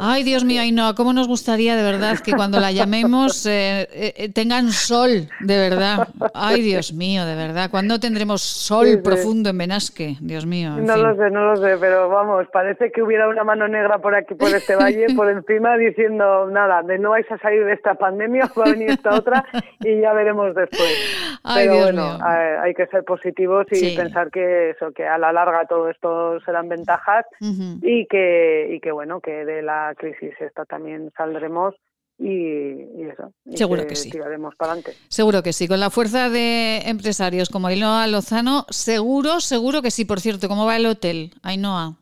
Ay, 0.00 0.24
Dios 0.24 0.44
mío, 0.44 0.62
no 0.72 0.94
¿cómo 0.94 1.12
nos 1.12 1.28
gustaría 1.28 1.76
de 1.76 1.82
verdad 1.82 2.18
que 2.18 2.32
cuando 2.32 2.58
la 2.58 2.72
llamemos 2.72 3.46
eh, 3.46 3.86
eh, 3.92 4.32
tengan 4.32 4.70
sol, 4.70 5.28
de 5.40 5.56
verdad? 5.56 6.08
Ay, 6.34 6.62
Dios 6.62 6.92
mío, 6.92 7.26
de 7.26 7.36
verdad. 7.36 7.70
¿Cuándo 7.70 8.00
tendremos 8.00 8.42
sol 8.42 9.00
profundo 9.04 9.50
en 9.50 9.58
Benasque? 9.58 10.16
Dios 10.20 10.46
mío. 10.46 10.76
no 10.76 10.96
lo 10.96 11.14
sé, 11.16 11.30
no 11.30 11.44
lo 11.44 11.56
sé, 11.56 11.76
pero 11.78 12.08
vamos, 12.08 12.46
parece 12.52 12.90
que 12.90 13.02
hubiera 13.02 13.28
una 13.28 13.44
mano 13.44 13.68
negra 13.68 13.98
por 13.98 14.14
aquí, 14.14 14.34
por 14.34 14.54
este 14.54 14.76
valle, 14.76 15.06
por 15.16 15.30
encima, 15.30 15.76
diciendo, 15.76 16.48
nada, 16.50 16.82
de 16.82 16.98
no 16.98 17.10
vais 17.10 17.30
a 17.30 17.38
salir 17.38 17.64
de 17.64 17.74
esta 17.74 17.94
pandemia, 17.94 18.50
va 18.58 18.64
a 18.64 18.70
venir 18.70 18.90
esta 18.90 19.14
otra 19.14 19.44
y 19.80 20.00
ya 20.00 20.12
veremos 20.12 20.54
después. 20.54 21.38
Ay, 21.42 21.66
pero 21.66 21.74
Dios 21.74 21.84
bueno, 21.92 22.14
mío. 22.14 22.24
Hay 22.30 22.74
que 22.74 22.86
ser 22.86 23.04
positivos 23.04 23.66
y 23.70 23.96
pensar 23.96 24.30
que 24.30 24.70
eso, 24.70 24.92
que 24.92 25.06
a 25.06 25.18
la 25.18 25.32
larga 25.32 25.66
todo 25.66 25.88
esto 25.88 26.40
serán 26.40 26.68
ventajas 26.68 27.26
y 27.40 28.06
que 28.06 28.68
y 28.72 28.80
que 28.80 28.92
bueno, 28.92 29.20
que 29.20 29.44
de 29.44 29.62
la 29.62 29.94
crisis 29.96 30.34
esta 30.40 30.64
también 30.64 31.10
saldremos 31.16 31.74
y, 32.20 33.02
eso. 33.08 33.32
Seguro 33.54 33.86
que, 33.86 33.96
sí. 33.96 34.10
Tiraremos 34.10 34.54
para 34.54 34.72
adelante. 34.72 34.92
Seguro 35.08 35.42
que 35.42 35.54
sí. 35.54 35.66
Con 35.66 35.80
la 35.80 35.88
fuerza 35.88 36.28
de 36.28 36.82
empresarios 36.84 37.48
como 37.48 37.68
Ainhoa 37.68 38.06
Lozano, 38.08 38.66
seguro, 38.68 39.40
seguro 39.40 39.80
que 39.80 39.90
sí. 39.90 40.04
Por 40.04 40.20
cierto, 40.20 40.48
¿cómo 40.48 40.66
va 40.66 40.76
el 40.76 40.84
hotel, 40.84 41.30
Ainhoa? 41.42 41.96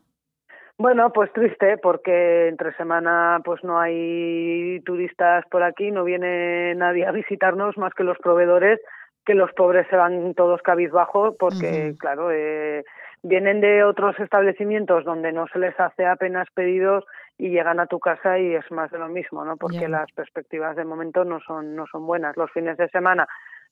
Bueno, 0.77 1.11
pues 1.11 1.31
triste 1.33 1.77
porque 1.77 2.47
entre 2.47 2.73
semana 2.77 3.41
pues 3.43 3.61
no 3.65 3.79
hay 3.79 4.81
turistas 4.85 5.43
por 5.51 5.61
aquí, 5.61 5.91
no 5.91 6.05
viene 6.05 6.73
nadie 6.75 7.05
a 7.05 7.11
visitarnos 7.11 7.77
más 7.77 7.93
que 7.93 8.05
los 8.05 8.17
proveedores 8.17 8.79
que 9.29 9.35
los 9.35 9.53
pobres 9.53 9.85
se 9.91 9.95
van 9.95 10.33
todos 10.33 10.59
cabizbajo 10.63 11.35
porque, 11.37 11.93
claro, 11.99 12.31
eh, 12.31 12.83
vienen 13.21 13.61
de 13.61 13.83
otros 13.83 14.19
establecimientos 14.19 15.05
donde 15.05 15.31
no 15.31 15.45
se 15.53 15.59
les 15.59 15.79
hace 15.79 16.07
apenas 16.07 16.47
pedidos 16.55 17.05
y 17.37 17.49
llegan 17.49 17.79
a 17.79 17.85
tu 17.85 17.99
casa 17.99 18.39
y 18.39 18.55
es 18.55 18.71
más 18.71 18.89
de 18.89 18.97
lo 18.97 19.07
mismo, 19.07 19.45
¿no? 19.45 19.55
Porque 19.55 19.87
las 19.87 20.11
perspectivas 20.13 20.75
de 20.75 20.83
momento 20.83 21.25
no 21.25 21.39
son 21.41 21.75
no 21.75 21.85
son 21.85 22.07
buenas. 22.07 22.37
Los 22.37 22.49
fines 22.49 22.75
de 22.77 22.89
semana 22.89 23.27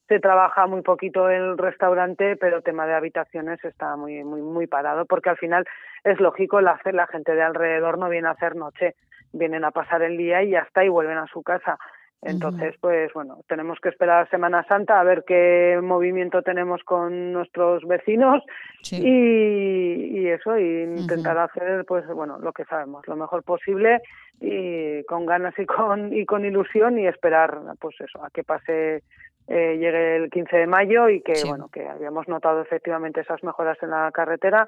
se 0.08 0.20
trabaja 0.20 0.68
muy 0.68 0.84
poquito 0.84 1.28
en 1.28 1.42
el 1.42 1.58
restaurante, 1.58 2.36
pero 2.36 2.58
el 2.58 2.64
tema 2.64 2.86
de 2.86 2.94
habitaciones 2.94 3.58
está 3.66 3.96
muy 3.96 4.24
muy 4.24 4.44
muy 4.44 4.68
parado 4.68 5.08
porque 5.08 5.32
al 5.32 5.38
final 5.38 5.66
es 6.04 6.20
lógico 6.20 6.62
la 6.62 6.80
la 6.84 7.08
gente 7.08 7.34
de 7.34 7.42
alrededor 7.42 7.98
no 7.98 8.10
viene 8.10 8.28
a 8.28 8.38
hacer 8.38 8.56
noche, 8.56 8.94
vienen 9.34 9.66
a 9.66 9.72
pasar 9.72 10.04
el 10.04 10.18
día 10.18 10.44
y 10.44 10.52
ya 10.52 10.60
está 10.60 10.86
y 10.86 10.90
vuelven 10.90 11.18
a 11.18 11.26
su 11.26 11.42
casa 11.42 11.80
Entonces, 12.24 12.76
pues 12.82 13.14
bueno, 13.14 13.42
tenemos 13.48 13.80
que 13.80 13.90
esperar 13.90 14.28
Semana 14.30 14.66
Santa 14.68 15.00
a 15.00 15.04
ver 15.04 15.24
qué 15.26 15.80
movimiento 15.84 16.42
tenemos 16.42 16.84
con 16.84 17.32
nuestros 17.32 17.86
vecinos 17.86 18.44
y, 18.92 20.20
y, 20.20 20.28
eso, 20.28 20.58
y 20.58 20.84
intentar 20.84 21.38
hacer, 21.38 21.86
pues 21.86 22.08
bueno, 22.08 22.40
lo 22.40 22.54
que 22.54 22.66
sabemos, 22.66 23.08
lo 23.08 23.16
mejor 23.16 23.44
posible 23.44 24.02
y 24.42 25.04
con 25.04 25.28
ganas 25.28 25.54
y 25.60 25.66
con, 25.66 26.12
y 26.12 26.26
con 26.26 26.44
ilusión 26.44 26.98
y 26.98 27.06
esperar, 27.06 27.60
pues 27.80 27.96
eso, 28.02 28.24
a 28.24 28.32
que 28.32 28.44
pase 28.44 29.04
eh, 29.48 29.78
llegue 29.80 30.18
el 30.18 30.30
15 30.30 30.58
de 30.58 30.68
mayo 30.68 31.08
y 31.08 31.22
que 31.22 31.42
bueno 31.46 31.70
que 31.72 31.88
habíamos 31.88 32.28
notado 32.28 32.62
efectivamente 32.62 33.22
esas 33.22 33.42
mejoras 33.44 33.78
en 33.82 33.92
la 33.92 34.12
carretera 34.12 34.68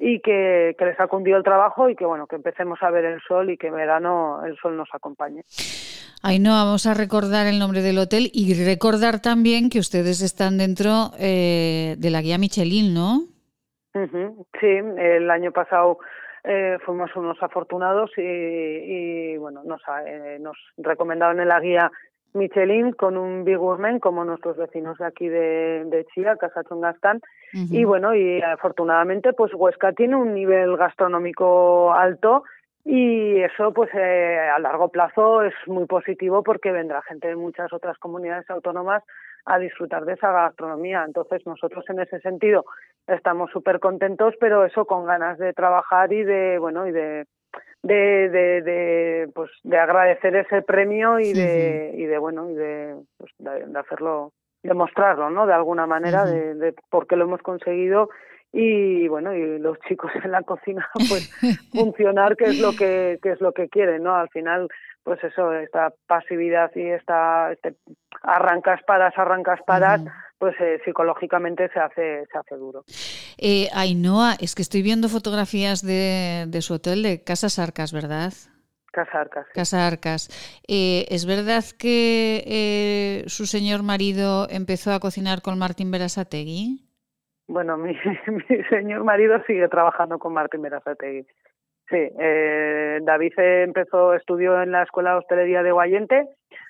y 0.00 0.18
que, 0.18 0.74
que, 0.76 0.84
les 0.86 0.98
ha 0.98 1.06
cundido 1.06 1.36
el 1.36 1.44
trabajo 1.44 1.88
y 1.88 1.94
que 1.94 2.04
bueno 2.04 2.26
que 2.26 2.34
empecemos 2.34 2.82
a 2.82 2.90
ver 2.90 3.04
el 3.04 3.20
sol 3.20 3.48
y 3.50 3.56
que 3.56 3.68
en 3.68 3.76
verano 3.76 4.44
el 4.44 4.56
sol 4.56 4.76
nos 4.76 4.88
acompañe. 4.92 5.44
Ahí 6.22 6.38
no 6.38 6.50
vamos 6.50 6.86
a 6.86 6.94
recordar 6.94 7.46
el 7.46 7.58
nombre 7.58 7.80
del 7.80 7.98
hotel 7.98 8.30
y 8.32 8.52
recordar 8.64 9.20
también 9.20 9.70
que 9.70 9.78
ustedes 9.78 10.20
están 10.20 10.58
dentro 10.58 11.12
eh, 11.18 11.94
de 11.98 12.10
la 12.10 12.22
guía 12.22 12.38
Michelin, 12.38 12.92
¿no? 12.92 13.20
Sí, 14.60 14.66
el 14.66 15.30
año 15.30 15.50
pasado 15.52 15.98
eh, 16.44 16.78
fuimos 16.84 17.14
unos 17.16 17.36
afortunados 17.42 18.10
y, 18.16 18.22
y 18.22 19.36
bueno 19.38 19.62
nos, 19.64 19.80
eh, 20.06 20.38
nos 20.40 20.56
recomendaron 20.76 21.40
en 21.40 21.48
la 21.48 21.60
guía 21.60 21.90
Michelin 22.34 22.92
con 22.92 23.16
un 23.16 23.44
Big 23.44 23.56
Gourmet 23.56 24.00
como 24.00 24.24
nuestros 24.24 24.56
vecinos 24.56 24.98
de 24.98 25.06
aquí 25.06 25.28
de, 25.28 25.84
de 25.86 26.06
Chía, 26.14 26.36
Casa 26.36 26.62
Chungastán. 26.64 27.20
Y 27.52 27.84
bueno, 27.84 28.14
y 28.14 28.42
afortunadamente 28.42 29.32
pues 29.32 29.52
Huesca 29.54 29.92
tiene 29.92 30.16
un 30.16 30.34
nivel 30.34 30.76
gastronómico 30.76 31.92
alto 31.94 32.44
y 32.90 33.42
eso 33.42 33.74
pues 33.74 33.90
eh, 33.92 34.38
a 34.38 34.58
largo 34.58 34.88
plazo 34.88 35.42
es 35.42 35.52
muy 35.66 35.84
positivo 35.84 36.42
porque 36.42 36.72
vendrá 36.72 37.02
gente 37.02 37.28
de 37.28 37.36
muchas 37.36 37.70
otras 37.70 37.98
comunidades 37.98 38.48
autónomas 38.48 39.02
a 39.44 39.58
disfrutar 39.58 40.06
de 40.06 40.14
esa 40.14 40.32
gastronomía. 40.32 41.04
Entonces 41.06 41.46
nosotros 41.46 41.84
en 41.90 42.00
ese 42.00 42.18
sentido 42.20 42.64
estamos 43.06 43.50
súper 43.50 43.78
contentos, 43.78 44.32
pero 44.40 44.64
eso 44.64 44.86
con 44.86 45.04
ganas 45.04 45.36
de 45.36 45.52
trabajar 45.52 46.10
y 46.14 46.24
de, 46.24 46.58
bueno, 46.58 46.86
y 46.86 46.92
de 46.92 47.26
de, 47.82 48.30
de, 48.30 48.62
de, 48.62 49.30
pues, 49.34 49.50
de 49.64 49.78
agradecer 49.78 50.34
ese 50.36 50.62
premio 50.62 51.20
y 51.20 51.34
de, 51.34 51.92
y 51.94 52.06
de 52.06 52.18
bueno, 52.18 52.50
y 52.50 52.54
de, 52.54 52.96
pues, 53.18 53.32
de, 53.38 53.78
hacerlo, 53.78 54.32
demostrarlo, 54.62 55.28
¿no? 55.28 55.46
De 55.46 55.52
alguna 55.52 55.86
manera, 55.86 56.24
de, 56.24 56.54
de 56.54 56.74
por 56.90 57.06
qué 57.06 57.16
lo 57.16 57.24
hemos 57.24 57.42
conseguido 57.42 58.08
y 58.52 59.06
bueno 59.08 59.34
y 59.34 59.58
los 59.58 59.78
chicos 59.88 60.10
en 60.24 60.32
la 60.32 60.42
cocina 60.42 60.88
pues 61.08 61.30
funcionar 61.72 62.36
que 62.36 62.46
es 62.46 62.60
lo 62.60 62.72
que, 62.72 63.18
que 63.22 63.32
es 63.32 63.40
lo 63.40 63.52
que 63.52 63.68
quieren 63.68 64.02
no 64.02 64.14
al 64.14 64.28
final 64.30 64.68
pues 65.02 65.22
eso 65.22 65.52
esta 65.52 65.92
pasividad 66.06 66.70
y 66.74 66.82
esta 66.82 67.52
este 67.52 67.76
arrancas 68.22 68.82
paras 68.86 69.12
arrancas 69.16 69.60
paras 69.66 70.02
pues 70.38 70.54
eh, 70.60 70.80
psicológicamente 70.84 71.68
se 71.72 71.80
hace 71.80 72.24
se 72.30 72.38
hace 72.38 72.54
duro. 72.54 72.84
Eh, 73.38 73.68
Ainhoa, 73.74 74.36
es 74.40 74.54
que 74.54 74.62
estoy 74.62 74.82
viendo 74.82 75.08
fotografías 75.08 75.82
de, 75.82 76.44
de 76.46 76.62
su 76.62 76.74
hotel 76.74 77.02
de 77.02 77.24
Casas 77.24 77.58
Arcas, 77.58 77.92
¿verdad? 77.92 78.32
Casa 78.92 79.20
Arcas. 79.20 79.46
Casa 79.54 79.86
Arcas. 79.86 80.28
Eh, 80.66 81.06
¿Es 81.08 81.26
verdad 81.26 81.64
que 81.78 82.44
eh, 82.46 83.24
su 83.28 83.46
señor 83.46 83.82
marido 83.82 84.48
empezó 84.50 84.92
a 84.92 85.00
cocinar 85.00 85.42
con 85.42 85.58
Martín 85.58 85.90
Berasategui? 85.90 86.87
Bueno, 87.48 87.76
mi, 87.78 87.96
mi 88.26 88.64
señor 88.64 89.04
marido 89.04 89.42
sigue 89.46 89.68
trabajando 89.68 90.18
con 90.18 90.32
Martín 90.34 90.62
Berasategui. 90.62 91.26
Sí, 91.90 91.96
eh, 91.96 92.98
David 93.02 93.32
empezó, 93.38 94.12
estudió 94.12 94.60
en 94.62 94.72
la 94.72 94.82
Escuela 94.82 95.12
de 95.12 95.18
Hostelería 95.18 95.62
de 95.62 95.72
Guayente 95.72 96.28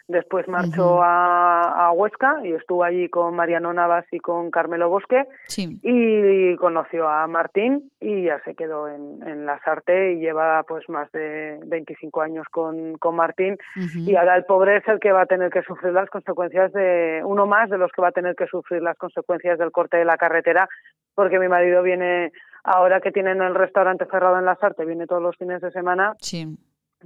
Después 0.08 0.48
marchó 0.48 1.02
a, 1.02 1.92
Huesca 1.92 2.40
y 2.42 2.52
estuvo 2.52 2.82
allí 2.82 3.10
con 3.10 3.34
Mariano 3.36 3.74
Navas 3.74 4.06
y 4.10 4.18
con 4.18 4.50
Carmelo 4.50 4.88
Bosque 4.88 5.26
y 5.56 6.56
conoció 6.56 7.08
a 7.08 7.26
Martín 7.26 7.90
y 8.00 8.24
ya 8.24 8.40
se 8.44 8.54
quedó 8.54 8.88
en, 8.88 9.22
en 9.26 9.44
la 9.44 9.60
Sarte 9.62 10.14
y 10.14 10.20
lleva 10.20 10.62
pues 10.62 10.88
más 10.88 11.12
de 11.12 11.58
25 11.66 12.22
años 12.22 12.46
con, 12.50 12.96
con 12.96 13.16
Martín. 13.16 13.58
Y 13.94 14.16
ahora 14.16 14.36
el 14.36 14.44
pobre 14.44 14.78
es 14.78 14.88
el 14.88 14.98
que 14.98 15.12
va 15.12 15.22
a 15.22 15.26
tener 15.26 15.50
que 15.50 15.62
sufrir 15.62 15.92
las 15.92 16.08
consecuencias 16.08 16.72
de 16.72 17.20
uno 17.24 17.46
más 17.46 17.68
de 17.68 17.76
los 17.76 17.92
que 17.92 18.00
va 18.00 18.08
a 18.08 18.12
tener 18.12 18.34
que 18.34 18.46
sufrir 18.46 18.82
las 18.82 18.96
consecuencias 18.96 19.58
del 19.58 19.72
corte 19.72 19.98
de 19.98 20.04
la 20.06 20.16
carretera 20.16 20.68
porque 21.14 21.38
mi 21.38 21.48
marido 21.48 21.82
viene 21.82 22.32
ahora 22.64 23.00
que 23.00 23.12
tienen 23.12 23.42
el 23.42 23.54
restaurante 23.54 24.06
cerrado 24.10 24.38
en 24.38 24.44
la 24.44 24.56
Sarte 24.56 24.84
viene 24.84 25.06
todos 25.06 25.22
los 25.22 25.36
fines 25.36 25.60
de 25.60 25.70
semana 25.70 26.14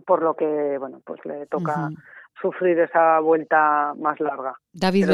por 0.06 0.22
lo 0.22 0.34
que 0.34 0.76
bueno 0.78 1.00
pues 1.04 1.24
le 1.24 1.46
toca 1.46 1.88
sufrir 2.40 2.78
esa 2.78 3.20
vuelta 3.20 3.94
más 3.98 4.18
larga. 4.20 4.54
David 4.72 5.10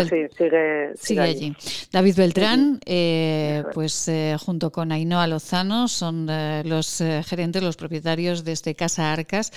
sigue, 1.01 1.21
allí. 1.21 1.55
David 1.93 2.17
Beltrán, 2.17 2.81
eh, 2.87 3.65
pues 3.75 4.09
eh, 4.09 4.37
junto 4.39 4.71
con 4.71 4.93
Ainhoa 4.93 5.27
Lozano, 5.27 5.89
son 5.89 6.29
eh, 6.31 6.63
los 6.65 7.03
gerentes, 7.27 7.63
los 7.63 7.77
propietarios 7.77 8.45
de 8.45 8.53
este 8.53 8.75
Casa 8.75 9.13
Arcas, 9.13 9.53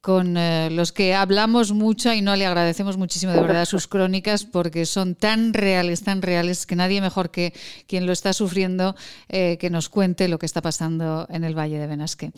con 0.00 0.34
los 0.74 0.90
que 0.90 1.14
hablamos 1.14 1.72
mucho 1.72 2.12
y 2.12 2.22
no 2.22 2.34
le 2.34 2.44
agradecemos 2.44 2.96
muchísimo 2.96 3.32
de 3.32 3.40
verdad 3.40 3.66
sus 3.66 3.86
crónicas 3.88 4.44
porque 4.44 4.84
son 4.84 5.14
tan 5.14 5.54
reales, 5.54 6.02
tan 6.02 6.22
reales 6.22 6.66
que 6.66 6.74
nadie 6.74 7.00
mejor 7.00 7.30
que 7.30 7.52
quien 7.86 8.04
lo 8.06 8.12
está 8.12 8.32
sufriendo 8.32 8.96
que 9.28 9.68
nos 9.70 9.88
cuente 9.88 10.26
lo 10.26 10.40
que 10.40 10.46
está 10.46 10.60
pasando 10.60 11.28
en 11.30 11.44
el 11.44 11.56
Valle 11.56 11.78
de 11.78 11.86
Benasque. 11.86 12.32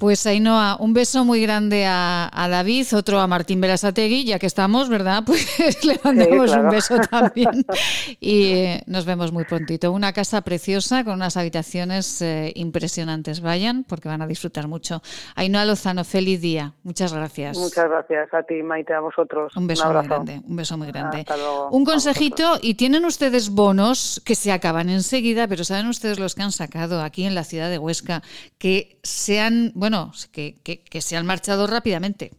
Pues 0.00 0.24
Ainhoa, 0.26 0.76
un 0.78 0.94
beso 0.94 1.24
muy 1.24 1.42
grande 1.42 1.84
a, 1.84 2.46
David, 2.48 2.86
otro 2.94 3.18
a 3.18 3.26
Martín 3.26 3.60
Berasategui, 3.60 4.24
ya 4.24 4.38
que 4.38 4.46
estamos, 4.46 4.88
¿verdad? 4.88 5.24
Pues 5.26 5.84
le 5.84 5.98
mandamos 6.04 6.52
un 6.52 6.68
beso 6.68 6.98
también. 7.10 7.66
Y 8.20 8.52
eh, 8.52 8.82
nos 8.86 9.04
vemos 9.04 9.32
muy 9.32 9.44
prontito. 9.44 9.90
Una 9.90 10.12
casa 10.12 10.42
preciosa 10.42 11.02
con 11.02 11.14
unas 11.14 11.36
habitaciones 11.36 12.22
eh, 12.22 12.52
impresionantes. 12.54 13.40
Vayan 13.40 13.82
porque 13.82 14.08
van 14.08 14.22
a 14.22 14.26
disfrutar 14.28 14.68
mucho. 14.68 15.02
Ainhoa 15.34 15.64
Lozano, 15.64 16.04
feliz 16.04 16.40
día. 16.40 16.74
Muchas 16.84 17.12
gracias. 17.12 17.58
Muchas 17.58 17.88
gracias 17.88 18.32
a 18.32 18.44
ti, 18.44 18.62
Maite, 18.62 18.94
a 18.94 19.00
vosotros. 19.00 19.56
Un 19.56 19.66
beso 19.66 19.92
muy 19.92 20.06
grande. 20.06 20.40
Un 20.46 20.56
beso 20.56 20.78
muy 20.78 20.86
grande. 20.88 21.26
Un 21.72 21.84
consejito, 21.84 22.58
y 22.62 22.74
tienen 22.74 23.04
ustedes 23.04 23.50
bonos 23.50 24.22
que 24.24 24.36
se 24.36 24.52
acaban 24.52 24.90
enseguida, 24.90 25.48
pero 25.48 25.64
saben 25.64 25.88
ustedes 25.88 26.20
los 26.20 26.36
que 26.36 26.42
han 26.42 26.52
sacado 26.52 27.02
aquí 27.02 27.24
en 27.24 27.34
la 27.34 27.42
ciudad 27.42 27.68
de 27.68 27.78
Huesca, 27.78 28.22
que 28.58 29.00
sean, 29.02 29.72
bueno, 29.74 29.87
que, 30.32 30.54
que, 30.62 31.00
se 31.00 31.16
han 31.16 31.26
marchado 31.26 31.66
rápidamente. 31.66 32.32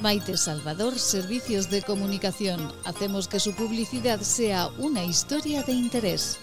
Maite 0.00 0.36
Salvador, 0.36 0.98
Servicios 0.98 1.70
de 1.70 1.82
Comunicación. 1.82 2.72
Hacemos 2.84 3.26
que 3.26 3.40
su 3.40 3.54
publicidad 3.54 4.20
sea 4.20 4.68
una 4.78 5.04
historia 5.04 5.62
de 5.62 5.72
interés. 5.72 6.38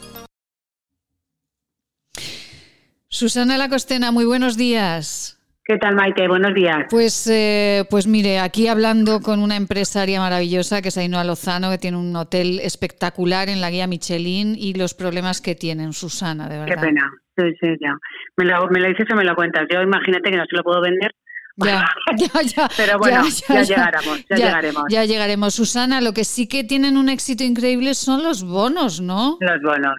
Susana 3.08 3.58
Lacostena, 3.58 4.12
muy 4.12 4.26
buenos 4.26 4.58
días. 4.58 5.38
¿Qué 5.68 5.80
tal, 5.80 5.96
Maite? 5.96 6.28
Buenos 6.28 6.54
días. 6.54 6.86
Pues, 6.92 7.26
eh, 7.26 7.86
pues 7.90 8.06
mire, 8.06 8.38
aquí 8.40 8.68
hablando 8.68 9.20
con 9.20 9.40
una 9.40 9.56
empresaria 9.56 10.20
maravillosa 10.20 10.80
que 10.84 10.90
es 10.90 10.98
Ainhoa 11.00 11.24
Lozano, 11.24 11.72
que 11.72 11.80
tiene 11.80 11.98
un 11.98 12.16
hotel 12.16 12.60
espectacular 12.60 13.50
en 13.50 13.62
la 13.62 13.72
guía 13.72 13.88
Michelin 13.88 14.54
y 14.56 14.76
los 14.76 14.94
problemas 14.94 15.42
que 15.42 15.56
tienen, 15.56 15.94
Susana, 15.94 16.48
de 16.48 16.60
verdad. 16.60 16.76
Qué 16.76 16.82
pena. 16.82 17.12
Sí, 17.36 17.46
sí, 17.60 17.68
ya. 17.82 17.98
Me 18.38 18.46
lo, 18.46 18.68
me 18.70 18.80
lo 18.80 18.90
dices 18.90 19.08
o 19.12 19.16
me 19.16 19.24
lo 19.24 19.34
cuentas. 19.34 19.64
Yo 19.74 19.82
imagínate 19.82 20.30
que 20.30 20.38
no 20.38 20.46
se 20.48 20.56
lo 20.56 20.62
puedo 20.62 20.82
vender. 20.82 21.12
Ya, 21.58 21.84
ya, 22.16 22.42
ya. 22.44 22.70
Pero 22.78 23.00
bueno, 23.00 23.24
ya, 23.48 23.64
llegaremos, 23.64 24.26
ya, 24.30 24.36
llegaremos. 24.36 24.84
Ya 24.90 25.06
llegaremos. 25.06 25.56
Susana, 25.56 26.00
lo 26.00 26.14
que 26.14 26.26
sí 26.26 26.48
que 26.48 26.64
tienen 26.64 26.96
un 26.96 27.10
éxito 27.10 27.44
increíble 27.44 27.96
son 27.96 28.22
los 28.22 28.44
bonos, 28.44 29.02
¿no? 29.02 29.40
Los 29.42 29.62
bonos. 29.64 29.96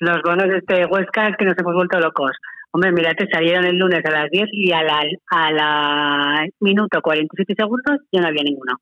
Los 0.00 0.20
bonos 0.22 0.48
de 0.48 0.58
este 0.58 0.84
Huesca 0.84 1.28
es 1.28 1.36
que 1.38 1.46
nos 1.46 1.56
hemos 1.58 1.72
vuelto 1.72 1.98
locos. 1.98 2.32
Hombre, 2.70 2.92
mira, 2.92 3.14
te 3.14 3.28
salieron 3.30 3.64
el 3.64 3.76
lunes 3.76 4.04
a 4.04 4.10
las 4.10 4.30
10 4.30 4.48
y 4.52 4.72
a 4.72 4.82
la, 4.82 5.02
a 5.30 5.52
la 5.52 6.46
minuto 6.60 7.00
47 7.00 7.54
segundos 7.56 8.00
ya 8.12 8.20
no 8.20 8.28
había 8.28 8.42
ninguno. 8.42 8.74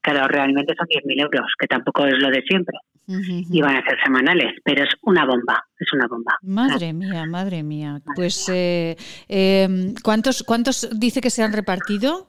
Claro, 0.00 0.28
realmente 0.28 0.74
son 0.76 0.86
10.000 0.86 1.22
euros, 1.22 1.52
que 1.58 1.66
tampoco 1.66 2.04
es 2.06 2.18
lo 2.18 2.28
de 2.28 2.42
siempre. 2.42 2.76
Y 3.06 3.60
van 3.60 3.76
a 3.76 3.84
ser 3.84 3.98
semanales, 4.02 4.54
pero 4.64 4.84
es 4.84 4.90
una 5.02 5.26
bomba, 5.26 5.62
es 5.78 5.92
una 5.92 6.06
bomba. 6.06 6.36
Madre 6.42 6.92
mía, 6.94 7.24
madre 7.26 7.62
mía. 7.62 8.00
Pues, 8.14 8.48
eh, 8.50 8.96
eh, 9.28 9.68
¿cuántos, 10.02 10.42
¿cuántos 10.42 10.88
dice 10.98 11.20
que 11.20 11.30
se 11.30 11.42
han 11.42 11.52
repartido? 11.52 12.28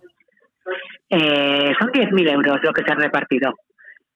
Eh, 1.10 1.74
son 1.80 1.92
10.000 1.92 2.32
euros 2.32 2.60
lo 2.62 2.74
que 2.74 2.84
se 2.84 2.92
han 2.92 3.00
repartido. 3.00 3.54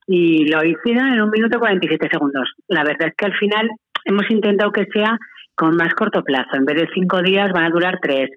Y 0.07 0.45
lo 0.45 0.63
hicieron 0.63 1.13
en 1.13 1.21
un 1.21 1.29
minuto 1.29 1.59
47 1.59 2.09
segundos. 2.11 2.49
La 2.67 2.83
verdad 2.83 3.09
es 3.09 3.15
que 3.15 3.25
al 3.25 3.37
final 3.37 3.69
hemos 4.05 4.29
intentado 4.29 4.71
que 4.71 4.85
sea 4.91 5.17
con 5.59 5.75
más 5.75 5.93
corto 5.93 6.23
plazo. 6.23 6.55
En 6.55 6.63
vez 6.63 6.77
de 6.77 6.87
cinco 6.93 7.21
días 7.21 7.51
van 7.51 7.65
a 7.65 7.69
durar 7.69 7.99
tres. 8.01 8.29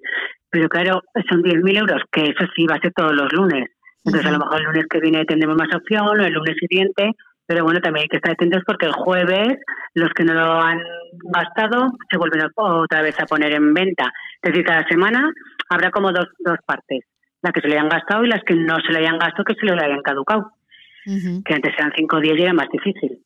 Pero 0.49 0.67
claro, 0.67 1.01
son 1.29 1.41
10.000 1.41 1.79
euros, 1.79 2.01
que 2.11 2.25
eso 2.25 2.45
sí 2.53 2.67
va 2.67 2.75
a 2.75 2.79
ser 2.79 2.91
todos 2.93 3.13
los 3.13 3.31
lunes. 3.31 3.69
Entonces, 4.03 4.29
a 4.29 4.33
lo 4.33 4.39
mejor 4.39 4.59
el 4.59 4.65
lunes 4.65 4.85
que 4.89 4.99
viene 4.99 5.23
tendremos 5.25 5.55
más 5.55 5.73
opción 5.73 6.05
o 6.05 6.13
el 6.13 6.33
lunes 6.33 6.57
siguiente. 6.59 7.11
Pero 7.47 7.63
bueno, 7.63 7.79
también 7.79 8.03
hay 8.03 8.09
que 8.09 8.17
estar 8.17 8.33
atentos 8.33 8.61
porque 8.65 8.87
el 8.87 8.91
jueves 8.91 9.57
los 9.93 10.09
que 10.11 10.25
no 10.25 10.33
lo 10.33 10.61
han 10.61 10.81
gastado 11.33 11.93
se 12.09 12.17
vuelven 12.17 12.41
otra 12.55 13.01
vez 13.01 13.17
a 13.19 13.25
poner 13.25 13.53
en 13.53 13.73
venta. 13.73 14.11
Es 14.41 14.51
decir, 14.51 14.65
cada 14.65 14.85
semana 14.87 15.31
habrá 15.69 15.91
como 15.91 16.11
dos, 16.11 16.27
dos 16.39 16.57
partes. 16.65 17.05
las 17.41 17.53
que 17.53 17.61
se 17.61 17.67
le 17.69 17.75
hayan 17.75 17.89
gastado 17.89 18.25
y 18.25 18.27
las 18.27 18.43
que 18.43 18.55
no 18.55 18.75
se 18.85 18.91
le 18.91 18.99
hayan 18.99 19.17
gastado 19.17 19.45
que 19.45 19.55
se 19.55 19.65
le 19.65 19.71
hayan 19.73 20.01
caducado. 20.01 20.51
Que 21.05 21.53
antes 21.53 21.73
eran 21.77 21.93
cinco 21.95 22.19
días 22.19 22.37
y 22.37 22.43
era 22.43 22.53
más 22.53 22.67
difícil. 22.69 23.19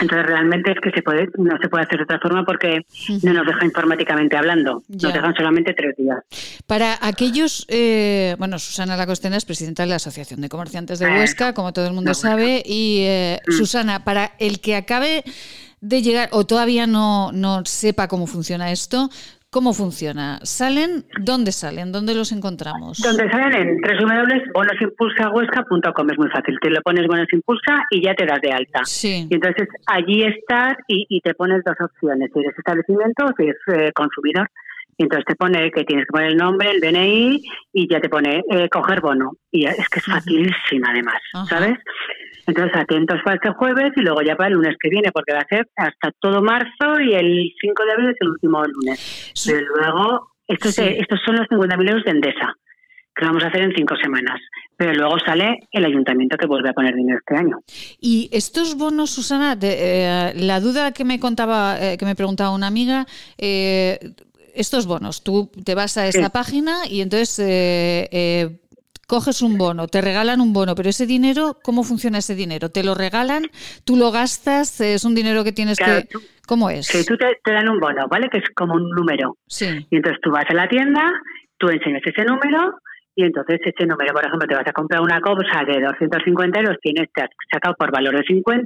Entonces 0.00 0.26
realmente 0.26 0.72
es 0.72 0.80
que 0.80 0.90
se 0.90 1.02
puede, 1.02 1.28
no 1.36 1.58
se 1.60 1.68
puede 1.68 1.84
hacer 1.84 1.98
de 1.98 2.04
otra 2.04 2.18
forma 2.20 2.44
porque 2.44 2.86
no 3.22 3.32
nos 3.34 3.46
deja 3.46 3.64
informáticamente 3.64 4.36
hablando, 4.36 4.82
nos 4.88 5.12
dejan 5.12 5.34
solamente 5.34 5.74
tres 5.74 5.94
días. 5.96 6.18
Para 6.66 6.98
aquellos, 7.02 7.66
eh, 7.68 8.34
bueno, 8.38 8.58
Susana 8.58 8.96
Lacostena 8.96 9.36
es 9.36 9.44
presidenta 9.44 9.82
de 9.82 9.90
la 9.90 9.96
Asociación 9.96 10.40
de 10.40 10.48
Comerciantes 10.48 10.98
de 10.98 11.06
Huesca, 11.06 11.52
como 11.52 11.72
todo 11.72 11.86
el 11.86 11.92
mundo 11.92 12.14
sabe, 12.14 12.62
y 12.64 13.00
eh, 13.00 13.40
mm. 13.46 13.52
Susana, 13.52 14.04
para 14.04 14.32
el 14.38 14.60
que 14.60 14.76
acabe 14.76 15.24
de 15.80 16.02
llegar 16.02 16.28
o 16.32 16.46
todavía 16.46 16.86
no, 16.86 17.32
no 17.32 17.64
sepa 17.64 18.08
cómo 18.08 18.26
funciona 18.26 18.70
esto, 18.70 19.10
¿Cómo 19.52 19.72
funciona? 19.72 20.38
¿Salen? 20.44 21.04
¿Dónde 21.18 21.50
salen? 21.50 21.90
¿Dónde 21.90 22.14
los 22.14 22.30
encontramos? 22.30 23.02
Donde 23.02 23.28
salen 23.32 23.52
en 23.52 23.80
www.bonosimpulsahuesca.com. 23.80 26.08
Es 26.08 26.18
muy 26.18 26.30
fácil. 26.30 26.56
Te 26.62 26.70
lo 26.70 26.80
pones 26.82 27.08
Bonos 27.08 27.26
Impulsa 27.32 27.84
y 27.90 28.00
ya 28.00 28.14
te 28.14 28.26
das 28.26 28.40
de 28.40 28.52
alta. 28.52 28.84
Sí. 28.84 29.26
Y 29.28 29.34
entonces 29.34 29.66
allí 29.86 30.22
estás 30.22 30.74
y, 30.86 31.20
te 31.20 31.34
pones 31.34 31.64
dos 31.64 31.74
opciones. 31.80 32.30
Si 32.32 32.38
eres 32.38 32.56
establecimiento 32.56 33.24
o 33.24 33.32
si 33.36 33.42
eres 33.42 33.56
eh, 33.74 33.90
consumidor. 33.92 34.48
Y 34.96 35.02
entonces 35.02 35.24
te 35.24 35.34
pone 35.34 35.72
que 35.72 35.82
tienes 35.82 36.06
que 36.06 36.12
poner 36.12 36.28
el 36.28 36.36
nombre, 36.36 36.70
el 36.70 36.80
DNI 36.80 37.42
y 37.72 37.92
ya 37.92 38.00
te 38.00 38.08
pone 38.08 38.44
eh, 38.50 38.68
coger 38.68 39.00
bono. 39.00 39.32
Y 39.50 39.66
es 39.66 39.88
que 39.88 39.98
es 39.98 40.04
facilísima 40.04 40.90
además, 40.90 41.20
¿sabes? 41.48 41.76
Entonces, 42.50 42.76
atentos 42.76 43.18
para 43.24 43.36
este 43.36 43.50
jueves 43.50 43.92
y 43.94 44.00
luego 44.00 44.22
ya 44.22 44.34
para 44.34 44.48
el 44.48 44.54
lunes 44.54 44.74
que 44.80 44.90
viene, 44.90 45.12
porque 45.12 45.32
va 45.32 45.40
a 45.40 45.46
ser 45.48 45.68
hasta 45.76 46.10
todo 46.18 46.42
marzo 46.42 47.00
y 47.00 47.14
el 47.14 47.52
5 47.60 47.84
de 47.84 47.92
abril 47.92 48.10
es 48.10 48.16
el 48.20 48.28
último 48.28 48.64
lunes. 48.64 49.32
Pero 49.46 49.60
luego, 49.76 50.32
estos, 50.48 50.76
estos 50.78 51.20
son 51.24 51.36
los 51.36 51.46
50.000 51.46 51.88
euros 51.88 52.04
de 52.04 52.10
Endesa, 52.10 52.56
que 53.14 53.24
vamos 53.24 53.44
a 53.44 53.46
hacer 53.46 53.62
en 53.62 53.72
cinco 53.76 53.94
semanas. 54.02 54.40
Pero 54.76 54.94
luego 54.94 55.16
sale 55.24 55.60
el 55.70 55.84
ayuntamiento 55.84 56.36
que 56.36 56.46
vuelve 56.46 56.70
a 56.70 56.72
poner 56.72 56.94
dinero 56.94 57.18
este 57.18 57.36
año. 57.36 57.60
Y 58.00 58.28
estos 58.32 58.76
bonos, 58.76 59.10
Susana, 59.10 59.56
eh, 59.62 60.32
la 60.34 60.58
duda 60.58 60.90
que 60.90 61.04
me 61.04 61.20
contaba, 61.20 61.78
eh, 61.80 61.96
que 61.98 62.04
me 62.04 62.16
preguntaba 62.16 62.50
una 62.50 62.66
amiga, 62.66 63.06
eh, 63.38 63.98
estos 64.56 64.86
bonos, 64.86 65.22
tú 65.22 65.52
te 65.64 65.76
vas 65.76 65.96
a 65.98 66.08
esa 66.08 66.30
página 66.30 66.88
y 66.88 67.00
entonces 67.00 67.38
coges 69.10 69.42
un 69.42 69.58
bono, 69.58 69.88
te 69.88 70.00
regalan 70.00 70.40
un 70.40 70.52
bono, 70.52 70.76
pero 70.76 70.88
ese 70.88 71.04
dinero, 71.04 71.58
¿cómo 71.64 71.82
funciona 71.82 72.18
ese 72.18 72.36
dinero? 72.36 72.68
¿Te 72.68 72.84
lo 72.84 72.94
regalan? 72.94 73.42
¿Tú 73.84 73.96
lo 73.96 74.12
gastas? 74.12 74.80
¿Es 74.80 75.04
un 75.04 75.16
dinero 75.16 75.42
que 75.42 75.50
tienes 75.50 75.78
que...? 75.78 76.06
¿Cómo 76.46 76.70
es? 76.70 76.86
Sí, 76.86 77.04
tú 77.04 77.16
te, 77.16 77.26
dan 77.52 77.68
un 77.68 77.80
bono, 77.80 78.06
¿vale? 78.08 78.28
Que 78.30 78.38
es 78.38 78.44
como 78.54 78.74
un 78.74 78.88
número. 78.90 79.36
Sí. 79.48 79.66
Y 79.90 79.96
entonces 79.96 80.20
tú 80.22 80.30
vas 80.30 80.44
a 80.48 80.54
la 80.54 80.68
tienda, 80.68 81.02
tú 81.58 81.68
enseñas 81.70 82.02
ese 82.04 82.24
número 82.24 82.78
y 83.20 83.24
entonces 83.24 83.60
ese 83.62 83.86
número, 83.86 84.14
por 84.14 84.24
ejemplo, 84.24 84.48
te 84.48 84.54
vas 84.54 84.66
a 84.66 84.72
comprar 84.72 85.02
una 85.02 85.20
cosa 85.20 85.62
de 85.66 85.78
250 85.78 86.58
euros, 86.58 86.78
tienes 86.80 87.12
te 87.12 87.22
has 87.22 87.30
sacado 87.52 87.74
por 87.78 87.92
valor 87.92 88.16
de 88.16 88.22
50 88.22 88.64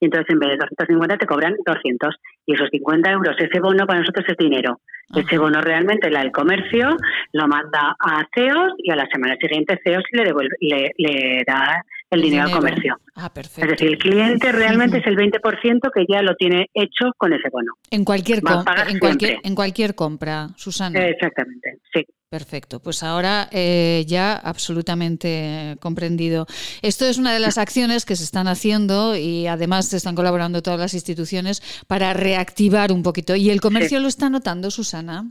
y 0.00 0.04
entonces 0.04 0.28
en 0.28 0.38
vez 0.38 0.50
de 0.50 0.56
250 0.56 1.16
te 1.16 1.26
cobran 1.26 1.54
200 1.64 2.14
y 2.44 2.54
esos 2.54 2.68
50 2.70 3.10
euros, 3.10 3.36
ese 3.38 3.58
bono 3.58 3.86
para 3.86 4.00
nosotros 4.00 4.26
es 4.28 4.36
dinero. 4.36 4.80
Ese 5.14 5.38
bono 5.38 5.60
realmente 5.60 6.10
la, 6.10 6.20
el 6.20 6.32
comercio 6.32 6.96
lo 7.32 7.46
manda 7.46 7.96
a 7.98 8.26
CEOs 8.34 8.74
y 8.78 8.90
a 8.90 8.96
la 8.96 9.06
semana 9.06 9.36
siguiente 9.40 9.80
CEOs 9.82 10.02
le, 10.10 10.24
devuelve, 10.24 10.56
le, 10.60 10.90
le 10.98 11.44
da 11.46 11.80
el, 12.10 12.22
dinero, 12.22 12.48
al 12.48 12.50
comercio. 12.50 12.96
Ah, 13.14 13.30
es 13.34 13.54
decir, 13.54 13.88
el 13.88 13.98
cliente 13.98 14.50
realmente 14.50 14.98
es 14.98 15.06
el 15.06 15.16
20% 15.16 15.92
que 15.94 16.04
ya 16.08 16.22
lo 16.22 16.34
tiene 16.34 16.66
hecho 16.74 17.12
con 17.16 17.32
ese 17.32 17.48
bono. 17.50 17.72
En 17.90 18.04
cualquier, 18.04 18.40
en 18.88 18.98
cualquier, 18.98 19.38
en 19.42 19.54
cualquier 19.54 19.94
compra, 19.94 20.48
Susana. 20.56 21.06
Exactamente, 21.06 21.78
sí. 21.94 22.04
Perfecto, 22.28 22.80
pues 22.82 23.04
ahora 23.04 23.46
eh, 23.52 24.04
ya 24.08 24.34
absolutamente 24.34 25.76
comprendido. 25.80 26.46
Esto 26.82 27.04
es 27.04 27.18
una 27.18 27.32
de 27.32 27.38
las 27.38 27.56
acciones 27.56 28.04
que 28.04 28.16
se 28.16 28.24
están 28.24 28.48
haciendo 28.48 29.14
y 29.14 29.46
además 29.46 29.88
se 29.88 29.96
están 29.96 30.16
colaborando 30.16 30.60
todas 30.60 30.80
las 30.80 30.94
instituciones 30.94 31.62
para 31.86 32.14
reactivar 32.14 32.90
un 32.90 33.04
poquito. 33.04 33.36
¿Y 33.36 33.50
el 33.50 33.60
comercio 33.60 34.00
lo 34.00 34.08
está 34.08 34.28
notando, 34.28 34.72
Susana? 34.72 35.22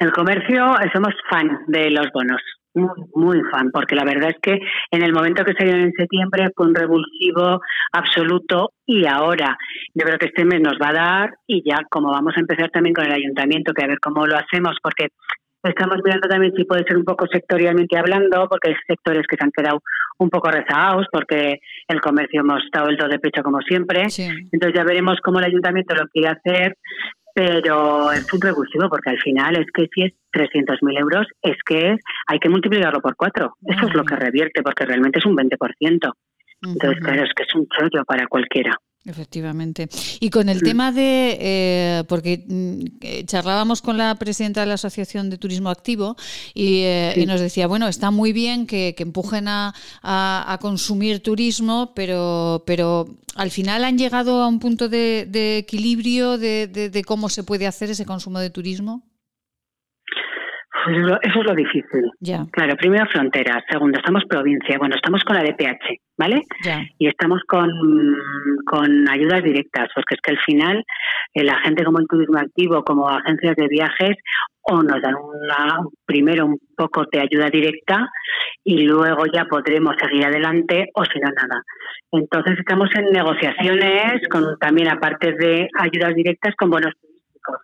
El 0.00 0.10
comercio, 0.10 0.74
somos 0.92 1.14
fan 1.30 1.48
de 1.68 1.90
los 1.90 2.08
bonos, 2.12 2.42
muy, 2.74 2.88
muy 3.14 3.40
fan, 3.52 3.70
porque 3.70 3.94
la 3.94 4.04
verdad 4.04 4.30
es 4.30 4.40
que 4.42 4.58
en 4.90 5.04
el 5.04 5.12
momento 5.12 5.44
que 5.44 5.54
salieron 5.54 5.82
en 5.82 5.92
septiembre 5.92 6.50
fue 6.56 6.66
un 6.66 6.74
revulsivo 6.74 7.60
absoluto 7.92 8.72
y 8.84 9.06
ahora 9.06 9.56
yo 9.94 10.04
creo 10.04 10.18
que 10.18 10.26
este 10.26 10.44
mes 10.44 10.60
nos 10.60 10.74
va 10.82 10.88
a 10.88 10.92
dar 10.94 11.34
y 11.46 11.62
ya 11.64 11.78
como 11.88 12.10
vamos 12.10 12.34
a 12.36 12.40
empezar 12.40 12.70
también 12.70 12.92
con 12.92 13.04
el 13.04 13.12
ayuntamiento, 13.12 13.72
que 13.72 13.84
a 13.84 13.88
ver 13.88 14.00
cómo 14.00 14.26
lo 14.26 14.36
hacemos, 14.36 14.76
porque 14.82 15.10
Estamos 15.64 15.96
mirando 16.04 16.28
también 16.28 16.52
si 16.54 16.64
puede 16.64 16.84
ser 16.84 16.96
un 16.96 17.04
poco 17.04 17.26
sectorialmente 17.26 17.96
hablando, 17.96 18.46
porque 18.48 18.70
hay 18.70 18.76
sectores 18.86 19.26
que 19.26 19.36
se 19.36 19.44
han 19.44 19.50
quedado 19.50 19.82
un 20.18 20.28
poco 20.28 20.50
rezagados, 20.50 21.06
porque 21.10 21.60
el 21.88 22.00
comercio 22.00 22.40
hemos 22.40 22.62
estado 22.62 22.88
el 22.88 22.98
todo 22.98 23.08
de 23.08 23.18
pecho 23.18 23.42
como 23.42 23.60
siempre. 23.62 24.02
Entonces 24.52 24.74
ya 24.74 24.84
veremos 24.84 25.18
cómo 25.22 25.38
el 25.38 25.46
ayuntamiento 25.46 25.94
lo 25.94 26.06
quiere 26.08 26.28
hacer, 26.28 26.76
pero 27.34 28.12
es 28.12 28.32
un 28.32 28.40
revulsivo, 28.40 28.88
porque 28.88 29.10
al 29.10 29.18
final 29.18 29.56
es 29.56 29.66
que 29.72 29.88
si 29.92 30.02
es 30.02 30.12
300.000 30.32 31.00
euros, 31.00 31.26
es 31.42 31.56
que 31.64 31.96
hay 32.26 32.38
que 32.38 32.48
multiplicarlo 32.48 33.00
por 33.00 33.16
cuatro. 33.16 33.56
Eso 33.66 33.86
es 33.88 33.94
lo 33.94 34.04
que 34.04 34.16
revierte, 34.16 34.62
porque 34.62 34.84
realmente 34.84 35.18
es 35.18 35.26
un 35.26 35.36
20%. 35.36 36.12
Entonces, 36.62 37.00
claro, 37.02 37.24
es 37.24 37.34
que 37.34 37.42
es 37.42 37.54
un 37.54 37.66
chollo 37.68 38.04
para 38.04 38.26
cualquiera. 38.26 38.76
Efectivamente. 39.06 39.88
Y 40.18 40.30
con 40.30 40.48
el 40.48 40.62
tema 40.62 40.90
de, 40.90 41.36
eh, 41.38 42.04
porque 42.08 42.42
mm, 42.48 42.84
eh, 43.02 43.24
charlábamos 43.26 43.82
con 43.82 43.98
la 43.98 44.14
presidenta 44.14 44.60
de 44.62 44.66
la 44.66 44.74
Asociación 44.74 45.28
de 45.28 45.36
Turismo 45.36 45.68
Activo 45.68 46.16
y, 46.54 46.80
eh, 46.84 47.24
nos 47.26 47.38
decía, 47.38 47.66
bueno, 47.66 47.86
está 47.86 48.10
muy 48.10 48.32
bien 48.32 48.66
que, 48.66 48.94
empujen 48.96 49.48
a, 49.48 49.74
a, 50.02 50.58
consumir 50.62 51.22
turismo, 51.22 51.92
pero, 51.94 52.62
pero 52.66 53.18
al 53.34 53.50
final 53.50 53.84
han 53.84 53.98
llegado 53.98 54.42
a 54.42 54.48
un 54.48 54.58
punto 54.58 54.88
de, 54.88 55.58
equilibrio 55.58 56.38
de, 56.38 56.66
de 56.66 57.04
cómo 57.04 57.28
se 57.28 57.44
puede 57.44 57.66
hacer 57.66 57.90
ese 57.90 58.06
consumo 58.06 58.38
de 58.38 58.48
turismo. 58.48 59.02
Pues 60.84 60.98
eso 60.98 61.40
es 61.40 61.46
lo 61.46 61.54
difícil. 61.54 62.10
Claro, 62.52 62.76
primero 62.76 63.06
fronteras, 63.06 63.64
segundo, 63.70 63.98
estamos 63.98 64.22
provincia, 64.28 64.76
bueno, 64.78 64.94
estamos 64.96 65.24
con 65.24 65.34
la 65.34 65.42
DPH, 65.42 65.98
¿vale? 66.18 66.42
Y 66.98 67.08
estamos 67.08 67.40
con, 67.48 67.70
con 68.66 69.08
ayudas 69.08 69.42
directas, 69.42 69.88
porque 69.94 70.14
es 70.14 70.20
que 70.20 70.32
al 70.32 70.40
final 70.40 70.84
eh, 71.32 71.42
la 71.42 71.58
gente 71.60 71.84
como 71.84 72.00
el 72.00 72.06
turismo 72.06 72.38
activo, 72.38 72.84
como 72.84 73.08
agencias 73.08 73.56
de 73.56 73.68
viajes, 73.68 74.16
o 74.60 74.82
nos 74.82 75.00
dan 75.00 75.14
una, 75.14 75.78
primero 76.04 76.46
un 76.46 76.58
poco 76.76 77.04
de 77.10 77.20
ayuda 77.20 77.48
directa 77.48 78.10
y 78.62 78.82
luego 78.82 79.24
ya 79.32 79.44
podremos 79.46 79.94
seguir 80.00 80.24
adelante 80.24 80.90
o 80.94 81.04
si 81.04 81.18
no 81.18 81.30
nada. 81.30 81.62
Entonces 82.12 82.58
estamos 82.58 82.88
en 82.94 83.10
negociaciones 83.10 84.26
con 84.30 84.58
también 84.58 84.88
aparte 84.88 85.32
de 85.32 85.68
ayudas 85.78 86.14
directas 86.14 86.54
con 86.56 86.70
bonos 86.70 86.92
turísticos. 87.00 87.58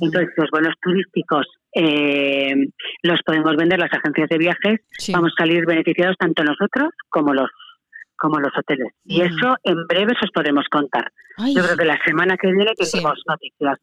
Entonces 0.00 0.32
los 0.36 0.50
bonos 0.50 0.74
turísticos 0.80 1.46
eh, 1.78 2.54
los 3.02 3.20
podemos 3.22 3.54
vender 3.54 3.78
las 3.78 3.92
agencias 3.92 4.30
de 4.30 4.38
viajes, 4.38 4.80
vamos 5.12 5.32
a 5.36 5.42
salir 5.42 5.66
beneficiados 5.66 6.16
tanto 6.18 6.42
nosotros 6.42 6.88
como 7.10 7.34
los 7.34 7.50
como 8.16 8.40
los 8.40 8.50
hoteles. 8.56 8.94
Y 9.04 9.20
eso 9.20 9.56
en 9.62 9.86
breve 9.86 10.14
os 10.14 10.30
podemos 10.32 10.64
contar. 10.70 11.12
Yo 11.38 11.62
creo 11.62 11.76
que 11.76 11.84
la 11.84 11.98
semana 12.04 12.36
que 12.36 12.48
viene 12.48 12.72
tendremos 12.76 13.18
noticias. 13.26 13.78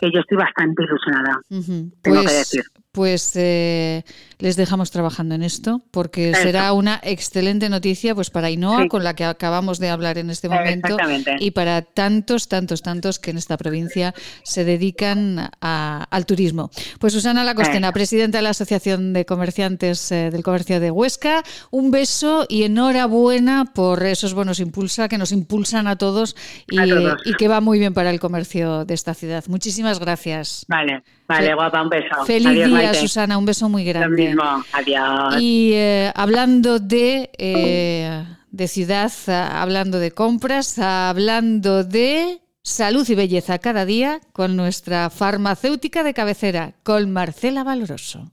Que 0.00 0.10
yo 0.12 0.20
estoy 0.20 0.36
bastante 0.36 0.82
ilusionada, 0.82 1.40
tengo 1.48 2.20
que 2.20 2.24
pues 2.24 2.38
decir. 2.38 2.64
pues 2.92 3.32
eh, 3.36 4.02
les 4.38 4.56
dejamos 4.56 4.90
trabajando 4.90 5.34
en 5.34 5.42
esto, 5.42 5.82
porque 5.90 6.34
será 6.34 6.72
una 6.72 7.00
excelente 7.02 7.68
noticia 7.68 8.14
pues 8.14 8.30
para 8.30 8.48
Ainhoa, 8.48 8.88
con 8.88 9.04
la 9.04 9.14
que 9.14 9.24
acabamos 9.24 9.78
de 9.78 9.88
hablar 9.88 10.18
en 10.18 10.30
este 10.30 10.48
momento, 10.48 10.96
y 11.38 11.52
para 11.52 11.82
tantos, 11.82 12.48
tantos, 12.48 12.82
tantos 12.82 13.18
que 13.18 13.30
en 13.30 13.38
esta 13.38 13.56
provincia 13.56 14.14
se 14.42 14.64
dedican 14.64 15.50
al 15.60 16.26
turismo. 16.26 16.70
Pues 16.98 17.12
Susana 17.12 17.44
Lacostena, 17.44 17.92
presidenta 17.92 18.38
de 18.38 18.42
la 18.42 18.50
Asociación 18.50 19.12
de 19.12 19.24
Comerciantes 19.24 20.10
eh, 20.10 20.30
del 20.30 20.42
Comercio 20.42 20.80
de 20.80 20.90
Huesca, 20.90 21.42
un 21.70 21.90
beso 21.90 22.46
y 22.48 22.64
enhorabuena 22.64 23.64
por 23.74 24.02
esos 24.02 24.34
buenos 24.34 24.60
impulsa 24.60 25.08
que 25.08 25.18
nos 25.18 25.32
impulsan 25.32 25.86
a 25.86 25.96
todos 25.96 26.36
y, 26.68 26.78
y 27.24 27.34
que 27.34 27.48
va 27.48 27.60
muy 27.60 27.78
bien 27.78 27.94
para 27.94 28.10
el 28.10 28.20
comercio 28.20 28.84
de 28.84 28.94
esta 28.94 29.14
ciudad. 29.14 29.44
Muchísimas 29.48 29.98
gracias. 29.98 30.64
Vale. 30.68 31.02
Vale, 31.28 31.54
guapa, 31.54 31.82
un 31.82 31.88
beso. 31.88 32.24
Feliz 32.24 32.66
día, 32.66 32.94
Susana, 32.94 33.36
un 33.38 33.44
beso 33.46 33.68
muy 33.68 33.84
grande. 33.84 34.34
adiós. 34.72 35.40
Y 35.40 35.72
eh, 35.74 36.12
hablando 36.14 36.78
de, 36.78 37.30
eh, 37.36 38.24
de 38.50 38.68
ciudad, 38.68 39.12
hablando 39.28 39.98
de 39.98 40.12
compras, 40.12 40.78
hablando 40.78 41.82
de 41.82 42.40
salud 42.62 43.08
y 43.08 43.14
belleza 43.14 43.58
cada 43.58 43.84
día 43.84 44.20
con 44.32 44.56
nuestra 44.56 45.10
farmacéutica 45.10 46.02
de 46.02 46.14
cabecera, 46.14 46.74
con 46.82 47.10
Marcela 47.10 47.64
Valoroso. 47.64 48.30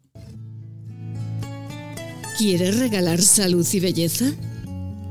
¿Quieres 2.38 2.80
regalar 2.80 3.19
salud 3.22 3.65
y 3.72 3.80
belleza? 3.80 4.26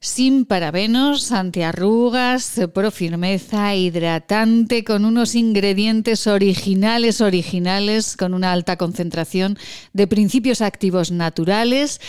sin 0.00 0.46
parabenos, 0.46 1.30
antiarrugas, 1.30 2.58
pro 2.72 2.90
firmeza, 2.90 3.74
hidratante, 3.74 4.82
con 4.82 5.04
unos 5.04 5.34
ingredientes 5.34 6.26
originales, 6.26 7.20
originales, 7.20 8.16
con 8.16 8.32
una 8.32 8.52
alta 8.52 8.78
concentración 8.78 9.58
de 9.92 10.06
principios 10.06 10.62
activos 10.62 11.10
naturales. 11.10 12.00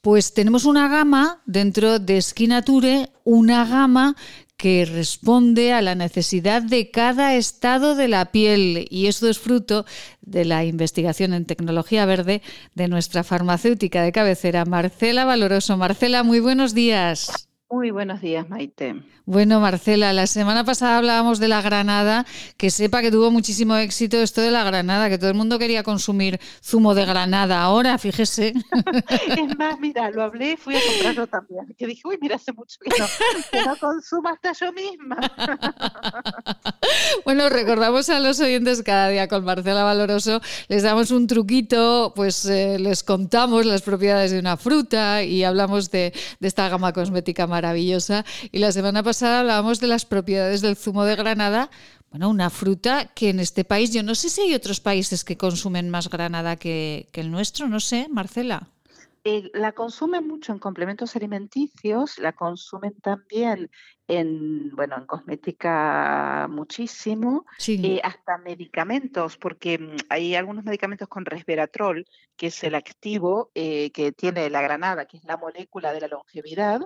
Pues 0.00 0.34
tenemos 0.34 0.64
una 0.64 0.88
gama 0.88 1.40
dentro 1.46 2.00
de 2.00 2.20
Skinature, 2.20 3.10
una 3.24 3.64
gama 3.64 4.16
que 4.56 4.86
responde 4.86 5.72
a 5.72 5.82
la 5.82 5.94
necesidad 5.94 6.62
de 6.62 6.90
cada 6.90 7.34
estado 7.34 7.94
de 7.94 8.08
la 8.08 8.32
piel 8.32 8.86
y 8.90 9.06
esto 9.06 9.28
es 9.28 9.38
fruto 9.38 9.84
de 10.22 10.44
la 10.44 10.64
investigación 10.64 11.34
en 11.34 11.44
tecnología 11.44 12.06
verde 12.06 12.42
de 12.74 12.88
nuestra 12.88 13.22
farmacéutica 13.22 14.02
de 14.02 14.12
cabecera, 14.12 14.64
Marcela 14.64 15.24
Valoroso. 15.24 15.76
Marcela, 15.76 16.22
muy 16.22 16.40
buenos 16.40 16.74
días. 16.74 17.45
Muy 17.68 17.90
buenos 17.90 18.20
días, 18.20 18.48
Maite. 18.48 19.02
Bueno, 19.24 19.58
Marcela, 19.58 20.12
la 20.12 20.28
semana 20.28 20.62
pasada 20.62 20.98
hablábamos 20.98 21.40
de 21.40 21.48
la 21.48 21.60
granada, 21.62 22.24
que 22.56 22.70
sepa 22.70 23.02
que 23.02 23.10
tuvo 23.10 23.32
muchísimo 23.32 23.74
éxito 23.76 24.18
esto 24.18 24.40
de 24.40 24.52
la 24.52 24.62
granada, 24.62 25.08
que 25.08 25.18
todo 25.18 25.30
el 25.30 25.36
mundo 25.36 25.58
quería 25.58 25.82
consumir 25.82 26.38
zumo 26.62 26.94
de 26.94 27.04
granada 27.04 27.60
ahora, 27.60 27.98
fíjese. 27.98 28.54
Es 29.36 29.58
más, 29.58 29.80
mira, 29.80 30.12
lo 30.12 30.22
hablé 30.22 30.52
y 30.52 30.56
fui 30.56 30.76
a 30.76 30.80
comprarlo 30.80 31.26
también, 31.26 31.74
que 31.76 31.88
dije, 31.88 32.02
uy, 32.04 32.18
mira, 32.22 32.36
hace 32.36 32.52
mucho 32.52 32.78
que 32.80 32.90
no, 33.00 33.06
que 33.50 33.66
no 33.66 33.76
consumo 33.76 34.28
hasta 34.28 34.52
yo 34.52 34.72
misma. 34.72 35.16
Bueno, 37.24 37.48
recordamos 37.48 38.08
a 38.10 38.20
los 38.20 38.38
oyentes 38.38 38.82
cada 38.84 39.08
día 39.08 39.26
con 39.26 39.44
Marcela 39.44 39.82
Valoroso, 39.82 40.40
les 40.68 40.84
damos 40.84 41.10
un 41.10 41.26
truquito, 41.26 42.12
pues 42.14 42.46
eh, 42.46 42.78
les 42.78 43.02
contamos 43.02 43.66
las 43.66 43.82
propiedades 43.82 44.30
de 44.30 44.38
una 44.38 44.56
fruta 44.56 45.24
y 45.24 45.42
hablamos 45.42 45.90
de, 45.90 46.12
de 46.38 46.48
esta 46.48 46.68
gama 46.68 46.92
cosmética 46.92 47.48
maravillosa. 47.56 48.24
Y 48.52 48.58
la 48.58 48.70
semana 48.72 49.02
pasada 49.02 49.40
hablábamos 49.40 49.80
de 49.80 49.86
las 49.86 50.04
propiedades 50.04 50.60
del 50.60 50.76
zumo 50.76 51.04
de 51.04 51.16
granada. 51.16 51.70
Bueno, 52.10 52.28
una 52.28 52.50
fruta 52.50 53.06
que 53.14 53.30
en 53.30 53.40
este 53.40 53.64
país, 53.64 53.92
yo 53.92 54.02
no 54.02 54.14
sé 54.14 54.28
si 54.28 54.42
hay 54.42 54.54
otros 54.54 54.80
países 54.80 55.24
que 55.24 55.36
consumen 55.36 55.90
más 55.90 56.08
granada 56.08 56.56
que, 56.56 57.08
que 57.12 57.20
el 57.22 57.30
nuestro, 57.30 57.68
no 57.68 57.80
sé, 57.80 58.08
Marcela. 58.10 58.68
Eh, 59.28 59.50
la 59.54 59.72
consumen 59.72 60.24
mucho 60.24 60.52
en 60.52 60.60
complementos 60.60 61.16
alimenticios, 61.16 62.16
la 62.20 62.32
consumen 62.32 62.94
también 63.00 63.72
en, 64.06 64.70
bueno, 64.76 64.96
en 64.98 65.06
cosmética 65.06 66.46
muchísimo, 66.48 67.44
eh, 67.66 68.00
hasta 68.04 68.38
medicamentos, 68.38 69.36
porque 69.36 69.80
mm, 69.80 69.96
hay 70.10 70.36
algunos 70.36 70.62
medicamentos 70.62 71.08
con 71.08 71.24
resveratrol, 71.24 72.06
que 72.36 72.46
es 72.46 72.62
el 72.62 72.76
activo 72.76 73.50
eh, 73.56 73.90
que 73.90 74.12
tiene 74.12 74.48
la 74.48 74.62
granada, 74.62 75.06
que 75.06 75.16
es 75.16 75.24
la 75.24 75.36
molécula 75.36 75.92
de 75.92 76.02
la 76.02 76.06
longevidad, 76.06 76.82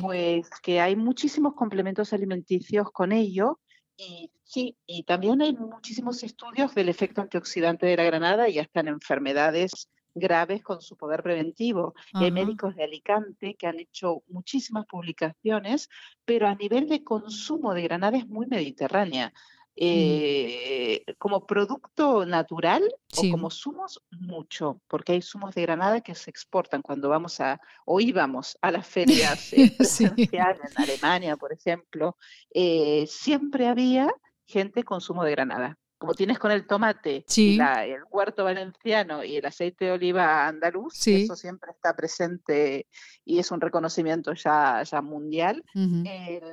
pues 0.00 0.50
que 0.64 0.80
hay 0.80 0.96
muchísimos 0.96 1.54
complementos 1.54 2.12
alimenticios 2.12 2.90
con 2.90 3.12
ello. 3.12 3.60
Y 3.96 4.32
sí, 4.42 4.76
y 4.84 5.04
también 5.04 5.40
hay 5.42 5.52
muchísimos 5.52 6.24
estudios 6.24 6.74
del 6.74 6.88
efecto 6.88 7.20
antioxidante 7.20 7.86
de 7.86 7.96
la 7.96 8.02
granada 8.02 8.48
y 8.48 8.58
hasta 8.58 8.80
en 8.80 8.88
enfermedades 8.88 9.88
graves 10.14 10.62
con 10.62 10.80
su 10.80 10.96
poder 10.96 11.22
preventivo. 11.22 11.94
hay 12.12 12.30
médicos 12.30 12.74
de 12.76 12.84
Alicante 12.84 13.54
que 13.54 13.66
han 13.66 13.78
hecho 13.80 14.22
muchísimas 14.28 14.86
publicaciones, 14.86 15.88
pero 16.24 16.46
a 16.46 16.54
nivel 16.54 16.88
de 16.88 17.02
consumo 17.04 17.74
de 17.74 17.82
granada 17.82 18.18
es 18.18 18.26
muy 18.26 18.46
mediterránea. 18.46 19.32
Mm. 19.76 19.82
Eh, 19.82 21.04
como 21.18 21.46
producto 21.46 22.24
natural 22.24 22.82
o 23.16 23.28
como 23.28 23.50
zumos, 23.50 24.00
mucho, 24.12 24.80
porque 24.86 25.14
hay 25.14 25.22
zumos 25.22 25.52
de 25.52 25.62
granada 25.62 26.00
que 26.00 26.14
se 26.14 26.30
exportan 26.30 26.80
cuando 26.80 27.08
vamos 27.08 27.40
a, 27.40 27.60
o 27.84 27.98
íbamos 27.98 28.56
a 28.62 28.70
las 28.70 28.86
ferias 28.86 29.52
eh, 29.52 29.74
presenciales 29.76 30.60
en 30.76 30.82
Alemania, 30.82 31.36
por 31.36 31.52
ejemplo, 31.52 32.16
eh, 32.50 33.04
siempre 33.08 33.66
había 33.66 34.14
gente 34.46 34.84
con 34.84 35.00
zumo 35.00 35.24
de 35.24 35.32
granada 35.32 35.76
como 35.98 36.14
tienes 36.14 36.38
con 36.38 36.50
el 36.50 36.66
tomate, 36.66 37.24
y 37.36 37.58
el 37.58 38.02
huerto 38.10 38.44
valenciano 38.44 39.24
y 39.24 39.36
el 39.36 39.46
aceite 39.46 39.86
de 39.86 39.92
oliva 39.92 40.46
andaluz, 40.46 41.06
eso 41.06 41.36
siempre 41.36 41.70
está 41.72 41.94
presente 41.96 42.86
y 43.24 43.38
es 43.38 43.50
un 43.50 43.60
reconocimiento 43.60 44.34
ya, 44.34 44.82
ya 44.82 45.00
mundial. 45.00 45.64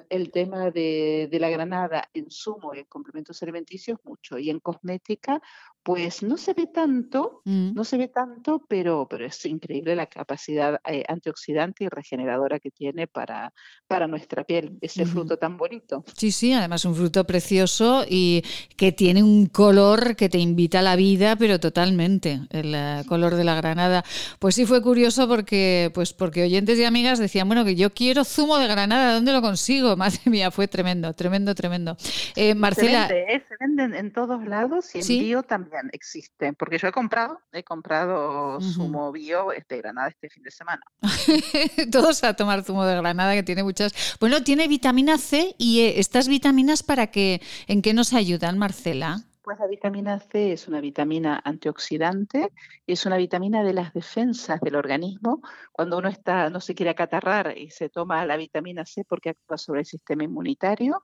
el, 0.09 0.31
tema 0.31 0.71
de, 0.71 1.27
de, 1.29 1.39
la 1.39 1.49
granada 1.49 2.09
en 2.13 2.31
sumo 2.31 2.73
y 2.73 2.79
en 2.79 2.85
complementos 2.85 3.41
alimenticios, 3.43 3.99
mucho. 4.03 4.37
Y 4.37 4.49
en 4.49 4.59
cosmética, 4.59 5.41
pues 5.83 6.21
no 6.21 6.37
se 6.37 6.53
ve 6.53 6.67
tanto, 6.67 7.41
mm. 7.45 7.73
no 7.73 7.83
se 7.83 7.97
ve 7.97 8.07
tanto, 8.07 8.63
pero, 8.67 9.07
pero 9.09 9.25
es 9.25 9.43
increíble 9.45 9.95
la 9.95 10.05
capacidad 10.05 10.79
eh, 10.87 11.03
antioxidante 11.07 11.85
y 11.85 11.89
regeneradora 11.89 12.59
que 12.59 12.69
tiene 12.69 13.07
para, 13.07 13.51
para 13.87 14.05
nuestra 14.07 14.43
piel, 14.43 14.77
ese 14.81 15.05
fruto 15.05 15.37
tan 15.37 15.57
bonito. 15.57 16.03
Sí, 16.15 16.31
sí, 16.31 16.53
además 16.53 16.85
un 16.85 16.95
fruto 16.95 17.25
precioso 17.25 18.05
y 18.07 18.43
que 18.77 18.91
tiene 18.91 19.23
un 19.23 19.47
color 19.47 20.15
que 20.15 20.29
te 20.29 20.37
invita 20.37 20.79
a 20.79 20.83
la 20.83 20.95
vida, 20.95 21.35
pero 21.35 21.59
totalmente, 21.59 22.41
el 22.51 22.75
eh, 22.75 23.03
color 23.07 23.33
de 23.33 23.43
la 23.43 23.55
granada. 23.55 24.03
Pues 24.37 24.55
sí 24.55 24.67
fue 24.67 24.83
curioso 24.83 25.27
porque, 25.27 25.89
pues 25.95 26.13
porque 26.13 26.43
oyentes 26.43 26.77
y 26.77 26.83
amigas 26.83 27.17
decían, 27.17 27.47
bueno, 27.47 27.65
que 27.65 27.75
yo 27.75 27.91
quiero 27.91 28.23
zumo 28.23 28.59
de 28.59 28.67
granada, 28.67 29.15
¿dónde 29.15 29.33
lo 29.33 29.41
consigo? 29.41 29.95
Madre 30.01 30.19
mía, 30.25 30.51
fue 30.51 30.67
tremendo, 30.67 31.11
tremendo, 31.13 31.55
tremendo. 31.55 31.97
Eh, 32.35 32.53
Marcela. 32.53 33.07
Se, 33.07 33.41
venden 33.59 33.93
en 33.93 34.11
todos 34.11 34.45
lados 34.45 34.95
y 34.95 34.99
en 34.99 35.07
bio 35.23 35.43
también 35.43 35.70
existen, 35.91 36.55
porque 36.55 36.77
yo 36.77 36.87
he 36.87 36.91
comprado, 36.91 37.39
he 37.51 37.63
comprado 37.63 38.59
zumo 38.61 39.11
bio 39.11 39.51
este 39.51 39.77
granada 39.77 40.09
este 40.09 40.29
fin 40.29 40.43
de 40.43 40.51
semana. 40.51 40.81
Todos 41.91 42.23
a 42.23 42.35
tomar 42.35 42.63
zumo 42.63 42.85
de 42.85 42.95
granada 42.95 43.33
que 43.33 43.43
tiene 43.43 43.63
muchas. 43.63 43.93
Bueno, 44.19 44.43
tiene 44.43 44.67
vitamina 44.67 45.17
C 45.17 45.55
y 45.57 45.81
eh, 45.81 45.99
estas 45.99 46.27
vitaminas 46.27 46.83
para 46.83 47.07
qué, 47.07 47.41
¿en 47.67 47.81
qué 47.81 47.93
nos 47.93 48.13
ayudan, 48.13 48.57
Marcela? 48.57 49.23
Pues 49.43 49.57
la 49.59 49.65
vitamina 49.65 50.19
C 50.19 50.51
es 50.51 50.67
una 50.67 50.79
vitamina 50.81 51.41
antioxidante, 51.43 52.53
es 52.85 53.05
una 53.07 53.17
vitamina 53.17 53.63
de 53.63 53.73
las 53.73 53.91
defensas 53.91 54.61
del 54.61 54.75
organismo. 54.75 55.41
Cuando 55.71 55.97
uno 55.97 56.09
está, 56.09 56.51
no 56.51 56.59
se 56.59 56.75
quiere 56.75 56.91
acatarrar 56.91 57.57
y 57.57 57.71
se 57.71 57.89
toma 57.89 58.23
la 58.25 58.37
vitamina 58.37 58.85
C 58.85 59.03
porque 59.03 59.29
actúa 59.29 59.57
sobre 59.57 59.79
el 59.79 59.87
sistema 59.87 60.23
inmunitario, 60.23 61.03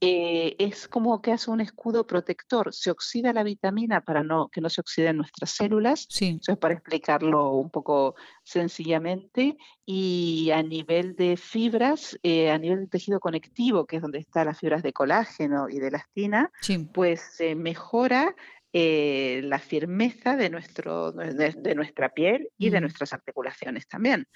eh, 0.00 0.56
es 0.58 0.88
como 0.88 1.22
que 1.22 1.32
hace 1.32 1.52
un 1.52 1.60
escudo 1.60 2.04
protector. 2.04 2.74
Se 2.74 2.90
oxida 2.90 3.32
la 3.32 3.44
vitamina 3.44 4.00
para 4.00 4.24
no, 4.24 4.48
que 4.48 4.60
no 4.60 4.70
se 4.70 4.80
oxiden 4.80 5.16
nuestras 5.16 5.50
células. 5.50 6.06
Eso 6.40 6.52
es 6.52 6.58
para 6.58 6.74
explicarlo 6.74 7.52
un 7.52 7.70
poco 7.70 8.16
sencillamente. 8.48 9.56
Y 9.84 10.50
a 10.52 10.62
nivel 10.62 11.14
de 11.14 11.36
fibras, 11.36 12.18
eh, 12.22 12.50
a 12.50 12.58
nivel 12.58 12.80
del 12.80 12.90
tejido 12.90 13.20
conectivo, 13.20 13.86
que 13.86 13.96
es 13.96 14.02
donde 14.02 14.18
están 14.18 14.46
las 14.46 14.58
fibras 14.58 14.82
de 14.82 14.92
colágeno 14.92 15.68
y 15.68 15.78
de 15.78 15.88
elastina, 15.88 16.50
pues 16.92 17.20
se 17.20 17.54
mejora 17.54 18.34
eh, 18.72 19.40
la 19.44 19.58
firmeza 19.58 20.36
de, 20.36 20.50
nuestro, 20.50 21.12
de, 21.12 21.74
nuestra 21.74 22.10
piel 22.10 22.48
y 22.58 22.70
de 22.70 22.80
nuestras 22.80 23.12
articulaciones 23.12 23.86
también. 23.86 24.26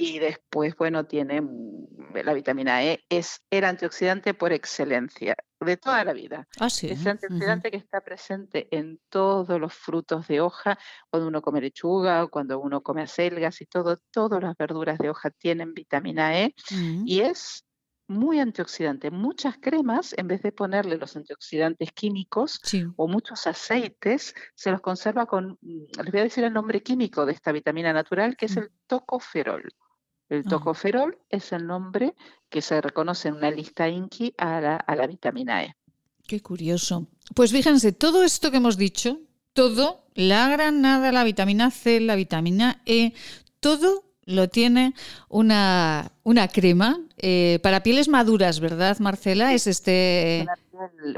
Y 0.00 0.18
después, 0.18 0.74
bueno, 0.76 1.04
tiene 1.04 1.42
mm, 1.42 2.14
la 2.24 2.32
vitamina 2.32 2.82
E, 2.82 3.04
es 3.08 3.42
el 3.50 3.64
antioxidante 3.64 4.32
por 4.32 4.52
excelencia 4.52 5.36
de 5.60 5.76
toda 5.76 6.04
la 6.04 6.14
vida. 6.14 6.48
Ah, 6.58 6.68
es 6.68 7.06
antioxidante 7.06 7.70
que 7.70 7.76
está 7.76 8.00
presente 8.00 8.66
en 8.74 8.98
todos 9.10 9.60
los 9.60 9.74
frutos 9.74 10.26
de 10.26 10.40
hoja, 10.40 10.78
cuando 11.10 11.28
uno 11.28 11.42
come 11.42 11.60
lechuga, 11.60 12.24
o 12.24 12.28
cuando 12.28 12.58
uno 12.58 12.80
come 12.82 13.02
acelgas 13.02 13.60
y 13.60 13.66
todo, 13.66 13.98
todas 14.10 14.42
las 14.42 14.56
verduras 14.56 14.98
de 14.98 15.10
hoja 15.10 15.30
tienen 15.30 15.74
vitamina 15.74 16.38
E 16.40 16.54
y 17.04 17.20
es 17.20 17.66
muy 18.10 18.40
antioxidante. 18.40 19.10
Muchas 19.10 19.56
cremas, 19.60 20.14
en 20.18 20.26
vez 20.26 20.42
de 20.42 20.50
ponerle 20.50 20.96
los 20.96 21.14
antioxidantes 21.16 21.92
químicos 21.92 22.60
o 22.96 23.06
muchos 23.06 23.46
aceites, 23.46 24.34
se 24.54 24.70
los 24.70 24.80
conserva 24.80 25.26
con, 25.26 25.58
mm, 25.60 25.84
les 26.02 26.12
voy 26.12 26.20
a 26.20 26.24
decir 26.24 26.44
el 26.44 26.52
nombre 26.52 26.82
químico 26.82 27.24
de 27.24 27.32
esta 27.32 27.52
vitamina 27.52 27.92
natural, 27.92 28.36
que 28.36 28.46
es 28.46 28.56
mm. 28.56 28.58
el 28.58 28.70
tocoferol. 28.86 29.70
El 30.30 30.44
tocoferol 30.44 31.18
es 31.28 31.52
el 31.52 31.66
nombre 31.66 32.14
que 32.48 32.62
se 32.62 32.80
reconoce 32.80 33.28
en 33.28 33.34
una 33.34 33.50
lista 33.50 33.88
INCI 33.88 34.34
a 34.38 34.60
la, 34.60 34.76
a 34.76 34.96
la 34.96 35.06
vitamina 35.06 35.64
E. 35.64 35.74
Qué 36.26 36.40
curioso. 36.40 37.08
Pues 37.34 37.50
fíjense, 37.50 37.92
todo 37.92 38.22
esto 38.22 38.52
que 38.52 38.58
hemos 38.58 38.76
dicho, 38.76 39.18
todo, 39.52 40.06
la 40.14 40.48
granada, 40.48 41.10
la 41.10 41.24
vitamina 41.24 41.72
C, 41.72 41.98
la 41.98 42.14
vitamina 42.14 42.80
E, 42.86 43.12
todo 43.58 44.04
lo 44.24 44.48
tiene 44.48 44.94
una, 45.28 46.12
una 46.22 46.46
crema 46.46 47.00
eh, 47.16 47.58
para 47.62 47.82
pieles 47.82 48.08
maduras, 48.08 48.60
¿verdad, 48.60 48.98
Marcela? 49.00 49.52
Es 49.52 49.66
este... 49.66 50.46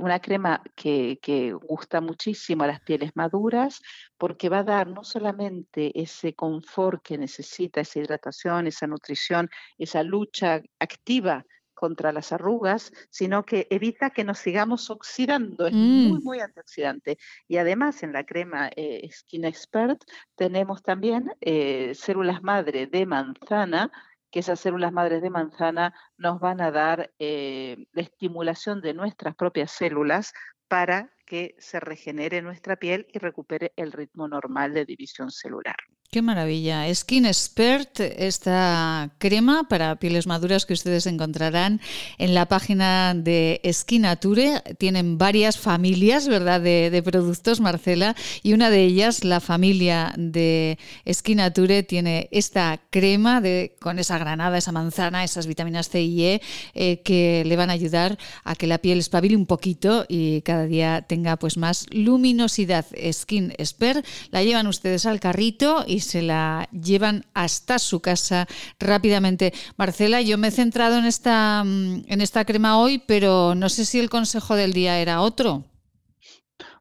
una 0.00 0.20
crema 0.20 0.62
que, 0.74 1.18
que, 1.22 1.52
gusta 1.52 2.00
muchísimo 2.00 2.64
a 2.64 2.66
las 2.66 2.80
pieles 2.80 3.12
maduras 3.14 3.80
porque 4.16 4.48
va 4.48 4.60
a 4.60 4.64
dar 4.64 4.88
no 4.88 5.04
solamente 5.04 5.92
ese 6.00 6.34
confort 6.34 7.02
que 7.02 7.18
necesita, 7.18 7.80
esa 7.80 7.98
hidratación, 7.98 8.66
esa 8.66 8.86
nutrición, 8.86 9.48
esa 9.78 10.02
lucha 10.02 10.62
activa 10.78 11.44
contra 11.82 12.12
las 12.12 12.30
arrugas, 12.30 12.92
sino 13.10 13.44
que 13.44 13.66
evita 13.68 14.10
que 14.10 14.22
nos 14.22 14.38
sigamos 14.38 14.88
oxidando. 14.88 15.66
Es 15.66 15.72
muy, 15.72 16.20
mm. 16.20 16.22
muy 16.22 16.38
antioxidante. 16.38 17.18
Y 17.48 17.56
además 17.56 18.04
en 18.04 18.12
la 18.12 18.22
crema 18.22 18.70
eh, 18.76 19.10
Skin 19.10 19.44
Expert 19.44 20.00
tenemos 20.36 20.84
también 20.84 21.32
eh, 21.40 21.92
células 21.96 22.40
madre 22.40 22.86
de 22.86 23.04
manzana, 23.04 23.90
que 24.32 24.40
esas 24.40 24.58
células 24.58 24.92
madres 24.92 25.22
de 25.22 25.30
manzana 25.30 25.94
nos 26.16 26.40
van 26.40 26.60
a 26.60 26.72
dar 26.72 27.12
eh, 27.18 27.86
la 27.92 28.02
estimulación 28.02 28.80
de 28.80 28.94
nuestras 28.94 29.36
propias 29.36 29.70
células 29.70 30.32
para 30.66 31.12
que 31.26 31.54
se 31.58 31.78
regenere 31.78 32.40
nuestra 32.40 32.76
piel 32.76 33.06
y 33.12 33.18
recupere 33.18 33.72
el 33.76 33.92
ritmo 33.92 34.26
normal 34.26 34.72
de 34.72 34.86
división 34.86 35.30
celular. 35.30 35.76
Qué 36.12 36.20
maravilla. 36.20 36.94
Skin 36.94 37.24
Expert, 37.24 37.98
esta 37.98 39.14
crema 39.16 39.66
para 39.66 39.96
pieles 39.96 40.26
maduras 40.26 40.66
que 40.66 40.74
ustedes 40.74 41.06
encontrarán 41.06 41.80
en 42.18 42.34
la 42.34 42.44
página 42.48 43.14
de 43.14 43.62
Skinature. 43.72 44.60
Tienen 44.76 45.16
varias 45.16 45.56
familias, 45.56 46.28
¿verdad?, 46.28 46.60
de, 46.60 47.02
productos, 47.02 47.60
Marcela, 47.60 48.14
y 48.42 48.52
una 48.52 48.68
de 48.68 48.84
ellas, 48.84 49.24
la 49.24 49.40
familia 49.40 50.12
de 50.18 50.78
Skinature, 51.10 51.82
tiene 51.82 52.28
esta 52.30 52.78
crema 52.90 53.40
de, 53.40 53.74
con 53.80 53.98
esa 53.98 54.18
granada, 54.18 54.58
esa 54.58 54.70
manzana, 54.70 55.24
esas 55.24 55.46
vitaminas 55.46 55.88
C 55.88 56.02
y 56.02 56.24
E 56.24 56.42
eh, 56.74 57.00
que 57.00 57.42
le 57.46 57.56
van 57.56 57.70
a 57.70 57.72
ayudar 57.72 58.18
a 58.44 58.54
que 58.54 58.66
la 58.66 58.76
piel 58.76 58.98
espabile 58.98 59.34
un 59.34 59.46
poquito 59.46 60.04
y 60.06 60.42
cada 60.42 60.66
día 60.66 61.06
tenga 61.08 61.38
pues 61.38 61.56
más 61.56 61.86
luminosidad. 61.90 62.84
Skin 63.12 63.54
Expert 63.56 64.04
la 64.30 64.42
llevan 64.42 64.66
ustedes 64.66 65.06
al 65.06 65.18
carrito 65.18 65.86
y 65.88 66.01
se 66.02 66.22
la 66.22 66.68
llevan 66.72 67.24
hasta 67.34 67.78
su 67.78 68.00
casa 68.00 68.46
rápidamente. 68.78 69.52
Marcela, 69.76 70.20
yo 70.20 70.38
me 70.38 70.48
he 70.48 70.50
centrado 70.50 70.98
en 70.98 71.06
esta, 71.06 71.64
mm, 71.64 72.04
en 72.08 72.20
esta 72.20 72.44
crema 72.44 72.78
hoy, 72.78 72.98
pero 72.98 73.54
no 73.54 73.68
sé 73.68 73.84
si 73.84 73.98
el 73.98 74.10
consejo 74.10 74.54
del 74.54 74.72
día 74.72 74.98
era 74.98 75.20
otro. 75.20 75.64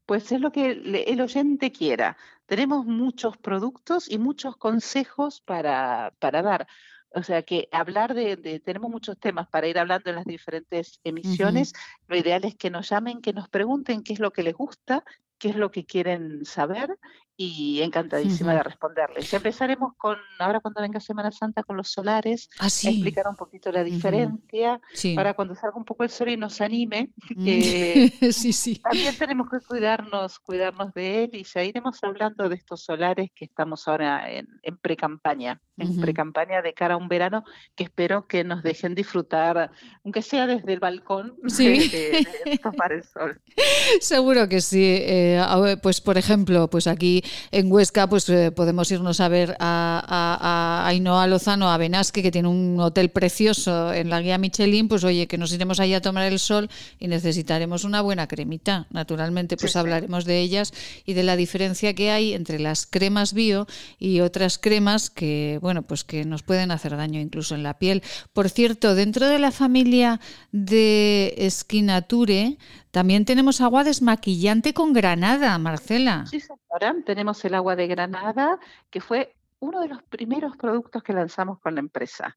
Pues 0.04 0.30
es 0.32 0.40
lo 0.40 0.52
que 0.52 0.70
el 0.70 1.20
oyente 1.20 1.72
quiera. 1.72 2.16
Tenemos 2.46 2.84
muchos 2.84 3.38
productos 3.38 4.10
y 4.10 4.18
muchos 4.18 4.56
consejos 4.56 5.40
para, 5.40 6.12
para 6.18 6.42
dar. 6.42 6.66
O 7.14 7.22
sea 7.22 7.42
que 7.42 7.68
hablar 7.72 8.14
de, 8.14 8.60
tenemos 8.64 8.90
muchos 8.90 9.18
temas 9.18 9.48
para 9.48 9.68
ir 9.68 9.78
hablando 9.78 10.10
en 10.10 10.16
las 10.16 10.24
diferentes 10.24 11.00
emisiones. 11.04 11.72
Lo 12.08 12.16
ideal 12.16 12.44
es 12.44 12.54
que 12.54 12.70
nos 12.70 12.88
llamen, 12.88 13.20
que 13.20 13.32
nos 13.32 13.48
pregunten 13.48 14.02
qué 14.02 14.14
es 14.14 14.20
lo 14.20 14.32
que 14.32 14.42
les 14.42 14.54
gusta, 14.54 15.04
qué 15.38 15.50
es 15.50 15.56
lo 15.56 15.70
que 15.70 15.84
quieren 15.84 16.44
saber 16.44 16.98
y 17.36 17.80
encantadísima 17.82 18.54
de 18.54 18.62
responderles. 18.62 19.32
Empezaremos 19.32 19.94
con, 19.96 20.16
ahora 20.38 20.60
cuando 20.60 20.82
venga 20.82 21.00
Semana 21.00 21.32
Santa, 21.32 21.62
con 21.62 21.76
los 21.76 21.90
solares, 21.90 22.48
ah, 22.58 22.66
explicar 22.66 23.26
un 23.28 23.36
poquito 23.36 23.72
la 23.72 23.82
diferencia, 23.82 24.80
para 25.14 25.34
cuando 25.34 25.54
salga 25.54 25.76
un 25.76 25.84
poco 25.84 26.04
el 26.04 26.10
sol 26.10 26.28
y 26.28 26.36
nos 26.36 26.60
anime. 26.60 27.10
Mm. 27.34 27.44
sí, 28.32 28.52
sí. 28.52 28.76
También 28.76 29.16
tenemos 29.16 29.48
que 29.50 29.58
cuidarnos, 29.60 30.38
cuidarnos 30.38 30.92
de 30.94 31.24
él 31.24 31.30
y 31.34 31.44
ya 31.44 31.64
iremos 31.64 32.02
hablando 32.02 32.48
de 32.48 32.54
estos 32.54 32.84
solares 32.84 33.30
que 33.34 33.46
estamos 33.46 33.88
ahora 33.88 34.30
en, 34.30 34.48
en 34.62 34.76
pre-campaña, 34.76 35.60
en 35.78 36.00
pre-campaña 36.00 36.62
de 36.62 36.74
cara 36.74 36.94
a 36.94 36.96
un 36.96 37.08
verano 37.08 37.44
que 37.74 37.84
espero 37.84 38.26
que 38.26 38.44
nos 38.44 38.62
dejen 38.62 38.94
disfrutar, 38.94 39.70
aunque 40.04 40.22
sea 40.22 40.46
desde 40.46 40.72
el 40.72 40.80
balcón, 40.80 41.34
sí. 41.48 41.88
de, 41.88 42.58
tomar 42.62 42.92
el 42.92 43.04
sol. 43.04 43.40
Seguro 44.00 44.48
que 44.48 44.60
sí. 44.60 44.98
Eh, 45.00 45.42
pues 45.82 46.00
por 46.00 46.18
ejemplo, 46.18 46.68
pues 46.68 46.86
aquí 46.86 47.21
en 47.50 47.70
Huesca 47.70 48.08
pues 48.08 48.28
eh, 48.28 48.50
podemos 48.50 48.90
irnos 48.90 49.20
a 49.20 49.28
ver 49.28 49.56
a, 49.58 50.02
a, 50.06 50.84
a 50.84 50.88
Ainhoa 50.88 51.26
Lozano, 51.26 51.70
a 51.70 51.76
Benasque, 51.76 52.22
que 52.22 52.30
tiene 52.30 52.48
un 52.48 52.78
hotel 52.80 53.10
precioso 53.10 53.92
en 53.92 54.10
la 54.10 54.20
guía 54.20 54.38
Michelin, 54.38 54.88
pues 54.88 55.04
oye, 55.04 55.26
que 55.26 55.38
nos 55.38 55.52
iremos 55.52 55.80
allí 55.80 55.94
a 55.94 56.00
tomar 56.00 56.30
el 56.30 56.38
sol 56.38 56.68
y 56.98 57.08
necesitaremos 57.08 57.84
una 57.84 58.00
buena 58.00 58.26
cremita. 58.26 58.86
Naturalmente, 58.90 59.56
pues 59.56 59.76
hablaremos 59.76 60.24
de 60.24 60.40
ellas 60.40 60.72
y 61.04 61.14
de 61.14 61.22
la 61.22 61.36
diferencia 61.36 61.94
que 61.94 62.10
hay 62.10 62.34
entre 62.34 62.58
las 62.58 62.86
cremas 62.86 63.32
bio 63.32 63.66
y 63.98 64.20
otras 64.20 64.58
cremas 64.58 65.10
que, 65.10 65.58
bueno, 65.62 65.82
pues 65.82 66.04
que 66.04 66.24
nos 66.24 66.42
pueden 66.42 66.70
hacer 66.70 66.96
daño 66.96 67.20
incluso 67.20 67.54
en 67.54 67.62
la 67.62 67.78
piel. 67.78 68.02
Por 68.32 68.48
cierto, 68.48 68.94
dentro 68.94 69.28
de 69.28 69.38
la 69.38 69.50
familia 69.50 70.20
de 70.52 71.48
Skinature 71.50 72.58
también 72.92 73.24
tenemos 73.24 73.62
agua 73.62 73.84
desmaquillante 73.84 74.74
con 74.74 74.92
granada, 74.92 75.56
Marcela. 75.58 76.26
Sí, 76.26 76.40
señora. 76.40 76.94
Tenemos 77.06 77.42
el 77.46 77.54
agua 77.54 77.74
de 77.74 77.86
granada, 77.86 78.60
que 78.90 79.00
fue 79.00 79.34
uno 79.60 79.80
de 79.80 79.88
los 79.88 80.02
primeros 80.02 80.58
productos 80.58 81.02
que 81.02 81.14
lanzamos 81.14 81.58
con 81.58 81.74
la 81.74 81.80
empresa. 81.80 82.36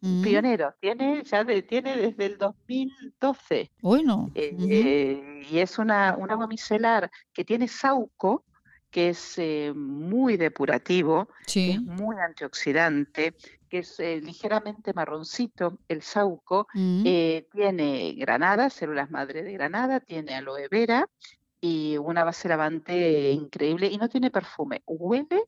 Mm. 0.00 0.22
Pionero, 0.22 0.74
tiene 0.80 1.24
ya 1.24 1.44
tiene 1.62 1.96
desde 1.96 2.26
el 2.26 2.38
2012. 2.38 3.72
Bueno. 3.82 4.30
Eh, 4.36 5.42
y 5.50 5.58
es 5.58 5.78
una, 5.80 6.14
un 6.16 6.30
agua 6.30 6.46
micelar 6.46 7.10
que 7.32 7.44
tiene 7.44 7.66
sauco, 7.66 8.44
que 8.88 9.08
es 9.08 9.34
eh, 9.38 9.72
muy 9.74 10.36
depurativo, 10.36 11.28
es 11.44 11.82
muy 11.82 12.16
antioxidante, 12.24 13.34
que 13.68 13.78
es 13.78 13.98
eh, 14.00 14.20
ligeramente 14.20 14.92
marroncito, 14.94 15.78
el 15.88 16.02
sauco, 16.02 16.68
mm. 16.74 17.02
eh, 17.06 17.46
tiene 17.52 18.14
granada, 18.14 18.70
células 18.70 19.10
madre 19.10 19.42
de 19.42 19.52
granada, 19.52 20.00
tiene 20.00 20.34
aloe 20.34 20.68
vera 20.68 21.08
y 21.60 21.96
una 21.98 22.24
base 22.24 22.48
lavante 22.48 23.30
increíble 23.30 23.88
y 23.88 23.98
no 23.98 24.08
tiene 24.08 24.30
perfume. 24.30 24.82
Huele 24.86 25.42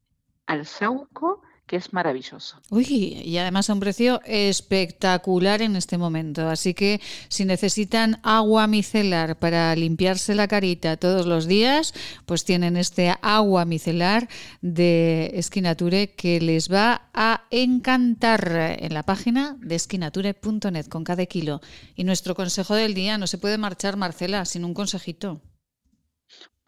al 0.47 0.67
sauco 0.67 1.43
que 1.69 1.77
es 1.77 1.93
maravilloso. 1.93 2.61
Uy, 2.71 2.87
y 3.25 3.37
además 3.39 3.71
a 3.71 3.75
un 3.75 3.81
precio 3.81 4.21
espectacular 4.25 5.63
en 5.63 5.77
este 5.77 5.99
momento. 5.99 6.49
Así 6.49 6.75
que 6.75 7.01
si 7.29 7.45
necesitan 7.45 8.19
agua 8.25 8.67
micelar 8.67 9.39
para 9.39 9.77
limpiarse 9.77 10.35
la 10.35 10.49
carita 10.49 10.97
todos 10.97 11.27
los 11.27 11.47
días, 11.47 11.95
pues 12.27 12.45
tienen 12.45 12.77
este 12.77 13.15
agua 13.23 13.65
micelar 13.67 14.29
de 14.63 15.31
Esquinature 15.35 16.15
que 16.15 16.41
les 16.41 16.73
va 16.73 17.11
a 17.15 17.45
encantar 17.51 18.77
en 18.81 18.95
la 18.95 19.05
página 19.05 19.57
de 19.61 19.77
esquinature.net 19.77 20.89
con 20.89 21.05
cada 21.05 21.27
kilo. 21.27 21.61
Y 21.95 22.05
nuestro 22.05 22.35
consejo 22.35 22.75
del 22.75 22.95
día, 22.95 23.19
no 23.19 23.27
se 23.27 23.39
puede 23.39 23.59
marchar 23.59 23.97
Marcela 23.97 24.47
sin 24.47 24.65
un 24.65 24.73
consejito 24.73 25.43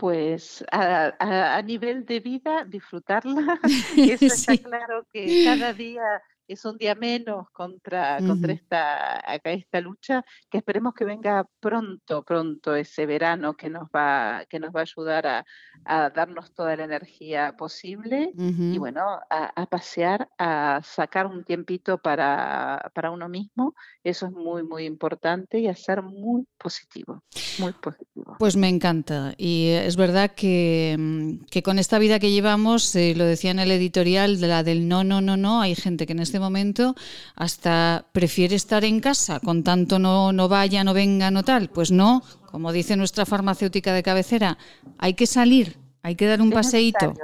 pues 0.00 0.64
a, 0.72 1.60
nivel 1.62 2.06
de 2.06 2.20
vida 2.20 2.64
disfrutarla. 2.64 3.60
Eso 3.96 4.24
está 4.24 4.56
claro 4.56 5.06
que 5.12 5.44
cada 5.44 5.74
día 5.74 6.22
es 6.52 6.64
un 6.64 6.76
día 6.76 6.94
menos 6.94 7.48
contra, 7.52 8.18
contra 8.18 8.52
esta, 8.52 9.20
esta 9.44 9.80
lucha, 9.80 10.24
que 10.50 10.58
esperemos 10.58 10.94
que 10.94 11.04
venga 11.04 11.46
pronto, 11.60 12.24
pronto 12.24 12.74
ese 12.74 13.06
verano 13.06 13.54
que 13.54 13.70
nos 13.70 13.88
va, 13.94 14.44
que 14.48 14.58
nos 14.58 14.74
va 14.74 14.80
a 14.80 14.82
ayudar 14.82 15.26
a, 15.26 15.44
darnos 15.84 16.52
toda 16.54 16.76
la 16.76 16.84
energía 16.84 17.54
posible 17.56 18.32
y 18.36 18.78
bueno, 18.78 19.02
a, 19.30 19.66
pasear, 19.66 20.28
a 20.38 20.80
sacar 20.84 21.26
un 21.26 21.44
tiempito 21.44 21.98
para, 21.98 22.90
para 22.94 23.10
uno 23.10 23.28
mismo, 23.28 23.74
eso 24.04 24.26
es 24.26 24.32
muy, 24.32 24.62
muy 24.62 24.84
importante 24.84 25.58
y 25.58 25.68
a 25.68 25.74
ser 25.74 26.02
muy 26.02 26.46
positivo, 26.58 27.22
muy 27.58 27.72
positivo. 27.72 28.36
Pues 28.38 28.56
me 28.56 28.68
encanta. 28.68 29.34
Y 29.36 29.68
es 29.68 29.96
verdad 29.96 30.32
que, 30.34 30.96
mm, 30.98 31.44
que 31.50 31.62
con 31.62 31.78
esta 31.78 31.98
vida 31.98 32.18
que 32.18 32.30
llevamos, 32.30 32.94
eh, 32.96 33.14
lo 33.16 33.24
decía 33.24 33.50
en 33.50 33.58
el 33.58 33.70
editorial, 33.70 34.40
de 34.40 34.48
la 34.48 34.62
del 34.62 34.88
no, 34.88 35.04
no, 35.04 35.20
no, 35.20 35.36
no, 35.36 35.60
hay 35.60 35.74
gente 35.74 36.06
que 36.06 36.12
en 36.12 36.20
este 36.20 36.39
momento 36.40 36.94
hasta 37.36 38.06
prefiere 38.12 38.56
estar 38.56 38.84
en 38.84 39.00
casa, 39.00 39.40
con 39.40 39.62
tanto 39.62 39.98
no, 39.98 40.32
no 40.32 40.48
vaya, 40.48 40.82
no 40.82 40.94
venga, 40.94 41.30
no 41.30 41.44
tal. 41.44 41.68
Pues 41.68 41.92
no, 41.92 42.22
como 42.50 42.72
dice 42.72 42.96
nuestra 42.96 43.26
farmacéutica 43.26 43.92
de 43.92 44.02
cabecera, 44.02 44.58
hay 44.98 45.14
que 45.14 45.26
salir, 45.26 45.78
hay 46.02 46.16
que 46.16 46.26
dar 46.26 46.42
un 46.42 46.50
paseíto. 46.50 47.14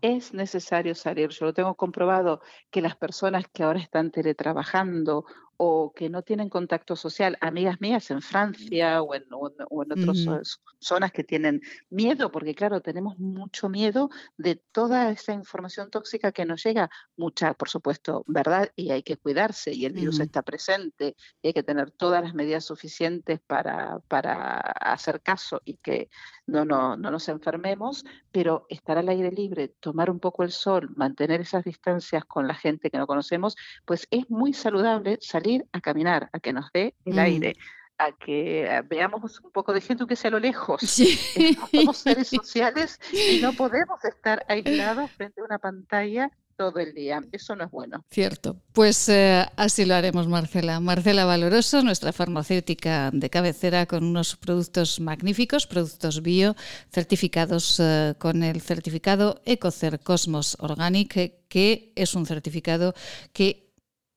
Es 0.00 0.34
necesario 0.34 0.94
salir. 0.94 1.30
Yo 1.30 1.46
lo 1.46 1.54
tengo 1.54 1.74
comprobado 1.74 2.40
que 2.70 2.82
las 2.82 2.94
personas 2.96 3.44
que 3.52 3.62
ahora 3.62 3.80
están 3.80 4.10
teletrabajando 4.10 5.24
o 5.56 5.92
que 5.94 6.08
no 6.08 6.22
tienen 6.22 6.48
contacto 6.48 6.96
social, 6.96 7.38
amigas 7.40 7.80
mías 7.80 8.10
en 8.10 8.20
Francia 8.20 9.02
o 9.02 9.14
en, 9.14 9.24
o 9.30 9.82
en, 9.82 9.92
otras 9.92 10.58
zonas 10.78 11.12
que 11.12 11.24
tienen 11.24 11.60
miedo, 11.90 12.30
porque 12.30 12.54
claro, 12.54 12.80
tenemos 12.80 13.18
mucho 13.18 13.68
miedo 13.68 14.10
de 14.36 14.56
toda 14.56 15.10
esa 15.10 15.32
información 15.32 15.90
tóxica 15.90 16.32
que 16.32 16.44
nos 16.44 16.62
llega, 16.62 16.90
mucha, 17.16 17.54
por 17.54 17.68
supuesto, 17.68 18.24
verdad, 18.26 18.70
y 18.76 18.90
hay 18.90 19.02
que 19.02 19.16
cuidarse, 19.16 19.72
y 19.72 19.84
el 19.86 19.92
virus 19.92 20.20
está 20.20 20.42
presente, 20.42 21.16
y 21.42 21.48
hay 21.48 21.52
que 21.52 21.62
tener 21.62 21.90
todas 21.90 22.22
las 22.22 22.34
medidas 22.34 22.64
suficientes 22.64 23.40
para, 23.46 24.00
para 24.08 24.58
hacer 24.58 25.22
caso 25.22 25.60
y 25.64 25.74
que 25.76 26.10
no, 26.46 26.64
no, 26.64 26.96
no 26.96 27.10
nos 27.10 27.28
enfermemos, 27.28 28.04
pero 28.32 28.66
estar 28.68 28.98
al 28.98 29.08
aire 29.08 29.30
libre, 29.30 29.68
tomar 29.68 30.10
un 30.10 30.20
poco 30.20 30.42
el 30.42 30.50
sol, 30.50 30.90
mantener 30.96 31.40
esas 31.40 31.64
distancias 31.64 32.24
con 32.24 32.46
la 32.46 32.54
gente 32.54 32.90
que 32.90 32.98
no 32.98 33.06
conocemos, 33.06 33.56
pues 33.84 34.06
es 34.10 34.28
muy 34.30 34.52
saludable 34.52 35.18
salir 35.20 35.43
a 35.72 35.80
caminar, 35.80 36.30
a 36.32 36.40
que 36.40 36.52
nos 36.52 36.70
dé 36.72 36.94
el 37.04 37.14
mm. 37.14 37.18
aire 37.18 37.54
a 37.98 38.12
que 38.12 38.82
veamos 38.88 39.40
un 39.40 39.52
poco 39.52 39.72
de 39.72 39.80
gente 39.80 40.06
que 40.06 40.16
sea 40.16 40.28
a 40.28 40.32
lo 40.32 40.40
lejos. 40.40 40.80
Somos 41.70 41.98
seres 41.98 42.28
sociales 42.28 42.98
y 43.12 43.40
no 43.40 43.52
podemos 43.56 44.04
estar 44.04 44.44
aislados 44.48 45.10
frente 45.12 45.40
a 45.40 45.44
una 45.44 45.58
pantalla 45.58 46.30
todo 46.56 46.78
el 46.78 46.94
día. 46.94 47.20
Eso 47.32 47.56
no 47.56 47.64
es 47.64 47.70
bueno. 47.70 48.04
Cierto. 48.10 48.56
Pues 48.72 49.08
eh, 49.08 49.44
así 49.56 49.84
lo 49.84 49.94
haremos, 49.94 50.28
Marcela. 50.28 50.78
Marcela 50.80 51.24
Valoroso, 51.24 51.82
nuestra 51.82 52.12
farmacéutica 52.12 53.10
de 53.12 53.30
cabecera, 53.30 53.86
con 53.86 54.04
unos 54.04 54.36
productos 54.36 55.00
magníficos, 55.00 55.66
productos 55.66 56.22
bio, 56.22 56.54
certificados 56.92 57.80
eh, 57.80 58.14
con 58.18 58.42
el 58.42 58.60
certificado 58.60 59.40
Ecocer 59.44 60.00
Cosmos 60.00 60.56
Organic, 60.60 61.48
que 61.48 61.92
es 61.96 62.14
un 62.14 62.26
certificado 62.26 62.94
que 63.32 63.63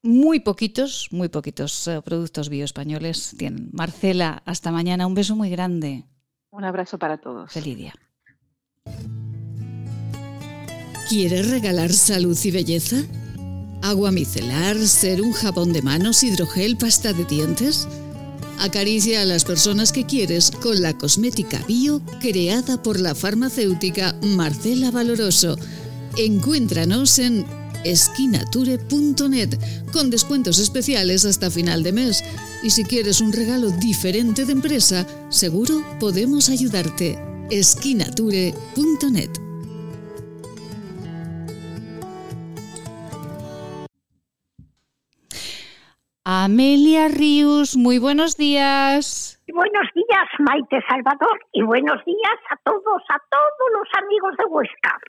muy 0.04 0.40
poquitos, 0.40 1.08
muy 1.12 1.30
poquitos 1.30 1.88
eh, 1.88 2.02
productos 2.04 2.50
bio 2.50 2.66
españoles 2.66 3.36
tienen. 3.38 3.70
Marcela, 3.74 4.42
hasta 4.46 4.72
mañana. 4.72 5.08
Un 5.08 5.16
beso 5.16 5.36
muy 5.36 5.50
grande. 5.50 6.06
Un 6.52 6.64
abrazo 6.64 6.98
para 6.98 7.18
todos. 7.18 7.52
Feliz 7.52 7.78
día. 7.78 7.94
¿Quieres 11.10 11.50
regalar 11.50 11.94
salud 11.94 12.38
y 12.44 12.52
belleza? 12.52 12.98
¿Agua 13.82 14.12
micelar, 14.12 14.76
ser 14.78 15.22
un 15.22 15.32
jabón 15.32 15.72
de 15.72 15.82
manos, 15.82 16.24
hidrogel, 16.24 16.78
pasta 16.78 17.14
de 17.14 17.26
dientes? 17.26 17.88
Acaricia 18.60 19.22
a 19.22 19.26
las 19.26 19.46
personas 19.46 19.92
que 19.92 20.06
quieres 20.06 20.52
con 20.52 20.82
la 20.82 20.98
cosmética 20.98 21.64
bio 21.68 22.02
creada 22.20 22.82
por 22.82 23.00
la 23.00 23.14
farmacéutica 23.14 24.16
Marcela 24.24 24.90
Valoroso. 24.90 25.58
Encuéntranos 26.18 27.20
en 27.20 27.46
esquinature.net 27.92 29.58
con 29.92 30.10
descuentos 30.10 30.60
especiales 30.60 31.26
hasta 31.26 31.50
final 31.50 31.84
de 31.84 31.94
mes. 31.94 32.24
Y 32.64 32.70
si 32.72 32.84
quieres 32.84 33.22
un 33.22 33.34
regalo 33.34 33.70
diferente 33.72 34.46
de 34.46 34.54
empresa, 34.54 35.06
seguro 35.30 35.84
podemos 36.00 36.50
ayudarte. 36.50 37.18
esquinature.net 37.50 39.48
Amelia 46.30 47.08
Ríos, 47.08 47.78
muy 47.78 48.00
buenos 48.00 48.36
días. 48.36 49.42
Buenos 49.48 49.88
días, 49.96 50.28
Maite 50.40 50.84
Salvador, 50.90 51.40
y 51.54 51.64
buenos 51.64 52.04
días 52.04 52.40
a 52.50 52.58
todos, 52.66 53.02
a 53.10 53.18
todos 53.32 53.70
los 53.72 54.04
amigos 54.04 54.36
de 54.38 54.46
Huesca. 54.46 55.00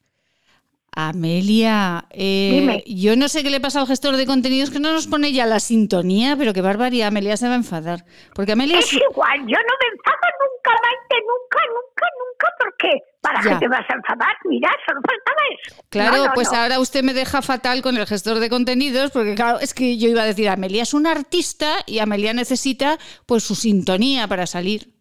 Amelia, 0.95 2.07
eh, 2.11 2.83
yo 2.87 3.15
no 3.15 3.29
sé 3.29 3.43
qué 3.43 3.51
le 3.51 3.61
pasa 3.61 3.81
al 3.81 3.87
gestor 3.87 4.17
de 4.17 4.27
contenidos 4.27 4.71
que 4.71 4.81
no 4.81 4.93
nos 4.93 5.07
pone 5.07 5.33
ya 5.33 5.47
la 5.47 5.61
sintonía, 5.61 6.37
pero 6.37 6.53
qué 6.53 6.61
barbaridad, 6.61 7.09
Amelia 7.09 7.37
se 7.37 7.47
va 7.47 7.53
a 7.53 7.57
enfadar. 7.57 8.05
Porque 8.35 8.53
Amelia 8.53 8.79
es 8.79 8.93
igual, 8.93 9.39
yo 9.41 9.57
no 9.57 9.75
me 9.81 9.89
enfado 9.93 10.29
nunca, 10.41 10.73
Maite, 10.83 11.25
nunca, 11.27 11.59
nunca, 11.69 12.07
nunca, 12.19 12.49
porque 12.59 13.03
¿para 13.21 13.41
qué 13.41 13.61
te 13.61 13.69
vas 13.69 13.89
a 13.89 13.95
enfadar? 13.95 14.37
Mira, 14.45 14.71
solo 14.87 15.01
faltaba 15.07 15.41
eso. 15.63 15.83
Claro, 15.89 16.33
pues 16.35 16.53
ahora 16.53 16.81
usted 16.81 17.05
me 17.05 17.15
deja 17.15 17.43
fatal 17.43 17.83
con 17.83 17.97
el 17.97 18.07
gestor 18.07 18.39
de 18.41 18.49
contenidos, 18.49 19.11
porque 19.11 19.35
claro, 19.35 19.61
es 19.61 19.75
que 19.75 19.99
yo 19.99 20.09
iba 20.09 20.23
a 20.23 20.27
decir, 20.27 20.49
Amelia 20.49 20.83
es 20.83 20.95
una 20.95 21.13
artista 21.13 21.77
y 21.87 22.01
Amelia 22.01 22.33
necesita 22.33 22.99
pues 23.27 23.45
su 23.45 23.55
sintonía 23.55 24.27
para 24.27 24.47
salir. 24.47 24.98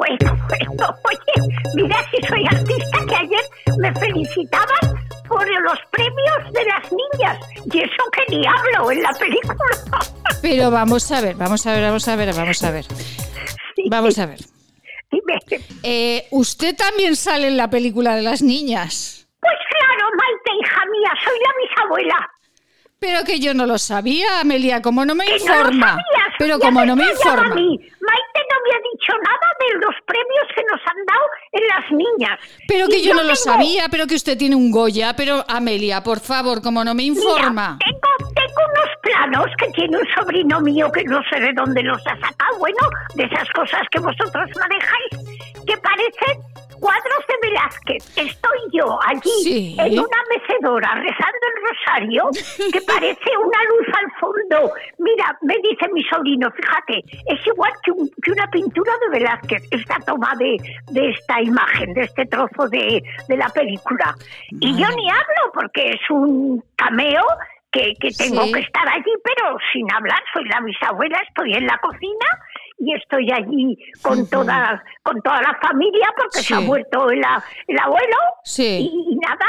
Bueno, 0.00 0.34
bueno, 0.48 0.96
oye, 1.04 1.52
mira 1.74 2.02
si 2.10 2.26
soy 2.26 2.42
artista 2.46 2.98
que 3.06 3.16
ayer 3.16 3.44
me 3.78 3.94
felicitaban 3.96 4.96
por 5.28 5.46
los 5.46 5.78
premios 5.90 6.52
de 6.54 6.64
las 6.64 6.90
niñas. 6.90 7.38
Y 7.70 7.80
eso 7.80 8.02
que 8.10 8.34
ni 8.34 8.46
hablo 8.46 8.90
en 8.90 9.02
la 9.02 9.10
película. 9.12 9.56
Pero 10.42 10.70
vamos 10.70 11.12
a 11.12 11.20
ver, 11.20 11.36
vamos 11.36 11.66
a 11.66 11.72
ver, 11.74 11.82
vamos 11.82 12.08
a 12.08 12.16
ver, 12.16 12.34
vamos 12.34 12.64
a 12.64 12.70
ver. 12.70 12.86
Vamos 13.90 14.18
a 14.18 14.26
ver. 14.26 14.38
Dime. 15.10 15.38
Eh, 15.82 16.26
¿Usted 16.30 16.74
también 16.76 17.14
sale 17.14 17.48
en 17.48 17.58
la 17.58 17.68
película 17.68 18.16
de 18.16 18.22
las 18.22 18.40
niñas? 18.40 19.28
Pues 19.38 19.54
claro, 19.68 20.08
Maite, 20.16 20.62
hija 20.62 20.80
mía, 20.86 21.10
soy 21.22 21.38
la 21.44 21.52
bisabuela. 21.60 22.30
Pero 23.00 23.24
que 23.24 23.40
yo 23.40 23.54
no 23.54 23.66
lo 23.66 23.78
sabía, 23.78 24.40
Amelia, 24.40 24.82
como 24.82 25.04
no 25.04 25.14
me 25.14 25.24
informa. 25.26 25.98
pero 26.38 26.58
como 26.58 26.84
no 26.84 26.96
me 26.96 27.04
informa. 27.04 27.54
Dicho 29.00 29.12
nada 29.22 29.48
de 29.58 29.86
los 29.86 29.94
premios 30.04 30.46
que 30.54 30.62
nos 30.70 30.80
han 30.86 31.04
dado 31.06 31.26
en 31.52 31.68
las 31.68 31.90
niñas. 31.90 32.38
Pero 32.68 32.88
que 32.88 33.02
yo, 33.02 33.14
no 33.14 33.22
lo 33.22 33.34
sabía, 33.34 33.88
pero 33.90 34.06
que 34.06 34.14
usted 34.14 34.36
tiene 34.36 34.56
un 34.56 34.70
Goya. 34.70 35.14
Pero 35.16 35.44
Amelia, 35.48 36.02
por 36.02 36.20
favor, 36.20 36.62
como 36.62 36.84
no 36.84 36.94
me 36.94 37.04
informa. 37.04 37.78
tengo, 37.84 38.32
tengo 38.34 38.60
unos 38.74 38.90
planos 39.02 39.46
que 39.58 39.68
tiene 39.68 39.98
un 39.98 40.06
sobrino 40.14 40.60
mío 40.60 40.90
que 40.92 41.04
no 41.04 41.20
sé 41.30 41.40
de 41.40 41.52
dónde 41.54 41.82
los 41.82 42.00
ha 42.06 42.14
sacado. 42.16 42.58
Bueno, 42.58 42.78
de 43.14 43.24
esas 43.24 43.48
cosas 43.50 43.82
que 43.90 43.98
vosotros 43.98 44.50
manejáis, 44.58 45.64
que 45.66 45.76
parecen 45.78 46.69
cuadros 46.80 47.24
de 47.28 47.48
Velázquez. 47.48 48.18
Estoy 48.18 48.58
yo 48.72 48.98
allí 49.06 49.76
en 49.78 49.98
una 49.98 50.22
mecedora 50.30 50.94
rezando 50.94 51.44
el 51.50 51.62
rosario 51.68 52.30
que 52.72 52.80
parece 52.86 53.30
una 53.36 53.58
luz 53.70 53.86
al 53.94 54.10
fondo. 54.18 54.72
Mira, 54.98 55.38
me 55.42 55.54
dice 55.62 55.86
mi 55.92 56.02
sobrino, 56.04 56.50
fíjate, 56.50 57.04
es 57.26 57.46
igual 57.46 57.72
que, 57.84 57.92
una 57.92 58.46
pintura 58.50 58.92
de 59.02 59.18
Velázquez, 59.18 59.62
esta 59.70 59.98
toma 60.06 60.34
de, 60.36 60.56
esta 61.10 61.40
imagen, 61.42 61.92
de 61.94 62.02
este 62.02 62.26
trozo 62.26 62.68
de, 62.68 63.02
la 63.28 63.48
película. 63.50 64.14
Y 64.50 64.72
yo 64.72 64.88
ni 64.96 65.10
hablo 65.10 65.52
porque 65.54 65.90
es 65.90 66.10
un 66.10 66.62
cameo 66.76 67.22
que, 67.70 67.94
tengo 68.18 68.50
que 68.52 68.60
estar 68.60 68.88
allí, 68.88 69.12
pero 69.22 69.56
sin 69.72 69.90
hablar, 69.92 70.20
soy 70.32 70.44
la 70.44 70.60
bisabuela, 70.60 71.18
estoy 71.28 71.54
en 71.54 71.66
la 71.66 71.78
cocina 71.78 72.26
y 72.80 72.94
estoy 72.94 73.30
allí 73.30 73.76
con 74.02 74.28
toda 74.28 74.82
con 75.02 75.20
toda 75.20 75.40
la 75.42 75.58
familia 75.60 76.08
porque 76.16 76.40
se 76.40 76.54
ha 76.54 76.60
muerto 76.60 77.10
el, 77.10 77.22
abuelo 77.24 78.16
y, 78.56 79.16
nada. 79.20 79.46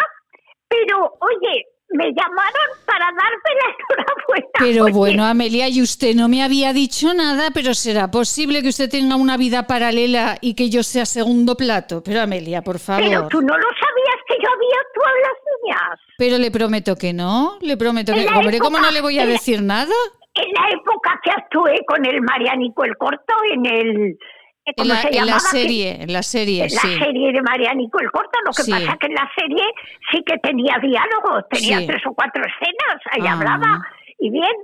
Pero 0.67 1.17
oye, 1.19 1.65
me 1.89 2.05
llamaron 2.13 2.67
para 2.85 3.05
darme 3.05 3.51
la 3.59 3.75
enhorabuena. 4.03 4.49
Pero 4.59 4.87
bueno, 4.93 5.25
Amelia, 5.25 5.69
y 5.69 5.81
usted 5.81 6.13
no 6.13 6.27
me 6.27 6.43
había 6.43 6.73
dicho 6.73 7.13
nada, 7.13 7.51
pero 7.53 7.73
será 7.73 8.11
posible 8.11 8.61
que 8.61 8.69
usted 8.69 8.89
tenga 8.89 9.15
una 9.15 9.37
vida 9.37 9.65
paralela 9.65 10.37
y 10.41 10.53
que 10.53 10.69
yo 10.69 10.83
sea 10.83 11.05
segundo 11.05 11.55
plato. 11.55 12.03
Pero 12.03 12.21
Amelia, 12.21 12.61
por 12.61 12.79
favor. 12.79 13.03
Pero 13.03 13.27
tú 13.27 13.41
no 13.41 13.57
lo 13.57 13.67
sabías 13.79 14.21
que 14.27 14.35
yo 14.41 14.49
había 14.49 14.75
actuado 14.87 15.15
en 15.15 15.21
las 15.21 15.37
niñas. 15.63 15.99
Pero 16.17 16.37
le 16.37 16.51
prometo 16.51 16.95
que 16.95 17.13
no, 17.13 17.57
le 17.61 17.77
prometo 17.77 18.13
que... 18.13 18.27
Hombre, 18.27 18.59
¿cómo 18.59 18.79
no 18.79 18.91
le 18.91 19.01
voy 19.01 19.19
a 19.19 19.25
decir 19.25 19.61
nada? 19.61 19.93
En 20.33 20.53
la 20.53 20.69
época 20.69 21.19
que 21.23 21.31
actué 21.31 21.83
con 21.85 22.05
el 22.05 22.21
Marianico 22.21 22.83
el 22.85 22.95
Corto, 22.97 23.33
en 23.51 23.65
el... 23.65 24.17
en 24.65 24.87
la, 24.87 24.95
serie, 24.95 25.19
en 25.19 26.13
la 26.13 26.23
serie, 26.23 26.63
en 26.63 26.73
la 26.73 27.05
serie 27.05 27.31
de 27.33 27.41
Marianico 27.41 27.99
el 27.99 28.11
Corto, 28.11 28.39
lo 28.45 28.51
que 28.51 28.63
pasa 28.69 28.97
que 28.97 29.07
en 29.07 29.13
la 29.13 29.29
serie 29.35 29.63
sí 30.11 30.23
que 30.25 30.37
tenía 30.37 30.77
diálogos, 30.81 31.43
tenía 31.49 31.85
tres 31.85 32.01
o 32.05 32.13
cuatro 32.13 32.41
escenas, 32.43 33.01
ahí 33.11 33.27
ah. 33.27 33.33
hablaba, 33.33 33.81
y 34.19 34.29
bien, 34.29 34.55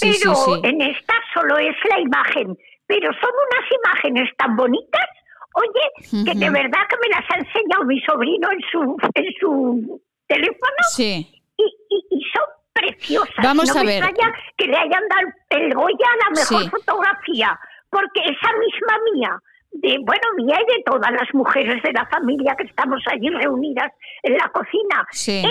pero 0.00 0.64
en 0.64 0.82
esta 0.82 1.14
solo 1.34 1.58
es 1.58 1.76
la 1.90 2.00
imagen, 2.00 2.56
pero 2.86 3.10
son 3.12 3.30
unas 3.30 3.72
imágenes 3.84 4.36
tan 4.36 4.54
bonitas, 4.54 5.08
oye, 5.54 6.24
que 6.24 6.38
de 6.38 6.50
verdad 6.50 6.80
que 6.88 6.96
me 7.02 7.08
las 7.08 7.24
ha 7.30 7.38
enseñado 7.38 7.84
mi 7.84 8.00
sobrino 8.02 8.48
en 8.52 8.60
su, 8.70 8.96
en 9.14 9.32
su 9.40 10.00
teléfono, 10.28 10.76
sí. 10.94 11.26
y, 11.56 11.64
y 12.10 12.22
son 12.32 12.57
preciosa. 12.80 13.32
Vamos 13.42 13.68
no 13.74 13.80
a 13.80 13.84
me 13.84 13.90
ver. 13.90 14.04
Extraña 14.04 14.34
que 14.56 14.66
le 14.66 14.76
hayan 14.76 15.02
dado 15.08 15.28
el 15.50 15.74
Goya 15.74 16.06
a 16.12 16.28
la 16.28 16.40
mejor 16.40 16.70
fotografía, 16.70 17.58
porque 17.90 18.20
esa 18.20 18.50
misma 18.58 18.98
mía, 19.12 19.42
de 19.72 19.98
bueno, 20.04 20.22
mía 20.36 20.56
y 20.60 20.76
de 20.76 20.82
todas 20.84 21.10
las 21.10 21.32
mujeres 21.34 21.82
de 21.82 21.92
la 21.92 22.06
familia 22.06 22.54
que 22.56 22.64
estamos 22.64 23.00
allí 23.12 23.28
reunidas 23.30 23.92
en 24.22 24.34
la 24.34 24.48
cocina, 24.48 25.06
es 25.10 25.42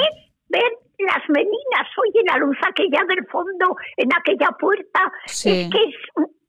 ver 0.49 0.71
las 0.99 1.29
meninas, 1.29 1.87
oye, 1.97 2.21
la 2.25 2.37
luz 2.37 2.57
aquella 2.67 2.99
del 3.07 3.25
fondo, 3.27 3.75
en 3.97 4.09
aquella 4.15 4.49
puerta, 4.59 5.11
es 5.25 5.43
que 5.43 5.63
es 5.67 5.95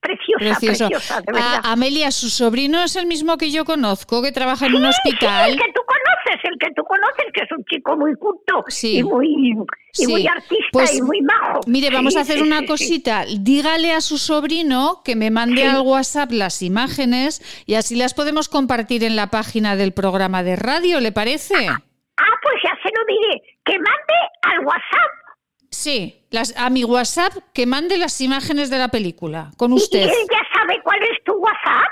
preciosa, 0.01 0.59
preciosa, 0.59 1.21
de 1.21 1.33
verdad. 1.33 1.61
Amelia, 1.65 2.11
su 2.11 2.31
sobrino 2.31 2.83
es 2.83 2.97
el 2.97 3.07
mismo 3.07 3.37
que 3.37 3.51
yo 3.51 3.65
conozco, 3.65 4.23
que 4.23 4.33
trabaja 4.33 4.67
en 4.67 4.77
un 4.77 4.87
hospital. 4.87 5.51
el 5.51 5.59
que 5.59 5.73
tú 5.75 5.83
conoces, 5.85 6.18
el 6.45 6.59
que 6.59 6.73
tú 6.75 6.83
conoces, 6.85 7.27
que 7.33 7.43
es 7.43 7.53
un 7.53 7.65
chico 7.65 7.97
muy 7.97 8.15
culto 8.17 8.65
y 8.83 9.03
muy 9.03 9.55
y 9.99 10.07
muy 10.07 10.27
artista 10.27 10.69
pues, 10.73 10.97
y 10.97 11.03
muy 11.03 11.21
majo. 11.23 11.61
Mire, 11.67 11.91
vamos 11.91 12.17
a 12.17 12.21
hacer 12.21 12.43
una 12.43 12.65
cosita. 12.67 13.25
Dígale 13.41 13.93
a 13.93 14.01
su 14.01 14.19
sobrino 14.19 15.03
que 15.05 15.17
me 15.17 15.31
mande 15.31 15.65
al 15.65 15.81
WhatsApp 15.81 16.31
las 16.33 16.63
imágenes 16.63 17.65
y 17.67 17.75
así 17.75 17.97
las 17.97 18.15
podemos 18.15 18.49
compartir 18.49 19.05
en 19.05 19.17
la 19.17 19.29
página 19.29 19.77
del 19.77 19.93
programa 19.93 20.43
de 20.43 20.57
radio, 20.57 21.01
¿le 21.01 21.13
parece? 21.13 21.55
Ah, 21.69 22.35
pues 22.43 22.55
ya 22.63 22.77
se 22.83 22.89
lo 22.89 23.05
diré. 23.07 23.43
Que 23.65 23.75
mande 23.75 24.15
al 24.43 24.67
WhatsApp 24.67 25.19
Sí, 25.71 26.27
las, 26.31 26.57
a 26.57 26.71
mi 26.71 26.85
WhatsApp 26.85 27.33
que 27.53 27.67
mande 27.67 27.99
las 27.99 28.21
imágenes 28.21 28.71
de 28.71 28.79
la 28.79 28.89
película 28.89 29.51
con 29.57 29.73
usted. 29.73 30.01
¿Y 30.01 30.03
él 30.03 30.27
ya 30.31 30.59
sabe 30.59 30.81
cuál 30.83 31.03
es 31.03 31.23
tu 31.25 31.35
WhatsApp? 31.35 31.89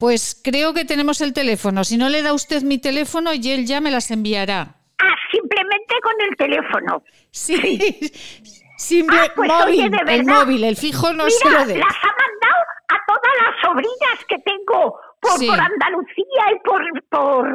Pues 0.00 0.40
creo 0.42 0.72
que 0.72 0.86
tenemos 0.86 1.20
el 1.20 1.34
teléfono. 1.34 1.84
Si 1.84 1.98
no 1.98 2.08
le 2.08 2.22
da 2.22 2.32
usted 2.32 2.62
mi 2.62 2.78
teléfono 2.78 3.34
y 3.34 3.50
él 3.50 3.66
ya 3.66 3.82
me 3.82 3.90
las 3.90 4.10
enviará. 4.10 4.76
Ah, 4.98 5.14
simplemente 5.30 5.94
con 6.02 6.14
el 6.26 6.36
teléfono. 6.38 7.02
Sí. 7.30 8.10
Simple, 8.78 9.18
ah, 9.20 9.32
pues, 9.36 9.50
móvil, 9.50 9.92
el 10.08 10.24
móvil, 10.24 10.64
el 10.64 10.76
fijo 10.76 11.12
no 11.12 11.26
Mira, 11.26 11.38
se 11.38 11.50
lo 11.50 11.66
de. 11.66 11.76
Las 11.76 11.96
ha 12.02 12.14
mandado 12.16 12.62
a 12.88 12.96
todas 13.06 13.32
las 13.42 13.60
sobrinas 13.60 14.24
que 14.26 14.38
tengo 14.38 14.98
por 15.20 15.60
Andalucía 15.60 16.44
y 16.54 16.60
por, 16.66 16.82
por 17.10 17.46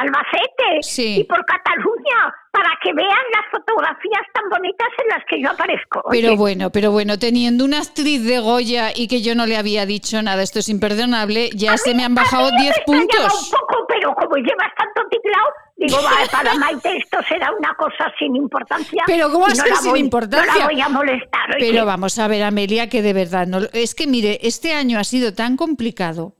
Albacete 0.00 0.80
y 0.98 1.24
por 1.24 1.44
Cataluña 1.44 2.34
para 2.52 2.68
que 2.82 2.92
vean 2.92 3.24
las 3.34 3.50
fotografías 3.50 4.22
tan 4.34 4.48
bonitas 4.50 4.88
en 5.02 5.08
las 5.08 5.24
que 5.26 5.40
yo 5.40 5.50
aparezco. 5.50 6.02
Pero 6.10 6.36
bueno, 6.36 6.70
pero 6.70 6.92
bueno, 6.92 7.18
teniendo 7.18 7.64
una 7.64 7.78
actriz 7.78 8.24
de 8.24 8.40
Goya 8.40 8.90
y 8.94 9.08
que 9.08 9.22
yo 9.22 9.34
no 9.34 9.46
le 9.46 9.56
había 9.56 9.86
dicho 9.86 10.20
nada, 10.20 10.42
esto 10.42 10.58
es 10.58 10.68
imperdonable, 10.68 11.48
ya 11.54 11.78
se 11.78 11.94
me 11.94 12.04
han 12.04 12.14
bajado 12.14 12.50
10 12.50 12.80
puntos. 12.84 13.50
Un 13.50 13.58
poco, 13.58 13.86
pero 13.88 14.14
como 14.14 14.36
llevas 14.36 14.70
tanto 14.76 15.08
teclado, 15.10 15.46
digo, 15.76 15.96
va, 16.04 16.30
para 16.30 16.54
Maite 16.56 16.98
esto 16.98 17.18
será 17.26 17.50
una 17.58 17.74
cosa 17.74 18.12
sin 18.18 18.36
importancia. 18.36 19.04
Pero 19.06 19.30
¿cómo 19.30 19.46
va 19.46 19.52
a 19.52 19.54
ser 19.54 19.74
sin 19.76 19.96
importancia? 19.96 20.52
No 20.52 20.58
la 20.58 20.66
voy 20.66 20.80
a 20.80 20.88
molestar. 20.90 21.56
Pero 21.58 21.86
vamos 21.86 22.18
a 22.18 22.28
ver, 22.28 22.42
Amelia, 22.42 22.90
que 22.90 23.00
de 23.00 23.14
verdad, 23.14 23.46
no, 23.46 23.60
es 23.72 23.94
que 23.94 24.06
mire, 24.06 24.40
este 24.42 24.74
año 24.74 24.98
ha 24.98 25.04
sido 25.04 25.32
tan 25.32 25.56
complicado. 25.56 26.34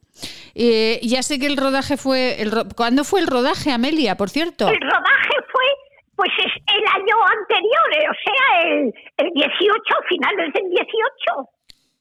Eh, 0.54 1.00
ya 1.02 1.22
sé 1.22 1.38
que 1.38 1.46
el 1.46 1.56
rodaje 1.56 1.96
fue... 1.96 2.40
El, 2.40 2.50
¿Cuándo 2.76 3.04
fue 3.04 3.20
el 3.20 3.26
rodaje, 3.26 3.70
Amelia, 3.70 4.16
por 4.16 4.30
cierto? 4.30 4.68
El 4.68 4.80
rodaje 4.80 5.36
fue 5.50 5.64
pues 6.14 6.30
es 6.38 6.52
el 6.76 6.84
año 6.94 7.16
anterior, 7.40 7.88
eh, 7.94 8.06
o 8.08 8.14
sea, 8.22 8.70
el, 8.70 8.94
el 9.16 9.30
18, 9.34 9.82
finales 10.08 10.52
del 10.52 10.70
18. 10.70 11.48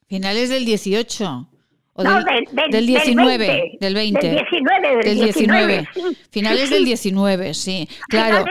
Finales 0.07 0.49
del 0.49 0.65
18. 0.65 1.47
O 1.93 2.03
no, 2.03 2.23
del, 2.23 2.71
del, 2.71 2.85
19, 2.87 3.77
del 3.79 3.93
20. 3.93 4.27
Del 4.27 4.35
19, 4.35 5.03
del 5.03 5.19
19. 5.19 5.87
Finales 6.31 6.69
del 6.69 6.85
19, 6.85 7.53
sí. 7.53 7.87
Claro. 8.07 8.45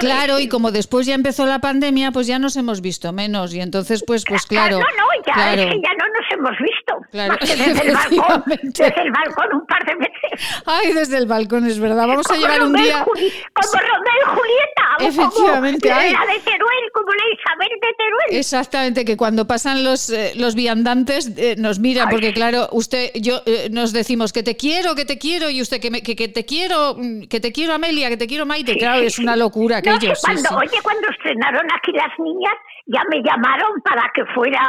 Claro, 0.00 0.38
y 0.38 0.48
como 0.48 0.70
después 0.72 1.06
ya 1.06 1.14
empezó 1.14 1.46
la 1.46 1.60
pandemia, 1.60 2.12
pues 2.12 2.26
ya 2.26 2.38
nos 2.38 2.56
hemos 2.56 2.80
visto 2.80 3.12
menos. 3.12 3.54
Y 3.54 3.60
entonces, 3.60 4.02
pues, 4.06 4.24
pues 4.26 4.46
claro. 4.46 4.78
No, 4.78 4.84
no, 4.84 5.06
ya, 5.26 5.34
claro. 5.34 5.62
es 5.62 5.68
que 5.68 5.80
ya 5.80 5.94
no 5.94 6.06
nos 6.06 6.32
hemos 6.32 6.58
visto. 6.58 6.94
Claro. 7.10 7.36
Más 7.40 7.50
que 7.50 7.56
desde 7.56 7.88
el 7.88 7.94
balcón, 7.94 8.44
desde 8.46 9.02
el 9.02 9.12
balcón 9.12 9.54
un 9.54 9.66
par 9.66 9.84
de 9.84 9.94
veces. 9.94 10.62
Ay, 10.66 10.92
desde 10.92 11.18
el 11.18 11.26
balcón, 11.26 11.66
es 11.66 11.78
verdad. 11.78 12.06
Vamos 12.06 12.26
a 12.30 12.36
llevar 12.36 12.62
un 12.62 12.72
día. 12.74 13.04
Juli 13.04 13.32
como 13.52 13.72
Romeo 13.72 14.14
y 14.22 14.36
Julieta. 14.36 14.76
Efectivamente. 14.98 15.88
Como 15.88 16.00
la 16.00 16.32
de 16.32 16.40
Teruel, 16.40 16.90
como 16.92 17.08
la 17.08 17.24
Isabel 17.34 17.68
de 17.80 17.94
Teruel. 17.96 18.38
Exactamente, 18.38 19.04
que 19.04 19.16
cuando 19.16 19.46
pasan 19.46 19.84
los, 19.84 20.10
eh, 20.10 20.32
los 20.36 20.54
viandantes 20.54 21.32
eh, 21.36 21.56
nos 21.58 21.78
miran, 21.78 22.08
porque 22.08 22.32
claro, 22.32 22.68
usted, 22.72 23.10
yo 23.14 23.42
eh, 23.46 23.68
nos 23.70 23.92
decimos 23.92 24.32
que 24.32 24.42
te 24.42 24.56
quiero, 24.56 24.94
que 24.94 25.04
te 25.04 25.18
quiero, 25.18 25.50
y 25.50 25.60
usted 25.60 25.80
que, 25.80 25.90
me, 25.90 26.02
que, 26.02 26.16
que, 26.16 26.28
te 26.28 26.44
quiero, 26.44 26.94
mm, 26.96 27.24
que 27.24 27.40
te 27.40 27.52
quiero 27.52 27.74
Amelia, 27.74 28.08
que 28.08 28.16
te 28.16 28.26
quiero 28.26 28.46
Maite, 28.46 28.72
Sí, 28.72 28.78
claro, 28.78 29.00
sí, 29.00 29.06
es 29.06 29.18
una 29.18 29.36
locura 29.36 29.65
No, 29.72 29.78
aquello. 29.78 29.98
que 30.12 30.20
cuando, 30.20 30.48
sí. 30.48 30.54
Oye, 30.54 30.78
cuando 30.82 31.08
estrenaron 31.10 31.66
aquí 31.74 31.92
las 31.92 32.12
niñas, 32.18 32.54
ya 32.86 33.02
me 33.10 33.22
llamaron 33.22 33.80
para 33.82 34.10
que 34.14 34.24
fuera 34.34 34.60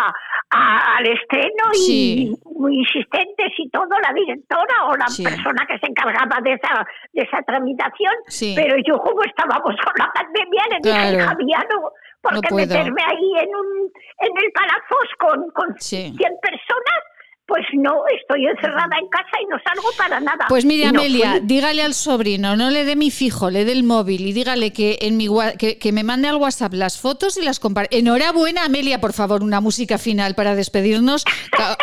a- 0.49 0.97
al 0.97 1.05
estreno 1.07 1.63
y 1.87 2.33
muy 2.55 2.77
insistentes 2.79 3.51
y 3.57 3.69
todo, 3.69 3.87
la 4.01 4.13
directora 4.13 4.85
o 4.85 4.95
la 4.95 5.05
persona 5.05 5.65
que 5.67 5.77
se 5.79 5.87
encargaba 5.87 6.39
de 6.41 6.53
esa, 6.53 6.85
de 7.13 7.21
esa 7.23 7.41
tramitación. 7.43 8.13
Pero 8.55 8.75
yo, 8.85 8.97
como 8.99 9.21
estábamos 9.23 9.75
con 9.83 9.93
la 9.97 10.11
pandemia, 10.13 10.63
le 10.71 10.77
dije, 10.81 11.15
Claro. 11.17 11.37
mía, 11.37 11.63
no, 11.73 11.91
porque 12.21 12.47
puedo. 12.49 12.65
meterme 12.67 13.01
ahí 13.03 13.31
en, 13.43 13.49
un, 13.55 13.91
en 14.21 14.31
el 14.43 14.51
palazos 14.51 15.07
con, 15.19 15.49
con 15.51 15.75
Sí. 15.79 16.13
100 16.17 16.33
personas, 16.41 16.99
pues 17.47 17.65
no, 17.73 18.03
estoy 18.19 18.45
encerrada 18.45 18.97
en 19.01 19.07
casa 19.07 19.29
y 19.41 19.45
no 19.45 19.55
salgo 19.65 19.89
para 19.97 20.19
nada. 20.19 20.45
Pues 20.49 20.65
mire, 20.65 20.91
no 20.91 20.99
Amelia, 20.99 21.31
fui. 21.31 21.39
dígale 21.43 21.81
al 21.81 21.93
sobrino, 21.93 22.57
no 22.57 22.69
le 22.69 22.83
dé 22.83 22.95
mi 22.97 23.09
fijo, 23.09 23.49
le 23.49 23.63
dé 23.63 23.71
el 23.71 23.83
móvil 23.85 24.27
y 24.27 24.33
dígale 24.33 24.73
que, 24.73 24.97
en 25.01 25.15
mi, 25.15 25.27
que, 25.57 25.77
que 25.77 25.91
me 25.93 26.03
mande 26.03 26.27
al 26.27 26.35
WhatsApp 26.35 26.73
las 26.73 26.99
fotos 26.99 27.37
y 27.37 27.41
las 27.43 27.59
compare. 27.61 27.87
Enhorabuena, 27.91 28.65
Amelia, 28.65 28.99
por 28.99 29.13
favor, 29.13 29.43
una 29.43 29.61
música 29.61 29.97
final 29.97 30.35
para 30.35 30.55
despedirnos 30.55 31.23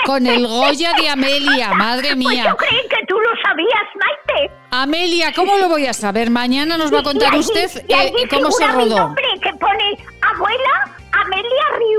con 0.05 0.27
el 0.27 0.47
Goya 0.47 0.93
de 1.01 1.09
Amelia, 1.09 1.73
madre 1.73 2.09
Pues 2.15 2.17
mía. 2.19 2.45
yo 2.49 2.57
creí 2.57 2.83
que 2.91 3.07
tú 3.09 3.17
lo 3.19 3.31
sabías, 3.43 3.85
Maite. 3.95 4.55
Amelia, 4.71 5.33
¿cómo 5.35 5.57
lo 5.57 5.69
voy 5.69 5.87
a 5.87 5.95
saber? 5.95 6.29
Mañana 6.31 6.77
nos 6.77 6.93
va 6.93 6.99
a 6.99 7.01
Y 7.01 7.05
contar 7.05 7.33
allí- 7.33 7.41
usted 7.41 7.71
y 7.89 7.93
allí 7.95 8.13
eh, 8.23 8.29
cómo 8.29 8.51
se 8.51 8.65
figura 8.67 8.77
mi 8.77 8.85
rodó. 8.91 8.99
nombre 8.99 9.25
que 9.41 9.51
pone 9.55 9.97
abuela 10.21 10.97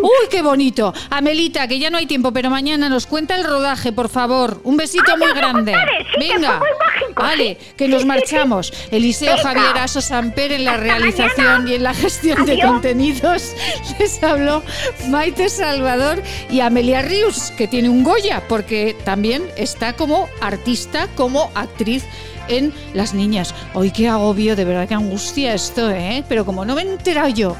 Uy, 0.01 0.27
qué 0.29 0.41
bonito. 0.41 0.93
Amelita, 1.09 1.67
que 1.67 1.79
ya 1.79 1.89
no 1.89 1.97
hay 1.97 2.05
tiempo, 2.05 2.31
pero 2.31 2.49
mañana 2.49 2.89
nos 2.89 3.05
cuenta 3.07 3.35
el 3.35 3.43
rodaje, 3.43 3.91
por 3.91 4.09
favor. 4.09 4.61
Un 4.63 4.77
besito 4.77 5.17
muy 5.17 5.31
grande. 5.33 5.73
sí, 5.73 6.19
Venga. 6.19 6.59
mágico, 6.59 7.21
Vale, 7.21 7.57
sí, 7.59 7.73
que 7.77 7.87
nos 7.87 8.01
sí, 8.01 8.07
marchamos. 8.07 8.73
Eliseo 8.91 9.35
Venga. 9.35 9.43
Javier 9.49 9.77
Aso 9.79 10.01
Samper 10.01 10.51
en 10.51 10.65
la 10.65 10.71
Hasta 10.73 10.83
realización 10.83 11.47
mañana. 11.47 11.69
y 11.71 11.73
en 11.75 11.83
la 11.83 11.93
gestión 11.93 12.45
de 12.45 12.59
contenidos. 12.61 13.53
Les 13.99 14.21
habló 14.23 14.61
Maite 15.09 15.49
Salvador 15.49 16.21
y 16.49 16.59
Amelia 16.59 17.01
Rius, 17.01 17.51
que 17.57 17.67
tiene 17.67 17.89
un 17.89 18.03
Goya, 18.03 18.43
porque 18.47 18.95
también 19.05 19.43
está 19.57 19.93
como 19.93 20.29
artista, 20.41 21.07
como 21.15 21.51
actriz 21.55 22.03
en 22.47 22.73
Las 22.93 23.13
Niñas. 23.13 23.53
Hoy 23.73 23.91
qué 23.91 24.07
agobio, 24.07 24.55
de 24.55 24.65
verdad, 24.65 24.87
qué 24.87 24.93
angustia 24.93 25.53
esto, 25.53 25.89
¿eh? 25.89 26.23
Pero 26.29 26.45
como 26.45 26.63
no 26.65 26.75
me 26.75 26.81
he 26.83 26.85
enterado 26.91 27.29
yo 27.29 27.55